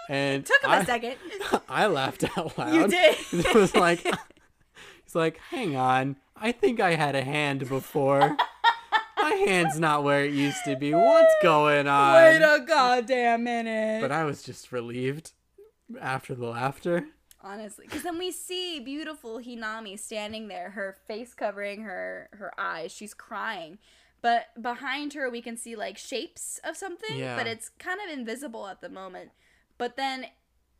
and 0.08 0.44
Took 0.44 0.62
him 0.62 0.70
I, 0.70 0.78
a 0.80 0.84
second. 0.86 1.16
I 1.68 1.86
laughed 1.86 2.24
out 2.36 2.56
loud. 2.58 2.74
You 2.74 2.88
did. 2.88 3.16
it 3.32 3.54
was 3.54 3.74
like 3.74 4.00
he's 4.00 5.14
like, 5.14 5.38
hang 5.50 5.76
on, 5.76 6.16
I 6.36 6.52
think 6.52 6.80
I 6.80 6.94
had 6.94 7.14
a 7.14 7.22
hand 7.22 7.68
before. 7.68 8.36
my 9.16 9.30
hand's 9.46 9.78
not 9.78 10.04
where 10.04 10.24
it 10.24 10.32
used 10.32 10.64
to 10.66 10.76
be. 10.76 10.92
What's 10.92 11.34
going 11.42 11.86
on? 11.88 12.14
Wait 12.14 12.36
a 12.42 12.64
goddamn 12.66 13.44
minute. 13.44 14.00
but 14.02 14.12
I 14.12 14.24
was 14.24 14.42
just 14.42 14.72
relieved 14.72 15.32
after 16.00 16.34
the 16.34 16.46
laughter. 16.46 17.06
honestly 17.42 17.84
because 17.86 18.02
then 18.02 18.16
we 18.18 18.30
see 18.32 18.80
beautiful 18.80 19.38
hinami 19.38 19.98
standing 19.98 20.48
there 20.48 20.70
her 20.70 20.96
face 21.06 21.34
covering 21.34 21.82
her 21.82 22.28
her 22.32 22.50
eyes 22.58 22.90
she's 22.90 23.12
crying 23.12 23.76
but 24.22 24.46
behind 24.62 25.12
her 25.12 25.28
we 25.28 25.42
can 25.42 25.54
see 25.54 25.76
like 25.76 25.98
shapes 25.98 26.58
of 26.64 26.74
something 26.74 27.18
Yeah. 27.18 27.36
but 27.36 27.46
it's 27.46 27.68
kind 27.78 28.00
of 28.02 28.18
invisible 28.18 28.66
at 28.66 28.80
the 28.80 28.88
moment 28.88 29.30
but 29.78 29.96
then 29.96 30.26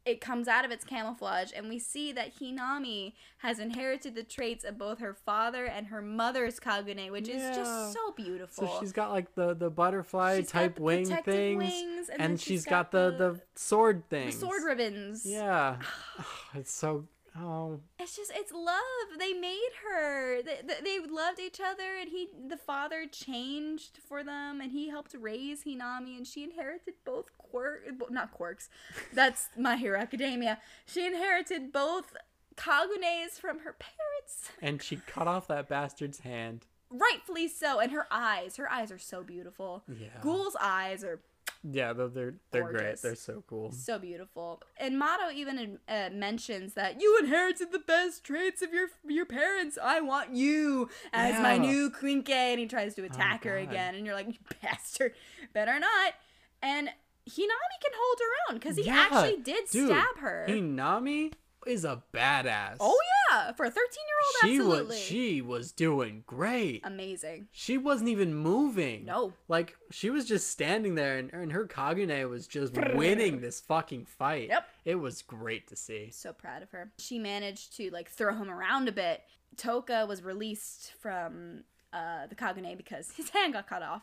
it 0.04 0.20
comes 0.20 0.48
out 0.48 0.64
of 0.66 0.70
its 0.70 0.84
camouflage 0.84 1.50
and 1.56 1.68
we 1.68 1.78
see 1.78 2.12
that 2.12 2.38
hinami 2.38 3.14
has 3.38 3.58
inherited 3.58 4.14
the 4.14 4.22
traits 4.22 4.62
of 4.62 4.76
both 4.76 4.98
her 4.98 5.14
father 5.14 5.64
and 5.64 5.86
her 5.86 6.02
mother's 6.02 6.60
kagune 6.60 7.10
which 7.10 7.28
is 7.28 7.42
just 7.56 7.92
so 7.92 8.12
beautiful. 8.12 8.66
So 8.66 8.80
she's 8.80 8.92
got 8.92 9.10
like 9.10 9.34
the 9.34 9.54
the 9.54 9.70
butterfly 9.70 10.38
She's 10.40 10.50
type 10.50 10.76
the 10.76 10.82
wing 10.82 11.06
things, 11.06 11.58
wings, 11.58 12.08
and 12.10 12.20
and, 12.20 12.40
she's 12.40 12.46
she's 12.46 12.64
got, 12.64 12.90
got 12.90 12.92
the, 12.92 13.10
the- 13.16 13.32
the 13.32 13.40
sword 13.54 14.02
the 14.10 14.30
sword 14.30 14.62
ribbons. 14.64 15.24
Yeah, 15.24 15.76
it's 16.54 16.72
so 16.72 17.06
oh 17.38 17.80
It's 17.98 18.16
just 18.16 18.32
it's 18.34 18.52
love. 18.52 19.18
They 19.18 19.32
made 19.32 19.70
her. 19.88 20.42
They, 20.42 20.60
they, 20.82 20.98
loved 20.98 21.40
each 21.40 21.60
other, 21.60 21.96
and 22.00 22.08
he 22.10 22.28
the 22.48 22.56
father 22.56 23.06
changed 23.06 23.98
for 24.06 24.22
them, 24.24 24.60
and 24.60 24.72
he 24.72 24.88
helped 24.88 25.14
raise 25.18 25.64
Hinami, 25.64 26.16
and 26.16 26.26
she 26.26 26.44
inherited 26.44 26.94
both 27.04 27.26
quirk 27.38 27.82
not 28.10 28.32
quirks. 28.32 28.68
That's 29.12 29.48
My 29.56 29.76
Hero 29.76 29.98
Academia. 29.98 30.58
She 30.86 31.06
inherited 31.06 31.72
both 31.72 32.16
Kagunes 32.56 33.40
from 33.40 33.60
her 33.60 33.74
parents, 33.74 34.50
and 34.60 34.82
she 34.82 34.96
cut 34.96 35.26
off 35.26 35.48
that 35.48 35.68
bastard's 35.68 36.20
hand. 36.20 36.66
rightfully 36.90 37.48
so. 37.48 37.80
And 37.80 37.92
her 37.92 38.06
eyes, 38.10 38.56
her 38.56 38.70
eyes 38.70 38.90
are 38.92 38.98
so 38.98 39.22
beautiful. 39.22 39.84
Yeah, 39.88 40.08
Ghoul's 40.20 40.56
eyes 40.60 41.02
are 41.04 41.20
yeah, 41.68 41.92
they're 41.94 42.08
they're, 42.08 42.34
they're 42.50 42.70
great. 42.70 43.00
They're 43.00 43.14
so 43.14 43.42
cool. 43.46 43.72
so 43.72 43.98
beautiful. 43.98 44.62
And 44.78 44.98
Mado 44.98 45.30
even 45.34 45.78
uh, 45.88 46.10
mentions 46.12 46.74
that 46.74 47.00
you 47.00 47.18
inherited 47.18 47.72
the 47.72 47.78
best 47.78 48.22
traits 48.24 48.60
of 48.62 48.72
your 48.74 48.88
your 49.06 49.24
parents. 49.26 49.78
I 49.82 50.00
want 50.00 50.34
you 50.34 50.90
as 51.12 51.40
my 51.40 51.56
new 51.56 51.90
quinque. 51.90 52.28
And 52.30 52.60
he 52.60 52.66
tries 52.66 52.94
to 52.96 53.04
attack 53.04 53.44
her 53.44 53.58
God. 53.58 53.68
again, 53.70 53.94
and 53.94 54.04
you're 54.04 54.14
like, 54.14 54.26
you 54.28 54.34
bastard, 54.62 55.14
better 55.52 55.78
not. 55.78 56.14
And 56.62 56.88
Hinami 57.28 57.76
can 57.82 57.92
hold 57.96 58.18
her 58.20 58.52
own 58.52 58.58
because 58.58 58.76
he 58.76 58.84
Yeah, 58.84 59.08
actually 59.10 59.42
did 59.42 59.64
dude, 59.70 59.88
stab 59.88 60.18
her. 60.18 60.46
Hinami 60.48 61.32
is 61.66 61.84
a 61.84 62.02
badass. 62.12 62.76
oh 62.80 62.96
yeah, 63.30 63.52
for 63.52 63.66
a 63.66 63.70
thirteen 63.70 64.04
year 64.06 64.58
old, 64.58 64.60
absolutely 64.60 64.96
was 64.96 65.00
she 65.00 65.42
was 65.42 65.72
doing 65.72 66.22
great. 66.26 66.80
amazing. 66.84 67.48
She 67.52 67.78
wasn't 67.78 68.08
even 68.10 68.34
moving. 68.34 69.04
No. 69.04 69.32
Like 69.48 69.76
she 69.90 70.10
was 70.10 70.24
just 70.26 70.48
standing 70.50 70.94
there 70.94 71.18
and, 71.18 71.32
and 71.32 71.52
her 71.52 71.66
Kagune 71.66 72.28
was 72.28 72.46
just 72.46 72.74
winning 72.94 73.40
this 73.40 73.60
fucking 73.60 74.04
fight. 74.06 74.48
Yep. 74.48 74.68
It 74.84 74.94
was 74.96 75.22
great 75.22 75.68
to 75.68 75.76
see. 75.76 76.10
So 76.12 76.32
proud 76.32 76.62
of 76.62 76.70
her. 76.70 76.90
She 76.98 77.18
managed 77.18 77.76
to 77.76 77.90
like 77.90 78.08
throw 78.10 78.34
him 78.34 78.50
around 78.50 78.88
a 78.88 78.92
bit. 78.92 79.22
Toka 79.56 80.04
was 80.06 80.22
released 80.22 80.92
from 81.00 81.64
uh, 81.92 82.26
the 82.26 82.34
Kagune 82.34 82.76
because 82.76 83.10
his 83.16 83.30
hand 83.30 83.52
got 83.52 83.68
cut 83.68 83.82
off. 83.82 84.02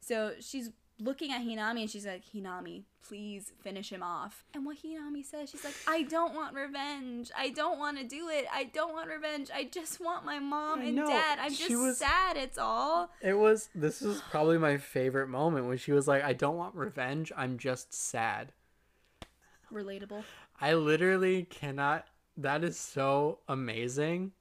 So 0.00 0.32
she's 0.40 0.70
looking 1.02 1.32
at 1.32 1.42
Hinami 1.42 1.82
and 1.82 1.90
she's 1.90 2.06
like, 2.06 2.22
Hinami, 2.34 2.84
please 3.06 3.52
finish 3.62 3.90
him 3.90 4.02
off. 4.02 4.44
And 4.54 4.64
what 4.64 4.78
Hinami 4.82 5.24
says, 5.24 5.50
she's 5.50 5.64
like, 5.64 5.74
I 5.86 6.02
don't 6.02 6.34
want 6.34 6.54
revenge. 6.54 7.30
I 7.36 7.50
don't 7.50 7.78
want 7.78 7.98
to 7.98 8.04
do 8.04 8.28
it. 8.28 8.46
I 8.52 8.64
don't 8.64 8.92
want 8.92 9.08
revenge. 9.08 9.50
I 9.54 9.64
just 9.64 10.00
want 10.00 10.24
my 10.24 10.38
mom 10.38 10.80
and 10.80 10.96
dad. 10.96 11.38
I'm 11.40 11.54
just 11.54 11.70
was- 11.70 11.98
sad. 11.98 12.36
It's 12.36 12.58
all. 12.58 13.10
It 13.20 13.34
was 13.34 13.68
this 13.74 14.02
is 14.02 14.22
probably 14.30 14.58
my 14.58 14.76
favorite 14.76 15.28
moment 15.28 15.66
when 15.66 15.78
she 15.78 15.92
was 15.92 16.08
like, 16.08 16.22
I 16.22 16.32
don't 16.32 16.56
want 16.56 16.74
revenge, 16.74 17.32
I'm 17.36 17.58
just 17.58 17.92
sad. 17.92 18.52
Relatable. 19.72 20.24
I 20.60 20.74
literally 20.74 21.44
cannot 21.44 22.06
that 22.36 22.64
is 22.64 22.78
so 22.78 23.40
amazing 23.48 24.32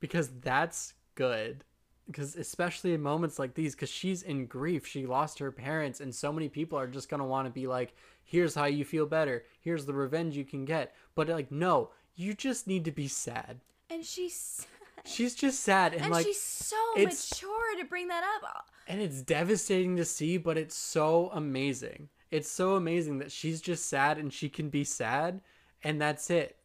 because 0.00 0.30
that's 0.40 0.94
good. 1.14 1.64
Because 2.08 2.36
especially 2.36 2.94
in 2.94 3.02
moments 3.02 3.38
like 3.38 3.54
these 3.54 3.74
because 3.74 3.90
she's 3.90 4.22
in 4.22 4.46
grief. 4.46 4.86
She 4.86 5.06
lost 5.06 5.38
her 5.38 5.52
parents 5.52 6.00
and 6.00 6.12
so 6.14 6.32
many 6.32 6.48
people 6.48 6.78
are 6.78 6.86
just 6.86 7.08
going 7.08 7.20
to 7.20 7.26
want 7.26 7.46
to 7.46 7.52
be 7.52 7.66
like 7.66 7.94
here's 8.24 8.54
how 8.54 8.64
you 8.64 8.84
feel 8.84 9.06
better. 9.06 9.44
Here's 9.60 9.86
the 9.86 9.92
revenge 9.92 10.36
you 10.36 10.44
can 10.44 10.64
get. 10.64 10.94
But 11.14 11.28
like 11.28 11.52
no 11.52 11.90
you 12.16 12.34
just 12.34 12.66
need 12.66 12.84
to 12.86 12.90
be 12.90 13.06
sad. 13.08 13.60
And 13.90 14.04
she's 14.04 14.66
she's 15.04 15.34
just 15.34 15.60
sad 15.60 15.92
and, 15.92 16.02
and 16.02 16.12
like 16.12 16.26
she's 16.26 16.40
so 16.40 16.76
mature 16.96 17.78
to 17.78 17.84
bring 17.84 18.08
that 18.08 18.24
up. 18.42 18.66
and 18.88 19.00
it's 19.00 19.22
devastating 19.22 19.96
to 19.96 20.04
see 20.04 20.36
but 20.38 20.58
it's 20.58 20.74
so 20.74 21.30
amazing. 21.34 22.08
It's 22.30 22.50
so 22.50 22.74
amazing 22.74 23.18
that 23.18 23.32
she's 23.32 23.60
just 23.60 23.86
sad 23.86 24.18
and 24.18 24.32
she 24.32 24.48
can 24.48 24.68
be 24.70 24.84
sad 24.84 25.40
and 25.84 26.00
that's 26.00 26.30
it 26.30 26.56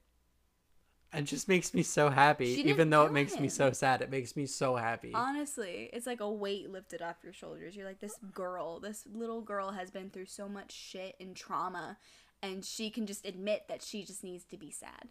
it 1.13 1.23
just 1.23 1.47
makes 1.47 1.73
me 1.73 1.83
so 1.83 2.09
happy 2.09 2.61
even 2.65 2.89
though 2.89 3.05
it 3.05 3.11
makes 3.11 3.39
me 3.39 3.47
so 3.47 3.71
sad 3.71 4.01
it 4.01 4.09
makes 4.09 4.35
me 4.35 4.45
so 4.45 4.75
happy 4.75 5.11
Honestly, 5.13 5.89
it's 5.93 6.05
like 6.07 6.19
a 6.21 6.29
weight 6.29 6.69
lifted 6.69 7.01
off 7.01 7.17
your 7.23 7.33
shoulders. 7.33 7.75
You're 7.75 7.85
like, 7.85 7.99
this 7.99 8.15
girl, 8.33 8.79
this 8.79 9.03
little 9.13 9.41
girl 9.41 9.71
has 9.71 9.91
been 9.91 10.09
through 10.09 10.25
so 10.25 10.47
much 10.47 10.71
shit 10.71 11.15
and 11.19 11.35
trauma, 11.35 11.97
and 12.41 12.63
she 12.63 12.89
can 12.89 13.05
just 13.05 13.25
admit 13.25 13.63
that 13.67 13.81
she 13.81 14.03
just 14.03 14.23
needs 14.23 14.43
to 14.45 14.57
be 14.57 14.71
sad. 14.71 15.09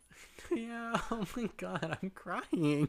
Yeah. 0.50 0.94
Oh 1.10 1.24
my 1.36 1.48
god, 1.56 1.98
I'm 2.02 2.10
crying. 2.10 2.88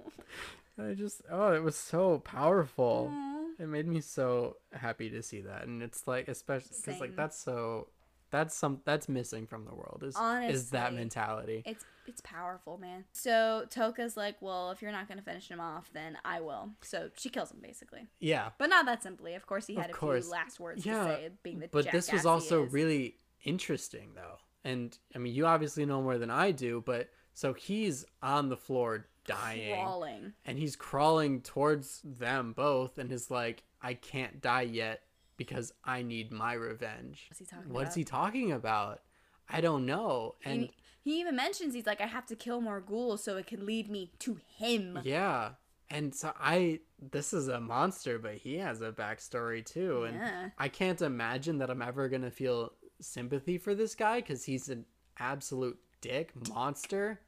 I 0.78 0.92
just 0.94 1.22
oh, 1.30 1.52
it 1.52 1.62
was 1.62 1.76
so 1.76 2.18
powerful. 2.20 3.12
It 3.58 3.68
made 3.68 3.86
me 3.88 4.00
so 4.02 4.56
happy 4.72 5.08
to 5.10 5.22
see 5.22 5.40
that, 5.42 5.66
and 5.66 5.82
it's 5.82 6.06
like 6.06 6.28
especially 6.28 6.76
because 6.84 7.00
like 7.00 7.16
that's 7.16 7.38
so 7.38 7.88
that's 8.30 8.56
some 8.56 8.80
that's 8.84 9.08
missing 9.08 9.46
from 9.46 9.64
the 9.64 9.74
world 9.74 10.02
is 10.04 10.16
Honestly, 10.16 10.54
is 10.54 10.70
that 10.70 10.94
mentality. 10.94 11.62
It's 11.66 11.84
it's 12.06 12.20
powerful, 12.20 12.78
man. 12.78 13.04
So 13.12 13.66
Toka's 13.70 14.16
like, 14.16 14.36
well, 14.40 14.70
if 14.70 14.80
you're 14.82 14.92
not 14.92 15.08
gonna 15.08 15.22
finish 15.22 15.48
him 15.48 15.60
off, 15.60 15.90
then 15.92 16.16
I 16.24 16.40
will. 16.40 16.70
So 16.82 17.10
she 17.16 17.28
kills 17.28 17.50
him 17.50 17.58
basically, 17.62 18.06
Yeah, 18.20 18.50
but 18.58 18.68
not 18.70 18.86
that 18.86 19.02
simply. 19.02 19.34
Of 19.34 19.46
course, 19.46 19.66
he 19.66 19.74
had 19.74 19.86
Of 19.86 19.90
a 19.90 19.94
course. 19.98 20.24
few 20.24 20.32
last 20.32 20.60
words 20.60 20.84
Yeah, 20.86 21.02
to 21.06 21.14
say, 21.14 21.30
being 21.42 21.58
the 21.60 21.68
but 21.68 21.90
this 21.90 22.12
was 22.12 22.26
also 22.26 22.62
really 22.64 23.16
interesting 23.44 24.10
though, 24.14 24.38
and 24.64 24.96
I 25.14 25.18
mean 25.18 25.34
you 25.34 25.46
obviously 25.46 25.84
know 25.86 26.02
more 26.02 26.18
than 26.18 26.30
I 26.30 26.50
do, 26.52 26.82
but 26.84 27.08
so 27.34 27.52
he's 27.52 28.04
on 28.22 28.48
the 28.48 28.56
floor 28.56 29.06
dying. 29.26 29.72
crawling. 29.74 30.32
and 30.44 30.56
he's 30.58 30.76
crawling 30.76 31.40
towards 31.42 32.00
them 32.04 32.52
both 32.52 32.96
and 32.96 33.10
is 33.10 33.28
like 33.28 33.64
i 33.82 33.92
can't 33.92 34.40
die 34.40 34.62
yet 34.62 35.02
because 35.36 35.72
i 35.84 36.02
need 36.02 36.30
my 36.32 36.52
revenge 36.54 37.26
What's 37.28 37.38
he 37.40 37.46
talking 37.46 37.72
what's 37.72 37.88
about? 37.88 37.96
he 37.96 38.04
talking 38.04 38.52
about 38.52 39.00
i 39.48 39.60
don't 39.60 39.86
know 39.86 40.34
and 40.44 40.62
And 40.62 40.70
he 41.02 41.20
even 41.20 41.36
mentions 41.36 41.72
he's 41.74 41.86
like, 41.86 42.00
I 42.00 42.06
have 42.06 42.26
to 42.26 42.34
kill 42.36 42.60
more 42.60 42.80
ghouls 42.80 43.22
so 43.22 43.36
it 43.36 43.46
can 43.46 43.64
lead 43.64 43.88
me 43.88 44.10
to 44.20 44.38
him. 44.56 44.98
yeah 45.04 45.50
and 45.88 46.12
so 46.14 46.32
i 46.40 46.80
this 47.12 47.32
is 47.32 47.46
a 47.48 47.60
monster 47.60 48.18
but 48.18 48.34
he 48.34 48.56
has 48.56 48.80
a 48.80 48.90
backstory 48.90 49.64
too 49.64 50.04
and 50.04 50.16
Yeah. 50.16 50.48
i 50.58 50.68
can't 50.68 51.00
imagine 51.00 51.58
that 51.58 51.70
i'm 51.70 51.82
ever 51.82 52.08
gonna 52.08 52.30
feel 52.30 52.72
sympathy 53.00 53.56
for 53.58 53.74
this 53.74 53.94
guy 53.94 54.20
because 54.20 54.42
he's 54.44 54.68
an 54.68 54.84
absolute 55.20 55.78
dick 56.00 56.32
monster 56.48 57.20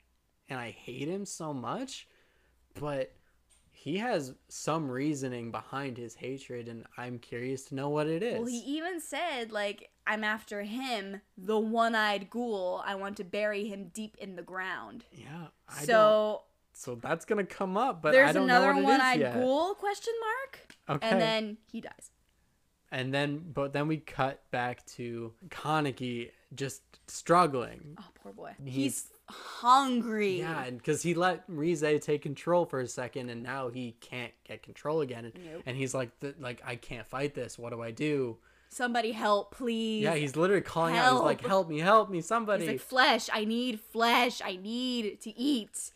and 0.48 0.58
i 0.58 0.70
hate 0.70 1.06
him 1.08 1.24
so 1.24 1.54
much 1.54 2.08
but 2.80 3.12
he 3.80 3.98
has 3.98 4.34
some 4.48 4.90
reasoning 4.90 5.50
behind 5.52 5.96
his 5.96 6.14
hatred 6.14 6.68
and 6.68 6.84
i'm 6.96 7.18
curious 7.18 7.64
to 7.64 7.74
know 7.74 7.88
what 7.88 8.06
it 8.08 8.22
is 8.22 8.38
Well, 8.38 8.46
he 8.48 8.58
even 8.78 9.00
said, 9.00 9.52
like, 9.52 9.90
I'm 10.06 10.24
after 10.24 10.62
him, 10.62 11.20
the 11.36 11.58
one 11.58 11.94
eyed 11.94 12.28
ghoul. 12.30 12.82
I 12.84 12.94
want 12.96 13.16
to 13.18 13.24
bury 13.24 13.68
him 13.68 13.90
deep 13.92 14.16
in 14.18 14.36
the 14.36 14.42
ground. 14.42 15.04
yeah 15.12 15.48
I 15.68 15.76
don't, 15.78 15.86
so 15.86 16.42
so 16.72 16.94
that's 16.96 17.24
gonna 17.24 17.44
come 17.44 17.76
up 17.76 18.02
but 18.02 18.10
i 18.10 18.12
there's 18.12 18.34
don't 18.34 18.44
another 18.44 18.72
know 18.74 18.82
what 18.82 18.84
one 18.84 18.94
it 18.94 18.96
is 18.96 19.02
eyed 19.10 19.20
yet. 19.20 19.34
ghoul 19.34 19.74
question 19.74 20.14
mark. 20.28 20.52
okay 20.96 21.08
And 21.10 21.20
then 21.20 21.56
he 21.72 21.80
dies. 21.80 22.10
and 22.90 23.12
then 23.14 23.30
but 23.52 23.72
then 23.72 23.86
we 23.88 23.98
cut 23.98 24.42
back 24.50 24.84
to 24.96 25.32
Kaneki 25.50 26.30
just 26.54 26.82
struggling 27.06 27.96
Oh, 28.00 28.04
poor 28.22 28.32
boy. 28.32 28.52
He's- 28.64 28.74
He's, 28.74 29.06
hungry. 29.30 30.40
Yeah, 30.40 30.64
and 30.64 30.78
because 30.78 31.02
he 31.02 31.14
let 31.14 31.44
Rize 31.48 31.82
take 32.00 32.22
control 32.22 32.64
for 32.64 32.80
a 32.80 32.86
second, 32.86 33.28
and 33.30 33.42
now 33.42 33.68
he 33.68 33.96
can't 34.00 34.32
get 34.44 34.62
control 34.62 35.00
again, 35.00 35.26
and, 35.26 35.34
Nope. 35.34 35.62
and 35.66 35.76
he's 35.76 35.94
like, 35.94 36.10
like 36.40 36.62
I 36.64 36.76
can't 36.76 37.06
fight 37.06 37.34
this. 37.34 37.58
What 37.58 37.72
do 37.72 37.82
I 37.82 37.90
do? 37.90 38.38
Somebody 38.70 39.12
help, 39.12 39.54
please. 39.56 40.02
yeah, 40.02 40.14
he's 40.14 40.36
literally 40.36 40.60
calling 40.62 40.96
out. 40.96 41.12
He's 41.12 41.20
like, 41.22 41.40
help. 41.40 41.50
help 41.50 41.68
me, 41.70 41.78
help 41.78 42.10
me, 42.10 42.20
somebody. 42.20 42.64
He's 42.64 42.72
like, 42.72 42.80
flesh. 42.80 43.28
I 43.32 43.44
need 43.46 43.80
flesh. 43.80 44.42
I 44.44 44.56
need 44.56 45.20
to 45.22 45.38
eat. 45.38 45.90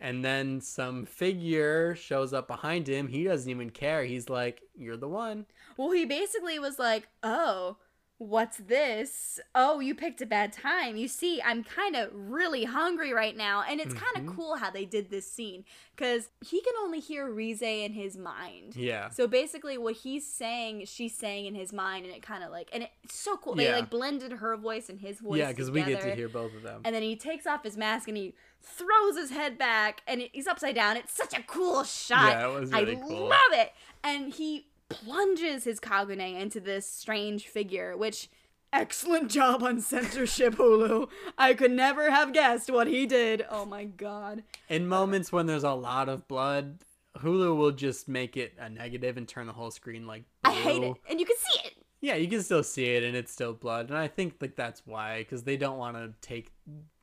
And 0.00 0.24
then 0.24 0.60
some 0.60 1.04
figure 1.04 1.94
shows 1.96 2.32
up 2.32 2.46
behind 2.46 2.88
him. 2.88 3.08
He 3.08 3.24
doesn't 3.24 3.50
even 3.50 3.70
care. 3.70 4.04
He's 4.04 4.30
like, 4.30 4.62
you're 4.76 4.96
the 4.96 5.08
one. 5.08 5.46
Well, 5.76 5.90
he 5.90 6.04
basically 6.06 6.58
was 6.58 6.78
like, 6.78 7.08
"Oh, 7.22 7.76
what's 8.18 8.56
this? 8.58 9.38
Oh, 9.54 9.78
you 9.78 9.94
picked 9.94 10.20
a 10.20 10.26
bad 10.26 10.52
time. 10.52 10.96
You 10.96 11.06
see, 11.06 11.40
I'm 11.40 11.62
kind 11.62 11.94
of 11.94 12.10
really 12.12 12.64
hungry 12.64 13.12
right 13.12 13.36
now." 13.36 13.62
And 13.62 13.80
it's 13.80 13.94
kind 13.94 14.16
Mhm. 14.16 14.28
of 14.30 14.36
cool 14.36 14.56
how 14.56 14.70
they 14.70 14.84
did 14.84 15.08
this 15.10 15.30
scene 15.30 15.64
cuz 15.96 16.28
he 16.44 16.60
can 16.60 16.74
only 16.80 16.98
hear 17.00 17.30
Rize 17.30 17.62
in 17.62 17.92
his 17.92 18.16
mind. 18.16 18.74
Yeah. 18.76 19.08
So 19.10 19.26
basically 19.28 19.78
what 19.78 19.94
he's 19.98 20.26
saying, 20.26 20.86
she's 20.86 21.14
saying 21.16 21.46
in 21.46 21.54
his 21.54 21.72
mind 21.72 22.06
and 22.06 22.14
it 22.14 22.22
kind 22.22 22.42
of 22.42 22.50
like 22.50 22.68
and 22.72 22.88
it's 23.04 23.14
so 23.18 23.36
cool. 23.36 23.54
They 23.54 23.64
Yeah. 23.66 23.76
like 23.76 23.90
blended 23.90 24.32
her 24.32 24.56
voice 24.56 24.88
and 24.88 24.98
his 25.00 25.20
voice 25.20 25.38
Yeah, 25.38 25.50
because 25.50 25.70
we 25.70 25.82
get 25.82 26.00
to 26.02 26.14
hear 26.14 26.28
both 26.28 26.54
of 26.54 26.62
them. 26.62 26.82
And 26.84 26.94
then 26.94 27.02
he 27.02 27.14
takes 27.16 27.46
off 27.46 27.62
his 27.62 27.76
mask 27.76 28.08
and 28.08 28.16
he 28.16 28.34
throws 28.60 29.16
his 29.16 29.30
head 29.30 29.56
back 29.56 30.02
and 30.08 30.22
he's 30.32 30.48
upside 30.48 30.74
down. 30.74 30.96
It's 30.96 31.12
such 31.12 31.34
a 31.38 31.42
cool 31.44 31.84
shot. 31.84 32.32
Yeah, 32.32 32.48
it 32.48 32.60
was 32.60 32.72
really 32.72 32.96
I 32.96 33.00
cool. 33.00 33.28
love 33.28 33.52
it. 33.52 33.72
And 34.02 34.34
he 34.34 34.66
plunges 34.88 35.64
his 35.64 35.80
Kagune 35.80 36.40
into 36.40 36.60
this 36.60 36.86
strange 36.88 37.46
figure, 37.46 37.96
which 37.96 38.28
excellent 38.72 39.30
job 39.30 39.62
on 39.62 39.80
censorship, 39.80 40.54
Hulu. 40.54 41.08
I 41.36 41.54
could 41.54 41.72
never 41.72 42.10
have 42.10 42.32
guessed 42.32 42.70
what 42.70 42.86
he 42.86 43.06
did. 43.06 43.44
Oh 43.50 43.64
my 43.64 43.84
god. 43.84 44.42
In 44.68 44.86
moments 44.86 45.32
when 45.32 45.46
there's 45.46 45.64
a 45.64 45.72
lot 45.72 46.08
of 46.08 46.26
blood, 46.28 46.78
Hulu 47.18 47.56
will 47.56 47.72
just 47.72 48.08
make 48.08 48.36
it 48.36 48.54
a 48.58 48.68
negative 48.68 49.16
and 49.16 49.26
turn 49.26 49.46
the 49.46 49.52
whole 49.52 49.70
screen 49.70 50.06
like 50.06 50.24
blue. 50.42 50.52
I 50.52 50.56
hate 50.56 50.82
it. 50.82 50.96
And 51.08 51.20
you 51.20 51.26
can 51.26 51.36
see 51.36 51.60
it. 51.66 51.74
Yeah, 52.00 52.14
you 52.14 52.28
can 52.28 52.42
still 52.42 52.62
see 52.62 52.84
it, 52.94 53.02
and 53.02 53.16
it's 53.16 53.32
still 53.32 53.52
blood, 53.52 53.88
and 53.88 53.98
I 53.98 54.06
think 54.06 54.36
like 54.40 54.54
that's 54.54 54.86
why, 54.86 55.18
because 55.18 55.42
they 55.42 55.56
don't 55.56 55.78
want 55.78 55.96
to 55.96 56.12
take 56.20 56.52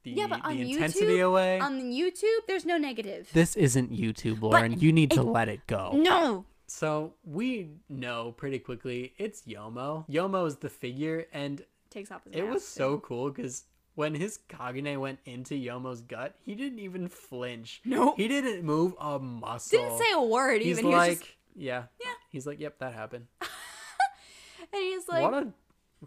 the 0.04 0.12
Yeah, 0.12 0.28
but 0.28 0.46
on 0.46 0.56
the 0.56 0.72
intensity 0.72 1.18
YouTube, 1.18 1.28
away. 1.28 1.60
On 1.60 1.82
YouTube, 1.82 2.40
there's 2.48 2.66
no 2.66 2.78
negative. 2.78 3.30
this 3.34 3.58
isn't 3.58 3.92
YouTube, 3.92 4.42
Lauren. 4.42 4.80
you 4.80 4.94
need 4.94 5.12
to 5.12 5.22
let 5.22 5.50
it 5.50 5.68
go. 5.68 5.92
no. 5.94 6.46
So 6.76 7.14
we 7.24 7.70
know 7.88 8.34
pretty 8.34 8.60
quickly 8.60 9.14
it's 9.18 9.44
Yomo. 9.44 10.06
Yomo 10.10 10.46
is 10.46 10.58
the 10.58 10.68
figure, 10.70 11.26
and 11.32 11.64
Takes 11.90 12.12
off 12.12 12.26
his 12.26 12.36
it 12.36 12.46
was 12.46 12.68
so 12.68 12.98
cool 12.98 13.32
because 13.32 13.64
when 13.94 14.14
his 14.14 14.40
Kagune 14.50 15.00
went 15.00 15.20
into 15.24 15.54
Yomo's 15.54 16.02
gut, 16.02 16.36
he 16.44 16.54
didn't 16.54 16.80
even 16.80 17.08
flinch. 17.08 17.82
Nope. 17.86 18.16
he 18.18 18.28
didn't 18.28 18.66
move 18.66 18.94
a 19.00 19.18
muscle. 19.18 19.80
Didn't 19.80 19.98
say 20.00 20.12
a 20.16 20.22
word 20.22 20.62
even 20.64 20.68
He's 20.68 20.80
even. 20.80 20.92
like, 20.92 21.06
he 21.06 21.10
was 21.12 21.20
just, 21.20 21.32
yeah, 21.56 21.84
Yeah. 22.02 22.12
He's 22.30 22.46
like, 22.46 22.60
yep, 22.60 22.78
that 22.80 22.94
happened. 22.94 23.28
and 23.40 23.50
he's 24.74 25.08
like, 25.08 25.24
what 25.24 25.34
a, 25.34 25.54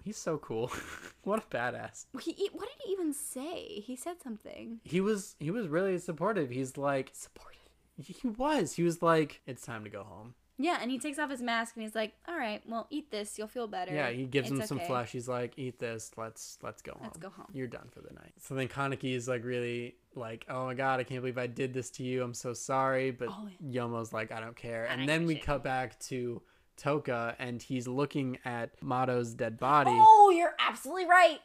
he's 0.04 0.18
so 0.18 0.36
cool. 0.36 0.70
what 1.24 1.42
a 1.42 1.56
badass. 1.56 2.04
he, 2.20 2.32
e, 2.32 2.48
what 2.52 2.68
did 2.68 2.76
he 2.84 2.92
even 2.92 3.14
say? 3.14 3.80
He 3.80 3.96
said 3.96 4.20
something. 4.22 4.80
he 4.84 5.00
was 5.00 5.34
he 5.40 5.50
was 5.50 5.66
really 5.66 5.96
supportive. 5.96 6.50
He's 6.50 6.76
like 6.76 7.12
Supportive. 7.14 7.58
he 7.96 8.28
was. 8.28 8.74
He 8.74 8.82
was 8.82 9.00
like, 9.00 9.40
it's 9.46 9.62
time 9.62 9.84
to 9.84 9.88
go 9.88 10.02
home. 10.02 10.34
Yeah, 10.58 10.78
and 10.82 10.90
he 10.90 10.98
takes 10.98 11.18
off 11.18 11.30
his 11.30 11.40
mask 11.40 11.76
and 11.76 11.84
he's 11.84 11.94
like, 11.94 12.14
"All 12.26 12.36
right, 12.36 12.60
well, 12.66 12.88
eat 12.90 13.10
this. 13.10 13.38
You'll 13.38 13.46
feel 13.46 13.68
better." 13.68 13.94
Yeah, 13.94 14.10
he 14.10 14.26
gives 14.26 14.50
him 14.50 14.60
some 14.62 14.78
okay." 14.78 14.86
flesh. 14.86 15.12
He's 15.12 15.28
like, 15.28 15.56
eat 15.56 15.78
this. 15.78 16.10
Let's 16.16 16.58
let's 16.62 16.82
go 16.82 16.92
home. 16.92 17.02
Let's 17.04 17.18
go 17.18 17.30
home. 17.30 17.46
You're 17.52 17.68
done 17.68 17.88
for 17.92 18.00
the 18.00 18.12
night. 18.12 18.32
So 18.40 18.54
then 18.54 18.66
Kaneki 18.68 19.14
is 19.14 19.28
like 19.28 19.44
really 19.44 19.94
like, 20.16 20.44
oh 20.48 20.66
my 20.66 20.74
god, 20.74 20.98
I 21.00 21.04
can't 21.04 21.20
believe 21.20 21.38
I 21.38 21.46
did 21.46 21.72
this 21.72 21.90
to 21.90 22.02
you. 22.02 22.22
I'm 22.22 22.34
so 22.34 22.52
sorry. 22.52 23.12
But 23.12 23.28
Oh, 23.30 23.48
Yomo's 23.64 24.12
like, 24.12 24.32
I 24.32 24.40
don't 24.40 24.56
care. 24.56 24.86
And 24.86 25.08
then 25.08 25.26
we 25.26 25.36
cut 25.36 25.62
back 25.62 25.98
to 26.00 26.42
Toka 26.76 27.36
and 27.38 27.62
he's 27.62 27.86
looking 27.86 28.38
at 28.44 28.70
Mado's 28.82 29.34
dead 29.34 29.58
body. 29.58 29.92
Oh, 29.94 30.30
you're 30.34 30.54
absolutely 30.58 31.06
right. 31.06 31.38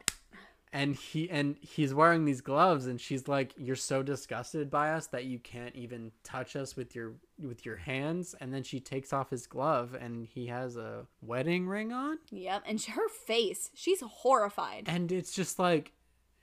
And 0.74 0.96
he 0.96 1.30
and 1.30 1.56
he's 1.62 1.94
wearing 1.94 2.26
these 2.26 2.42
gloves 2.42 2.88
and 2.88 3.00
she's 3.00 3.28
like 3.28 3.54
you're 3.58 3.76
so 3.76 4.02
disgusted 4.04 4.70
by 4.72 4.90
us 4.92 5.08
that 5.08 5.26
you 5.26 5.40
can't 5.40 5.76
even 5.76 6.12
touch 6.24 6.56
us 6.56 6.76
with 6.76 6.96
your 6.96 7.14
with 7.42 7.66
your 7.66 7.78
hands. 7.78 8.36
And 8.42 8.54
then 8.54 8.64
she 8.64 8.80
takes 8.80 9.14
off 9.14 9.30
his 9.30 9.48
glove 9.48 9.96
and 10.00 10.26
he 10.26 10.48
has 10.48 10.76
a 10.76 11.06
wedding 11.22 11.68
ring 11.68 11.94
on. 11.94 12.18
Yep, 12.32 12.64
and 12.66 12.82
her 12.82 13.08
face, 13.08 13.70
she's 13.74 14.02
horrified. 14.02 14.86
and 14.88 15.12
it's 15.12 15.34
just 15.34 15.60
like 15.60 15.94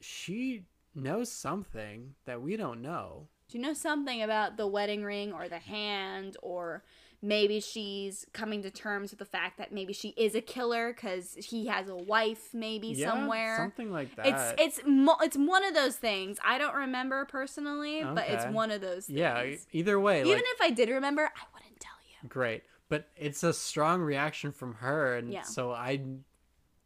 she 0.01 0.62
knows 0.94 1.31
something 1.31 2.15
that 2.24 2.40
we 2.40 2.57
don't 2.57 2.81
know. 2.81 3.28
Do 3.48 3.59
you 3.59 3.65
know 3.65 3.74
something 3.74 4.23
about 4.23 4.57
the 4.57 4.66
wedding 4.66 5.02
ring 5.02 5.32
or 5.32 5.48
the 5.48 5.59
hand 5.59 6.36
or 6.40 6.85
maybe 7.22 7.60
she's 7.60 8.26
coming 8.32 8.62
to 8.62 8.70
terms 8.70 9.10
with 9.10 9.18
the 9.18 9.24
fact 9.24 9.59
that 9.59 9.72
maybe 9.72 9.92
she 9.92 10.09
is 10.16 10.34
a 10.34 10.40
killer 10.40 10.92
cuz 10.94 11.34
he 11.34 11.66
has 11.66 11.88
a 11.88 11.94
wife 11.94 12.55
maybe 12.55 12.88
yeah 12.88 13.10
somewhere. 13.10 13.56
something 13.56 13.92
like 13.92 14.14
that 14.16 14.26
It's 14.26 14.78
it's 14.78 14.80
mo- 14.86 15.18
it's 15.20 15.36
one 15.36 15.64
of 15.64 15.74
those 15.74 15.97
things. 15.97 16.38
I 16.44 16.56
don't 16.59 16.74
remember 16.74 17.24
personally, 17.26 18.02
but 18.02 18.24
it's 18.28 18.47
one 18.47 18.70
of 18.70 18.80
those 18.80 19.06
things. 19.06 19.18
yeah 19.18 19.55
either 19.72 20.01
way 20.01 20.20
Even 20.20 20.32
like 20.34 20.42
if 20.47 20.60
I 20.62 20.70
did 20.70 20.88
remember, 20.88 21.22
I 21.22 21.42
wouldn't 21.55 21.78
tell 21.80 21.92
you. 22.22 22.28
great. 22.28 22.62
But 22.88 23.09
it's 23.16 23.42
a 23.44 23.52
strong 23.52 24.01
reaction 24.01 24.51
from 24.51 24.74
her, 24.74 25.16
and 25.16 25.32
Yeah. 25.32 25.42
so 25.42 25.70
I 25.72 26.01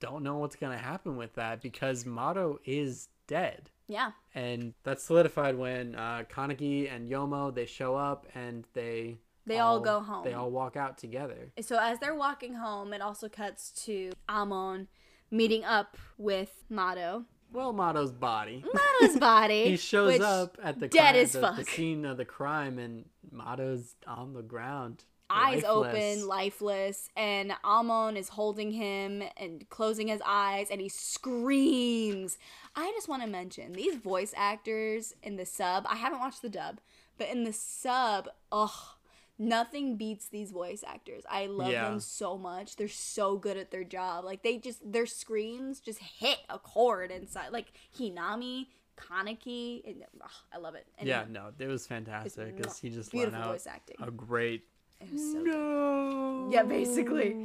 don't 0.00 0.22
know 0.22 0.36
what's 0.38 0.56
gonna 0.56 0.76
happen 0.76 1.16
with 1.16 1.34
that 1.36 1.62
because 1.62 2.04
Mado 2.04 2.58
is 2.64 3.08
dead. 3.26 3.70
Yeah. 3.86 4.12
and 4.34 4.72
that's 4.82 5.02
solidified 5.04 5.56
when 5.56 5.94
uh, 5.94 6.24
Kaneki 6.30 6.90
and 6.90 7.10
Yomo 7.10 7.54
they 7.54 7.66
show 7.66 7.94
up 7.94 8.26
and 8.34 8.66
they 8.72 9.18
They 9.46 9.58
all 9.58 9.80
go 9.80 10.00
home. 10.00 10.24
They 10.24 10.32
all 10.32 10.50
walk 10.50 10.76
out 10.76 10.96
together. 10.98 11.52
So 11.60 11.78
as 11.78 11.98
they're 11.98 12.14
walking 12.14 12.54
home, 12.54 12.92
it 12.92 13.02
also 13.02 13.28
cuts 13.28 13.70
to 13.84 14.12
Amon 14.28 14.88
meeting 15.30 15.64
up 15.64 15.96
with 16.16 16.64
Mado. 16.70 17.24
Well, 17.52 17.72
Mado's 17.72 18.10
body. 18.10 18.64
Mado's 19.00 19.18
body. 19.18 19.64
He 19.64 19.76
shows 19.76 20.20
up 20.20 20.58
at 20.62 20.80
the 20.80 20.88
dead 20.88 21.12
crime, 21.12 21.16
as 21.16 21.32
the, 21.32 21.40
fuck. 21.40 21.56
the 21.56 21.64
scene 21.64 22.04
of 22.04 22.16
the 22.16 22.24
crime, 22.24 22.78
and 22.78 23.04
Mado's 23.30 23.94
on 24.06 24.32
the 24.32 24.42
ground, 24.42 25.04
eyes 25.30 25.62
lifeless. 25.62 25.94
open, 25.94 26.26
lifeless, 26.26 27.08
and 27.16 27.52
Amon 27.64 28.16
is 28.16 28.30
holding 28.30 28.72
him 28.72 29.22
and 29.36 29.68
closing 29.70 30.08
his 30.08 30.20
eyes, 30.26 30.68
and 30.70 30.80
he 30.80 30.88
screams. 30.88 32.38
I 32.74 32.90
just 32.96 33.08
want 33.08 33.22
to 33.22 33.28
mention 33.28 33.72
these 33.72 33.96
voice 33.96 34.34
actors 34.36 35.14
in 35.22 35.36
the 35.36 35.46
sub. 35.46 35.86
I 35.88 35.96
haven't 35.96 36.18
watched 36.20 36.42
the 36.42 36.48
dub, 36.48 36.80
but 37.18 37.28
in 37.28 37.44
the 37.44 37.52
sub, 37.52 38.28
ugh, 38.50 38.93
nothing 39.38 39.96
beats 39.96 40.28
these 40.28 40.50
voice 40.52 40.84
actors. 40.86 41.24
I 41.28 41.46
love 41.46 41.72
Yeah. 41.72 41.88
them 41.90 42.00
so 42.00 42.38
much. 42.38 42.76
They're 42.76 42.88
so 42.88 43.36
good 43.36 43.56
at 43.56 43.70
their 43.70 43.84
job. 43.84 44.24
Like 44.24 44.42
they 44.42 44.58
just 44.58 44.80
their 44.92 45.06
screams 45.06 45.80
just 45.80 45.98
hit 45.98 46.38
a 46.48 46.58
chord 46.58 47.10
inside. 47.10 47.50
Like 47.50 47.72
Hinami, 47.98 48.66
Kaneki, 48.96 49.82
and, 49.90 50.04
ugh, 50.22 50.30
I 50.52 50.58
love 50.58 50.74
it. 50.76 50.86
And 50.98 51.08
Yeah, 51.08 51.24
no, 51.28 51.50
it 51.58 51.66
was 51.66 51.86
fantastic 51.86 52.56
because 52.56 52.78
he 52.78 52.90
just 52.90 53.12
let 53.12 53.20
beautiful 53.20 53.40
out 53.40 53.52
voice 53.52 53.66
acting. 53.66 53.96
a 54.00 54.10
great 54.10 54.64
It 55.00 55.12
was 55.12 55.32
so 55.32 55.38
no. 55.40 56.48
Yeah, 56.52 56.62
basically. 56.62 57.36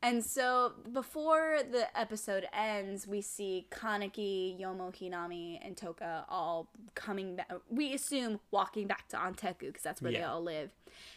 And 0.00 0.24
so 0.24 0.74
before 0.92 1.58
the 1.68 1.86
episode 1.98 2.46
ends, 2.52 3.06
we 3.08 3.20
see 3.20 3.66
Kaneki, 3.72 4.58
Yomo, 4.60 4.94
Hinami, 4.94 5.58
and 5.60 5.76
Toka 5.76 6.24
all 6.28 6.68
coming 6.94 7.34
back. 7.34 7.50
We 7.68 7.92
assume 7.94 8.38
walking 8.52 8.86
back 8.86 9.08
to 9.08 9.16
Anteiku 9.16 9.58
because 9.60 9.82
that's 9.82 10.00
where 10.00 10.12
they 10.12 10.22
all 10.22 10.40
live. 10.40 10.70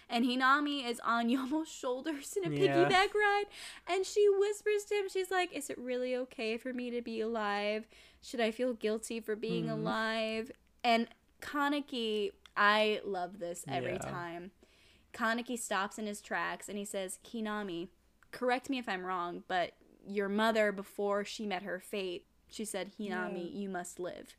And 0.10 0.26
Hinami 0.26 0.84
is 0.90 1.00
on 1.06 1.30
Yomo's 1.30 1.70
shoulders 1.72 2.36
in 2.36 2.52
a 2.52 2.56
Yeah. 2.56 2.76
piggyback 2.90 3.14
ride. 3.14 3.46
And 3.88 4.04
she 4.04 4.28
whispers 4.30 4.84
to 4.86 4.96
him, 4.96 5.10
she's 5.10 5.30
like, 5.30 5.54
Is 5.54 5.70
it 5.70 5.78
really 5.78 6.16
okay 6.16 6.58
for 6.58 6.74
me 6.74 6.90
to 6.90 7.02
be 7.04 7.22
alive? 7.22 7.88
Should 8.24 8.42
I 8.42 8.50
feel 8.50 8.74
guilty 8.74 9.20
for 9.20 9.36
being 9.36 9.66
Mm-hmm. 9.66 9.74
alive? 9.82 10.52
And 10.84 11.08
Kaneki, 11.40 12.32
I 12.58 13.02
love 13.06 13.38
this 13.38 13.64
every 13.68 13.94
Yeah. 13.94 13.98
time. 14.00 14.52
Kaneki 15.14 15.60
stops 15.60 16.00
in 16.00 16.08
his 16.08 16.20
tracks 16.22 16.68
and 16.68 16.78
he 16.80 16.86
says, 16.86 17.20
Hinami, 17.32 17.90
correct 18.32 18.70
me 18.70 18.78
if 18.78 18.88
I'm 18.90 19.06
wrong, 19.06 19.44
but 19.48 19.74
your 20.08 20.30
mother, 20.30 20.72
before 20.72 21.24
she 21.24 21.46
met 21.46 21.64
her 21.64 21.80
fate, 21.80 22.26
she 22.50 22.66
said, 22.66 22.92
Hinami, 23.00 23.54
you 23.54 23.70
must 23.70 24.00
live. 24.00 24.36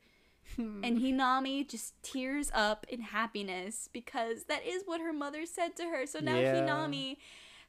Hmm. 0.56 0.82
and 0.84 0.98
Hinami 0.98 1.66
just 1.66 1.94
tears 2.02 2.50
up 2.52 2.84
in 2.88 3.00
happiness 3.00 3.88
because 3.92 4.44
that 4.44 4.66
is 4.66 4.82
what 4.84 5.00
her 5.00 5.12
mother 5.12 5.46
said 5.46 5.76
to 5.76 5.84
her. 5.84 6.04
So 6.06 6.18
now 6.18 6.38
Yeah. 6.38 6.54
Hinami, 6.66 7.16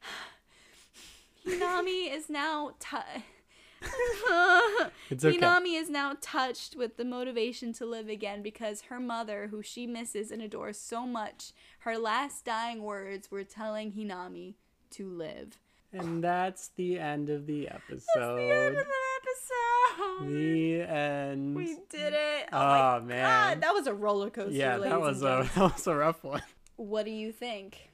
Hinami 1.46 2.12
is 2.12 2.28
now. 2.28 2.72
T- 2.80 2.96
It's 5.10 5.24
okay. 5.24 5.36
Hinami 5.36 5.78
is 5.78 5.90
now 5.90 6.16
touched 6.20 6.74
with 6.74 6.96
the 6.96 7.04
motivation 7.04 7.72
to 7.74 7.86
live 7.86 8.08
again 8.08 8.42
because 8.42 8.82
her 8.82 8.98
mother, 8.98 9.48
who 9.50 9.62
she 9.62 9.86
misses 9.86 10.30
and 10.30 10.40
adores 10.42 10.78
so 10.78 11.06
much, 11.06 11.52
her 11.80 11.98
last 11.98 12.44
dying 12.44 12.82
words 12.82 13.30
were 13.30 13.44
telling 13.44 13.92
Hinami 13.92 14.54
to 14.92 15.08
live. 15.08 15.58
And 16.00 16.22
that's 16.24 16.68
the 16.76 16.98
end 16.98 17.30
of 17.30 17.46
the 17.46 17.68
episode. 17.68 18.36
The 18.36 18.50
end 18.52 18.76
of 18.76 18.84
the 18.86 20.20
episode. 20.20 20.28
The 20.28 20.80
end. 20.82 21.56
We 21.56 21.76
did 21.88 22.12
it. 22.14 22.48
Oh, 22.52 22.96
Oh, 22.96 23.00
man. 23.00 23.22
god, 23.24 23.60
that 23.62 23.72
was 23.74 23.86
a 23.86 23.94
roller 23.94 24.30
coaster. 24.30 24.52
yeah, 24.52 24.78
that 24.78 25.00
was 25.00 25.22
a 25.22 25.48
that 25.54 25.72
was 25.74 25.86
a 25.86 25.94
rough 25.94 26.22
one. 26.24 26.42
What 26.76 27.04
do 27.04 27.10
you 27.10 27.32
think? 27.32 27.90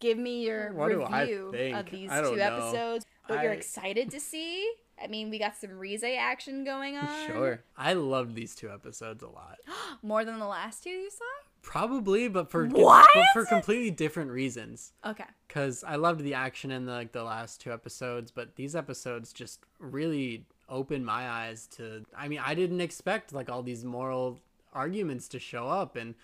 Give 0.00 0.16
me 0.18 0.44
your 0.44 0.72
What 0.72 0.88
review 0.88 1.46
of 1.74 1.86
these 1.90 2.10
two 2.10 2.36
know. 2.36 2.42
episodes. 2.42 3.04
What 3.26 3.42
you're 3.42 3.52
excited 3.52 4.10
to 4.12 4.20
see? 4.20 4.70
I 5.02 5.06
mean, 5.06 5.30
we 5.30 5.38
got 5.38 5.56
some 5.56 5.70
Rize 5.78 6.02
action 6.04 6.64
going 6.64 6.96
on. 6.98 7.26
Sure. 7.26 7.62
I 7.76 7.92
loved 7.94 8.34
these 8.34 8.54
two 8.54 8.70
episodes 8.70 9.22
a 9.22 9.28
lot. 9.28 9.58
More 10.02 10.24
than 10.24 10.38
the 10.38 10.46
last 10.46 10.82
two 10.84 10.90
you 10.90 11.10
saw? 11.10 11.24
Probably, 11.68 12.28
but 12.28 12.50
for 12.50 12.66
What? 12.66 13.06
but 13.14 13.26
for 13.34 13.44
completely 13.44 13.90
different 13.90 14.30
reasons. 14.30 14.94
Okay. 15.04 15.24
Cuz 15.48 15.84
I 15.84 15.96
loved 15.96 16.20
the 16.24 16.32
action 16.32 16.70
in 16.70 16.86
the, 16.86 16.92
like 16.92 17.12
the 17.12 17.22
last 17.24 17.60
two 17.60 17.72
episodes, 17.72 18.30
but 18.30 18.56
these 18.56 18.74
episodes 18.74 19.34
just 19.34 19.60
really 19.78 20.46
opened 20.70 21.04
my 21.04 21.28
eyes 21.28 21.66
to 21.76 22.06
I 22.16 22.26
mean, 22.28 22.40
I 22.42 22.54
didn't 22.54 22.80
expect 22.80 23.34
like 23.34 23.50
all 23.50 23.62
these 23.62 23.84
moral 23.84 24.40
arguments 24.72 25.28
to 25.28 25.38
show 25.38 25.68
up 25.68 25.94
and 25.94 26.14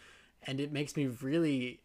and 0.46 0.60
it 0.60 0.72
makes 0.72 0.96
me 0.96 1.06
really 1.08 1.80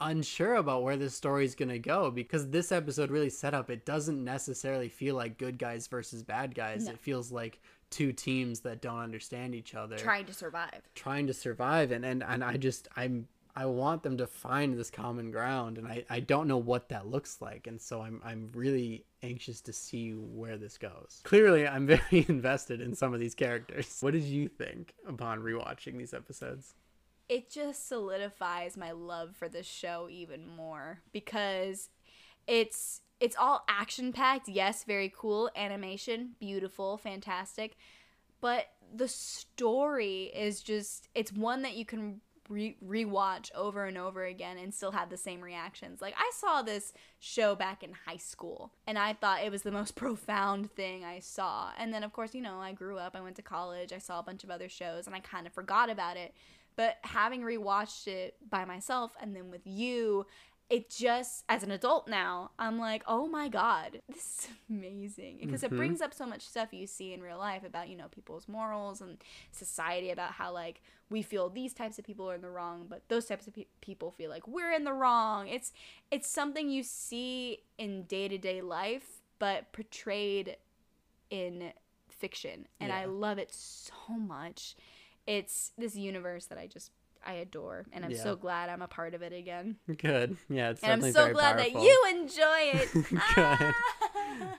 unsure 0.00 0.54
about 0.54 0.82
where 0.84 0.96
this 0.96 1.14
story 1.14 1.44
is 1.44 1.54
going 1.54 1.68
to 1.68 1.78
go 1.78 2.10
because 2.10 2.50
this 2.50 2.72
episode 2.72 3.10
really 3.10 3.30
set 3.30 3.52
up 3.54 3.70
it 3.70 3.84
doesn't 3.84 4.22
necessarily 4.24 4.88
feel 4.88 5.14
like 5.14 5.38
good 5.38 5.58
guys 5.58 5.86
versus 5.86 6.22
bad 6.24 6.54
guys 6.54 6.86
No. 6.86 6.92
it 6.92 6.98
feels 6.98 7.30
like 7.30 7.60
two 7.92 8.12
teams 8.12 8.60
that 8.60 8.82
don't 8.82 8.98
understand 8.98 9.54
each 9.54 9.74
other. 9.76 9.96
Trying 9.96 10.26
to 10.26 10.34
survive. 10.34 10.82
trying 10.94 11.28
to 11.28 11.34
survive 11.34 11.92
and 11.92 12.04
and, 12.04 12.24
and 12.24 12.42
i 12.42 12.56
just 12.56 12.88
i'm 12.96 13.28
i 13.54 13.64
want 13.66 14.02
them 14.02 14.16
to 14.16 14.26
find 14.26 14.76
this 14.76 14.90
common 14.90 15.30
ground 15.30 15.78
and 15.78 15.86
i 15.86 16.04
i 16.10 16.18
don't 16.18 16.48
know 16.48 16.56
what 16.56 16.88
that 16.88 17.06
looks 17.06 17.40
like 17.40 17.66
and 17.66 17.80
so 17.80 18.00
i'm 18.00 18.20
i'm 18.24 18.50
really 18.54 19.04
anxious 19.22 19.60
to 19.60 19.72
see 19.72 20.10
where 20.10 20.56
this 20.56 20.76
goes. 20.78 21.20
Clearly 21.22 21.68
i'm 21.68 21.86
very 21.96 22.24
invested 22.28 22.80
in 22.80 22.94
some 22.94 23.14
of 23.14 23.20
these 23.20 23.34
characters. 23.36 23.98
What 24.00 24.14
did 24.14 24.24
you 24.24 24.48
think 24.48 24.94
upon 25.06 25.40
rewatching 25.40 25.96
these 25.98 26.14
episodes? 26.14 26.74
It 27.28 27.50
just 27.50 27.88
solidifies 27.88 28.76
my 28.76 28.90
love 28.90 29.36
for 29.36 29.48
this 29.48 29.66
show 29.66 30.08
even 30.10 30.46
more 30.46 31.00
because 31.12 31.88
it's 32.46 33.00
it's 33.22 33.36
all 33.38 33.62
action 33.68 34.12
packed. 34.12 34.48
Yes 34.48 34.82
very 34.82 35.12
cool. 35.16 35.48
Animation 35.54 36.30
beautiful 36.40 36.98
fantastic. 36.98 37.76
But 38.40 38.66
the 38.92 39.06
story 39.06 40.24
is 40.34 40.60
just 40.60 41.08
it's 41.14 41.32
one 41.32 41.62
that 41.62 41.76
you 41.76 41.84
can 41.84 42.20
re- 42.48 42.76
rewatch 42.84 43.52
over 43.54 43.84
and 43.84 43.96
over 43.96 44.24
again 44.24 44.58
and 44.58 44.74
still 44.74 44.90
have 44.90 45.08
the 45.08 45.16
same 45.16 45.40
reactions. 45.40 46.02
Like 46.02 46.14
i 46.18 46.30
saw 46.34 46.62
this 46.62 46.92
show 47.20 47.54
back 47.54 47.84
in 47.84 47.92
high 48.06 48.16
school 48.16 48.72
and 48.88 48.98
i 48.98 49.12
thought 49.12 49.44
it 49.44 49.52
was 49.52 49.62
the 49.62 49.70
most 49.70 49.94
profound 50.04 50.72
thing 50.72 51.04
i 51.04 51.20
saw. 51.20 51.70
And 51.78 51.94
then 51.94 52.02
of 52.02 52.12
course 52.12 52.34
you 52.34 52.42
know 52.42 52.58
i 52.58 52.72
grew 52.72 52.98
up 52.98 53.14
i 53.14 53.20
went 53.20 53.36
to 53.36 53.42
college 53.42 53.92
i 53.92 53.98
saw 53.98 54.18
a 54.18 54.24
bunch 54.24 54.42
of 54.42 54.50
other 54.50 54.68
shows 54.68 55.06
and 55.06 55.14
i 55.14 55.20
kind 55.20 55.46
of 55.46 55.52
forgot 55.52 55.90
about 55.90 56.16
it. 56.16 56.34
But 56.74 56.96
having 57.02 57.42
rewatched 57.42 58.08
it 58.08 58.34
by 58.48 58.64
myself 58.64 59.14
and 59.20 59.36
then 59.36 59.50
with 59.50 59.66
you, 59.66 60.26
it 60.70 60.88
just, 60.88 61.44
as 61.48 61.62
an 61.62 61.70
adult 61.70 62.08
now, 62.08 62.50
I'm 62.58 62.78
like, 62.78 63.02
oh 63.06 63.26
my 63.26 63.48
God, 63.48 64.00
this 64.08 64.16
is 64.18 64.48
amazing. 64.70 65.38
Because 65.40 65.62
it 65.62 65.66
mm-hmm. 65.66 65.76
brings 65.76 66.00
up 66.00 66.14
so 66.14 66.26
much 66.26 66.42
stuff 66.42 66.72
you 66.72 66.86
see 66.86 67.12
in 67.12 67.20
real 67.20 67.38
life 67.38 67.62
about, 67.64 67.88
you 67.88 67.96
know, 67.96 68.06
people's 68.10 68.48
morals 68.48 69.00
and 69.00 69.18
society, 69.50 70.10
about 70.10 70.32
how, 70.32 70.52
like, 70.52 70.80
we 71.10 71.20
feel 71.20 71.50
these 71.50 71.74
types 71.74 71.98
of 71.98 72.04
people 72.04 72.30
are 72.30 72.34
in 72.34 72.40
the 72.40 72.50
wrong, 72.50 72.86
but 72.88 73.02
those 73.08 73.26
types 73.26 73.46
of 73.46 73.54
pe- 73.54 73.66
people 73.82 74.10
feel 74.10 74.30
like 74.30 74.48
we're 74.48 74.72
in 74.72 74.84
the 74.84 74.94
wrong. 74.94 75.46
It's, 75.46 75.72
it's 76.10 76.28
something 76.28 76.70
you 76.70 76.82
see 76.82 77.58
in 77.76 78.04
day 78.04 78.28
to 78.28 78.38
day 78.38 78.62
life, 78.62 79.20
but 79.38 79.72
portrayed 79.72 80.56
in 81.28 81.72
fiction. 82.08 82.66
And 82.80 82.92
I 82.92 83.04
love 83.04 83.38
it 83.38 83.52
so 83.52 84.14
much 84.16 84.74
it's 85.26 85.72
this 85.78 85.96
universe 85.96 86.46
that 86.46 86.58
I 86.58 86.66
just 86.66 86.90
I 87.24 87.34
adore, 87.34 87.86
and 87.92 88.04
I'm 88.04 88.10
Yeah. 88.10 88.22
so 88.22 88.36
glad 88.36 88.68
I'm 88.68 88.82
a 88.82 88.88
part 88.88 89.14
of 89.14 89.22
it 89.22 89.32
again. 89.32 89.76
good 89.98 90.36
yeah 90.48 90.70
it's 90.70 90.82
And 90.82 91.04
I'm 91.04 91.12
so 91.12 91.32
glad 91.32 91.56
powerful. 91.56 91.80
that 91.80 91.86
you 91.86 92.04
enjoy 92.10 92.78
it. 92.80 92.92
Good. 93.10 93.18
Ah! 93.36 93.74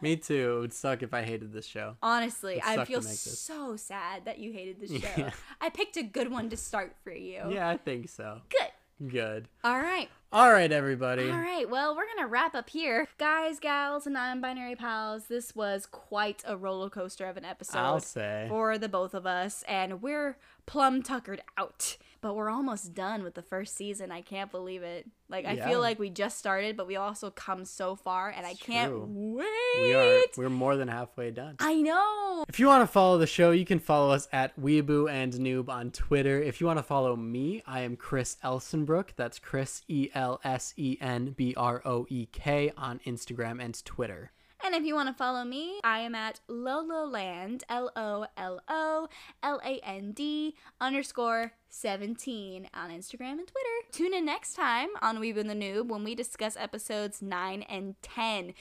me 0.02 0.16
too 0.16 0.56
it 0.58 0.60
would 0.62 0.74
suck 0.74 1.02
if 1.04 1.14
i 1.14 1.24
hated 1.24 1.52
this 1.52 1.66
show 1.66 1.96
Honestly, 2.02 2.62
I 2.64 2.86
feel 2.86 3.02
so 3.02 3.76
sad 3.76 4.26
that 4.26 4.40
you 4.40 4.52
hated 4.54 4.80
the 4.80 5.00
show. 5.00 5.08
Yeah. 5.18 5.32
I 5.62 5.70
picked 5.70 5.98
a 5.98 6.04
good 6.04 6.32
one 6.32 6.50
to 6.52 6.58
start 6.58 6.96
for 7.04 7.12
you. 7.12 7.42
yeah 7.50 7.68
i 7.70 7.78
think 7.78 8.10
so 8.10 8.42
Good. 8.50 9.10
good 9.12 9.48
All 9.64 9.80
right. 9.80 10.10
all 10.32 10.52
right 10.52 10.72
everybody 10.72 11.30
All 11.30 11.40
right. 11.40 11.70
Well, 11.70 11.96
we're 11.96 12.06
going 12.06 12.20
to 12.20 12.28
wrap 12.28 12.56
up 12.56 12.70
here. 12.70 13.08
Guys, 13.18 13.60
gals, 13.60 14.06
and 14.06 14.14
non 14.14 14.42
binary 14.42 14.76
pals, 14.76 15.26
this 15.28 15.56
was 15.56 15.86
quite 15.86 16.44
a 16.46 16.56
roller 16.58 16.90
coaster 16.90 17.26
of 17.28 17.38
an 17.38 17.46
episode. 17.46 17.78
i'll 17.80 18.00
say 18.00 18.46
for 18.50 18.78
the 18.78 18.90
both 18.90 19.14
of 19.14 19.26
us, 19.26 19.64
and 19.68 20.02
we're 20.02 20.38
plum 20.66 21.02
tuckered 21.04 21.42
out. 21.58 21.98
But 22.24 22.38
we're 22.38 22.50
almost 22.50 22.94
done 22.94 23.22
with 23.22 23.34
the 23.36 23.42
first 23.42 23.76
season. 23.76 24.10
I 24.10 24.22
can't 24.22 24.50
believe 24.50 24.82
it. 24.82 25.06
Like 25.28 25.46
I 25.46 25.52
Yeah. 25.56 25.68
feel 25.68 25.82
like 25.82 26.00
we 26.00 26.10
just 26.10 26.38
started, 26.38 26.78
but 26.78 26.88
we 26.88 26.96
also 26.96 27.30
come 27.30 27.66
so 27.66 27.98
far, 27.98 28.30
and 28.30 28.46
I 28.46 28.54
can't 28.54 28.92
true. 28.92 29.06
wait. 29.10 29.82
we 29.84 29.94
are 29.94 30.22
we're 30.38 30.50
more 30.50 30.78
than 30.78 30.88
halfway 30.88 31.32
done 31.32 31.58
I 31.60 31.82
know. 31.82 32.46
If 32.48 32.62
you 32.62 32.68
want 32.68 32.82
to 32.82 32.88
follow 32.88 33.18
the 33.18 33.28
show, 33.28 33.52
you 33.52 33.66
can 33.66 33.78
follow 33.80 34.12
us 34.14 34.30
at 34.32 34.58
Weeboo 34.58 35.12
and 35.12 35.34
Noob 35.34 35.68
on 35.68 35.92
Twitter. 35.92 36.42
If 36.42 36.62
you 36.62 36.68
want 36.68 36.80
to 36.80 36.84
follow 36.84 37.18
me, 37.18 37.62
I 37.68 37.82
am 37.82 37.98
Chris 37.98 38.38
Elsenbroek. 38.42 39.10
That's 39.18 39.38
Chris 39.38 39.82
E 39.90 40.08
L 40.16 40.40
S 40.46 40.74
E 40.78 40.98
N 41.02 41.32
B 41.38 41.54
R 41.58 41.82
O 41.84 42.06
E 42.10 42.28
K 42.32 42.72
on 42.78 43.00
Instagram 43.06 43.62
and 43.62 43.84
Twitter. 43.84 44.32
And 44.66 44.74
if 44.74 44.86
you 44.86 44.96
want 44.96 45.10
to 45.10 45.14
follow 45.14 45.44
me, 45.44 45.80
I 45.84 46.00
am 46.00 46.16
at 46.16 46.40
Lololand, 46.50 47.64
L 47.68 47.92
O 47.98 48.26
L 48.38 48.62
O 48.70 49.08
L 49.44 49.62
A 49.64 49.80
N 49.84 50.14
D 50.14 50.56
underscore 50.80 51.52
17 51.68 52.70
on 52.74 52.90
Instagram 52.90 53.40
and 53.40 53.48
Twitter. 53.48 53.88
Tune 53.92 54.14
in 54.14 54.26
next 54.26 54.54
time 54.54 54.88
on 55.02 55.18
Weeb 55.18 55.38
and 55.38 55.50
the 55.50 55.54
Noob 55.54 55.88
when 55.88 56.06
we 56.06 56.16
discuss 56.16 56.56
episodes 56.56 57.22
9 57.22 57.64
and 57.64 57.96
10. 58.04 58.54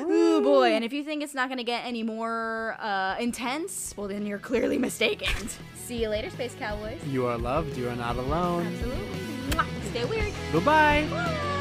Ooh 0.00 0.40
boy, 0.42 0.72
and 0.74 0.84
if 0.84 0.92
you 0.92 1.02
think 1.02 1.22
it's 1.24 1.34
not 1.34 1.48
going 1.48 1.58
to 1.58 1.64
get 1.64 1.84
any 1.84 2.04
more 2.04 2.76
uh, 2.78 3.16
intense, 3.18 3.94
well 3.96 4.06
then 4.06 4.26
you're 4.26 4.38
clearly 4.38 4.78
mistaken. 4.78 5.48
See 5.74 6.02
you 6.02 6.08
later, 6.08 6.30
Space 6.30 6.54
Cowboys. 6.54 7.00
You 7.06 7.26
are 7.26 7.36
loved, 7.36 7.76
you 7.76 7.88
are 7.88 7.96
not 7.96 8.16
alone. 8.16 8.66
Absolutely. 8.66 9.18
Mwah. 9.50 9.90
Stay 9.90 10.04
weird. 10.04 10.32
Goodbye. 10.52 11.06
Bye. 11.10 11.54